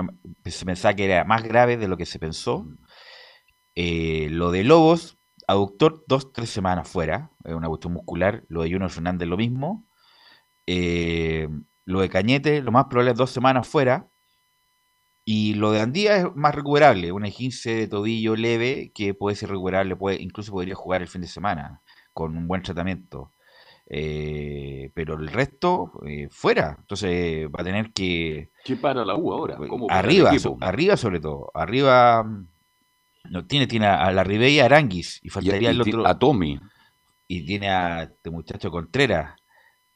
se 0.46 0.66
pensaba 0.66 0.94
que 0.94 1.04
era 1.04 1.26
más 1.26 1.44
grave 1.44 1.76
de 1.76 1.90
lo 1.90 1.98
que 1.98 2.06
se 2.06 2.18
pensó. 2.18 2.66
Eh, 3.76 4.30
lo 4.32 4.52
de 4.52 4.64
Lobos, 4.64 5.18
aductor, 5.46 6.06
dos, 6.08 6.32
tres 6.32 6.50
semanas 6.50 6.88
fuera, 6.88 7.32
es 7.44 7.54
una 7.54 7.68
cuestión 7.68 7.92
muscular. 7.92 8.46
Lo 8.48 8.62
de 8.64 8.72
Junior 8.72 8.90
Fernández, 8.90 9.28
lo 9.28 9.36
mismo. 9.36 9.86
Eh, 10.68 11.50
lo 11.84 12.00
de 12.00 12.10
Cañete, 12.10 12.62
lo 12.62 12.72
más 12.72 12.86
probable 12.86 13.12
es 13.12 13.18
dos 13.18 13.32
semanas 13.32 13.68
fuera. 13.68 14.08
Y 15.26 15.56
lo 15.56 15.72
de 15.72 15.82
Andía 15.82 16.16
es 16.16 16.26
más 16.34 16.56
recuperable, 16.56 17.12
una 17.12 17.30
15 17.30 17.76
de 17.76 17.88
tobillo 17.90 18.38
leve 18.38 18.92
que 18.96 19.14
puede 19.14 19.36
ser 19.36 19.50
recuperable, 19.50 19.98
puede, 19.98 20.22
incluso 20.22 20.54
podría 20.54 20.76
jugar 20.76 21.02
el 21.02 21.08
fin 21.10 21.22
de 21.22 21.28
semana 21.28 21.82
con 22.20 22.38
un 22.38 22.48
buen 22.48 22.62
tratamiento. 22.62 23.32
Eh, 23.92 24.92
pero 24.94 25.16
el 25.16 25.30
resto 25.30 25.92
eh, 26.06 26.28
fuera. 26.30 26.76
Entonces 26.80 27.48
va 27.48 27.62
a 27.62 27.64
tener 27.64 27.92
que. 27.92 28.52
¿Qué 28.64 28.76
para 28.76 29.04
la 29.04 29.16
U 29.16 29.34
ahora? 29.34 29.58
¿Cómo 29.58 29.88
para 29.88 30.02
el 30.02 30.06
arriba, 30.06 30.38
so- 30.38 30.58
arriba 30.62 30.96
sobre 30.96 31.20
todo. 31.20 31.50
Arriba 31.56 32.24
mm, 32.24 32.48
no 33.32 33.46
tiene, 33.48 33.66
tiene 33.66 33.88
a 33.88 34.12
la 34.12 34.24
Ribey 34.24 34.54
y 34.56 34.60
a 34.60 34.66
Aranguis. 34.66 35.20
Y 35.24 35.30
faltaría 35.30 35.72
y 35.72 35.76
el 35.76 35.82
otro. 35.82 36.06
a 36.08 36.20
Tommy. 36.20 36.60
Y 37.28 37.46
tiene 37.46 37.70
a 37.70 38.04
este 38.04 38.30
muchacho 38.30 38.70
Contreras. 38.70 39.36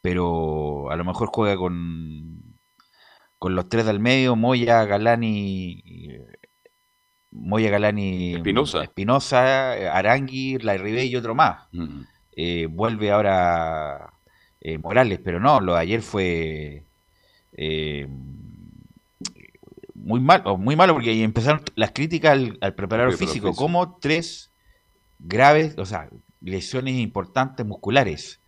Pero 0.01 0.89
a 0.91 0.95
lo 0.95 1.05
mejor 1.05 1.29
juega 1.31 1.55
con, 1.55 2.57
con 3.37 3.55
los 3.55 3.69
tres 3.69 3.85
del 3.85 3.99
medio, 3.99 4.35
Moya, 4.35 4.83
Galani. 4.85 5.81
y- 5.85 6.17
Moya, 7.31 7.69
Galani. 7.69 8.35
Espinosa. 8.35 8.83
Espinosa, 8.83 9.77
eh, 9.77 9.87
Arangui, 9.87 10.57
la 10.59 10.77
Ribey 10.77 11.07
y 11.09 11.15
otro 11.15 11.33
más. 11.35 11.67
Mm. 11.71 12.01
Eh, 12.35 12.67
vuelve 12.69 13.11
ahora 13.11 14.13
eh, 14.61 14.77
Morales, 14.77 15.19
pero 15.23 15.39
no, 15.39 15.59
lo 15.59 15.75
de 15.75 15.79
ayer 15.79 16.01
fue 16.01 16.83
eh, 17.53 18.07
muy 19.93 20.19
malo, 20.19 20.57
muy 20.57 20.75
malo 20.75 20.93
porque 20.93 21.11
ahí 21.11 21.23
empezaron 21.23 21.61
las 21.75 21.91
críticas 21.91 22.33
al, 22.33 22.57
al 22.61 22.73
preparador 22.73 23.11
Al 23.11 23.17
preparador 23.17 23.17
físico, 23.17 23.47
físico. 23.49 23.55
como 23.55 23.97
tres 23.99 24.51
graves, 25.19 25.75
o 25.77 25.85
sea, 25.85 26.09
lesiones 26.41 26.95
importantes 26.95 27.65
musculares. 27.65 28.39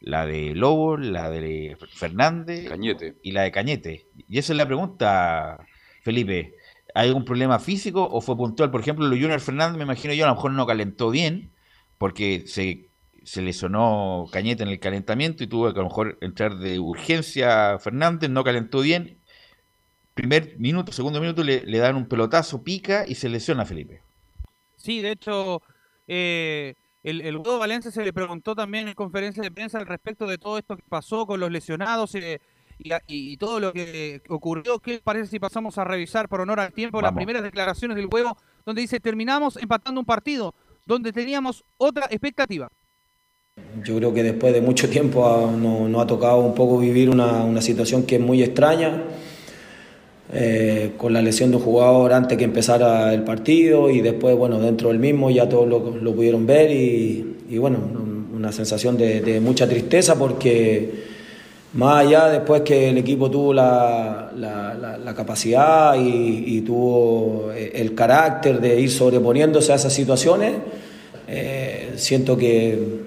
La 0.00 0.26
de 0.26 0.54
Lobo, 0.54 0.98
la 0.98 1.30
de 1.30 1.78
Fernández 1.94 2.68
Cañete. 2.68 3.16
y 3.22 3.32
la 3.32 3.42
de 3.42 3.50
Cañete. 3.52 4.06
Y 4.28 4.38
esa 4.38 4.52
es 4.52 4.56
la 4.58 4.66
pregunta, 4.66 5.58
Felipe. 6.02 6.54
¿Hay 6.94 7.08
algún 7.08 7.24
problema 7.24 7.58
físico 7.58 8.06
o 8.10 8.20
fue 8.20 8.36
puntual? 8.36 8.70
Por 8.70 8.82
ejemplo, 8.82 9.06
lo 9.06 9.16
Junior 9.16 9.40
Fernández, 9.40 9.78
me 9.78 9.84
imagino 9.84 10.12
yo, 10.12 10.26
a 10.26 10.28
lo 10.28 10.34
mejor 10.34 10.52
no 10.52 10.66
calentó 10.66 11.10
bien, 11.10 11.50
porque 11.96 12.44
se, 12.46 12.90
se 13.24 13.42
lesionó 13.42 14.26
Cañete 14.30 14.62
en 14.62 14.68
el 14.68 14.80
calentamiento 14.80 15.42
y 15.42 15.46
tuvo 15.46 15.72
que 15.72 15.80
a 15.80 15.82
lo 15.82 15.88
mejor 15.88 16.18
entrar 16.20 16.56
de 16.58 16.78
urgencia 16.78 17.78
Fernández, 17.78 18.30
no 18.30 18.44
calentó 18.44 18.80
bien. 18.80 19.18
Primer 20.14 20.58
minuto, 20.58 20.92
segundo 20.92 21.20
minuto 21.20 21.42
le, 21.42 21.64
le 21.64 21.78
dan 21.78 21.96
un 21.96 22.06
pelotazo, 22.06 22.62
pica 22.62 23.04
y 23.06 23.16
se 23.16 23.28
lesiona 23.28 23.64
Felipe. 23.64 24.02
Sí, 24.76 25.00
de 25.00 25.12
hecho, 25.12 25.62
eh, 26.06 26.74
el, 27.02 27.20
el 27.22 27.36
Hugo 27.36 27.58
Valencia 27.58 27.90
se 27.90 28.04
le 28.04 28.12
preguntó 28.12 28.54
también 28.54 28.88
en 28.88 28.94
conferencia 28.94 29.42
de 29.42 29.50
prensa 29.50 29.78
al 29.78 29.86
respecto 29.86 30.26
de 30.26 30.38
todo 30.38 30.58
esto 30.58 30.76
que 30.76 30.82
pasó 30.88 31.26
con 31.26 31.40
los 31.40 31.50
lesionados 31.50 32.14
eh, 32.14 32.40
y, 33.06 33.36
todo 33.36 33.60
lo 33.60 33.72
que 33.72 34.22
ocurrió. 34.28 34.78
¿Qué 34.80 35.00
parece 35.02 35.26
si 35.26 35.38
pasamos 35.38 35.78
a 35.78 35.84
revisar 35.84 36.28
por 36.28 36.40
honor 36.40 36.60
al 36.60 36.72
tiempo 36.72 37.00
las 37.00 37.12
primeras 37.12 37.42
declaraciones 37.42 37.96
del 37.96 38.06
juego 38.06 38.36
donde 38.64 38.82
dice 38.82 39.00
terminamos 39.00 39.56
empatando 39.56 40.00
un 40.00 40.06
partido 40.06 40.54
donde 40.86 41.12
teníamos 41.12 41.64
otra 41.76 42.06
expectativa? 42.10 42.70
Yo 43.84 43.96
creo 43.96 44.12
que 44.14 44.22
después 44.22 44.52
de 44.52 44.60
mucho 44.60 44.88
tiempo 44.88 45.50
no- 45.56 45.88
nos 45.88 46.02
ha 46.02 46.06
tocado 46.06 46.38
un 46.38 46.54
poco 46.54 46.78
vivir 46.78 47.08
una, 47.10 47.44
una 47.44 47.60
situación 47.60 48.02
que 48.04 48.16
es 48.16 48.20
muy 48.20 48.42
extraña, 48.42 49.02
eh, 50.32 50.92
con 50.96 51.12
la 51.12 51.22
lesión 51.22 51.50
de 51.50 51.58
un 51.58 51.62
jugador 51.62 52.12
antes 52.12 52.36
que 52.36 52.44
empezara 52.44 53.12
el 53.14 53.22
partido 53.22 53.90
y 53.90 54.00
después, 54.00 54.36
bueno, 54.36 54.58
dentro 54.58 54.88
del 54.88 54.98
mismo 54.98 55.30
ya 55.30 55.48
todos 55.48 55.68
lo, 55.68 56.14
pudieron 56.14 56.46
ver 56.46 56.70
y, 56.72 57.36
bueno, 57.58 57.78
un- 57.78 58.34
una 58.36 58.50
sensación 58.52 58.96
de, 58.96 59.20
mucha 59.40 59.68
tristeza 59.68 60.16
porque 60.18 60.90
más 61.74 62.06
allá 62.06 62.28
después 62.30 62.62
que 62.62 62.90
el 62.90 62.98
equipo 62.98 63.30
tuvo 63.30 63.52
la, 63.54 64.32
la- 64.36 65.14
capacidad 65.14 65.94
y, 65.96 66.60
tuvo 66.62 67.52
eh, 67.54 67.70
el 67.76 67.94
carácter 67.94 68.60
de 68.60 68.80
ir 68.80 68.90
sobreponiéndose 68.90 69.72
a 69.72 69.76
esas 69.76 69.92
situaciones, 69.92 70.54
eh, 71.28 71.92
siento 71.96 72.36
que 72.36 73.03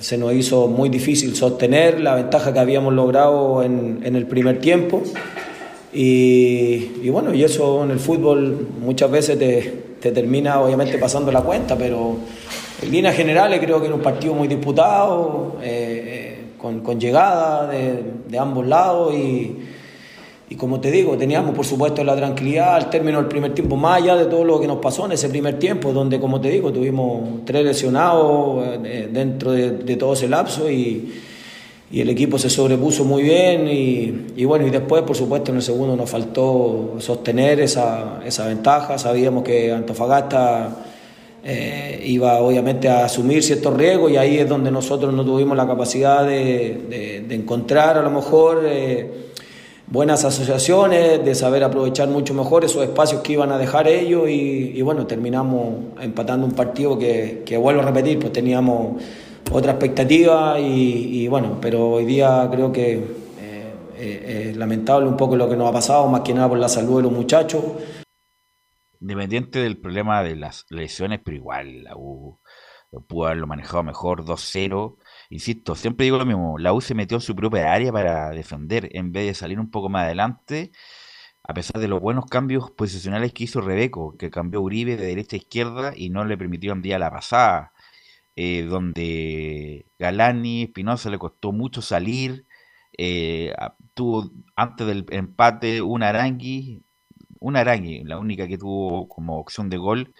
se 0.00 0.16
nos 0.18 0.32
hizo 0.32 0.66
muy 0.66 0.88
difícil 0.88 1.36
sostener 1.36 2.00
la 2.00 2.14
ventaja 2.14 2.52
que 2.52 2.58
habíamos 2.58 2.94
logrado 2.94 3.62
en, 3.62 4.00
en 4.02 4.16
el 4.16 4.26
primer 4.26 4.58
tiempo. 4.58 5.02
Y, 5.92 6.92
y 7.02 7.10
bueno, 7.10 7.34
y 7.34 7.44
eso 7.44 7.84
en 7.84 7.90
el 7.90 7.98
fútbol 7.98 8.68
muchas 8.80 9.10
veces 9.10 9.38
te, 9.38 9.82
te 10.00 10.12
termina 10.12 10.60
obviamente 10.60 10.98
pasando 10.98 11.30
la 11.30 11.42
cuenta, 11.42 11.76
pero 11.76 12.16
en 12.80 12.90
líneas 12.90 13.14
generales 13.14 13.60
creo 13.60 13.80
que 13.80 13.86
era 13.86 13.94
un 13.94 14.02
partido 14.02 14.34
muy 14.34 14.48
disputado, 14.48 15.56
eh, 15.62 16.02
eh, 16.06 16.38
con, 16.56 16.80
con 16.80 16.98
llegada 16.98 17.66
de, 17.66 18.02
de 18.28 18.38
ambos 18.38 18.66
lados 18.66 19.14
y, 19.14 19.56
y 20.50 20.56
como 20.56 20.80
te 20.80 20.90
digo, 20.90 21.16
teníamos 21.16 21.54
por 21.54 21.64
supuesto 21.64 22.02
la 22.02 22.16
tranquilidad 22.16 22.74
al 22.74 22.90
término 22.90 23.18
del 23.18 23.28
primer 23.28 23.54
tiempo, 23.54 23.76
más 23.76 24.02
allá 24.02 24.16
de 24.16 24.24
todo 24.24 24.44
lo 24.44 24.60
que 24.60 24.66
nos 24.66 24.78
pasó 24.78 25.06
en 25.06 25.12
ese 25.12 25.28
primer 25.28 25.60
tiempo, 25.60 25.92
donde 25.92 26.18
como 26.18 26.40
te 26.40 26.50
digo, 26.50 26.72
tuvimos 26.72 27.44
tres 27.44 27.64
lesionados 27.64 28.64
eh, 28.84 29.08
dentro 29.12 29.52
de, 29.52 29.70
todo 29.96 30.14
ese 30.14 30.28
lapso 30.28 30.68
y, 30.68 31.12
y 31.92 32.00
el 32.00 32.08
equipo 32.10 32.36
se 32.36 32.50
sobrepuso 32.50 33.04
muy 33.04 33.22
bien 33.22 33.68
y, 33.68 34.44
bueno, 34.44 34.66
y 34.66 34.70
después 34.70 35.02
por 35.02 35.14
supuesto 35.16 35.52
en 35.52 35.58
el 35.58 35.62
segundo 35.62 35.94
nos 35.94 36.10
faltó 36.10 36.96
sostener 36.98 37.60
esa, 37.60 38.20
esa 38.26 38.48
ventaja, 38.48 38.98
sabíamos 38.98 39.44
que 39.44 39.72
Antofagasta 39.72 40.84
eh, 41.44 42.02
iba 42.06 42.40
obviamente 42.40 42.88
a 42.88 43.04
asumir 43.04 43.44
ciertos 43.44 43.76
riesgos 43.76 44.10
y 44.10 44.16
ahí 44.16 44.38
es 44.38 44.48
donde 44.48 44.72
nosotros 44.72 45.14
no 45.14 45.24
tuvimos 45.24 45.56
la 45.56 45.66
capacidad 45.68 46.26
de, 46.26 47.22
de- 47.28 47.34
encontrar 47.36 47.96
a 47.96 48.02
lo 48.02 48.10
mejor 48.10 48.62
eh, 48.66 49.29
buenas 49.90 50.24
asociaciones, 50.24 51.24
de 51.24 51.34
saber 51.34 51.64
aprovechar 51.64 52.08
mucho 52.08 52.32
mejor 52.32 52.64
esos 52.64 52.82
espacios 52.84 53.20
que 53.22 53.32
iban 53.32 53.50
a 53.50 53.58
dejar 53.58 53.88
ellos 53.88 54.28
y, 54.28 54.72
y 54.74 54.82
bueno, 54.82 55.06
terminamos 55.06 55.98
empatando 56.00 56.46
un 56.46 56.52
partido 56.52 56.98
que, 56.98 57.42
que 57.44 57.56
vuelvo 57.56 57.82
a 57.82 57.86
repetir, 57.86 58.18
pues 58.20 58.32
teníamos 58.32 59.02
otra 59.50 59.72
expectativa 59.72 60.58
y, 60.60 61.22
y 61.24 61.28
bueno, 61.28 61.58
pero 61.60 61.90
hoy 61.90 62.04
día 62.04 62.48
creo 62.52 62.70
que 62.70 62.92
eh, 62.94 63.74
eh, 63.96 64.46
es 64.50 64.56
lamentable 64.56 65.08
un 65.08 65.16
poco 65.16 65.36
lo 65.36 65.48
que 65.48 65.56
nos 65.56 65.68
ha 65.68 65.72
pasado, 65.72 66.06
más 66.06 66.20
que 66.20 66.34
nada 66.34 66.48
por 66.48 66.58
la 66.58 66.68
salud 66.68 66.98
de 66.98 67.02
los 67.02 67.12
muchachos. 67.12 67.64
Independiente 69.00 69.58
del 69.58 69.78
problema 69.78 70.22
de 70.22 70.36
las 70.36 70.66
lesiones, 70.70 71.20
pero 71.24 71.36
igual 71.36 71.82
la 71.82 71.96
U 71.96 72.38
pudo 73.06 73.26
haberlo 73.26 73.46
manejado 73.46 73.82
mejor, 73.82 74.24
2-0. 74.24 74.96
Insisto, 75.30 75.76
siempre 75.76 76.04
digo 76.04 76.18
lo 76.18 76.26
mismo, 76.26 76.58
la 76.58 76.72
U 76.72 76.80
se 76.80 76.94
metió 76.94 77.16
en 77.16 77.20
su 77.20 77.36
propia 77.36 77.72
área 77.72 77.92
para 77.92 78.30
defender 78.30 78.88
en 78.92 79.12
vez 79.12 79.26
de 79.26 79.34
salir 79.34 79.60
un 79.60 79.70
poco 79.70 79.88
más 79.88 80.04
adelante, 80.04 80.72
a 81.44 81.54
pesar 81.54 81.80
de 81.80 81.88
los 81.88 82.00
buenos 82.00 82.26
cambios 82.26 82.70
posicionales 82.72 83.32
que 83.32 83.44
hizo 83.44 83.60
Rebeco, 83.60 84.16
que 84.18 84.30
cambió 84.30 84.60
Uribe 84.62 84.96
de 84.96 85.06
derecha 85.06 85.36
a 85.36 85.38
izquierda 85.38 85.92
y 85.96 86.10
no 86.10 86.24
le 86.24 86.36
permitió 86.38 86.72
un 86.72 86.82
día 86.82 86.98
la 86.98 87.10
pasada, 87.12 87.72
eh, 88.36 88.64
donde 88.64 89.86
Galani, 89.98 90.64
Espinosa 90.64 91.10
le 91.10 91.18
costó 91.18 91.52
mucho 91.52 91.82
salir, 91.82 92.46
eh, 92.98 93.54
tuvo 93.94 94.32
antes 94.56 94.86
del 94.86 95.06
empate 95.10 95.82
un 95.82 96.02
Arangui, 96.02 96.82
un 97.40 97.56
Arangui, 97.56 98.04
la 98.04 98.18
única 98.18 98.48
que 98.48 98.58
tuvo 98.58 99.08
como 99.08 99.38
opción 99.38 99.70
de 99.70 99.78
gol, 99.78 100.14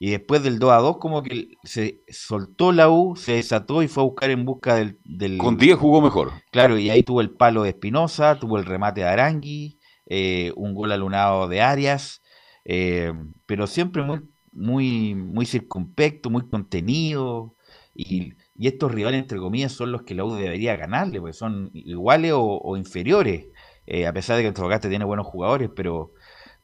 y 0.00 0.10
después 0.10 0.42
del 0.42 0.58
2 0.58 0.72
a 0.72 0.78
2 0.78 0.96
como 0.98 1.22
que 1.22 1.50
se 1.62 2.02
soltó 2.08 2.72
la 2.72 2.90
U, 2.90 3.14
se 3.16 3.34
desató 3.34 3.82
y 3.84 3.88
fue 3.88 4.02
a 4.02 4.06
buscar 4.06 4.30
en 4.30 4.44
busca 4.44 4.74
del... 4.74 4.98
del- 5.04 5.38
Con 5.38 5.58
10 5.58 5.78
jugó 5.78 6.00
mejor. 6.00 6.32
Claro, 6.50 6.78
y 6.78 6.90
ahí 6.90 7.04
tuvo 7.04 7.20
el 7.20 7.30
palo 7.30 7.62
de 7.62 7.70
Espinosa, 7.70 8.38
tuvo 8.40 8.58
el 8.58 8.64
remate 8.64 9.02
de 9.02 9.08
Arangui, 9.08 9.78
eh, 10.06 10.52
un 10.56 10.74
gol 10.74 10.90
alunado 10.92 11.48
de 11.48 11.60
Arias, 11.60 12.22
eh, 12.64 13.12
pero 13.46 13.66
siempre 13.68 14.02
muy, 14.02 14.20
muy, 14.52 15.14
muy 15.14 15.46
circunspecto, 15.46 16.30
muy 16.30 16.48
contenido, 16.48 17.54
y, 17.94 18.32
y 18.54 18.68
estos 18.68 18.92
rivales, 18.92 19.20
entre 19.20 19.38
comillas, 19.38 19.72
son 19.72 19.92
los 19.92 20.02
que 20.02 20.14
la 20.14 20.24
U 20.24 20.34
debería 20.34 20.76
ganarle, 20.76 21.20
porque 21.20 21.34
son 21.34 21.70
iguales 21.74 22.32
o, 22.32 22.42
o 22.62 22.76
inferiores, 22.76 23.46
eh, 23.86 24.06
a 24.06 24.12
pesar 24.12 24.36
de 24.36 24.42
que 24.42 24.48
Antofagasta 24.48 24.88
tiene 24.88 25.04
buenos 25.04 25.26
jugadores, 25.26 25.70
pero, 25.74 26.12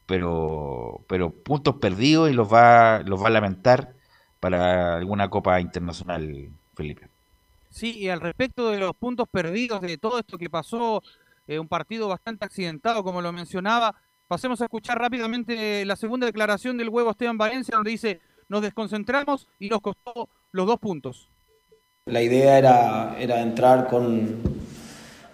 pero, 0.06 1.00
pero 1.08 1.30
puntos 1.30 1.76
perdidos 1.76 2.30
y 2.30 2.32
los 2.32 2.52
va, 2.52 3.00
los 3.00 3.22
va 3.22 3.26
a 3.26 3.30
lamentar 3.30 3.94
para 4.40 4.96
alguna 4.96 5.28
Copa 5.28 5.60
Internacional, 5.60 6.48
Felipe. 6.74 7.08
Sí, 7.70 7.98
y 7.98 8.08
al 8.08 8.20
respecto 8.20 8.70
de 8.70 8.78
los 8.78 8.94
puntos 8.94 9.28
perdidos, 9.28 9.80
de 9.82 9.98
todo 9.98 10.18
esto 10.18 10.38
que 10.38 10.48
pasó, 10.48 11.02
eh, 11.46 11.58
un 11.58 11.68
partido 11.68 12.08
bastante 12.08 12.44
accidentado, 12.44 13.04
como 13.04 13.20
lo 13.20 13.32
mencionaba, 13.32 13.94
pasemos 14.28 14.60
a 14.60 14.64
escuchar 14.64 14.98
rápidamente 14.98 15.84
la 15.84 15.96
segunda 15.96 16.26
declaración 16.26 16.78
del 16.78 16.88
huevo 16.88 17.10
Esteban 17.10 17.38
Valencia, 17.38 17.74
donde 17.76 17.90
dice, 17.90 18.20
nos 18.48 18.62
desconcentramos 18.62 19.48
y 19.58 19.68
nos 19.68 19.80
costó 19.80 20.28
los 20.52 20.66
dos 20.66 20.78
puntos. 20.78 21.28
La 22.06 22.22
idea 22.22 22.56
era, 22.56 23.16
era 23.18 23.40
entrar 23.40 23.88
con, 23.88 24.40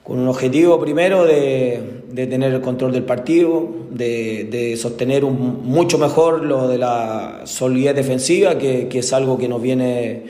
con 0.03 0.19
un 0.19 0.29
objetivo 0.29 0.81
primero 0.81 1.25
de, 1.25 2.03
de 2.11 2.27
tener 2.27 2.53
el 2.53 2.61
control 2.61 2.93
del 2.93 3.05
partido, 3.05 3.69
de, 3.91 4.49
de 4.51 4.77
sostener 4.77 5.25
un, 5.25 5.63
mucho 5.65 5.97
mejor 5.97 6.45
lo 6.45 6.69
de 6.69 6.79
la 6.79 7.43
solidez 7.45 7.95
defensiva, 7.95 8.59
que, 8.59 8.89
que, 8.89 8.99
es 8.99 9.13
algo 9.13 9.39
que 9.39 9.49
nos 9.49 9.63
viene, 9.63 10.25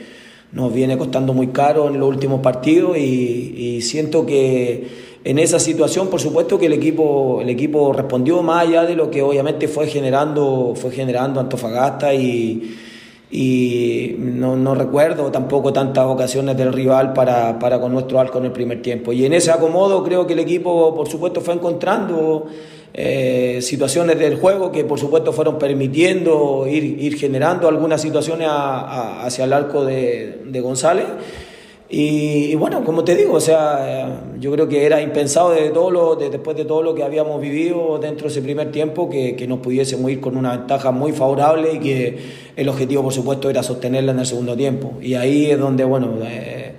nos 0.51 0.73
viene 0.73 0.97
costando 0.97 1.33
muy 1.33 1.47
caro 1.47 1.87
en 1.87 1.99
los 1.99 2.07
últimos 2.07 2.41
partidos 2.41 2.97
y, 2.97 3.01
y 3.57 3.81
siento 3.81 4.25
que 4.25 5.13
en 5.23 5.39
esa 5.39 5.57
situación, 5.57 6.09
por 6.09 6.19
supuesto 6.19 6.59
que 6.59 6.67
el 6.67 6.73
equipo, 6.73 7.39
el 7.41 7.49
equipo 7.49 7.93
respondió 7.93 8.43
más 8.43 8.67
allá 8.67 8.85
de 8.85 8.95
lo 8.95 9.09
que 9.09 9.21
obviamente 9.21 9.67
fue 9.67 9.87
generando, 9.87 10.73
fue 10.75 10.91
generando 10.91 11.39
Antofagasta 11.39 12.13
y, 12.13 12.75
y 13.35 14.15
no, 14.19 14.55
no, 14.55 14.75
recuerdo 14.75 15.31
tampoco 15.31 15.73
tantas 15.73 16.05
ocasiones 16.05 16.55
del 16.55 16.71
rival 16.71 17.13
para, 17.13 17.57
para 17.57 17.81
con 17.81 17.91
nuestro 17.91 18.19
arco 18.19 18.37
en 18.37 18.45
el 18.45 18.51
primer 18.51 18.83
tiempo. 18.83 19.11
Y 19.11 19.25
en 19.25 19.33
ese 19.33 19.49
acomodo 19.49 20.03
creo 20.03 20.27
que 20.27 20.33
el 20.33 20.39
equipo, 20.39 20.93
por 20.95 21.09
supuesto, 21.09 21.41
fue 21.41 21.55
encontrando 21.55 22.45
eh, 22.93 23.57
situaciones 23.63 24.19
del 24.19 24.37
juego 24.37 24.71
que, 24.71 24.83
por 24.83 24.99
supuesto, 24.99 25.33
fueron 25.33 25.57
permitiendo 25.57 26.67
ir, 26.67 26.83
ir 26.83 27.17
generando 27.17 27.67
algunas 27.67 28.03
situaciones 28.03 28.47
a, 28.47 28.81
a, 28.81 29.25
hacia 29.25 29.45
el 29.45 29.53
arco 29.53 29.83
de, 29.83 30.43
de 30.45 30.61
González. 30.61 31.07
Y, 31.95 32.55
bueno, 32.55 32.83
como 32.83 33.03
te 33.03 33.15
digo, 33.15 33.35
o 33.35 33.39
sea, 33.39 34.23
yo 34.39 34.51
creo 34.51 34.67
que 34.67 34.83
era 34.83 34.99
impensado 34.99 35.51
de 35.51 35.69
todo 35.69 35.91
lo, 35.91 36.15
de, 36.15 36.31
después 36.31 36.57
de 36.57 36.65
todo 36.65 36.81
lo 36.81 36.95
que 36.95 37.03
habíamos 37.03 37.39
vivido 37.39 37.99
dentro 37.99 38.23
de 38.25 38.31
ese 38.31 38.41
primer 38.41 38.71
tiempo 38.71 39.11
que, 39.11 39.45
nos 39.47 39.59
pudiésemos 39.59 40.09
ir 40.09 40.19
con 40.19 40.35
una 40.35 40.57
ventaja 40.57 40.89
muy 40.89 41.11
favorable 41.11 41.73
y 41.75 41.79
que 41.79 42.17
el 42.55 42.67
objetivo, 42.67 43.03
por 43.03 43.13
supuesto, 43.13 43.47
era 43.47 43.61
sostenerla 43.61 44.11
en 44.11 44.17
el 44.17 44.25
segundo 44.25 44.57
tiempo. 44.57 44.93
Y 45.03 45.13
ahí 45.13 45.51
es 45.51 45.59
donde, 45.59 45.83
bueno, 45.83 46.15
eh, 46.25 46.71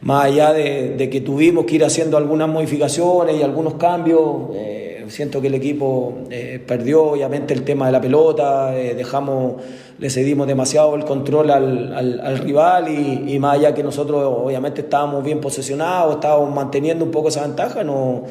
más 0.00 0.24
allá 0.24 0.52
de, 0.52 0.96
de, 0.96 1.10
que 1.10 1.20
tuvimos 1.20 1.64
que 1.64 1.76
ir 1.76 1.84
haciendo 1.84 2.16
algunas 2.16 2.48
modificaciones 2.48 3.38
y 3.38 3.44
algunos 3.44 3.74
cambios, 3.74 4.50
eh, 4.52 4.75
siento 5.08 5.40
que 5.40 5.48
el 5.48 5.54
equipo 5.54 6.18
eh, 6.30 6.62
perdió 6.66 7.04
obviamente 7.04 7.54
el 7.54 7.62
tema 7.64 7.86
de 7.86 7.92
la 7.92 8.00
pelota, 8.00 8.70
dejamos 8.70 9.54
le 9.98 10.10
cedimos 10.10 10.46
demasiado 10.46 10.94
el 10.94 11.04
control 11.04 11.50
al, 11.50 11.94
al, 11.94 12.20
al 12.20 12.38
rival 12.38 12.88
y, 12.88 13.32
y, 13.32 13.38
más 13.38 13.56
allá 13.56 13.74
que 13.74 13.82
nosotros 13.82 14.22
obviamente 14.24 14.82
estábamos 14.82 15.24
bien 15.24 15.40
posesionados, 15.40 16.16
estábamos 16.16 16.54
manteniendo 16.54 17.04
un 17.04 17.10
poco 17.10 17.28
esa 17.28 17.42
ventaja, 17.42 17.82
no, 17.82 18.24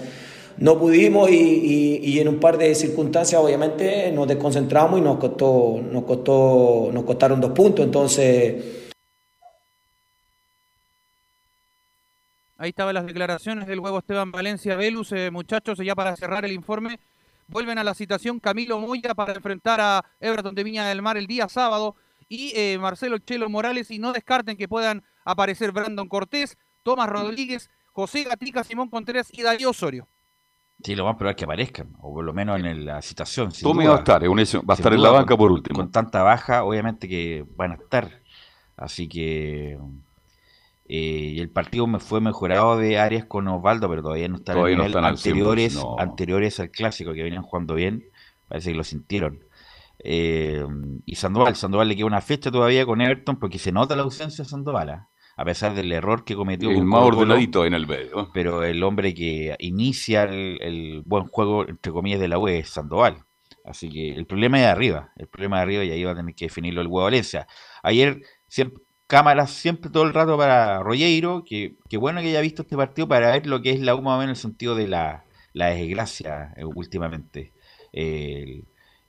no 0.57 0.79
pudimos 0.79 1.29
y, 1.31 1.33
y, 1.33 2.01
y, 2.03 2.19
en 2.19 2.27
un 2.27 2.39
par 2.39 2.57
de 2.57 2.75
circunstancias 2.75 3.41
obviamente 3.41 4.11
nos 4.11 4.27
desconcentramos 4.27 4.99
y 4.99 5.01
nos 5.01 5.17
costó, 5.17 5.81
nos 5.91 6.03
costó, 6.03 6.89
nos 6.93 7.03
costaron 7.03 7.41
dos 7.41 7.51
puntos, 7.51 7.85
entonces... 7.85 8.84
Ahí 12.57 12.69
estaban 12.69 12.93
las 12.93 13.05
declaraciones 13.05 13.67
del 13.67 13.79
huevo 13.79 13.99
Esteban 13.99 14.31
Valencia 14.31 14.75
Velus, 14.75 15.11
eh, 15.11 15.29
muchachos, 15.31 15.77
ya 15.79 15.95
para 15.95 16.15
cerrar 16.15 16.45
el 16.45 16.53
informe 16.53 16.99
vuelven 17.47 17.77
a 17.77 17.83
la 17.83 17.93
citación 17.93 18.39
Camilo 18.39 18.79
Moya 18.79 19.13
para 19.13 19.33
enfrentar 19.33 19.79
a 19.81 20.03
Everton 20.19 20.55
de 20.55 20.63
Viña 20.63 20.85
del 20.85 21.01
Mar 21.01 21.17
el 21.17 21.27
día 21.27 21.47
sábado 21.47 21.95
y 22.27 22.53
eh, 22.55 22.77
Marcelo 22.79 23.17
Chelo 23.19 23.49
Morales 23.49 23.91
y 23.91 23.99
no 23.99 24.13
descarten 24.13 24.57
que 24.57 24.67
puedan 24.67 25.03
aparecer 25.23 25.71
Brandon 25.71 26.07
Cortés, 26.07 26.57
Tomás 26.83 27.09
Rodríguez, 27.09 27.69
José 27.91 28.23
Gatica, 28.23 28.63
Simón 28.63 28.89
Contreras 28.89 29.29
y 29.31 29.43
Darío 29.43 29.69
Osorio. 29.69 30.07
Sí, 30.83 30.95
lo 30.95 31.05
más 31.05 31.15
probable 31.15 31.31
es 31.31 31.37
que 31.37 31.45
aparezcan, 31.45 31.95
o 31.99 32.13
por 32.13 32.25
lo 32.25 32.33
menos 32.33 32.59
en 32.59 32.85
la 32.85 33.01
citación. 33.01 33.51
Tommy 33.51 33.85
va 33.85 33.95
a 33.95 33.97
estar, 33.99 34.21
va 34.23 34.73
a 34.73 34.75
estar 34.75 34.93
en 34.93 35.01
la 35.01 35.09
banca 35.09 35.37
por 35.37 35.51
último. 35.51 35.77
Con 35.77 35.89
tanta 35.89 36.21
baja, 36.21 36.63
obviamente 36.63 37.07
que 37.07 37.45
van 37.55 37.71
a 37.71 37.75
estar. 37.75 38.21
Así 38.75 39.07
que 39.07 39.79
eh, 40.87 41.33
y 41.35 41.39
el 41.39 41.49
partido 41.49 41.87
me 41.87 41.99
fue 41.99 42.21
mejorado 42.21 42.77
de 42.77 42.99
áreas 42.99 43.25
con 43.25 43.47
Osvaldo, 43.47 43.89
pero 43.89 44.03
todavía 44.03 44.27
no 44.27 44.35
está 44.35 44.53
en 44.53 44.59
el 44.59 44.77
nivel 44.77 44.97
anteriores, 44.97 45.75
no. 45.75 45.95
anteriores 45.97 46.59
al 46.59 46.69
clásico, 46.69 47.13
que 47.13 47.23
venían 47.23 47.43
jugando 47.43 47.73
bien. 47.73 48.03
Parece 48.47 48.71
que 48.71 48.77
lo 48.77 48.83
sintieron. 48.83 49.43
Eh, 49.99 50.63
y 51.05 51.15
Sandoval, 51.15 51.55
Sandoval 51.55 51.87
le 51.87 51.95
queda 51.95 52.05
una 52.05 52.21
fecha 52.21 52.51
todavía 52.51 52.85
con 52.85 53.01
Everton 53.01 53.39
porque 53.39 53.57
se 53.57 53.71
nota 53.71 53.95
la 53.95 54.03
ausencia 54.03 54.43
de 54.43 54.49
Sandoval, 54.49 54.89
¿eh? 54.89 54.99
a 55.37 55.43
pesar 55.43 55.73
del 55.73 55.91
error 55.91 56.23
que 56.23 56.35
cometió. 56.35 56.69
El 56.69 56.85
más 56.85 57.01
ordenadito 57.01 57.65
en 57.65 57.73
el 57.73 57.87
medio. 57.87 58.29
Pero 58.33 58.63
el 58.63 58.83
hombre 58.83 59.15
que 59.15 59.55
inicia 59.59 60.23
el, 60.23 60.59
el, 60.61 61.01
buen 61.05 61.25
juego, 61.25 61.67
entre 61.67 61.91
comillas, 61.91 62.19
de 62.19 62.27
la 62.27 62.37
UE 62.37 62.59
es 62.59 62.69
Sandoval. 62.69 63.25
Así 63.63 63.89
que 63.89 64.11
el 64.11 64.27
problema 64.27 64.57
es 64.57 64.65
de 64.65 64.69
arriba, 64.69 65.11
el 65.15 65.27
problema 65.27 65.57
de 65.57 65.63
arriba 65.63 65.83
y 65.83 65.89
ahí 65.89 66.03
va 66.03 66.11
a 66.11 66.15
tener 66.15 66.35
que 66.35 66.45
definirlo 66.45 66.81
el 66.81 66.87
huevo 66.87 67.05
Valencia. 67.05 67.47
Ayer 67.81 68.21
siempre, 68.47 68.83
cámaras 69.07 69.51
siempre 69.51 69.89
todo 69.89 70.03
el 70.03 70.13
rato 70.13 70.37
para 70.37 70.81
Rollero, 70.81 71.43
que, 71.45 71.75
que, 71.89 71.97
bueno 71.97 72.21
que 72.21 72.29
haya 72.29 72.41
visto 72.41 72.63
este 72.63 72.75
partido 72.75 73.07
para 73.07 73.31
ver 73.31 73.47
lo 73.47 73.61
que 73.61 73.71
es 73.71 73.79
la 73.79 73.95
UMA 73.95 74.23
en 74.23 74.29
el 74.31 74.35
sentido 74.35 74.75
de 74.75 74.87
la, 74.87 75.23
la 75.53 75.67
desgracia 75.67 76.53
eh, 76.57 76.65
últimamente. 76.65 77.53
Eh, 77.93 78.63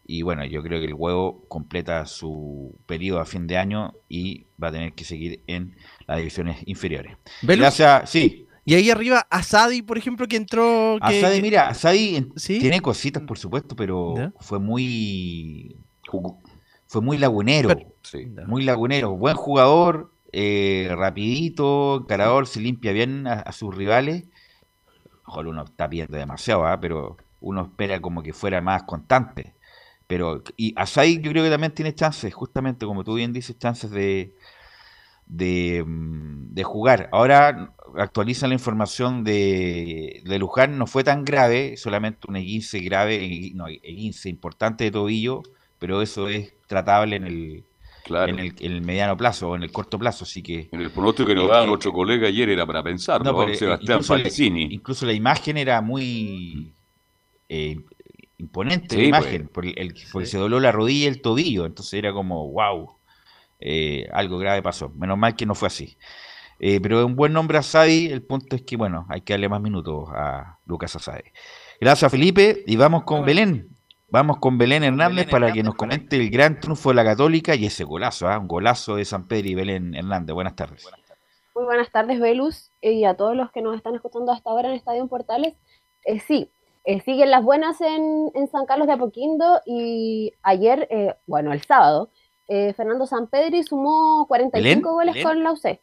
y 0.09 0.23
bueno, 0.23 0.45
yo 0.45 0.63
creo 0.63 0.79
que 0.79 0.87
el 0.87 0.95
huevo 0.95 1.45
completa 1.49 2.07
su 2.07 2.79
periodo 2.87 3.21
a 3.21 3.25
fin 3.25 3.47
de 3.47 3.57
año 3.57 3.95
y 4.09 4.47
va 4.63 4.69
a 4.69 4.73
tener 4.73 4.93
que 4.93 5.05
seguir 5.05 5.41
en 5.49 5.77
las 6.07 6.19
divisiones 6.19 6.59
inferiores. 6.67 7.17
Gracias, 7.43 8.09
sí. 8.09 8.47
Y 8.65 8.75
ahí 8.75 8.91
arriba, 8.91 9.27
Asadi, 9.31 9.83
por 9.83 9.99
ejemplo, 9.99 10.27
que 10.27 10.37
entró. 10.37 10.99
Que... 11.09 11.19
Asadi, 11.19 11.43
mira, 11.43 11.69
Asadi 11.69 12.29
¿Sí? 12.37 12.59
tiene 12.59 12.81
cositas, 12.81 13.23
por 13.25 13.39
supuesto, 13.39 13.75
pero 13.75 14.15
¿Ya? 14.17 14.33
fue 14.41 14.59
muy 14.59 15.77
fue 16.87 17.03
muy 17.03 17.19
lagunero, 17.19 17.69
Pero, 17.69 17.93
sí. 18.03 18.27
muy 18.47 18.65
lagunero, 18.65 19.13
buen 19.17 19.37
jugador, 19.37 20.13
eh, 20.33 20.89
rapidito, 20.97 21.97
encarador, 22.03 22.47
se 22.47 22.61
limpia 22.61 22.93
bien 22.93 23.27
a, 23.27 23.35
a 23.41 23.53
sus 23.53 23.75
rivales. 23.75 24.25
Ojalá 25.25 25.51
uno 25.51 25.65
está 25.65 25.89
pidiendo 25.89 26.17
demasiado, 26.17 26.73
¿eh? 26.73 26.79
pero 26.81 27.17
uno 27.41 27.63
espera 27.63 28.01
como 28.01 28.23
que 28.23 28.33
fuera 28.33 28.61
más 28.61 28.85
constante. 28.85 29.55
Pero, 30.07 30.43
y 30.57 30.73
Asai 30.77 31.21
yo 31.21 31.31
creo 31.33 31.43
que 31.45 31.51
también 31.51 31.75
tiene 31.75 31.95
chances, 31.95 32.33
justamente 32.33 32.87
como 32.87 33.03
tú 33.03 33.15
bien 33.15 33.33
dices, 33.33 33.59
chances 33.59 33.91
de, 33.91 34.35
de, 35.27 35.85
de 35.87 36.65
jugar. 36.65 37.09
Ahora 37.13 37.75
actualizan 37.97 38.51
la 38.51 38.55
información 38.55 39.25
de, 39.25 40.23
de, 40.25 40.39
Luján, 40.39 40.79
no 40.79 40.87
fue 40.87 41.03
tan 41.03 41.25
grave, 41.25 41.77
solamente 41.77 42.29
un 42.29 42.37
E15 42.37 42.85
grave, 42.85 43.51
no, 43.55 43.67
E15 43.67 44.27
importante 44.31 44.85
de 44.85 44.91
tobillo, 44.93 45.43
pero 45.79 46.03
eso 46.03 46.29
es 46.29 46.53
tratable 46.67 47.17
en 47.17 47.27
el, 47.27 47.65
claro. 48.05 48.33
en, 48.33 48.39
el, 48.39 48.55
en 48.59 48.73
el 48.73 48.83
mediano 48.83 49.17
plazo 49.17 49.51
o 49.51 49.57
en 49.57 49.63
el 49.63 49.73
corto 49.73 49.99
plazo, 49.99 50.25
así 50.25 50.43
que... 50.43 50.69
En 50.73 50.81
el 50.81 50.91
pronóstico 50.91 51.29
que 51.29 51.35
nos 51.35 51.49
daba 51.49 51.65
eh, 51.65 51.67
nuestro 51.67 51.93
colega 51.93 52.29
ayer 52.29 52.49
era 52.49 52.67
para 52.67 52.83
pensar, 52.83 53.25
¿no? 53.25 53.37
Pero, 53.37 53.55
Sebastián 53.55 53.99
incluso, 53.99 54.15
Falcini. 54.15 54.69
La, 54.69 54.75
incluso 54.75 55.07
la 55.07 55.13
imagen 55.13 55.57
era 55.57 55.81
muy 55.81 56.73
eh, 57.49 57.81
imponente, 58.39 58.97
sí, 58.97 59.03
la 59.03 59.09
imagen, 59.09 59.49
pues, 59.49 59.51
porque, 59.53 59.81
el, 59.81 59.95
porque 60.13 60.27
sí. 60.27 60.33
se 60.33 60.39
dobló 60.39 60.61
la 60.61 60.73
rodilla 60.73 61.05
y 61.05 61.09
el 61.09 61.21
tobillo, 61.21 61.67
entonces 61.67 61.95
era 61.95 62.13
como, 62.13 62.51
wow, 62.51 62.97
eh, 63.61 64.09
algo 64.13 64.39
grave 64.39 64.63
pasó. 64.63 64.91
Menos 64.91 65.19
mal 65.19 65.37
que 65.37 65.47
no 65.47 65.55
fue 65.55 65.69
así. 65.69 65.97
Eh, 66.59 66.81
pero 66.81 67.05
un 67.05 67.17
buen 67.17 67.33
nombre 67.33 67.59
a 67.59 67.63
Sadi, 67.63 68.07
el 68.07 68.23
punto 68.23 68.57
es 68.57 68.63
que, 68.63 68.77
bueno, 68.77 69.07
hay 69.11 69.21
que 69.21 69.35
darle 69.35 69.49
más 69.49 69.61
minutos 69.61 70.09
a 70.11 70.59
Lucas 70.67 70.97
Asadi. 70.97 71.25
Gracias, 71.81 72.11
Felipe, 72.11 72.65
y 72.67 72.77
vamos 72.77 73.05
con. 73.05 73.25
Belén. 73.25 73.76
Vamos 74.09 74.39
con 74.39 74.57
Belén 74.57 74.85
Hernández 74.85 75.17
Belén 75.17 75.31
para 75.31 75.47
Hernández, 75.47 75.63
que 75.63 75.63
nos 75.65 75.75
comente 75.75 76.17
el 76.17 76.31
gran 76.31 76.61
triunfo 76.61 76.91
de 76.91 76.95
la 76.95 77.05
Católica 77.05 77.55
y 77.55 77.67
ese 77.67 77.85
golazo, 77.85 78.31
¿eh? 78.31 78.39
un 78.39 78.47
golazo 78.47 78.97
de 78.97 79.05
San 79.05 79.27
Pedro 79.27 79.49
y 79.49 79.55
Belén 79.55 79.95
Hernández. 79.95 80.35
Buenas 80.35 80.55
tardes. 80.55 80.87
Muy 81.55 81.65
buenas 81.65 81.91
tardes, 81.91 82.21
Velus, 82.21 82.71
y 82.81 83.05
a 83.05 83.15
todos 83.15 83.35
los 83.35 83.51
que 83.51 83.63
nos 83.63 83.77
están 83.77 83.95
escuchando 83.95 84.31
hasta 84.31 84.51
ahora 84.51 84.69
en 84.69 84.75
Estadio 84.75 85.07
Portales. 85.09 85.55
Eh, 86.05 86.21
sí, 86.21 86.51
eh, 86.85 87.01
siguen 87.01 87.33
las 87.33 87.43
buenas 87.43 87.81
en, 87.81 88.31
en, 88.35 88.47
San 88.47 88.65
Carlos 88.65 88.87
de 88.87 88.93
Apoquindo 88.93 89.61
y 89.67 90.33
ayer, 90.43 90.87
eh, 90.89 91.17
bueno, 91.27 91.53
el 91.53 91.61
sábado, 91.63 92.11
eh, 92.47 92.75
Fernando 92.75 93.07
Sampedri 93.07 93.65
sumó 93.65 94.25
45 94.29 94.63
Belén, 94.63 94.83
goles 94.83 95.15
Belén. 95.15 95.27
con 95.27 95.43
la 95.43 95.53
UC. 95.53 95.81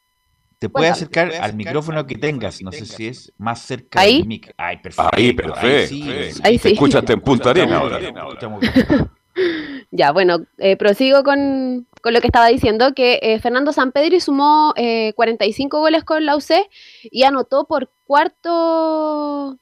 Te 0.64 0.70
puede 0.70 0.88
acercar 0.88 1.34
al 1.34 1.34
acercar 1.34 1.56
micrófono 1.56 2.08
que 2.08 2.16
tengas, 2.16 2.62
no 2.62 2.72
sé 2.72 2.86
si 2.86 3.08
es 3.08 3.34
más 3.38 3.64
cerca 3.64 4.00
¿Ahí? 4.00 4.20
del 4.20 4.28
mic. 4.28 4.54
Ay, 4.56 4.78
perfecto. 4.78 5.12
Ahí, 5.12 5.34
perfecto. 5.34 5.68
Ahí 5.68 5.88
sí. 5.88 6.42
Ahí 6.42 6.58
sí. 6.58 6.70
Te 6.70 6.74
escuchaste 6.76 7.12
en 7.12 7.20
Punta 7.20 7.50
Arena 7.50 7.80
ahora. 7.80 8.00
Ya, 9.92 10.12
bueno, 10.12 10.46
eh, 10.58 10.78
prosigo 10.78 11.24
con, 11.24 11.88
con, 12.02 12.14
lo 12.14 12.22
que 12.22 12.28
estaba 12.28 12.48
diciendo, 12.48 12.94
que 12.94 13.20
eh, 13.22 13.40
Fernando 13.40 13.74
Sampedri 13.74 14.20
sumó 14.20 14.74
eh, 14.76 15.14
45 15.16 15.80
goles 15.80 16.04
con 16.04 16.26
la 16.26 16.36
UC 16.36 16.52
y 17.04 17.24
anotó 17.24 17.66
por 17.66 17.92
cuarto, 18.06 19.60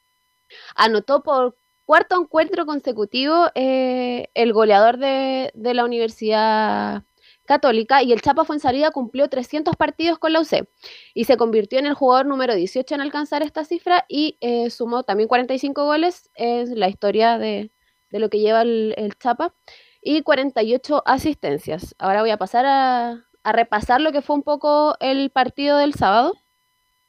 anotó 0.75 1.23
por 1.23 1.57
cuarto 1.85 2.21
encuentro 2.21 2.65
consecutivo 2.65 3.47
eh, 3.55 4.29
el 4.33 4.53
goleador 4.53 4.97
de, 4.97 5.51
de 5.53 5.73
la 5.73 5.83
Universidad 5.83 7.03
Católica 7.45 8.03
y 8.03 8.13
el 8.13 8.21
Chapa 8.21 8.45
Fuenzalida 8.45 8.91
cumplió 8.91 9.27
300 9.27 9.75
partidos 9.75 10.19
con 10.19 10.33
la 10.33 10.41
UC 10.41 10.67
y 11.13 11.25
se 11.25 11.37
convirtió 11.37 11.79
en 11.79 11.85
el 11.85 11.93
jugador 11.93 12.25
número 12.25 12.55
18 12.55 12.95
en 12.95 13.01
alcanzar 13.01 13.43
esta 13.43 13.65
cifra 13.65 14.05
y 14.07 14.37
eh, 14.41 14.69
sumó 14.69 15.03
también 15.03 15.27
45 15.27 15.85
goles 15.85 16.29
en 16.35 16.79
la 16.79 16.87
historia 16.87 17.37
de, 17.37 17.71
de 18.09 18.19
lo 18.19 18.29
que 18.29 18.39
lleva 18.39 18.61
el, 18.61 18.93
el, 18.97 19.17
Chapa 19.17 19.53
y 20.01 20.21
48 20.21 21.03
asistencias. 21.05 21.95
Ahora 21.97 22.21
voy 22.21 22.31
a 22.31 22.37
pasar 22.37 22.65
a, 22.65 23.25
a, 23.43 23.51
repasar 23.51 24.01
lo 24.01 24.11
que 24.11 24.21
fue 24.21 24.35
un 24.35 24.43
poco 24.43 24.95
el 24.99 25.31
partido 25.31 25.77
del 25.77 25.93
sábado. 25.93 26.33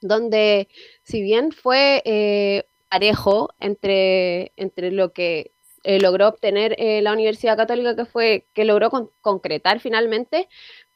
donde 0.01 0.69
si 1.05 1.23
bien 1.23 1.53
fue 1.53 2.03
eh, 2.05 2.65
parejo 2.91 3.51
entre, 3.59 4.53
entre 4.57 4.91
lo 4.91 5.13
que 5.13 5.53
eh, 5.85 6.01
logró 6.01 6.29
obtener 6.29 6.75
eh, 6.79 7.03
la 7.03 7.13
Universidad 7.13 7.57
Católica, 7.57 7.97
que 7.97 8.05
fue 8.05 8.47
que 8.55 8.65
logró 8.65 8.91
con- 8.91 9.11
concretar 9.21 9.81
finalmente, 9.81 10.49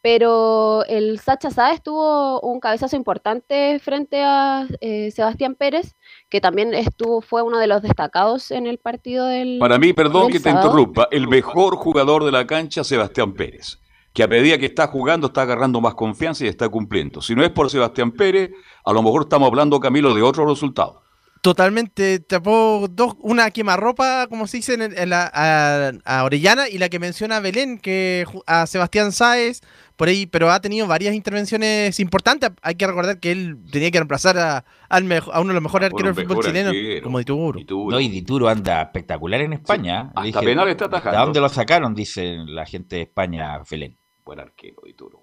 pero 0.02 0.84
el 0.86 1.18
Sacha 1.18 1.50
Sáez 1.50 1.82
tuvo 1.82 2.40
un 2.40 2.60
cabezazo 2.60 2.94
importante 2.94 3.78
frente 3.80 4.22
a 4.22 4.66
eh, 4.80 5.10
Sebastián 5.10 5.56
Pérez, 5.56 5.96
que 6.28 6.40
también 6.40 6.74
estuvo, 6.74 7.20
fue 7.22 7.42
uno 7.42 7.58
de 7.58 7.66
los 7.66 7.82
destacados 7.82 8.52
en 8.52 8.66
el 8.68 8.78
partido 8.78 9.26
del 9.26 9.58
Para 9.58 9.78
mí, 9.78 9.92
perdón 9.92 10.30
que 10.30 10.38
te 10.38 10.50
interrumpa, 10.50 11.08
el 11.10 11.26
mejor 11.26 11.76
jugador 11.76 12.24
de 12.24 12.30
la 12.30 12.46
cancha, 12.46 12.84
Sebastián 12.84 13.34
Pérez, 13.34 13.80
que 14.12 14.22
a 14.22 14.28
medida 14.28 14.58
que 14.58 14.66
está 14.66 14.86
jugando 14.86 15.26
está 15.26 15.42
agarrando 15.42 15.80
más 15.80 15.94
confianza 15.94 16.44
y 16.44 16.48
está 16.48 16.68
cumpliendo. 16.68 17.20
Si 17.20 17.34
no 17.34 17.42
es 17.42 17.50
por 17.50 17.68
Sebastián 17.68 18.12
Pérez, 18.12 18.52
a 18.84 18.92
lo 18.92 19.02
mejor 19.02 19.22
estamos 19.22 19.48
hablando, 19.48 19.80
Camilo, 19.80 20.14
de 20.14 20.22
otro 20.22 20.46
resultado. 20.46 21.02
Totalmente, 21.42 22.18
tapó 22.18 22.88
dos, 22.90 23.14
una 23.20 23.50
quemarropa, 23.52 24.26
como 24.28 24.46
se 24.48 24.56
dice, 24.56 24.74
en, 24.74 24.82
el- 24.82 24.98
en 24.98 25.10
la, 25.10 25.30
a, 25.32 25.92
a 26.04 26.24
Orellana 26.24 26.68
y 26.68 26.78
la 26.78 26.88
que 26.88 26.98
menciona 26.98 27.38
Belén, 27.40 27.78
que 27.78 28.24
ju- 28.26 28.42
a 28.46 28.66
Sebastián 28.66 29.12
Sáez, 29.12 29.60
por 29.94 30.08
ahí, 30.08 30.26
pero 30.26 30.50
ha 30.50 30.60
tenido 30.60 30.86
varias 30.88 31.14
intervenciones 31.14 32.00
importantes. 32.00 32.50
Hay 32.62 32.74
que 32.74 32.86
recordar 32.86 33.20
que 33.20 33.30
él 33.30 33.58
tenía 33.70 33.90
que 33.92 33.98
reemplazar 33.98 34.36
a, 34.38 34.64
al 34.88 35.04
mejo- 35.04 35.32
a 35.32 35.40
uno 35.40 35.48
de 35.50 35.54
los 35.54 35.62
mejores 35.62 35.86
arqueros 35.86 36.16
del 36.16 36.26
fútbol 36.26 36.44
chileno, 36.52 36.70
como 37.02 37.18
Dituro. 37.18 37.60
No, 37.92 38.00
y 38.00 38.08
Dituro 38.08 38.48
anda 38.48 38.82
espectacular 38.82 39.40
en 39.40 39.52
España. 39.52 40.10
Le 40.22 40.28
hasta 40.30 40.40
penal 40.40 40.68
está 40.68 40.86
atajando. 40.86 41.18
¿De 41.18 41.24
dónde 41.24 41.40
lo 41.40 41.48
sacaron? 41.48 41.94
Dice 41.94 42.38
la 42.46 42.66
gente 42.66 42.96
de 42.96 43.02
España, 43.02 43.64
Felén. 43.64 43.96
Buen 44.24 44.40
arquero, 44.40 44.82
Dituro. 44.84 45.20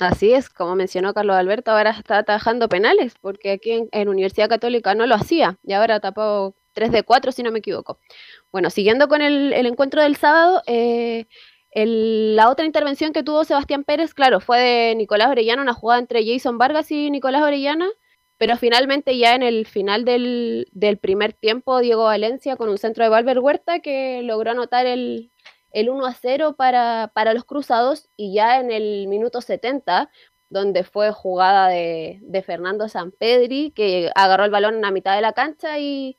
Así 0.00 0.32
es, 0.32 0.50
como 0.50 0.74
mencionó 0.74 1.14
Carlos 1.14 1.36
Alberto, 1.36 1.70
ahora 1.70 1.90
está 1.90 2.18
atajando 2.18 2.68
penales, 2.68 3.14
porque 3.20 3.52
aquí 3.52 3.88
en, 3.92 4.08
Universidad 4.08 4.48
Católica 4.48 4.94
no 4.96 5.06
lo 5.06 5.14
hacía, 5.14 5.56
y 5.62 5.72
ahora 5.72 6.00
tapó 6.00 6.56
3 6.72 6.90
de 6.90 7.04
4, 7.04 7.30
si 7.30 7.44
no 7.44 7.52
me 7.52 7.60
equivoco. 7.60 8.00
Bueno, 8.50 8.70
siguiendo 8.70 9.06
con 9.08 9.22
el, 9.22 9.52
el 9.52 9.66
encuentro 9.66 10.02
del 10.02 10.16
sábado, 10.16 10.62
eh, 10.66 11.26
el- 11.70 12.34
la 12.36 12.50
otra 12.50 12.66
intervención 12.66 13.12
que 13.12 13.22
tuvo 13.22 13.44
Sebastián 13.44 13.84
Pérez, 13.84 14.14
claro, 14.14 14.40
fue 14.40 14.58
de 14.58 14.94
Nicolás 14.96 15.28
Orellana, 15.30 15.62
una 15.62 15.74
jugada 15.74 16.00
entre 16.00 16.26
Jason 16.26 16.58
Vargas 16.58 16.90
y 16.90 17.10
Nicolás 17.12 17.42
Orellana, 17.42 17.88
pero 18.36 18.56
finalmente 18.56 19.16
ya 19.16 19.34
en 19.36 19.42
el 19.44 19.64
final 19.66 20.04
del, 20.04 20.66
del 20.72 20.98
primer 20.98 21.32
tiempo, 21.34 21.78
Diego 21.80 22.04
Valencia 22.04 22.56
con 22.56 22.68
un 22.68 22.78
centro 22.78 23.04
de 23.04 23.10
Valver 23.10 23.38
Huerta 23.38 23.78
que 23.78 24.22
logró 24.24 24.50
anotar 24.50 24.86
el, 24.86 25.30
el 25.74 25.90
1 25.90 26.06
a 26.06 26.14
0 26.14 26.54
para, 26.56 27.10
para 27.14 27.34
los 27.34 27.44
cruzados 27.44 28.08
y 28.16 28.32
ya 28.32 28.60
en 28.60 28.70
el 28.70 29.08
minuto 29.08 29.40
70, 29.40 30.08
donde 30.48 30.84
fue 30.84 31.10
jugada 31.10 31.68
de, 31.68 32.20
de 32.22 32.42
Fernando 32.42 32.88
Sampedri, 32.88 33.72
que 33.72 34.10
agarró 34.14 34.44
el 34.44 34.52
balón 34.52 34.76
en 34.76 34.82
la 34.82 34.92
mitad 34.92 35.16
de 35.16 35.20
la 35.20 35.32
cancha 35.32 35.80
y, 35.80 36.16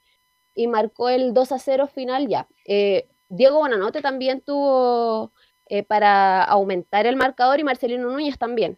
y 0.56 0.68
marcó 0.68 1.07
el 1.07 1.34
2 1.34 1.53
a 1.53 1.60
0 1.60 1.88
final 1.88 2.27
ya. 2.27 2.48
Eh, 2.65 3.07
Diego 3.30 3.60
Bonanote 3.60 4.02
también 4.02 4.41
tuvo 4.41 5.32
eh, 5.68 5.84
para 5.84 6.44
aumentar 6.44 7.07
el 7.07 7.15
marcador 7.15 7.57
y 7.61 7.64
Marcelino 7.64 8.10
Núñez 8.10 8.38
también. 8.38 8.77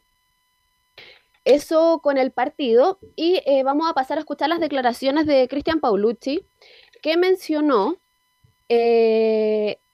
Eso 1.44 2.02
con 2.04 2.20
el 2.20 2.30
partido 2.30 3.00
y 3.16 3.42
eh, 3.48 3.64
vamos 3.64 3.90
a 3.90 3.94
pasar 3.94 4.20
a 4.20 4.22
escuchar 4.22 4.50
las 4.50 4.60
declaraciones 4.60 5.26
de 5.26 5.48
Cristian 5.48 5.80
Paulucci, 5.80 6.46
que 7.02 7.18
mencionó 7.18 7.98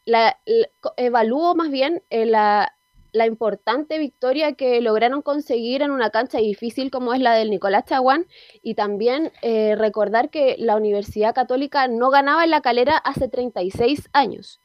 la, 0.06 0.38
la- 0.46 0.68
evaluó 0.98 1.56
más 1.56 1.70
bien 1.72 2.04
eh, 2.10 2.26
la, 2.26 2.74
la 3.12 3.26
importante 3.28 3.98
victoria 4.00 4.54
que 4.54 4.82
lograron 4.82 5.22
conseguir 5.22 5.82
en 5.82 5.92
una 5.92 6.10
cancha 6.10 6.40
difícil 6.40 6.92
como 6.92 7.14
es 7.14 7.22
la 7.22 7.34
del 7.34 7.50
Nicolás 7.50 7.86
Chaguán 7.86 8.26
y 8.62 8.76
también 8.76 9.32
eh, 9.42 9.76
recordar 9.76 10.30
que 10.30 10.56
la 10.60 10.76
Universidad 10.76 11.36
Católica 11.36 11.88
no 11.88 12.10
ganaba 12.10 12.44
en 12.44 12.52
la 12.52 12.62
calera 12.62 12.98
hace 12.98 13.28
36 13.28 14.10
años. 14.14 14.62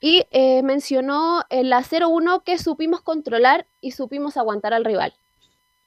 Y 0.00 0.26
eh, 0.30 0.62
mencionó 0.62 1.42
la 1.50 1.82
0-1 1.82 2.42
que 2.44 2.58
supimos 2.58 3.00
controlar 3.02 3.66
y 3.80 3.92
supimos 3.92 4.36
aguantar 4.36 4.74
al 4.74 4.84
rival. 4.84 5.14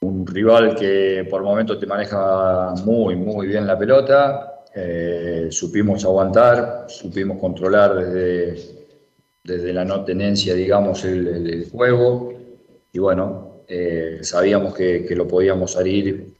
un 0.02 0.26
rival 0.26 0.76
que 0.76 1.28
por 1.30 1.44
momentos 1.44 1.80
te 1.80 1.86
maneja 1.86 2.74
muy, 2.86 3.16
muy 3.16 3.48
bien 3.48 3.68
la 3.68 3.78
pelota. 3.78 4.61
Eh, 4.74 5.48
supimos 5.52 6.06
aguantar, 6.06 6.86
supimos 6.88 7.38
controlar 7.40 7.96
desde, 7.96 8.86
desde 9.44 9.74
la 9.74 9.84
no 9.84 10.04
tenencia, 10.06 10.54
digamos, 10.54 11.04
el, 11.04 11.70
juego. 11.70 12.34
Y 12.94 13.00
bueno, 13.00 13.64
eh, 13.68 14.20
sabíamos 14.22 14.74
que, 14.74 15.06
que 15.06 15.16
lo 15.16 15.28
podíamos 15.28 15.74
salir 15.74 16.34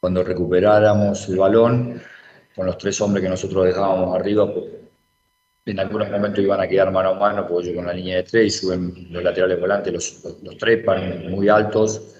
cuando 0.00 0.24
recuperáramos 0.24 1.28
el 1.28 1.36
balón 1.36 2.02
con 2.56 2.66
los 2.66 2.78
tres 2.78 3.00
hombres 3.00 3.22
que 3.22 3.30
nosotros 3.30 3.66
dejábamos 3.66 4.14
arriba. 4.14 4.52
pues, 4.52 4.66
en 5.64 5.78
algunos 5.78 6.10
momentos 6.10 6.42
iban 6.42 6.60
a 6.60 6.66
quedar 6.66 6.90
mano 6.90 7.10
a 7.10 7.14
mano, 7.14 7.46
porque 7.46 7.68
yo 7.68 7.76
con 7.76 7.86
la 7.86 7.92
línea 7.92 8.16
de 8.16 8.22
tres 8.24 8.46
y 8.46 8.50
suben 8.50 9.08
los 9.10 9.22
laterales 9.22 9.60
volantes, 9.60 9.92
los, 9.92 10.24
los, 10.24 10.42
los 10.42 10.56
trepan 10.58 11.30
muy 11.30 11.48
altos. 11.48 12.16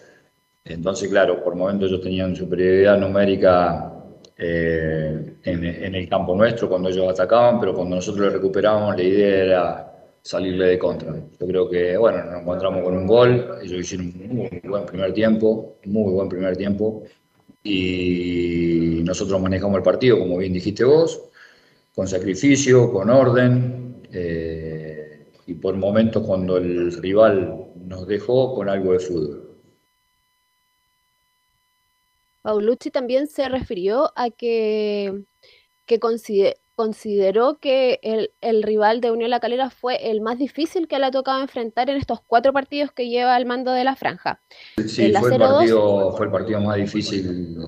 Entonces, 0.65 1.09
claro, 1.09 1.43
por 1.43 1.57
momentos 1.57 1.89
ellos 1.91 2.03
tenían 2.03 2.37
superioridad 2.37 2.97
numérica 2.99 3.93
eh, 4.45 5.22
en, 5.45 5.95
el 5.95 6.09
campo 6.09 6.35
nuestro 6.37 6.69
cuando 6.69 6.89
ellos 6.89 7.11
atacaban, 7.11 7.61
pero 7.61 7.75
cuando 7.75 7.97
nosotros 7.97 8.27
le 8.27 8.33
recuperábamos, 8.33 8.97
la 8.97 9.03
idea 9.03 9.45
era 9.45 9.93
salirle 10.23 10.67
de 10.67 10.79
contra. 10.79 11.15
Yo 11.15 11.47
creo 11.47 11.69
que, 11.69 11.97
bueno, 11.97 12.25
nos 12.25 12.43
encontramos 12.43 12.83
con 12.85 12.97
un 12.97 13.07
gol, 13.07 13.59
ellos 13.63 13.81
hicieron 13.81 14.13
un 14.31 14.37
muy 14.37 14.61
buen 14.65 14.87
primer 14.87 15.13
tiempo, 15.13 15.77
muy 15.85 16.13
buen 16.13 16.29
primer 16.29 16.57
tiempo, 16.57 17.03
y 17.65 19.01
nosotros 19.05 19.41
manejamos 19.41 19.77
el 19.79 19.83
partido, 19.83 20.19
como 20.19 20.39
bien 20.39 20.53
dijiste 20.53 20.85
vos, 20.85 21.21
con 21.95 22.07
sacrificio, 22.07 22.93
con 22.93 23.11
orden, 23.11 23.97
eh, 24.13 25.27
y 25.47 25.55
por 25.55 25.75
momentos 25.77 26.25
cuando 26.25 26.57
el 26.57 26.93
rival 27.03 27.67
nos 27.85 28.07
dejó 28.07 28.55
con 28.55 28.69
algo 28.69 28.93
de 28.93 28.99
fútbol. 29.01 29.52
Paulucci 32.43 32.91
también 32.91 33.27
se 33.27 33.49
refirió 33.49 34.13
a 34.17 34.31
que, 34.31 35.25
que 35.87 36.01
consider- 36.01 36.59
consideró 36.75 37.59
que 37.59 38.01
el, 38.03 38.33
el 38.41 38.63
rival 38.63 39.01
de 39.01 39.11
Unión 39.11 39.31
La 39.31 39.41
Calera 39.41 39.71
fue 39.71 40.11
el 40.11 40.21
más 40.21 40.39
difícil 40.39 40.89
que 40.89 40.99
le 40.99 41.07
ha 41.07 41.11
tocado 41.11 41.41
enfrentar 41.41 41.91
en 41.91 41.97
estos 41.97 42.21
cuatro 42.27 42.53
partidos 42.53 42.91
que 42.93 43.09
lleva 43.09 43.37
al 43.37 43.47
mando 43.47 43.73
de 43.73 43.85
la 43.85 43.95
franja. 43.97 44.41
Sí, 44.87 45.05
En 45.05 45.13
la 45.13 45.21
fue 45.21 45.33
el, 45.33 45.39
0-2. 45.39 45.59
partido, 45.59 46.13
fue 46.17 46.27
el 46.27 46.33
partido 46.33 46.61
más 46.61 46.77
difícil 46.77 47.59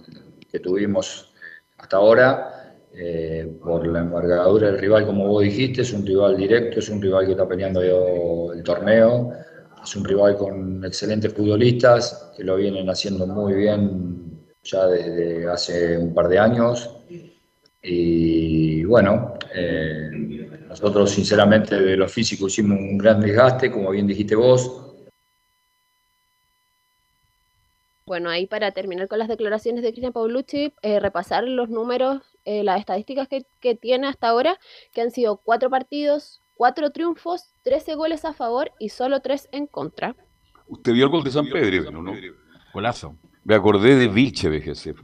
que 0.51 0.59
tuvimos 0.60 1.32
hasta 1.78 1.96
ahora, 1.96 2.76
eh, 2.94 3.59
por 3.62 3.86
la 3.86 4.01
envergadura 4.01 4.68
del 4.68 4.78
rival, 4.78 5.05
como 5.06 5.26
vos 5.28 5.42
dijiste, 5.42 5.82
es 5.82 5.92
un 5.92 6.06
rival 6.06 6.36
directo, 6.36 6.78
es 6.78 6.88
un 6.88 7.02
rival 7.02 7.26
que 7.26 7.32
está 7.32 7.46
peleando 7.46 7.82
el 8.52 8.62
torneo, 8.62 9.32
es 9.82 9.96
un 9.96 10.05
rival 10.05 10.36
con 10.36 10.84
excelentes 10.84 11.32
futbolistas 11.34 12.32
que 12.36 12.44
lo 12.44 12.56
vienen 12.56 12.88
haciendo 12.88 13.26
muy 13.26 13.52
bien 13.55 14.34
ya 14.65 14.86
desde 14.86 15.49
hace 15.49 15.99
un 15.99 16.12
par 16.15 16.28
de 16.28 16.39
años. 16.39 16.91
Y 17.82 18.82
bueno, 18.85 19.35
eh, 19.55 20.11
nosotros 20.66 21.11
sinceramente 21.11 21.78
de 21.78 21.97
lo 21.97 22.09
físico 22.09 22.47
hicimos 22.47 22.78
un 22.78 22.99
gran 22.99 23.20
desgaste, 23.20 23.70
como 23.70 23.91
bien 23.91 24.07
dijiste 24.07 24.35
vos, 24.35 24.81
Bueno, 28.07 28.28
ahí 28.28 28.47
para 28.47 28.70
terminar 28.73 29.09
con 29.09 29.19
las 29.19 29.28
declaraciones 29.28 29.82
de 29.82 29.91
Cristian 29.91 30.12
Paulucci, 30.12 30.74
eh, 30.82 31.01
repasar 31.01 31.45
los 31.45 31.70
números, 31.70 32.20
eh, 32.45 32.62
las 32.62 32.78
estadísticas 32.78 33.28
que, 33.28 33.47
que 33.61 33.74
tiene 33.74 34.07
hasta 34.07 34.28
ahora, 34.28 34.59
que 34.93 35.01
han 35.01 35.11
sido 35.11 35.39
cuatro 35.39 35.70
partidos, 35.70 36.43
cuatro 36.55 36.91
triunfos, 36.91 37.47
13 37.62 37.95
goles 37.95 38.27
a 38.27 38.35
favor 38.35 38.73
y 38.78 38.91
solo 38.91 39.20
tres 39.20 39.49
en 39.53 39.66
contra. 39.66 40.15
Usted 40.69 40.93
vio 40.93 41.07
el 41.07 41.11
gol 41.11 41.24
de 41.24 41.31
San 41.31 41.49
Pedro, 41.49 41.91
¿no? 41.91 42.12
Golazo. 42.74 43.16
Me 43.45 43.55
acordé 43.55 43.97
de 43.97 44.09
Vilche, 44.09 44.49
VGC. 44.49 44.95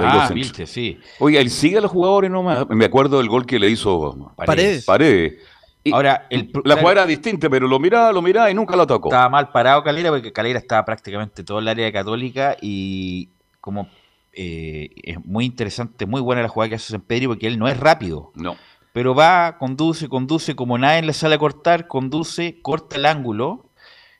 Ah. 0.00 0.30
Vilche, 0.32 0.66
sí. 0.66 0.98
Oiga, 1.18 1.40
él 1.40 1.50
sigue 1.50 1.78
a 1.78 1.80
los 1.80 1.90
jugadores 1.90 2.30
nomás. 2.30 2.68
Me 2.68 2.84
acuerdo 2.84 3.18
del 3.18 3.28
gol 3.28 3.46
que 3.46 3.58
le 3.58 3.68
hizo 3.68 4.32
Paredes. 4.36 4.84
Paredes. 4.84 5.34
Y 5.82 5.94
Ahora, 5.94 6.26
el, 6.28 6.52
la 6.64 6.76
jugada 6.76 6.92
era 6.92 7.06
distinta, 7.06 7.48
pero 7.48 7.66
lo 7.66 7.78
miraba, 7.78 8.12
lo 8.12 8.20
miraba 8.20 8.50
y 8.50 8.54
nunca 8.54 8.76
lo 8.76 8.82
atacó. 8.82 9.08
Estaba 9.08 9.30
mal 9.30 9.50
parado 9.50 9.82
Calera 9.82 10.10
porque 10.10 10.30
Calera 10.30 10.58
estaba 10.58 10.84
prácticamente 10.84 11.42
todo 11.42 11.58
el 11.58 11.68
área 11.68 11.90
Católica 11.90 12.56
y 12.60 13.30
como 13.62 13.88
eh, 14.34 14.90
es 15.02 15.24
muy 15.24 15.46
interesante, 15.46 16.04
muy 16.04 16.20
buena 16.20 16.42
la 16.42 16.48
jugada 16.48 16.68
que 16.68 16.74
hace 16.74 16.92
San 16.92 17.00
Pedro 17.00 17.30
porque 17.30 17.46
él 17.46 17.58
no 17.58 17.66
es 17.66 17.78
rápido. 17.80 18.30
No. 18.34 18.56
Pero 18.92 19.14
va, 19.14 19.56
conduce, 19.58 20.08
conduce, 20.08 20.54
como 20.54 20.76
nadie 20.76 21.00
le 21.00 21.14
sale 21.14 21.36
a 21.36 21.38
cortar, 21.38 21.86
conduce, 21.86 22.60
corta 22.60 22.96
el 22.96 23.06
ángulo 23.06 23.69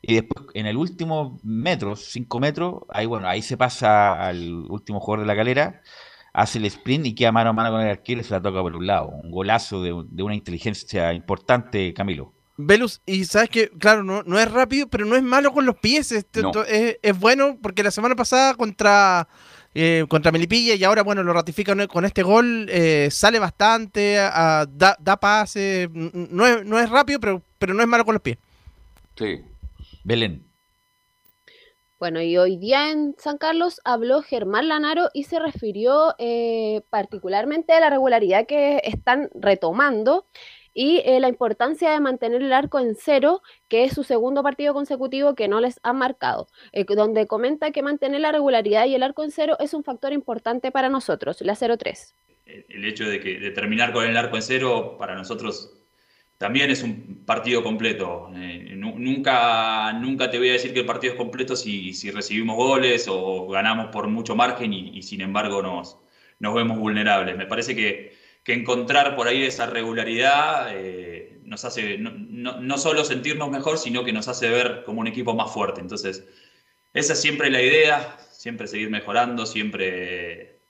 y 0.03 0.15
después 0.15 0.47
en 0.55 0.67
el 0.67 0.77
último 0.77 1.39
metro, 1.43 1.97
5 1.97 2.41
metros, 2.41 2.83
ahí 2.91 3.07
bueno, 3.07 3.29
ahí 3.29 3.43
se 3.43 3.57
pasa 3.57 4.13
al 4.27 4.65
último 4.69 5.01
jugador 5.01 5.27
de 5.27 5.27
la 5.27 5.37
calera, 5.37 5.83
hace 6.33 6.59
el 6.59 6.65
sprint 6.67 7.07
y 7.07 7.15
queda 7.15 7.33
mano 7.33 7.51
a 7.51 7.53
mano 7.53 7.71
con 7.73 7.81
el 7.81 7.89
arquero 7.91 8.21
y 8.21 8.25
se 8.25 8.31
la 8.33 8.41
toca 8.41 8.61
por 8.63 8.77
un 8.77 8.87
lado. 8.87 9.09
Un 9.09 9.31
golazo 9.31 9.83
de, 9.83 10.05
de 10.09 10.23
una 10.23 10.35
inteligencia 10.35 11.13
importante, 11.13 11.93
Camilo. 11.93 12.33
Velus, 12.63 13.01
y 13.07 13.25
sabes 13.25 13.49
que, 13.49 13.71
claro, 13.71 14.03
no, 14.05 14.23
no 14.23 14.39
es 14.39 14.51
rápido, 14.51 14.87
pero 14.89 15.07
no 15.07 15.17
es 15.17 15.23
malo 15.23 15.51
con 15.53 15.65
los 15.65 15.77
pies. 15.77 16.13
Este- 16.13 16.43
No. 16.43 16.53
es, 16.69 16.99
es 17.03 17.19
bueno 17.19 17.59
porque 17.63 17.83
la 17.83 17.91
semana 17.91 18.15
pasada 18.15 18.55
contra, 18.55 19.27
eh, 19.75 20.05
contra 20.09 20.31
Melipilla 20.31 20.75
y 20.75 20.85
ahora, 20.85 21.03
bueno, 21.03 21.23
lo 21.23 21.33
ratifican 21.33 21.87
con 21.87 22.05
este 22.05 22.23
gol. 22.23 22.67
eh, 22.71 23.09
sale 23.11 23.39
bastante, 23.39 24.19
ah, 24.21 24.67
da, 24.71 24.95
da 25.01 25.17
pase. 25.19 25.89
No 25.93 26.47
es, 26.47 26.65
no 26.67 26.79
es 26.79 26.91
rápido, 26.91 27.19
pero, 27.19 27.43
pero 27.59 27.73
no 27.75 27.81
es 27.83 27.89
malo 27.89 28.05
con 28.05 28.15
los 28.15 28.23
pies. 28.23 28.37
Sí. 29.17 29.41
Belén. 30.05 30.51
Bueno, 32.01 32.23
y 32.23 32.39
hoy 32.39 32.57
día 32.57 32.91
en 32.91 33.15
San 33.19 33.37
Carlos 33.37 33.83
habló 33.85 34.23
Germán 34.23 34.69
Lanaro 34.69 35.11
y 35.13 35.25
se 35.25 35.39
refirió 35.39 36.15
eh, 36.19 36.81
particularmente 36.89 37.75
a 37.75 37.81
la 37.81 37.91
regularidad 37.91 38.47
que 38.47 38.81
están 38.85 39.29
retomando 39.35 40.27
y 40.73 41.03
eh, 41.05 41.21
la 41.21 41.29
importancia 41.29 41.91
de 41.91 42.01
mantener 42.01 42.43
el 42.43 42.55
arco 42.55 42.79
en 42.79 42.95
cero, 42.95 43.43
que 43.69 43.85
es 43.85 43.93
su 43.93 44.03
segundo 44.03 44.43
partido 44.43 44.73
consecutivo 44.73 45.35
que 45.35 45.47
no 45.47 45.61
les 45.61 45.79
ha 45.83 45.93
marcado, 45.93 46.49
eh, 46.73 46.87
donde 46.89 47.27
comenta 47.27 47.71
que 47.71 47.83
mantener 47.83 48.23
la 48.23 48.33
regularidad 48.33 48.87
y 48.87 48.95
el 48.95 49.03
arco 49.03 49.23
en 49.23 49.31
cero 49.31 49.59
es 49.61 49.75
un 49.75 49.85
factor 49.85 50.15
importante 50.15 50.73
para 50.73 50.89
nosotros, 50.89 51.43
la 51.43 51.55
0-3. 51.55 52.15
el 52.47 52.85
hecho 52.87 53.05
de, 53.05 53.21
que, 53.21 53.39
de 53.39 53.51
terminar 53.51 53.93
con 53.93 54.07
el 54.07 54.17
arco 54.17 54.37
en 54.37 54.43
cero 54.43 54.97
para 54.99 55.15
nosotros 55.15 55.80
también 56.41 56.71
es 56.71 56.83
un 56.83 57.23
partido 57.27 57.63
completo. 57.63 58.31
Eh, 58.35 58.73
nu- 58.75 58.99
nunca, 58.99 59.93
nunca 59.93 60.31
te 60.31 60.39
voy 60.39 60.49
a 60.49 60.53
decir 60.53 60.73
que 60.73 60.81
el 60.81 60.87
partido 60.87 61.13
es 61.13 61.19
completo 61.19 61.55
si, 61.55 61.93
recibimos 62.13 62.57
goles 62.57 63.07
o 63.11 63.47
ganamos 63.49 63.89
por 63.89 64.09
mucho 64.09 64.35
margen 64.35 64.73
y, 64.73 65.03
sin 65.03 65.21
embargo 65.21 65.61
nos, 65.61 65.99
vemos 66.39 66.79
vulnerables. 66.79 67.37
Me 67.37 67.47
parece 67.47 67.77
que, 67.77 68.19
encontrar 68.47 69.15
por 69.17 69.29
ahí 69.29 69.45
esa 69.45 69.67
regularidad 69.67 70.69
eh, 70.75 71.41
nos 71.45 71.65
hace 71.65 71.99
no 71.99 72.79
solo 72.79 73.05
sentirnos 73.05 73.49
mejor, 73.51 73.79
sino 73.79 74.03
que 74.05 74.13
nos 74.13 74.27
hace 74.27 74.49
ver 74.51 74.83
como 74.85 75.01
un 75.03 75.07
equipo 75.09 75.35
más 75.35 75.53
fuerte. 75.53 75.81
Entonces, 75.81 76.27
esa 76.95 77.13
es 77.15 77.21
siempre 77.21 77.51
la 77.51 77.63
idea, 77.63 78.19
siempre 78.33 78.67
seguir 78.67 78.91
mejorando, 78.91 79.47
siempre 79.47 80.63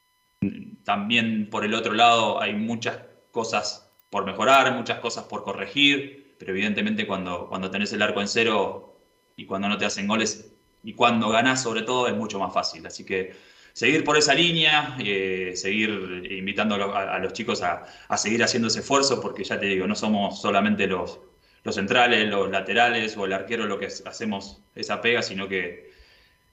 también 0.85 1.49
por 1.51 1.65
el 1.65 1.75
otro 1.75 1.95
lado 1.95 2.41
hay 2.41 2.55
muchas 2.55 2.99
cosas 3.31 3.90
por 4.11 4.25
mejorar, 4.27 4.75
muchas 4.75 4.99
cosas 5.01 5.25
por 5.25 5.45
corregir, 5.45 6.35
pero 6.39 6.53
evidentemente 6.53 7.07
cuando, 7.07 7.49
cuando 7.49 7.71
tenés 7.71 7.93
el 7.93 8.03
arco 8.03 8.21
en 8.21 8.29
cero 8.29 8.97
y 9.37 9.47
cuando 9.47 9.69
no 9.69 9.79
te 9.79 9.85
hacen 9.87 10.07
goles 10.07 10.53
y 10.83 10.95
cuando 10.95 11.29
ganás 11.29 11.63
sobre 11.63 11.83
todo 11.83 12.09
es 12.09 12.15
mucho 12.15 12.39
más 12.39 12.53
fácil. 12.53 12.87
Así 12.87 13.05
que 13.05 13.33
seguir 13.73 14.05
por 14.05 14.17
esa 14.17 14.35
línea, 14.35 14.97
eh, 14.99 15.53
seguir 15.55 15.91
invitando 16.31 16.75
a, 16.77 17.15
a 17.15 17.19
los 17.19 17.33
chicos 17.33 17.63
a, 17.63 17.85
a 18.09 18.17
seguir 18.17 18.43
haciendo 18.43 18.69
ese 18.69 18.81
esfuerzo, 18.81 19.21
porque 19.21 19.45
ya 19.45 19.59
te 19.61 19.67
digo, 19.67 19.87
no 19.87 19.95
somos 19.95 20.41
solamente 20.41 20.87
los, 20.87 21.21
los 21.63 21.75
centrales, 21.75 22.29
los 22.29 22.51
laterales 22.51 23.17
o 23.17 23.27
el 23.27 23.33
arquero 23.33 23.67
lo 23.67 23.79
que 23.79 23.87
hacemos 23.87 24.63
esa 24.75 25.01
pega, 25.01 25.23
sino 25.23 25.49
que 25.49 25.91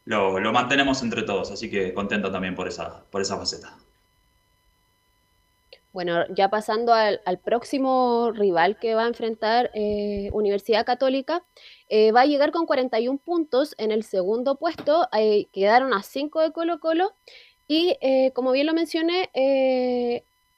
lo, 0.06 0.40
lo 0.40 0.52
mantenemos 0.54 1.02
entre 1.04 1.24
todos. 1.24 1.52
Así 1.52 1.70
que 1.70 1.94
contento 1.94 2.32
también 2.32 2.56
por 2.56 2.68
esa, 2.68 3.06
por 3.10 3.22
esa 3.22 3.38
faceta. 3.38 3.78
Bueno, 5.98 6.26
ya 6.30 6.48
pasando 6.52 6.94
al, 6.94 7.40
próximo 7.44 8.32
rival 8.32 8.78
que 8.78 8.94
va 8.94 9.06
a 9.06 9.08
enfrentar 9.08 9.72
eh, 9.74 10.30
Universidad 10.32 10.86
Católica, 10.86 11.44
eh, 11.90 12.12
va 12.12 12.22
a 12.22 12.26
llegar 12.28 12.52
con 12.52 12.68
41 12.68 13.18
puntos 13.18 13.74
en 13.80 13.90
el 13.90 14.04
segundo 14.04 14.60
puesto, 14.60 15.10
eh, 15.18 15.48
quedaron 15.52 15.96
a 15.96 16.04
5 16.04 16.40
de 16.42 16.52
Colo 16.52 16.80
Colo 16.80 17.16
y 17.68 17.98
eh, 18.02 18.32
como 18.36 18.52
bien 18.52 18.68
lo 18.68 18.76
mencioné, 18.76 19.32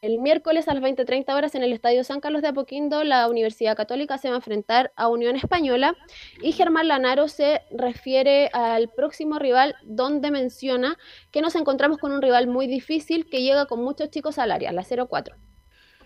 el 0.02 0.20
miércoles 0.20 0.68
a 0.68 0.74
las 0.74 0.84
20.30 0.84 1.36
horas 1.36 1.56
en 1.56 1.64
el 1.64 1.74
Estadio 1.74 2.04
San 2.04 2.22
Carlos 2.22 2.42
de 2.42 2.48
Apoquindo, 2.48 3.04
la 3.04 3.28
Universidad 3.28 3.76
Católica 3.76 4.18
se 4.18 4.30
va 4.30 4.36
a 4.36 4.38
enfrentar 4.38 4.94
a 4.96 5.10
Unión 5.10 5.36
Española 5.36 5.96
y 6.42 6.54
Germán 6.54 6.88
Lanaro 6.88 7.28
se 7.28 7.62
refiere 7.72 8.50
al 8.54 8.90
próximo 8.90 9.40
rival 9.40 9.76
donde 9.84 10.32
menciona 10.32 10.98
que 11.32 11.42
nos 11.42 11.56
encontramos 11.56 11.98
con 11.98 12.14
un 12.14 12.22
rival 12.22 12.48
muy 12.48 12.68
difícil 12.68 13.28
que 13.30 13.42
llega 13.42 13.66
con 13.66 13.84
muchos 13.84 14.10
chicos 14.10 14.38
al 14.40 14.52
área, 14.52 14.72
la 14.72 14.84
0-4. 14.84 15.34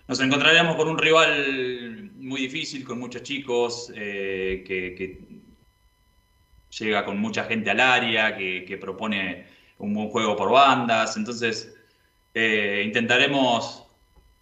Nos 0.08 0.20
encontraremos 0.20 0.76
con 0.76 0.88
un 0.88 0.98
rival 0.98 2.10
muy 2.16 2.42
difícil, 2.42 2.84
con 2.84 2.98
muchos 2.98 3.22
chicos, 3.22 3.92
eh, 3.94 4.64
que, 4.66 5.44
llega 6.78 7.04
con 7.04 7.18
mucha 7.18 7.44
gente 7.44 7.70
al 7.70 7.78
área, 7.78 8.36
que, 8.36 8.64
que 8.66 8.76
propone 8.76 9.46
un 9.78 9.94
buen 9.94 10.08
juego 10.08 10.34
por 10.36 10.50
bandas. 10.50 11.16
Entonces, 11.16 11.72
eh, 12.34 12.82
intentaremos 12.84 13.83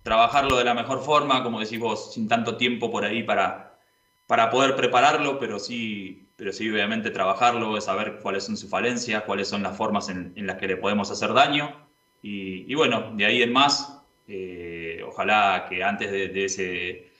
trabajarlo 0.03 0.57
de 0.57 0.65
la 0.65 0.75
mejor 0.75 1.03
forma, 1.03 1.43
como 1.43 1.61
decís 1.61 1.79
vos, 1.79 2.13
sin 2.13 2.29
tanto 2.29 2.57
tiempo 2.57 2.91
por 2.91 3.05
ahí 3.05 3.23
para, 3.23 3.79
para 4.27 4.51
poder 4.51 4.77
prepararlo, 4.77 5.39
pero 5.39 5.59
sí, 5.59 6.29
pero 6.37 6.53
sí 6.53 6.71
obviamente 6.71 7.11
trabajarlo, 7.11 7.81
saber 7.81 8.19
cuáles 8.23 8.45
son 8.45 8.57
sus 8.57 8.69
falencias, 8.71 9.23
cuáles 9.25 9.49
son 9.49 9.63
las 9.63 9.77
formas 9.77 10.09
en, 10.09 10.33
las 10.37 10.57
que 10.57 10.69
le 10.69 10.77
podemos 10.77 11.11
hacer 11.11 11.33
daño. 11.33 11.89
Y, 12.23 12.73
bueno, 12.75 13.13
de 13.15 13.27
ahí 13.27 13.43
en 13.43 13.53
más, 13.53 14.01
eh, 14.29 15.03
ojalá 15.07 15.67
que 15.69 15.83
antes 15.83 16.11
de, 16.13 16.45
ese, 16.45 17.11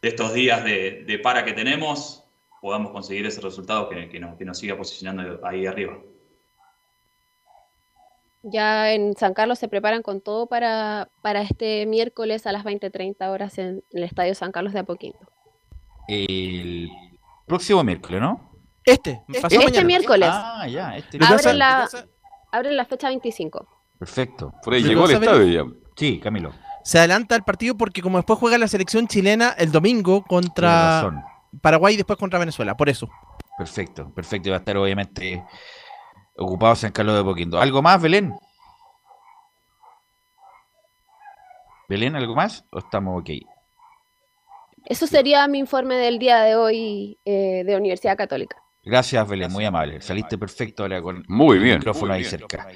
de 0.00 0.08
estos 0.08 0.32
días 0.32 0.64
de, 0.64 1.20
para 1.22 1.44
que 1.44 1.52
tenemos, 1.52 2.24
podamos 2.60 2.92
conseguir 2.92 3.26
ese 3.26 3.40
resultado 3.40 3.88
que, 3.88 4.08
que 4.08 4.44
nos 4.44 4.58
siga 4.58 4.76
posicionando 4.76 5.40
ahí 5.44 5.66
arriba. 5.66 5.98
Ya 8.46 8.92
en 8.92 9.16
San 9.16 9.32
Carlos 9.32 9.58
se 9.58 9.68
preparan 9.68 10.02
con 10.02 10.20
todo 10.20 10.46
para, 10.46 11.08
para 11.22 11.40
este 11.40 11.86
miércoles 11.86 12.46
a 12.46 12.52
las 12.52 12.62
20.30 12.64 13.26
horas 13.30 13.56
en 13.58 13.82
el 13.92 14.02
Estadio 14.04 14.34
San 14.34 14.52
Carlos 14.52 14.74
de 14.74 14.80
Apoquindo. 14.80 15.18
El 16.06 16.90
próximo 17.46 17.82
miércoles, 17.82 18.20
¿no? 18.20 18.52
Este, 18.84 19.22
Este 19.32 19.58
mañana. 19.58 19.84
miércoles. 19.84 20.28
Ah, 20.30 20.66
ya, 20.68 20.94
este 20.96 21.18
Abren 21.22 21.58
la, 21.58 21.88
abren 22.52 22.76
la 22.76 22.84
fecha 22.84 23.08
25. 23.08 23.66
Perfecto. 23.98 24.52
Por 24.62 24.74
ahí 24.74 24.82
llegó 24.82 25.06
el 25.06 25.12
estadio 25.12 25.46
ya. 25.46 25.70
Sí, 25.96 26.20
Camilo. 26.20 26.52
Se 26.82 26.98
adelanta 26.98 27.34
el 27.34 27.44
partido 27.44 27.76
porque 27.78 28.02
como 28.02 28.18
después 28.18 28.38
juega 28.38 28.58
la 28.58 28.68
selección 28.68 29.08
chilena 29.08 29.54
el 29.56 29.72
domingo 29.72 30.22
contra. 30.22 31.24
Paraguay 31.62 31.94
y 31.94 31.96
después 31.96 32.18
contra 32.18 32.38
Venezuela, 32.38 32.76
por 32.76 32.90
eso. 32.90 33.08
Perfecto, 33.56 34.12
perfecto. 34.12 34.48
Y 34.48 34.50
va 34.50 34.56
a 34.56 34.58
estar 34.58 34.76
obviamente 34.76 35.42
ocupado 36.36 36.74
San 36.76 36.92
Carlos 36.92 37.16
de 37.16 37.24
Poquindo. 37.24 37.60
¿Algo 37.60 37.82
más, 37.82 38.00
Belén? 38.00 38.34
¿Belén, 41.88 42.16
algo 42.16 42.34
más? 42.34 42.64
¿O 42.70 42.78
estamos 42.78 43.20
ok? 43.20 43.30
Eso 44.86 45.06
sería 45.06 45.46
mi 45.48 45.58
informe 45.58 45.94
del 45.96 46.18
día 46.18 46.42
de 46.42 46.56
hoy 46.56 47.18
eh, 47.24 47.62
de 47.64 47.76
Universidad 47.76 48.16
Católica. 48.16 48.56
Gracias, 48.82 49.26
Belén, 49.28 49.50
muy 49.50 49.64
amable. 49.64 50.00
Saliste 50.00 50.36
perfecto 50.36 50.82
ahora 50.82 51.00
con 51.00 51.24
Muy 51.28 51.56
el 51.56 51.62
bien. 51.62 51.78
micrófono 51.78 52.08
Muy 52.08 52.16
ahí 52.16 52.20
bien. 52.20 52.30
cerca. 52.30 52.66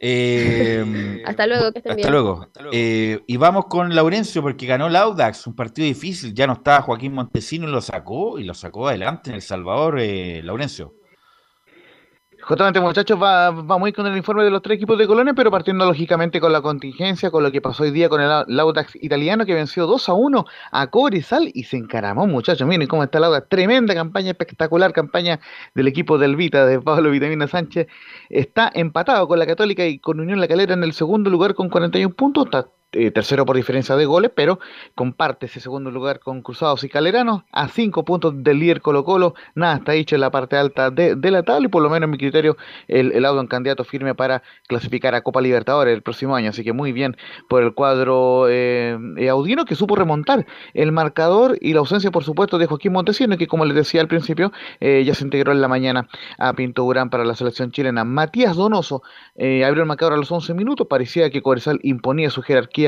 Eh, 0.00 1.22
Hasta 1.26 1.46
luego, 1.46 1.70
que 1.72 1.78
estén 1.78 1.92
Hasta 1.92 1.96
bien. 1.96 2.10
luego. 2.12 2.48
Eh, 2.72 3.20
y 3.26 3.36
vamos 3.36 3.66
con 3.66 3.94
Laurencio 3.94 4.42
porque 4.42 4.66
ganó 4.66 4.88
el 4.88 4.96
Audax, 4.96 5.46
un 5.46 5.54
partido 5.54 5.86
difícil. 5.86 6.34
Ya 6.34 6.48
no 6.48 6.54
estaba 6.54 6.82
Joaquín 6.82 7.14
Montesino 7.14 7.68
y 7.68 7.70
lo 7.72 7.80
sacó 7.80 8.38
y 8.40 8.44
lo 8.44 8.54
sacó 8.54 8.88
adelante 8.88 9.30
en 9.30 9.36
El 9.36 9.42
Salvador, 9.42 10.00
eh, 10.00 10.42
Laurencio. 10.42 10.94
Justamente, 12.46 12.78
muchachos, 12.78 13.18
va, 13.20 13.50
vamos 13.50 13.86
a 13.86 13.88
ir 13.88 13.94
con 13.94 14.06
el 14.06 14.14
informe 14.18 14.44
de 14.44 14.50
los 14.50 14.60
tres 14.60 14.76
equipos 14.76 14.98
de 14.98 15.06
Colonia, 15.06 15.32
pero 15.32 15.50
partiendo 15.50 15.86
lógicamente 15.86 16.40
con 16.42 16.52
la 16.52 16.60
contingencia, 16.60 17.30
con 17.30 17.42
lo 17.42 17.50
que 17.50 17.62
pasó 17.62 17.84
hoy 17.84 17.90
día 17.90 18.10
con 18.10 18.20
el 18.20 18.28
Au- 18.28 18.44
el 18.46 18.60
Audax 18.60 18.96
italiano 19.02 19.46
que 19.46 19.54
venció 19.54 19.86
2 19.86 20.10
a 20.10 20.12
1 20.12 20.44
a 20.70 20.86
Cobresal 20.88 21.50
y 21.54 21.64
se 21.64 21.78
encaramó, 21.78 22.26
muchachos. 22.26 22.68
Miren 22.68 22.86
cómo 22.86 23.02
está 23.02 23.16
el 23.16 23.24
Audax. 23.24 23.48
Tremenda 23.48 23.94
campaña, 23.94 24.30
espectacular 24.32 24.92
campaña 24.92 25.40
del 25.74 25.88
equipo 25.88 26.18
del 26.18 26.36
Vita, 26.36 26.66
de 26.66 26.80
Pablo 26.82 27.10
Vitamina 27.10 27.48
Sánchez. 27.48 27.86
Está 28.28 28.70
empatado 28.74 29.26
con 29.26 29.38
la 29.38 29.46
Católica 29.46 29.86
y 29.86 29.98
con 29.98 30.20
Unión 30.20 30.38
La 30.38 30.46
Calera 30.48 30.74
en 30.74 30.84
el 30.84 30.92
segundo 30.92 31.30
lugar 31.30 31.54
con 31.54 31.70
41 31.70 32.14
puntos. 32.14 32.44
Está 32.44 32.66
eh, 32.94 33.10
tercero 33.10 33.44
por 33.44 33.56
diferencia 33.56 33.96
de 33.96 34.06
goles, 34.06 34.30
pero 34.34 34.58
comparte 34.94 35.46
ese 35.46 35.60
segundo 35.60 35.90
lugar 35.90 36.20
con 36.20 36.42
Cruzados 36.42 36.84
y 36.84 36.88
Caleranos 36.88 37.42
a 37.52 37.68
cinco 37.68 38.04
puntos 38.04 38.42
del 38.42 38.58
líder 38.58 38.80
Colo 38.80 39.04
Colo. 39.04 39.34
Nada 39.54 39.76
está 39.76 39.92
dicho 39.92 40.14
en 40.14 40.20
la 40.20 40.30
parte 40.30 40.56
alta 40.56 40.90
de, 40.90 41.16
la 41.30 41.42
tabla 41.42 41.66
y 41.66 41.68
por 41.68 41.82
lo 41.82 41.90
menos 41.90 42.06
en 42.06 42.10
mi 42.10 42.18
criterio 42.18 42.56
el, 42.86 43.12
el 43.12 43.24
Audo 43.24 43.40
en 43.40 43.46
candidato 43.48 43.84
firme 43.84 44.14
para 44.14 44.42
clasificar 44.68 45.14
a 45.14 45.22
Copa 45.22 45.40
Libertadores 45.40 45.94
el 45.94 46.02
próximo 46.02 46.36
año. 46.36 46.50
Así 46.50 46.62
que 46.62 46.72
muy 46.72 46.92
bien 46.92 47.16
por 47.48 47.62
el 47.62 47.74
cuadro 47.74 48.48
eh, 48.48 48.96
eh, 49.16 49.28
audino 49.28 49.64
que 49.64 49.74
supo 49.74 49.96
remontar 49.96 50.46
el 50.74 50.92
marcador 50.92 51.58
y 51.60 51.72
la 51.72 51.80
ausencia, 51.80 52.10
por 52.10 52.24
supuesto, 52.24 52.58
de 52.58 52.66
Joaquín 52.66 52.92
Montesino, 52.92 53.36
que 53.36 53.46
como 53.46 53.64
les 53.64 53.74
decía 53.74 54.00
al 54.00 54.08
principio, 54.08 54.52
ya 54.80 55.14
se 55.14 55.24
integró 55.24 55.52
en 55.52 55.60
la 55.60 55.68
mañana 55.68 56.08
a 56.38 56.52
Pinto 56.52 56.82
Durán 56.82 57.10
para 57.10 57.24
la 57.24 57.34
selección 57.34 57.70
chilena. 57.70 58.04
Matías 58.04 58.56
Donoso 58.56 59.02
abrió 59.36 59.82
el 59.82 59.86
marcador 59.86 60.14
a 60.14 60.16
los 60.16 60.30
11 60.30 60.54
minutos. 60.54 60.86
Parecía 60.88 61.30
que 61.30 61.42
Cobresal 61.42 61.80
imponía 61.82 62.30
su 62.30 62.42
jerarquía 62.42 62.83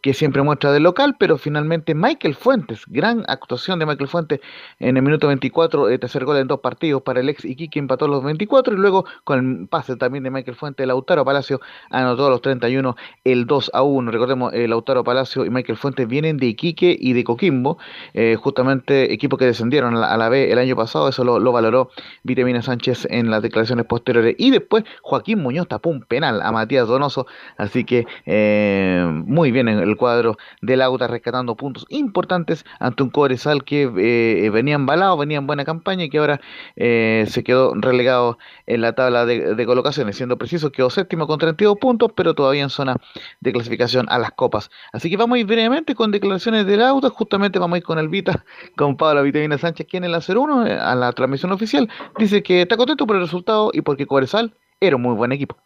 que 0.00 0.14
siempre 0.14 0.42
muestra 0.42 0.72
del 0.72 0.82
local, 0.82 1.16
pero 1.18 1.38
finalmente 1.38 1.94
Michael 1.94 2.34
Fuentes, 2.34 2.84
gran 2.86 3.24
actuación 3.28 3.78
de 3.78 3.86
Michael 3.86 4.08
Fuentes 4.08 4.40
en 4.78 4.96
el 4.96 5.02
minuto 5.02 5.28
24, 5.28 5.88
eh, 5.88 5.98
tercer 5.98 6.24
gol 6.24 6.36
en 6.38 6.48
dos 6.48 6.60
partidos 6.60 7.02
para 7.02 7.20
el 7.20 7.28
ex 7.28 7.44
Iquique, 7.44 7.78
empató 7.78 8.08
los 8.08 8.22
24 8.22 8.74
y 8.74 8.76
luego 8.76 9.04
con 9.24 9.60
el 9.62 9.68
pase 9.68 9.96
también 9.96 10.24
de 10.24 10.30
Michael 10.30 10.56
Fuentes, 10.56 10.86
Lautaro 10.86 11.24
Palacio 11.24 11.60
anotó 11.90 12.26
a 12.26 12.30
los 12.30 12.42
31 12.42 12.96
el 13.24 13.46
2 13.46 13.70
a 13.74 13.82
1. 13.82 14.10
Recordemos, 14.10 14.52
eh, 14.52 14.68
Lautaro 14.68 15.04
Palacio 15.04 15.44
y 15.44 15.50
Michael 15.50 15.78
Fuentes 15.78 16.06
vienen 16.08 16.36
de 16.36 16.46
Iquique 16.46 16.96
y 16.98 17.12
de 17.12 17.24
Coquimbo, 17.24 17.78
eh, 18.14 18.36
justamente 18.36 19.12
equipos 19.12 19.38
que 19.38 19.46
descendieron 19.46 19.96
a 19.96 20.16
la, 20.16 20.28
B 20.28 20.52
el 20.52 20.58
año 20.58 20.76
pasado, 20.76 21.08
eso 21.08 21.24
lo, 21.24 21.38
lo 21.38 21.52
valoró 21.52 21.90
Vitamina 22.22 22.62
Sánchez 22.62 23.06
en 23.10 23.30
las 23.30 23.42
declaraciones 23.42 23.86
posteriores. 23.86 24.36
Y 24.38 24.50
después 24.50 24.84
Joaquín 25.02 25.42
Muñoz 25.42 25.68
tapó 25.68 25.90
un 25.90 26.02
penal 26.02 26.42
a 26.42 26.52
Matías 26.52 26.88
Donoso, 26.88 27.26
así 27.56 27.84
que 27.84 28.06
eh, 28.26 29.04
muy 29.40 29.52
bien 29.52 29.68
en 29.68 29.78
el 29.78 29.96
cuadro 29.96 30.36
del 30.60 30.82
Auta 30.82 31.06
rescatando 31.06 31.56
puntos 31.56 31.86
importantes 31.88 32.66
ante 32.78 33.02
un 33.02 33.08
Cobresal 33.08 33.64
que 33.64 33.84
eh, 33.84 34.50
venía 34.50 34.74
embalado, 34.74 35.16
venía 35.16 35.38
en 35.38 35.46
buena 35.46 35.64
campaña 35.64 36.04
y 36.04 36.10
que 36.10 36.18
ahora 36.18 36.42
eh, 36.76 37.24
se 37.26 37.42
quedó 37.42 37.72
relegado 37.74 38.36
en 38.66 38.82
la 38.82 38.92
tabla 38.92 39.24
de, 39.24 39.64
colocaciones, 39.64 40.18
siendo 40.18 40.36
preciso 40.36 40.70
quedó 40.70 40.90
séptimo 40.90 41.26
con 41.26 41.38
32 41.38 41.78
puntos, 41.78 42.10
pero 42.14 42.34
todavía 42.34 42.62
en 42.64 42.68
zona 42.68 42.96
de 43.40 43.50
clasificación 43.50 44.04
a 44.10 44.18
las 44.18 44.32
copas. 44.32 44.70
Así 44.92 45.08
que 45.08 45.16
vamos 45.16 45.36
a 45.36 45.38
ir 45.38 45.46
brevemente 45.46 45.94
con 45.94 46.10
declaraciones 46.10 46.66
del 46.66 46.82
Auta, 46.82 47.08
justamente 47.08 47.58
vamos 47.58 47.76
a 47.76 47.78
ir 47.78 47.84
con 47.84 47.98
el 47.98 48.10
Vita, 48.10 48.44
con 48.76 48.98
Pablo 48.98 49.22
Vitamina 49.22 49.56
Sánchez, 49.56 49.86
quien 49.88 50.04
en 50.04 50.12
la 50.12 50.20
01 50.20 50.66
a 50.82 50.94
la 50.94 51.12
transmisión 51.12 51.50
oficial 51.50 51.88
dice 52.18 52.42
que 52.42 52.60
está 52.60 52.76
contento 52.76 53.06
por 53.06 53.16
el 53.16 53.22
resultado 53.22 53.70
y 53.72 53.80
porque 53.80 54.04
Cobresal 54.04 54.54
era 54.80 54.96
un 54.96 55.02
muy 55.02 55.14
buen 55.14 55.32
equipo. 55.32 55.56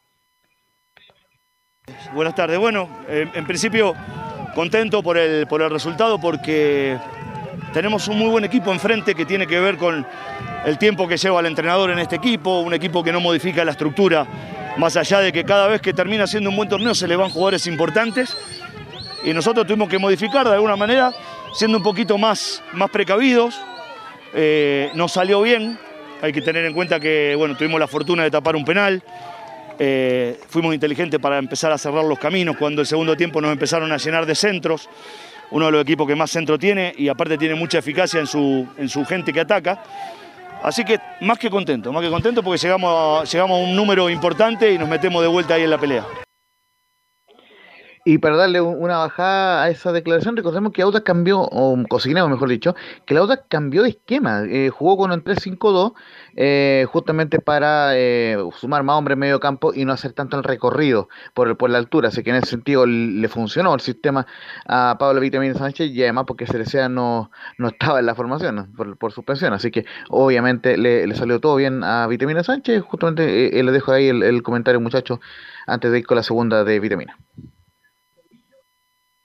Buenas 2.12 2.34
tardes. 2.34 2.58
Bueno, 2.58 2.88
eh, 3.08 3.26
en 3.34 3.46
principio 3.46 3.94
contento 4.54 5.02
por 5.02 5.16
el, 5.16 5.46
por 5.46 5.62
el 5.62 5.70
resultado 5.70 6.20
porque 6.20 6.96
tenemos 7.72 8.06
un 8.08 8.18
muy 8.18 8.28
buen 8.28 8.44
equipo 8.44 8.72
enfrente 8.72 9.14
que 9.14 9.24
tiene 9.24 9.46
que 9.46 9.58
ver 9.58 9.76
con 9.76 10.06
el 10.64 10.78
tiempo 10.78 11.08
que 11.08 11.16
lleva 11.16 11.40
el 11.40 11.46
entrenador 11.46 11.90
en 11.90 11.98
este 11.98 12.16
equipo, 12.16 12.60
un 12.60 12.74
equipo 12.74 13.02
que 13.02 13.10
no 13.10 13.20
modifica 13.20 13.64
la 13.64 13.72
estructura, 13.72 14.26
más 14.76 14.96
allá 14.96 15.20
de 15.20 15.32
que 15.32 15.44
cada 15.44 15.66
vez 15.66 15.80
que 15.80 15.92
termina 15.92 16.26
siendo 16.26 16.50
un 16.50 16.56
buen 16.56 16.68
torneo 16.68 16.94
se 16.94 17.08
le 17.08 17.16
van 17.16 17.30
jugadores 17.30 17.66
importantes 17.66 18.36
y 19.24 19.32
nosotros 19.32 19.66
tuvimos 19.66 19.88
que 19.88 19.98
modificar 19.98 20.46
de 20.46 20.54
alguna 20.54 20.76
manera, 20.76 21.12
siendo 21.54 21.78
un 21.78 21.84
poquito 21.84 22.18
más, 22.18 22.62
más 22.72 22.90
precavidos. 22.90 23.60
Eh, 24.34 24.90
nos 24.94 25.12
salió 25.12 25.40
bien, 25.42 25.78
hay 26.22 26.32
que 26.32 26.42
tener 26.42 26.64
en 26.64 26.74
cuenta 26.74 27.00
que 27.00 27.34
bueno, 27.36 27.56
tuvimos 27.56 27.80
la 27.80 27.88
fortuna 27.88 28.22
de 28.22 28.30
tapar 28.30 28.54
un 28.56 28.64
penal. 28.64 29.02
Eh, 29.78 30.38
fuimos 30.48 30.74
inteligentes 30.74 31.18
para 31.20 31.38
empezar 31.38 31.72
a 31.72 31.78
cerrar 31.78 32.04
los 32.04 32.18
caminos 32.18 32.56
cuando 32.56 32.80
el 32.80 32.86
segundo 32.86 33.16
tiempo 33.16 33.40
nos 33.40 33.52
empezaron 33.52 33.90
a 33.92 33.96
llenar 33.96 34.26
de 34.26 34.34
centros. 34.34 34.88
Uno 35.50 35.66
de 35.66 35.72
los 35.72 35.82
equipos 35.82 36.06
que 36.06 36.14
más 36.14 36.30
centro 36.30 36.58
tiene 36.58 36.94
y 36.96 37.08
aparte 37.08 37.36
tiene 37.38 37.54
mucha 37.54 37.78
eficacia 37.78 38.20
en 38.20 38.26
su, 38.26 38.66
en 38.78 38.88
su 38.88 39.04
gente 39.04 39.32
que 39.32 39.40
ataca. 39.40 39.82
Así 40.62 40.84
que 40.84 40.98
más 41.20 41.38
que 41.38 41.50
contento, 41.50 41.92
más 41.92 42.02
que 42.02 42.08
contento 42.08 42.42
porque 42.42 42.58
llegamos 42.58 43.30
llegamos 43.30 43.60
a 43.60 43.62
un 43.62 43.76
número 43.76 44.08
importante 44.08 44.72
y 44.72 44.78
nos 44.78 44.88
metemos 44.88 45.20
de 45.22 45.28
vuelta 45.28 45.54
ahí 45.54 45.62
en 45.62 45.70
la 45.70 45.78
pelea. 45.78 46.04
Y 48.06 48.18
para 48.18 48.36
darle 48.36 48.60
una 48.60 48.98
bajada 48.98 49.62
a 49.62 49.70
esa 49.70 49.90
declaración, 49.90 50.36
recordemos 50.36 50.72
que 50.72 50.82
Audax 50.82 51.06
cambió, 51.06 51.40
o 51.40 51.74
consignamos 51.88 52.30
mejor 52.30 52.50
dicho, 52.50 52.74
que 53.06 53.14
el 53.14 53.20
Audax 53.20 53.44
cambió 53.48 53.82
de 53.82 53.88
esquema, 53.90 54.42
eh, 54.44 54.68
jugó 54.68 54.98
con 54.98 55.10
un 55.10 55.24
3-5-2 55.24 55.94
eh, 56.36 56.86
justamente 56.90 57.38
para 57.38 57.96
eh, 57.96 58.36
sumar 58.58 58.82
más 58.82 58.98
hombres 58.98 59.14
en 59.14 59.20
medio 59.20 59.40
campo 59.40 59.72
y 59.72 59.86
no 59.86 59.94
hacer 59.94 60.12
tanto 60.12 60.36
el 60.36 60.44
recorrido 60.44 61.08
por, 61.32 61.56
por 61.56 61.70
la 61.70 61.78
altura, 61.78 62.08
así 62.08 62.22
que 62.22 62.28
en 62.28 62.36
ese 62.36 62.50
sentido 62.50 62.84
le 62.84 63.26
funcionó 63.28 63.72
el 63.72 63.80
sistema 63.80 64.26
a 64.66 64.96
Pablo 64.98 65.22
Vitamina 65.22 65.54
Sánchez 65.54 65.90
y 65.90 66.02
además 66.02 66.24
porque 66.26 66.46
Cerecea 66.46 66.90
no, 66.90 67.30
no 67.56 67.68
estaba 67.68 68.00
en 68.00 68.06
la 68.06 68.14
formación 68.14 68.70
por, 68.98 69.12
suspensión, 69.12 69.54
así 69.54 69.70
que 69.70 69.86
obviamente 70.10 70.76
le, 70.76 71.14
salió 71.14 71.40
todo 71.40 71.56
bien 71.56 71.82
a 71.82 72.06
Vitamina 72.06 72.44
Sánchez, 72.44 72.82
justamente 72.82 73.62
le 73.62 73.72
dejo 73.72 73.92
ahí 73.92 74.08
el, 74.08 74.22
el 74.22 74.42
comentario 74.42 74.78
muchachos 74.78 75.20
antes 75.66 75.90
de 75.90 76.00
ir 76.00 76.06
con 76.06 76.16
la 76.16 76.22
segunda 76.22 76.64
de 76.64 76.80
Vitamina 76.80 77.16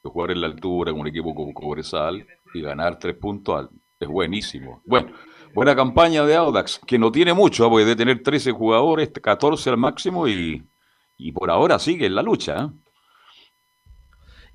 jugar 0.07 0.31
en 0.31 0.41
la 0.41 0.47
altura 0.47 0.91
en 0.91 0.99
un 0.99 1.07
equipo 1.07 1.35
como 1.35 1.53
Cobresal 1.53 2.25
y 2.53 2.61
ganar 2.61 2.97
tres 2.99 3.15
puntos 3.15 3.69
es 3.99 4.07
buenísimo. 4.07 4.81
Bueno, 4.85 5.11
buena 5.53 5.75
campaña 5.75 6.25
de 6.25 6.35
Audax, 6.35 6.79
que 6.87 6.97
no 6.97 7.11
tiene 7.11 7.33
mucho, 7.33 7.65
¿eh? 7.65 7.69
puede 7.69 7.95
tener 7.95 8.23
13 8.23 8.51
jugadores, 8.51 9.09
14 9.09 9.69
al 9.71 9.77
máximo 9.77 10.27
y, 10.27 10.63
por 11.33 11.51
ahora 11.51 11.79
sigue 11.79 12.05
en 12.05 12.15
la 12.15 12.23
lucha. 12.23 12.63
¿eh? 12.63 12.67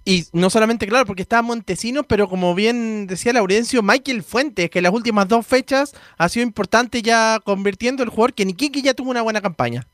Y 0.06 0.24
no 0.32 0.50
solamente, 0.50 0.86
claro, 0.86 1.06
porque 1.06 1.22
está 1.22 1.42
Montesinos, 1.42 2.04
pero 2.06 2.28
como 2.28 2.54
bien 2.54 3.06
decía 3.06 3.32
Laurencio, 3.32 3.82
Michael 3.82 4.22
Fuentes, 4.22 4.70
que 4.70 4.78
en 4.78 4.84
las 4.84 4.92
últimas 4.92 5.28
dos 5.28 5.46
fechas 5.46 5.94
ha 6.18 6.28
sido 6.28 6.44
importante 6.44 7.02
ya 7.02 7.40
convirtiendo 7.44 8.02
el 8.02 8.10
jugador 8.10 8.34
que 8.34 8.42
en 8.42 8.54
ya 8.56 8.94
tuvo 8.94 9.10
una 9.10 9.22
buena 9.22 9.40
campaña. 9.40 9.86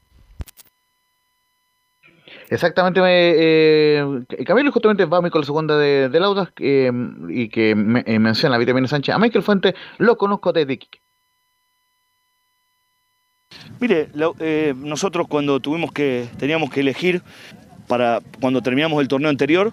Exactamente, 2.51 3.01
eh, 3.05 4.05
Camilo 4.45 4.73
justamente 4.73 5.05
va 5.05 5.21
con 5.31 5.41
la 5.41 5.47
segunda 5.47 5.79
de, 5.79 6.09
de 6.09 6.19
Laudas 6.19 6.49
eh, 6.59 6.91
y 7.29 7.49
que 7.49 7.77
me, 7.77 8.03
eh, 8.05 8.19
menciona 8.19 8.57
a 8.57 8.59
Vitamina 8.59 8.89
Sánchez. 8.89 9.15
A 9.15 9.19
Michael 9.21 9.45
Fuente 9.45 9.77
lo 9.99 10.17
conozco 10.17 10.53
desde 10.53 10.73
Iquique. 10.73 11.01
Mire, 13.79 14.09
eh, 14.41 14.75
nosotros 14.77 15.29
cuando 15.29 15.61
tuvimos 15.61 15.93
que, 15.93 16.27
teníamos 16.39 16.71
que 16.71 16.81
elegir 16.81 17.23
para 17.87 18.21
cuando 18.41 18.61
terminamos 18.63 19.01
el 19.01 19.07
torneo 19.07 19.31
anterior, 19.31 19.73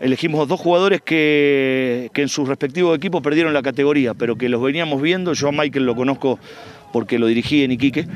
elegimos 0.00 0.48
dos 0.48 0.58
jugadores 0.58 1.02
que, 1.02 2.10
que 2.12 2.22
en 2.22 2.28
sus 2.28 2.48
respectivos 2.48 2.96
equipos 2.96 3.22
perdieron 3.22 3.54
la 3.54 3.62
categoría, 3.62 4.14
pero 4.14 4.34
que 4.34 4.48
los 4.48 4.60
veníamos 4.60 5.00
viendo. 5.00 5.32
Yo 5.32 5.48
a 5.48 5.52
Michael 5.52 5.86
lo 5.86 5.94
conozco 5.94 6.40
porque 6.96 7.18
lo 7.18 7.26
dirigí 7.26 7.62
en 7.62 7.72
Iquique, 7.72 8.06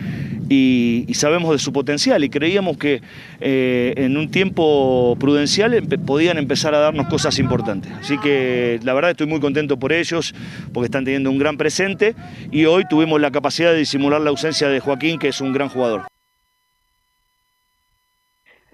y, 0.48 1.06
sabemos 1.12 1.52
de 1.52 1.58
su 1.58 1.70
potencial 1.70 2.24
y 2.24 2.30
creíamos 2.30 2.78
que 2.78 3.02
eh, 3.42 3.92
en 3.98 4.16
un 4.16 4.30
tiempo 4.30 5.18
prudencial 5.20 5.86
podían 6.06 6.38
empezar 6.38 6.74
a 6.74 6.78
darnos 6.78 7.08
cosas 7.08 7.38
importantes. 7.38 7.92
Así 7.92 8.16
que 8.16 8.80
la 8.82 8.94
verdad 8.94 9.10
estoy 9.10 9.26
muy 9.26 9.38
contento 9.38 9.78
por 9.78 9.92
ellos, 9.92 10.34
porque 10.72 10.86
están 10.86 11.04
teniendo 11.04 11.30
un 11.30 11.38
gran 11.38 11.58
presente 11.58 12.14
y 12.50 12.64
hoy 12.64 12.84
tuvimos 12.88 13.20
la 13.20 13.30
capacidad 13.30 13.70
de 13.70 13.76
disimular 13.76 14.22
la 14.22 14.30
ausencia 14.30 14.70
de 14.70 14.80
Joaquín, 14.80 15.18
que 15.18 15.28
es 15.28 15.42
un 15.42 15.52
gran 15.52 15.68
jugador. 15.68 16.04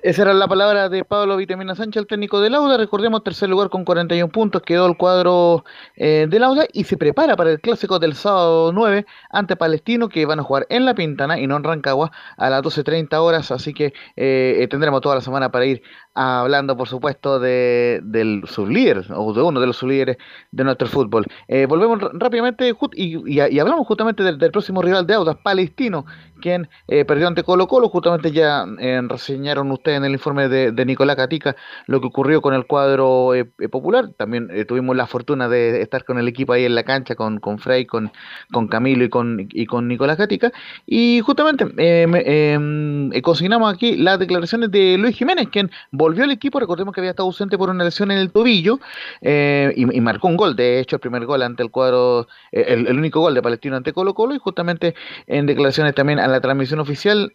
Esa 0.07 0.23
era 0.23 0.35
la 0.35 0.47
palabra 0.47 0.89
de 0.89 1.05
Pablo 1.05 1.37
Vitamina 1.37 1.75
Sánchez, 1.75 2.03
el 2.03 2.07
técnico 2.07 2.41
de 2.41 2.49
Lauda. 2.49 2.77
Recordemos, 2.77 3.25
tercer 3.25 3.49
lugar 3.49 3.71
con 3.71 3.85
41 3.85 4.31
puntos, 4.31 4.63
quedó 4.63 4.87
el 4.87 4.97
cuadro 4.97 5.65
eh, 5.97 6.29
de 6.31 6.39
Lauda 6.39 6.65
y 6.73 6.85
se 6.85 6.97
prepara 6.97 7.35
para 7.35 7.51
el 7.51 7.61
clásico 7.61 7.99
del 7.99 8.15
sábado 8.15 8.71
9 8.73 9.05
ante 9.31 9.57
Palestino, 9.57 10.09
que 10.09 10.25
van 10.25 10.39
a 10.39 10.45
jugar 10.45 10.65
en 10.71 10.85
La 10.85 10.95
Pintana 10.95 11.41
y 11.41 11.49
no 11.49 11.57
en 11.57 11.65
Rancagua 11.65 12.13
a 12.37 12.49
las 12.49 12.63
12.30 12.63 13.17
horas. 13.17 13.51
Así 13.51 13.75
que 13.75 13.95
eh, 14.15 14.69
tendremos 14.71 15.01
toda 15.01 15.17
la 15.17 15.23
semana 15.23 15.51
para 15.51 15.67
ir 15.67 15.83
hablando, 16.17 16.77
por 16.77 16.89
supuesto, 16.89 17.39
de, 17.39 18.01
del 18.03 18.43
sublíder 18.47 19.07
o 19.15 19.33
de 19.33 19.43
uno 19.43 19.61
de 19.61 19.67
los 19.67 19.77
sublíderes 19.77 20.17
de 20.51 20.65
nuestro 20.65 20.89
fútbol. 20.89 21.27
Eh, 21.49 21.67
volvemos 21.67 22.01
rápidamente 22.15 22.73
y, 22.95 23.35
y, 23.35 23.59
hablamos 23.59 23.87
justamente 23.87 24.23
del, 24.23 24.39
próximo 24.51 24.83
rival 24.83 25.07
de 25.07 25.15
Audas, 25.15 25.37
Palestino, 25.43 26.07
quien 26.41 26.69
perdió 26.87 27.29
ante 27.29 27.43
Colo 27.43 27.67
Colo. 27.67 27.89
Justamente 27.89 28.31
ya 28.31 28.65
reseñaron 29.09 29.71
ustedes 29.71 29.99
en 29.99 30.05
el 30.05 30.13
informe 30.13 30.49
de, 30.49 30.87
Nicolás 30.87 31.17
Catica 31.17 31.57
lo 31.87 32.01
que 32.01 32.07
ocurrió 32.07 32.41
con 32.41 32.55
el 32.55 32.67
cuadro 32.67 33.35
eh, 33.35 33.51
eh, 33.59 33.69
popular. 33.69 34.11
También 34.17 34.49
eh, 34.51 34.65
tuvimos 34.65 34.97
la 34.97 35.07
fortuna 35.07 35.49
de 35.49 35.83
estar 35.83 36.05
con 36.05 36.19
el 36.19 36.29
equipo 36.29 36.53
ahí 36.53 36.65
en 36.65 36.75
la 36.75 36.85
cancha, 36.85 37.15
con, 37.15 37.41
con 37.41 37.59
Frey, 37.59 37.87
con, 37.87 38.13
con 38.53 38.69
Camilo 38.69 39.05
y 39.05 39.09
con, 39.09 39.49
y 39.51 39.67
con 39.67 39.89
Nicolás 39.89 40.17
Catica. 40.17 40.53
Y 40.87 41.21
justamente 41.21 41.67
em, 41.77 43.11
consignamos 43.23 43.73
aquí 43.73 43.97
las 43.97 44.19
declaraciones 44.19 44.71
de 44.71 44.97
Luis 44.99 45.17
Jiménez, 45.17 45.49
quien 45.51 45.71
volvió 45.91 46.06
al 46.07 46.31
equipo. 46.31 46.61
Recordemos 46.61 46.95
que 46.95 47.01
había 47.01 47.11
estado 47.11 47.27
ausente 47.27 47.59
por 47.59 47.71
una 47.71 47.85
lesión 47.85 48.11
en 48.11 48.19
el 48.19 48.31
tobillo 48.31 48.79
y, 49.23 50.01
marcó 50.01 50.29
un 50.29 50.37
gol. 50.37 50.57
De 50.57 50.81
hecho, 50.81 50.97
el 50.97 51.01
primer 51.01 51.27
gol 51.27 51.43
ante 51.43 51.63
el 51.63 51.71
cuadro, 51.71 52.29
el, 52.53 52.97
único 52.97 53.21
gol 53.21 53.35
de 53.35 53.43
Palestino 53.43 53.77
ante 53.77 53.93
Colo 53.93 54.15
Colo. 54.15 54.35
Y 54.35 54.39
justamente 54.39 54.95
en 55.27 55.47
declaraciones 55.47 55.95
también 55.95 56.19
a 56.19 56.29
la 56.29 56.41
transmisión 56.41 56.81
oficial 56.81 57.33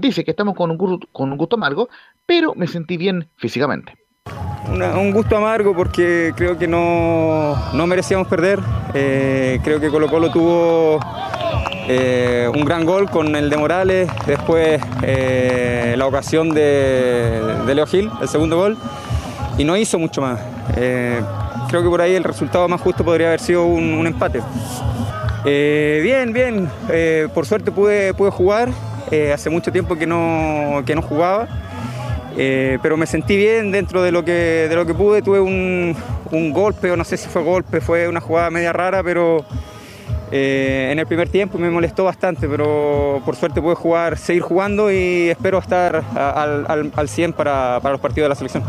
dice 0.00 0.24
que 0.24 0.30
estamos 0.30 0.54
con 0.54 0.70
un, 0.70 1.00
con 1.12 1.32
un 1.32 1.38
gusto 1.38 1.56
amargo 1.56 1.88
pero 2.26 2.54
me 2.54 2.66
sentí 2.66 2.96
bien 2.96 3.28
físicamente. 3.36 3.94
un 4.68 5.12
gusto 5.12 5.36
amargo 5.36 5.74
porque 5.74 6.32
creo 6.36 6.58
que 6.58 6.66
no, 6.66 7.56
merecíamos 7.86 8.28
perder. 8.28 8.60
Eh, 8.94 9.58
creo 9.62 9.80
que 9.80 9.88
Colo 9.88 10.08
Colo 10.08 10.30
tuvo 10.30 11.00
eh, 11.88 12.48
un 12.54 12.64
gran 12.64 12.84
gol 12.84 13.10
con 13.10 13.34
el 13.36 13.50
de 13.50 13.56
Morales, 13.56 14.10
después 14.26 14.80
eh, 15.02 15.94
la 15.96 16.06
ocasión 16.06 16.50
de, 16.50 17.40
Leo 17.74 17.86
Gil, 17.86 18.10
el 18.20 18.28
segundo 18.28 18.56
gol, 18.56 18.76
y 19.58 19.64
no 19.64 19.76
hizo 19.76 19.98
mucho 19.98 20.20
más. 20.20 20.40
creo 20.74 21.82
que 21.82 21.88
por 21.88 22.00
ahí 22.00 22.14
el 22.14 22.24
resultado 22.24 22.68
más 22.68 22.80
justo 22.80 23.04
podría 23.04 23.28
haber 23.28 23.40
sido 23.40 23.66
un, 23.66 24.06
empate. 24.06 24.40
bien, 25.44 26.32
bien, 26.32 26.70
por 27.34 27.46
suerte 27.46 27.70
pude, 27.70 28.14
pude 28.14 28.30
jugar, 28.30 28.70
hace 29.32 29.50
mucho 29.50 29.70
tiempo 29.70 29.96
que 29.96 30.06
no, 30.06 30.82
que 30.84 30.94
no 30.94 31.02
jugaba 31.02 31.48
Eh, 32.36 32.78
pero 32.82 32.96
me 32.96 33.06
sentí 33.06 33.36
bien 33.36 33.70
dentro 33.70 34.02
de 34.02 34.10
lo 34.10 34.24
que, 34.24 34.66
de 34.68 34.74
lo 34.74 34.86
que 34.86 34.94
pude. 34.94 35.22
Tuve 35.22 35.40
un, 35.40 35.94
un 36.30 36.52
golpe, 36.52 36.90
o 36.90 36.96
no 36.96 37.04
sé 37.04 37.16
si 37.16 37.28
fue 37.28 37.42
golpe, 37.42 37.80
fue 37.80 38.08
una 38.08 38.20
jugada 38.20 38.50
media 38.50 38.72
rara, 38.72 39.02
pero 39.02 39.44
eh, 40.32 40.88
en 40.92 40.98
el 40.98 41.06
primer 41.06 41.28
tiempo 41.28 41.58
me 41.58 41.70
molestó 41.70 42.04
bastante, 42.04 42.48
pero 42.48 43.22
por 43.24 43.36
suerte 43.36 43.60
pude 43.60 43.74
jugar, 43.74 44.16
seguir 44.18 44.42
jugando 44.42 44.90
y 44.90 45.28
espero 45.30 45.58
estar 45.58 46.04
al, 46.16 46.66
al, 46.68 46.92
al 46.94 47.08
100 47.08 47.32
para, 47.32 47.78
para 47.80 47.92
los 47.92 48.00
partidos 48.00 48.26
de 48.26 48.28
la 48.28 48.34
selección. 48.34 48.64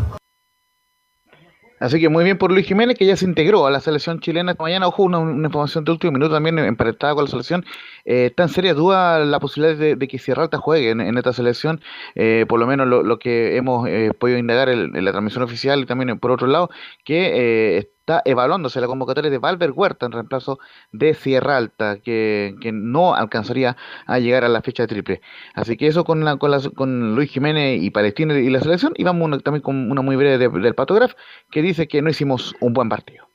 Así 1.78 2.00
que 2.00 2.08
muy 2.08 2.24
bien 2.24 2.38
por 2.38 2.50
Luis 2.52 2.66
Jiménez, 2.66 2.96
que 2.96 3.04
ya 3.04 3.16
se 3.16 3.26
integró 3.26 3.66
a 3.66 3.70
la 3.70 3.80
selección 3.80 4.20
chilena 4.20 4.52
esta 4.52 4.62
mañana. 4.62 4.86
Ojo, 4.88 5.02
una, 5.02 5.18
una 5.18 5.46
información 5.46 5.84
de 5.84 5.92
último 5.92 6.12
minuto 6.12 6.34
también 6.34 6.58
emparentada 6.58 7.14
con 7.14 7.24
la 7.24 7.30
selección. 7.30 7.66
Eh, 8.06 8.26
¿Está 8.26 8.44
en 8.44 8.48
seria 8.48 8.72
duda 8.72 9.18
la 9.18 9.40
posibilidad 9.40 9.76
de, 9.76 9.94
de 9.94 10.08
que 10.08 10.18
Sierra 10.18 10.44
Alta 10.44 10.56
juegue 10.56 10.90
en, 10.90 11.02
en 11.02 11.18
esta 11.18 11.34
selección? 11.34 11.82
Eh, 12.14 12.46
por 12.48 12.60
lo 12.60 12.66
menos 12.66 12.86
lo, 12.86 13.02
lo 13.02 13.18
que 13.18 13.56
hemos 13.56 13.86
eh, 13.88 14.12
podido 14.18 14.38
indagar 14.38 14.70
en, 14.70 14.96
en, 14.96 15.04
la 15.04 15.12
transmisión 15.12 15.44
oficial 15.44 15.80
y 15.80 15.86
también 15.86 16.18
por 16.18 16.30
otro 16.30 16.46
lado, 16.46 16.70
que 17.04 17.76
eh, 17.78 17.90
está 18.06 18.22
evaluándose 18.24 18.80
la 18.80 18.86
convocatoria 18.86 19.32
de 19.32 19.38
Valver 19.38 19.72
Huerta 19.72 20.06
en 20.06 20.12
reemplazo 20.12 20.60
de 20.92 21.12
Sierra 21.14 21.56
Alta, 21.56 21.98
que, 21.98 22.54
que, 22.60 22.70
no 22.70 23.16
alcanzaría 23.16 23.76
a 24.06 24.20
llegar 24.20 24.44
a 24.44 24.48
la 24.48 24.62
fecha 24.62 24.84
de 24.84 24.86
triple. 24.86 25.20
Así 25.54 25.76
que 25.76 25.88
eso 25.88 26.04
con, 26.04 26.24
con, 26.38 27.16
Luis 27.16 27.32
Jiménez 27.32 27.82
y 27.82 27.90
Palestina 27.90 28.38
y 28.38 28.48
la 28.48 28.60
selección. 28.60 28.92
Y 28.94 29.02
vamos 29.02 29.42
también 29.42 29.62
con 29.62 29.90
una 29.90 30.02
muy 30.02 30.14
breve 30.14 30.38
de, 30.38 30.48
del 30.48 30.76
Patograf, 30.76 31.14
que 31.50 31.62
dice 31.62 31.88
que 31.88 32.00
no 32.00 32.08
hicimos 32.08 32.54
un 32.60 32.72
buen 32.72 32.88
partido. 32.88 33.26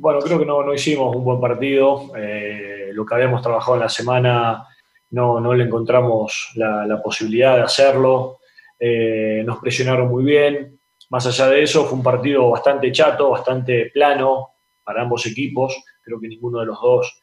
Bueno, 0.00 0.18
creo 0.18 0.40
que 0.40 0.46
no, 0.46 0.64
no 0.64 0.74
hicimos 0.74 1.14
un 1.14 1.22
buen 1.22 1.40
partido. 1.40 2.10
Eh, 2.18 2.90
lo 2.94 3.06
que 3.06 3.14
habíamos 3.14 3.42
trabajado 3.42 3.76
en 3.76 3.82
la 3.82 3.88
semana 3.88 4.66
no, 5.10 5.38
no 5.38 5.54
le 5.54 5.62
encontramos 5.62 6.50
la, 6.56 6.84
la 6.84 7.00
posibilidad 7.00 7.54
de 7.54 7.62
hacerlo. 7.62 8.38
Eh, 8.80 9.44
nos 9.46 9.58
presionaron 9.58 10.08
muy 10.08 10.24
bien, 10.24 10.80
más 11.10 11.26
allá 11.26 11.48
de 11.48 11.62
eso, 11.62 11.84
fue 11.84 11.98
un 11.98 12.02
partido 12.02 12.50
bastante 12.50 12.90
chato, 12.90 13.30
bastante 13.30 13.90
plano 13.92 14.50
para 14.82 15.02
ambos 15.02 15.26
equipos. 15.26 15.76
Creo 16.02 16.20
que 16.20 16.28
ninguno 16.28 16.60
de 16.60 16.66
los 16.66 16.80
dos 16.80 17.22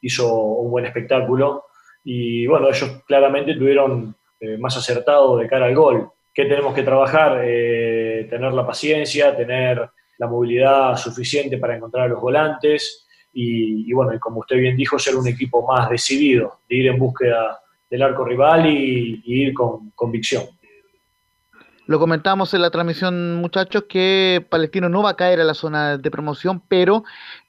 hizo 0.00 0.34
un 0.34 0.70
buen 0.70 0.86
espectáculo. 0.86 1.64
Y 2.04 2.46
bueno, 2.46 2.68
ellos 2.68 3.02
claramente 3.06 3.54
tuvieron 3.54 4.16
eh, 4.40 4.56
más 4.56 4.76
acertado 4.76 5.36
de 5.36 5.46
cara 5.46 5.66
al 5.66 5.74
gol. 5.74 6.10
¿Qué 6.32 6.44
tenemos 6.44 6.74
que 6.74 6.82
trabajar? 6.82 7.40
Eh, 7.44 8.26
tener 8.30 8.52
la 8.52 8.66
paciencia, 8.66 9.36
tener 9.36 9.90
la 10.16 10.26
movilidad 10.26 10.96
suficiente 10.96 11.58
para 11.58 11.76
encontrar 11.76 12.06
a 12.06 12.08
los 12.08 12.20
volantes. 12.20 13.06
Y, 13.32 13.92
bueno, 13.92 14.14
y 14.14 14.18
como 14.18 14.40
usted 14.40 14.56
bien 14.56 14.76
dijo, 14.76 14.98
ser 14.98 15.14
un 15.14 15.28
equipo 15.28 15.64
más 15.66 15.90
decidido, 15.90 16.60
de 16.68 16.76
ir 16.76 16.86
en 16.88 16.98
búsqueda 16.98 17.60
del 17.88 18.02
arco 18.02 18.24
rival 18.24 18.66
y 18.66 19.22
ir 19.24 19.54
con 19.54 19.90
convicción. 19.90 20.57
Lo 21.88 21.98
comentamos 21.98 22.52
en 22.52 22.60
la 22.60 22.70
transmisión, 22.70 23.36
muchachos, 23.36 23.84
que 23.88 24.46
Palestino 24.50 24.90
no 24.90 25.02
va 25.02 25.12
a 25.12 25.16
caer 25.16 25.40
a 25.40 25.44
la 25.44 25.54
zona 25.54 25.96
de 25.96 26.10
promoción, 26.10 26.60
pero 26.68 27.02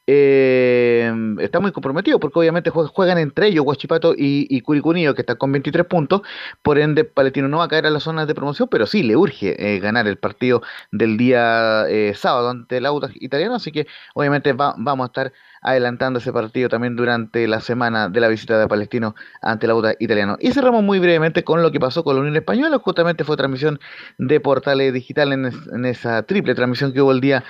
eh, 0.08 1.14
está 1.42 1.60
muy 1.60 1.74
comprometido 1.74 2.22
porque 2.22 2.40
obviamente 2.40 2.70
juegan 2.70 3.18
entre 3.18 3.48
ellos 3.48 3.66
Huachipato 3.66 4.14
y, 4.18 4.48
y 4.50 4.62
que 4.62 5.22
están 5.22 5.36
con 5.36 5.52
23 5.52 5.86
puntos, 5.86 6.22
por 6.62 6.80
ende 6.80 7.04
Palestino 7.04 7.50
no 7.50 7.58
va 7.58 7.66
a 7.66 7.68
caer 7.68 7.86
a 7.86 7.90
la 7.90 8.00
zona 8.00 8.26
de 8.26 8.34
promoción, 8.34 8.70
pero 8.72 8.88
sí 8.88 9.04
le 9.04 9.18
urge 9.18 9.58
eh, 9.60 9.80
ganar 9.80 10.08
el 10.08 10.18
partido 10.18 10.62
del 10.94 11.18
día 11.18 11.86
eh, 11.90 12.14
sábado 12.16 12.50
ante 12.50 12.78
el 12.78 12.86
Auto 12.86 13.10
Italiano, 13.16 13.56
así 13.56 13.74
que 13.74 13.88
obviamente 14.14 14.54
va, 14.54 14.74
vamos 14.78 15.04
a 15.04 15.08
estar 15.08 15.34
adelantando 15.62 16.20
ese 16.20 16.32
partido 16.34 16.70
también 16.70 16.96
durante 16.96 17.48
la 17.48 17.62
semana 17.62 18.10
de 18.10 18.20
la 18.20 18.28
visita 18.28 18.60
de 18.60 18.68
Palestino 18.68 19.16
ante 19.42 19.66
el 19.66 19.72
Auda 19.72 19.94
italiano. 20.00 20.38
Y 20.40 20.52
cerramos 20.52 20.84
muy 20.84 21.00
brevemente 21.00 21.44
con 21.44 21.62
lo 21.62 21.72
que 21.72 21.80
pasó 21.80 22.04
con 22.04 22.16
la 22.16 22.22
Unión 22.22 22.36
Española, 22.36 22.80
justamente 22.80 23.24
fue 23.24 23.38
transmisión 23.38 23.80
de 24.18 24.40
Portales 24.40 24.94
Digital 24.94 25.34
en, 25.34 25.46
es, 25.46 25.56
en 25.72 25.86
esa 25.86 26.24
triple 26.24 26.56
transmisión 26.56 26.94
que 26.94 27.02
hubo 27.02 27.12
el 27.12 27.22
día 27.22 27.44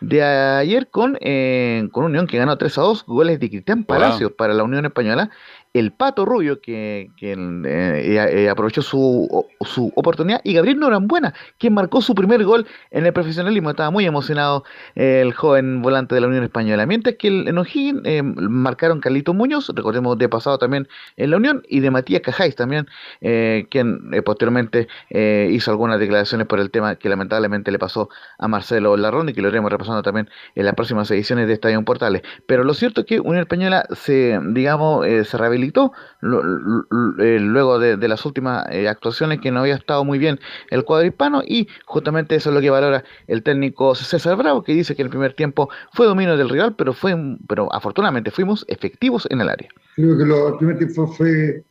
de 0.00 0.22
ayer 0.22 0.88
con, 0.88 1.16
eh, 1.20 1.88
con 1.92 2.04
Unión 2.04 2.26
que 2.26 2.38
ganó 2.38 2.56
3 2.56 2.78
a 2.78 2.82
2, 2.82 3.04
goles 3.06 3.40
de 3.40 3.48
Cristian 3.48 3.84
Palacios 3.84 4.30
wow. 4.30 4.36
para 4.36 4.54
la 4.54 4.62
Unión 4.62 4.84
Española 4.84 5.30
el 5.78 5.92
Pato 5.92 6.24
Rubio, 6.24 6.60
que, 6.60 7.10
que 7.16 7.32
eh, 7.32 8.44
eh, 8.44 8.48
aprovechó 8.48 8.82
su, 8.82 9.46
oportunidad, 9.94 10.40
y 10.44 10.54
Gabriel 10.54 10.78
Norambuena, 10.78 11.34
quien 11.58 11.74
marcó 11.74 12.00
su 12.00 12.14
primer 12.14 12.44
gol 12.44 12.66
en 12.90 13.06
el 13.06 13.12
profesionalismo. 13.12 13.70
Estaba 13.70 13.90
muy 13.90 14.06
emocionado 14.06 14.64
eh, 14.94 15.20
el 15.22 15.32
joven 15.32 15.82
volante 15.82 16.14
de 16.14 16.20
la 16.20 16.28
Unión 16.28 16.44
Española. 16.44 16.86
Mientras 16.86 17.16
que 17.18 17.28
el, 17.28 17.48
en 17.48 17.58
O'Higgins 17.58 18.02
eh, 18.04 18.22
marcaron 18.22 19.00
Carlito 19.00 19.34
Muñoz, 19.34 19.70
recordemos 19.74 20.18
de 20.18 20.28
pasado 20.28 20.58
también 20.58 20.88
en 21.16 21.30
la 21.30 21.36
Unión, 21.36 21.62
y 21.68 21.80
de 21.80 21.90
Matías 21.90 22.22
Cajáis 22.22 22.56
también, 22.56 22.86
eh, 23.20 23.66
quien 23.70 24.10
posteriormente 24.24 24.88
hizo 25.10 25.70
algunas 25.70 25.98
declaraciones 25.98 26.46
por 26.46 26.60
el 26.60 26.70
tema 26.70 26.96
que 26.96 27.08
lamentablemente 27.08 27.70
le 27.70 27.78
pasó 27.78 28.08
a 28.38 28.48
Marcelo 28.48 28.96
Larrón 28.96 29.28
y 29.28 29.32
que 29.32 29.42
lo 29.42 29.48
iremos 29.48 29.70
repasando 29.70 30.02
también 30.02 30.28
en 30.54 30.64
las 30.64 30.74
próximas 30.74 31.10
ediciones 31.10 31.46
de 31.46 31.54
Estadio 31.54 31.82
Portales. 31.82 32.22
Pero 32.46 32.64
lo 32.64 32.74
cierto 32.74 33.02
es 33.02 33.06
que 33.06 33.20
Unión 33.20 33.40
Española 33.40 33.86
se, 33.94 34.38
digamos, 34.48 35.04
se 35.06 35.36
rehabilitó 35.36 35.65
eh, 35.72 37.38
luego 37.40 37.78
de, 37.78 37.96
de, 37.96 38.08
las 38.08 38.24
últimas 38.24 38.66
eh, 38.70 38.88
actuaciones 38.88 39.40
que 39.40 39.50
no 39.50 39.60
había 39.60 39.74
estado 39.74 40.04
muy 40.04 40.18
bien 40.18 40.38
el 40.70 40.84
cuadro 40.84 41.06
hispano 41.06 41.42
y 41.46 41.68
justamente 41.84 42.34
eso 42.36 42.50
es 42.50 42.54
lo 42.54 42.60
que 42.60 42.70
valora 42.70 43.04
el 43.26 43.42
técnico 43.42 43.94
César 43.94 44.36
Bravo 44.36 44.62
que 44.62 44.72
dice 44.72 44.94
que 44.94 45.02
en 45.02 45.06
el 45.06 45.10
primer 45.10 45.34
tiempo 45.34 45.68
fue 45.92 46.06
dominio 46.06 46.36
del 46.36 46.48
rival 46.48 46.74
pero 46.76 46.92
fue 46.92 47.16
pero 47.48 47.72
afortunadamente 47.72 48.30
fuimos 48.30 48.64
efectivos 48.68 49.26
en 49.30 49.40
el 49.40 49.48
área. 49.48 49.68
Creo 49.94 50.18
que 50.18 50.24
lo, 50.24 50.48
el 50.48 50.56
primer 50.56 50.78
tiempo 50.78 51.06
fue 51.06 51.64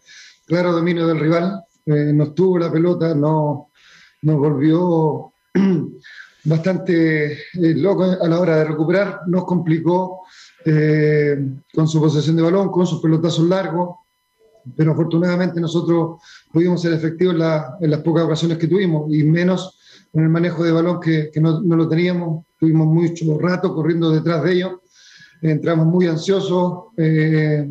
claro 0.48 0.72
dominio 0.72 1.08
del 1.08 1.20
rival 1.20 1.62
eh, 1.86 2.12
nos 2.14 2.34
tuvo 2.36 2.60
la 2.60 2.72
pelota 2.72 3.14
no 3.14 3.70
nos 4.22 4.38
volvió 4.38 5.34
bastante 6.44 7.34
eh, 7.34 7.38
loco 7.54 8.04
a 8.04 8.28
la 8.28 8.40
hora 8.40 8.58
de 8.58 8.66
recuperar 8.66 9.22
nos 9.28 9.46
complicó 9.46 10.25
eh, 10.68 11.38
con 11.74 11.88
su 11.88 12.00
posesión 12.00 12.36
de 12.36 12.42
balón, 12.42 12.72
con 12.72 12.88
sus 12.88 13.00
pelotazos 13.00 13.48
largos, 13.48 13.98
pero 14.76 14.94
afortunadamente 14.94 15.62
nosotros 15.62 16.20
pudimos 16.52 16.82
ser 16.82 16.94
efectivos 16.94 17.36
en, 17.36 17.40
la, 17.40 17.78
en, 17.80 17.92
las 17.92 18.00
pocas 18.00 18.24
ocasiones 18.24 18.58
que 18.58 18.68
tuvimos 18.68 19.14
y 19.14 19.24
menos 19.24 19.78
con 20.12 20.24
el 20.24 20.30
manejo 20.30 20.64
de 20.64 20.72
balón 20.72 21.00
que, 21.00 21.30
que 21.32 21.40
no, 21.40 21.62
no, 21.62 21.76
lo 21.76 21.88
teníamos. 21.88 22.46
Tuvimos 22.58 22.88
mucho 22.88 23.38
rato 23.38 23.76
corriendo 23.76 24.10
detrás 24.10 24.44
de 24.44 24.54
ellos, 24.54 24.72
entramos 25.40 25.86
muy 25.86 26.08
ansiosos, 26.08 26.86
eh, 26.98 27.70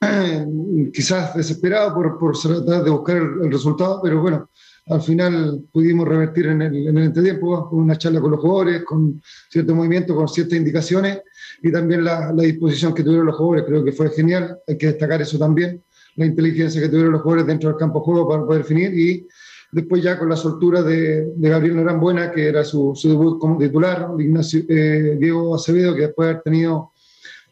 quizás 0.94 1.34
desesperados 1.34 1.92
por, 1.92 2.18
por 2.18 2.38
tratar 2.38 2.84
de 2.84 2.90
buscar 2.90 3.16
el 3.18 3.52
resultado, 3.52 4.00
pero 4.02 4.22
bueno, 4.22 4.48
al 4.86 5.02
final 5.02 5.62
pudimos 5.70 6.08
revertir 6.08 6.46
en 6.46 6.62
el, 6.62 6.88
en 6.88 6.96
el 6.96 7.04
entretiempo 7.04 7.68
con 7.68 7.80
una 7.80 7.98
charla 7.98 8.22
con 8.22 8.30
los 8.30 8.40
jugadores, 8.40 8.82
con 8.84 9.20
cierto 9.50 9.74
movimiento, 9.74 10.16
con 10.16 10.26
ciertas 10.26 10.56
indicaciones 10.56 11.18
y 11.62 11.72
también 11.72 12.04
la, 12.04 12.32
la, 12.32 12.42
disposición 12.42 12.94
que 12.94 13.02
tuvieron 13.02 13.26
los 13.26 13.36
jugadores, 13.36 13.64
creo 13.66 13.84
que 13.84 13.92
fue 13.92 14.10
genial, 14.10 14.58
hay 14.66 14.78
que 14.78 14.86
destacar 14.88 15.20
eso 15.20 15.38
también, 15.38 15.82
la 16.16 16.26
inteligencia 16.26 16.80
que 16.80 16.88
tuvieron 16.88 17.12
los 17.12 17.22
jugadores 17.22 17.46
dentro 17.46 17.68
del 17.70 17.78
campo 17.78 18.00
de 18.00 18.04
juego 18.04 18.28
para 18.28 18.44
poder 18.44 18.62
definir 18.62 18.92
y 18.92 19.26
después 19.70 20.02
ya 20.02 20.18
con 20.18 20.28
la 20.28 20.36
soltura 20.36 20.82
de, 20.82 21.32
de 21.36 21.48
Gabriel 21.48 21.76
Norambuena, 21.76 22.30
que 22.30 22.48
era 22.48 22.64
su, 22.64 22.92
su, 22.94 23.08
debut 23.08 23.38
como 23.38 23.58
titular, 23.58 24.08
Ignacio, 24.18 24.62
eh, 24.68 25.16
Diego 25.18 25.54
Acevedo, 25.54 25.94
que 25.94 26.02
después 26.02 26.26
de 26.26 26.30
haber 26.30 26.42
tenido 26.42 26.92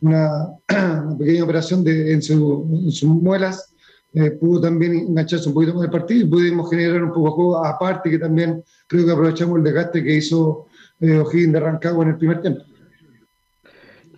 una, 0.01 0.49
una 0.69 1.17
pequeña 1.19 1.45
operación 1.45 1.85
de, 1.85 2.13
en, 2.13 2.23
su, 2.23 2.69
en 2.85 2.91
sus 2.91 3.09
muelas, 3.09 3.73
eh, 4.15 4.31
pudo 4.31 4.63
también 4.63 4.95
engancharse 4.95 5.49
un 5.49 5.55
poquito 5.55 5.75
más 5.75 5.85
el 5.85 5.91
partido 5.91 6.21
y 6.23 6.31
pudimos 6.31 6.71
generar 6.71 7.03
un 7.03 7.13
poco 7.13 7.27
de 7.27 7.31
juego, 7.33 7.65
aparte 7.65 8.11
que 8.11 8.19
también 8.19 8.65
creo 8.87 9.05
que 9.05 9.13
aprovechamos 9.13 9.59
el 9.59 9.65
desgaste 9.65 10.03
que 10.03 10.17
hizo 10.17 10.67
eh, 11.01 11.19
O'Higgins 11.19 11.53
de 11.53 11.61
Rancagua 11.61 12.05
en 12.05 12.11
el 12.11 12.17
primer 12.17 12.41
tiempo. 12.41 12.63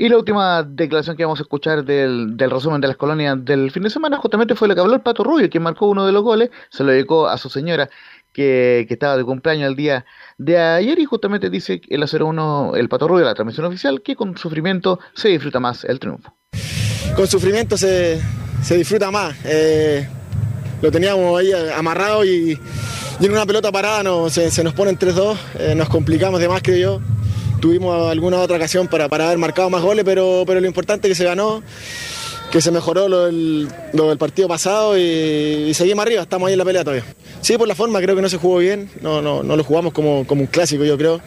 Y 0.00 0.08
la 0.08 0.16
última 0.16 0.62
declaración 0.62 1.16
que 1.16 1.24
vamos 1.24 1.40
a 1.40 1.42
escuchar 1.42 1.84
del, 1.84 2.38
resumen 2.38 2.80
de 2.80 2.86
las 2.86 2.96
colonias 2.96 3.44
del 3.44 3.72
fin 3.72 3.82
de 3.82 3.90
semana 3.90 4.16
justamente 4.18 4.54
fue 4.54 4.68
la 4.68 4.76
que 4.76 4.80
habló 4.80 4.94
el 4.94 5.00
Pato 5.00 5.24
Rubio, 5.24 5.50
quien 5.50 5.64
marcó 5.64 5.88
uno 5.88 6.06
de 6.06 6.12
los 6.12 6.22
goles, 6.22 6.50
se 6.70 6.84
lo 6.84 6.92
dedicó 6.92 7.26
a 7.26 7.36
su 7.36 7.50
señora 7.50 7.90
que, 8.32 8.86
estaba 8.88 9.16
de 9.16 9.24
cumpleaños 9.24 9.68
el 9.68 9.74
día 9.74 10.06
de 10.38 10.56
ayer 10.56 11.00
y 11.00 11.04
justamente 11.04 11.50
dice 11.50 11.80
el 11.88 12.00
0-1 12.00 12.76
el 12.76 12.88
Pato 12.88 13.08
Rubio, 13.08 13.24
la 13.24 13.34
transmisión 13.34 13.66
oficial, 13.66 14.00
que 14.00 14.14
con 14.14 14.38
sufrimiento 14.38 15.00
se 15.14 15.30
disfruta 15.30 15.58
más 15.58 15.82
el 15.82 15.98
triunfo. 15.98 16.32
Con 17.16 17.26
sufrimiento 17.26 17.76
se, 17.76 18.22
se 18.62 18.76
disfruta 18.76 19.10
más. 19.10 19.34
Eh, 19.44 20.08
lo 20.80 20.92
teníamos 20.92 21.40
ahí 21.40 21.50
amarrado 21.76 22.24
y, 22.24 22.56
y, 23.18 23.26
en 23.26 23.32
una 23.32 23.46
pelota 23.46 23.72
parada 23.72 24.04
no, 24.04 24.30
se, 24.30 24.52
se 24.52 24.62
nos 24.62 24.74
ponen 24.74 24.96
3-2, 24.96 25.36
eh, 25.58 25.74
nos 25.74 25.88
complicamos 25.88 26.38
de 26.38 26.48
más 26.48 26.62
creo 26.62 27.00
yo 27.00 27.18
tuvimos 27.60 28.10
alguna 28.10 28.39
otra 28.39 28.56
ocasión 28.56 28.89
para, 28.89 29.09
para 29.09 29.26
haber 29.26 29.39
marcado 29.39 29.70
más 29.70 29.82
goles, 29.82 30.05
pero, 30.05 30.44
pero 30.47 30.60
lo 30.60 30.66
importante 30.66 31.09
es 31.09 31.12
que 31.12 31.14
se 31.16 31.24
ganó, 31.24 31.62
que 32.51 32.60
se 32.60 32.70
mejoró 32.70 33.09
lo 33.09 33.26
del, 33.26 33.68
partido 34.18 34.48
pasado 34.48 34.97
y, 34.97 35.01
y, 35.68 35.74
seguimos 35.74 36.05
arriba, 36.05 36.22
estamos 36.22 36.48
ahí 36.48 36.55
en 36.55 36.59
la 36.59 36.64
pelea 36.64 36.85
todavía. 36.85 37.05
Sí, 37.40 37.56
por 37.56 37.68
la 37.68 37.74
forma, 37.74 38.01
creo 38.01 38.16
que 38.16 38.22
no 38.22 38.28
se 38.28 38.39
jugó 38.39 38.59
bien, 38.59 38.90
no, 39.01 39.22
no, 39.22 39.43
no 39.43 39.56
lo 39.56 39.64
jugamos 39.64 39.93
como, 39.93 40.26
como 40.26 40.43
un 40.43 40.47
clásico, 40.47 40.85
yo 40.85 40.97
creo. 40.97 41.20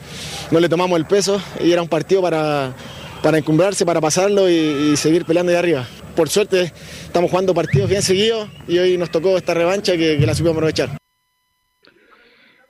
No 0.52 0.60
le 0.60 0.70
tomamos 0.70 0.98
el 0.98 1.06
peso 1.06 1.42
y 1.64 1.72
era 1.72 1.82
un 1.82 1.88
partido 1.88 2.22
para, 2.22 2.74
para 3.22 3.38
encumbrarse, 3.38 3.86
para 3.86 4.02
pasarlo 4.02 4.50
y, 4.50 4.92
y 4.94 4.98
seguir 4.98 5.26
peleando 5.26 5.52
de 5.52 5.58
arriba. 5.58 5.88
Por 6.16 6.30
suerte 6.30 6.74
estamos 7.06 7.30
jugando 7.30 7.54
partidos 7.54 7.90
bien 7.90 8.02
seguidos 8.02 8.50
y 8.68 8.78
hoy 8.78 8.98
nos 8.98 9.12
tocó 9.12 9.38
esta 9.38 9.54
revancha 9.54 9.94
que, 9.94 10.18
que 10.18 10.26
la 10.26 10.36
supimos 10.36 10.58
aprovechar. 10.58 10.98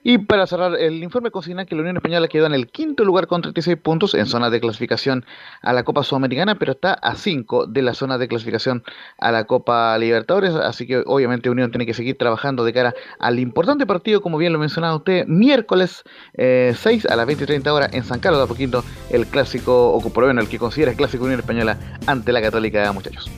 Y 0.04 0.18
para 0.18 0.48
cerrar 0.48 0.76
el 0.76 1.04
informe, 1.04 1.30
consigna 1.30 1.66
que 1.66 1.76
la 1.76 1.82
Unión 1.82 1.98
Española 1.98 2.28
quedó 2.28 2.48
en 2.48 2.54
el 2.54 2.68
quinto 2.68 3.04
lugar 3.04 3.28
con 3.28 3.42
36 3.42 3.78
puntos 3.78 4.16
en 4.16 4.26
zona 4.26 4.50
de 4.50 4.60
clasificación 4.60 5.26
a 5.62 5.74
la 5.74 5.84
Copa 5.84 6.04
Sudamericana, 6.04 6.56
pero 6.56 6.72
está 6.72 6.94
a 6.94 7.16
5 7.16 7.68
de 7.68 7.82
la 7.84 7.94
zona 7.94 8.18
de 8.18 8.28
clasificación 8.28 8.84
a 9.20 9.32
la 9.32 9.46
Copa 9.46 9.98
Libertadores. 10.00 10.56
Así 10.56 10.88
que 10.88 11.04
obviamente 11.06 11.50
Unión 11.50 11.72
tiene 11.72 11.86
que 11.86 11.94
seguir 11.94 12.18
trabajando 12.18 12.66
de 12.66 12.74
cara 12.74 12.94
al 13.20 13.40
importante 13.40 13.86
partido, 13.86 14.22
como 14.22 14.38
bien 14.38 14.54
lo 14.54 14.60
mencionaba 14.60 14.96
usted, 14.96 15.26
miércoles 15.28 16.04
eh, 16.34 16.74
6 16.76 17.06
a 17.06 17.16
las 17.16 17.28
20 17.28 17.44
y 17.44 17.48
30 17.48 17.74
horas 17.74 17.94
en 17.94 18.04
San 18.04 18.20
Carlos 18.20 18.40
de 18.40 18.46
Apoquindo, 18.46 18.84
el 19.12 19.28
clásico, 19.28 19.92
o 19.94 20.02
por 20.10 20.24
lo 20.24 20.28
menos 20.30 20.46
el 20.46 20.50
que 20.50 20.58
considera 20.58 20.92
el 20.92 20.98
clásico 20.98 21.26
Unión 21.26 21.40
Española 21.40 21.78
ante 22.08 22.32
la 22.32 22.42
Católica, 22.42 22.92
muchachos. 22.92 23.30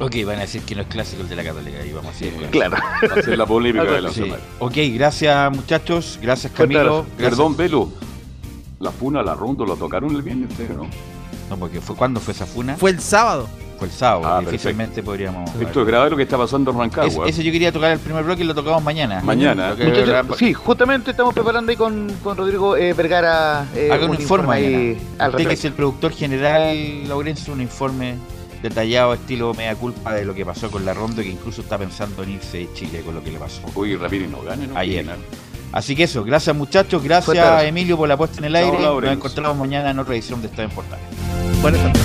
Ok, 0.00 0.14
van 0.24 0.36
a 0.38 0.40
decir 0.42 0.62
que 0.62 0.74
no 0.76 0.82
es 0.82 0.86
clásico 0.88 1.22
el 1.22 1.28
de 1.28 1.36
la 1.36 1.42
Católica 1.44 1.84
y 1.84 1.92
vamos 1.92 2.14
a 2.14 2.30
con 2.30 2.50
Claro. 2.50 2.76
Va 3.10 3.14
a 3.20 3.22
ser 3.22 3.36
la 3.36 3.46
polémica 3.46 3.84
de 3.84 4.00
la 4.00 4.10
Sí. 4.10 4.22
semana. 4.22 4.42
Ok, 4.60 4.74
gracias 4.94 5.50
muchachos, 5.52 6.18
gracias 6.22 6.52
Camilo. 6.52 7.04
gracias- 7.16 7.30
Perdón, 7.30 7.56
Velo. 7.56 7.88
La 8.80 8.92
funa, 8.92 9.22
la 9.24 9.34
ronda, 9.34 9.64
lo 9.64 9.74
tocaron 9.76 10.14
el 10.14 10.22
viernes 10.22 10.50
¿no? 10.76 10.86
No, 11.50 11.56
porque 11.56 11.80
fue 11.80 11.96
¿cuándo 11.96 12.20
fue 12.20 12.32
esa 12.32 12.46
funa? 12.46 12.76
Fue 12.76 12.90
el 12.90 13.00
sábado. 13.00 13.48
Fue 13.78 13.86
el 13.88 13.92
sábado, 13.92 14.26
Ah, 14.26 14.40
difícilmente 14.40 15.02
podríamos. 15.04 15.48
Esto 15.60 15.80
es 15.82 15.86
grave 15.86 16.10
lo 16.10 16.16
que 16.16 16.24
está 16.24 16.36
pasando 16.36 16.70
en 16.72 16.76
Es- 16.76 16.80
Rancagua. 16.80 17.28
Eso 17.28 17.42
yo 17.42 17.50
quería 17.52 17.72
tocar 17.72 17.92
el 17.92 17.98
primer 18.00 18.22
bloque 18.24 18.42
y 18.42 18.44
lo 18.46 18.54
tocamos 18.54 18.82
mañana. 18.82 19.20
Mañana. 19.22 19.74
Que- 19.76 19.84
Muchachos, 19.84 20.36
sí, 20.36 20.52
justamente 20.52 21.12
estamos 21.12 21.32
preparando 21.34 21.70
ahí 21.70 21.76
con, 21.76 22.08
con 22.22 22.36
Rodrigo 22.36 22.76
eh, 22.76 22.92
Vergara 22.92 23.66
eh, 23.74 23.88
Haga 23.92 24.06
un 24.06 24.14
informe 24.14 24.54
ahí 24.54 24.98
al 25.18 25.30
Usted 25.30 25.36
que 25.38 25.42
es 25.42 25.48
respecto. 25.50 25.66
el 25.68 25.72
productor 25.74 26.12
general, 26.12 27.08
Laurencio, 27.08 27.52
un 27.52 27.60
informe 27.62 28.16
detallado, 28.62 29.14
estilo 29.14 29.54
media 29.54 29.74
culpa 29.74 30.14
de 30.14 30.24
lo 30.24 30.34
que 30.34 30.44
pasó 30.44 30.70
con 30.70 30.84
la 30.84 30.94
ronda, 30.94 31.22
que 31.22 31.28
incluso 31.28 31.62
está 31.62 31.78
pensando 31.78 32.22
en 32.22 32.32
irse 32.32 32.58
de 32.58 32.72
Chile 32.74 33.02
con 33.04 33.14
lo 33.14 33.22
que 33.22 33.30
le 33.30 33.38
pasó. 33.38 33.60
Uy, 33.74 33.96
Ramírez 33.96 34.30
no 34.30 34.42
gane, 34.42 34.66
¿no? 34.66 34.76
Ayer. 34.76 35.06
Así 35.72 35.94
que 35.94 36.04
eso, 36.04 36.24
gracias 36.24 36.56
muchachos, 36.56 37.02
gracias 37.02 37.38
abrazo. 37.38 37.66
Emilio 37.66 37.96
por 37.96 38.08
la 38.08 38.16
puesta 38.16 38.38
en 38.38 38.44
el 38.46 38.52
Chao, 38.54 38.96
aire. 38.96 39.06
Nos 39.06 39.16
encontramos 39.16 39.56
mañana 39.58 39.90
en 39.90 39.98
otra 39.98 40.14
edición 40.14 40.40
de 40.40 40.48
Estadio 40.48 40.68
en 40.68 40.74
Portal. 40.74 40.98
Buenas 41.60 41.82
tardes. 41.82 42.02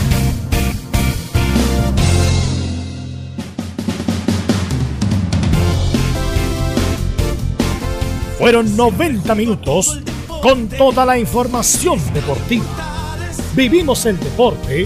Fueron 8.38 8.76
90 8.76 9.36
minutos 9.36 10.02
con 10.42 10.68
toda 10.68 11.06
la 11.06 11.18
información 11.18 11.98
deportiva. 12.14 12.66
Vivimos 13.56 14.06
el 14.06 14.20
deporte 14.20 14.86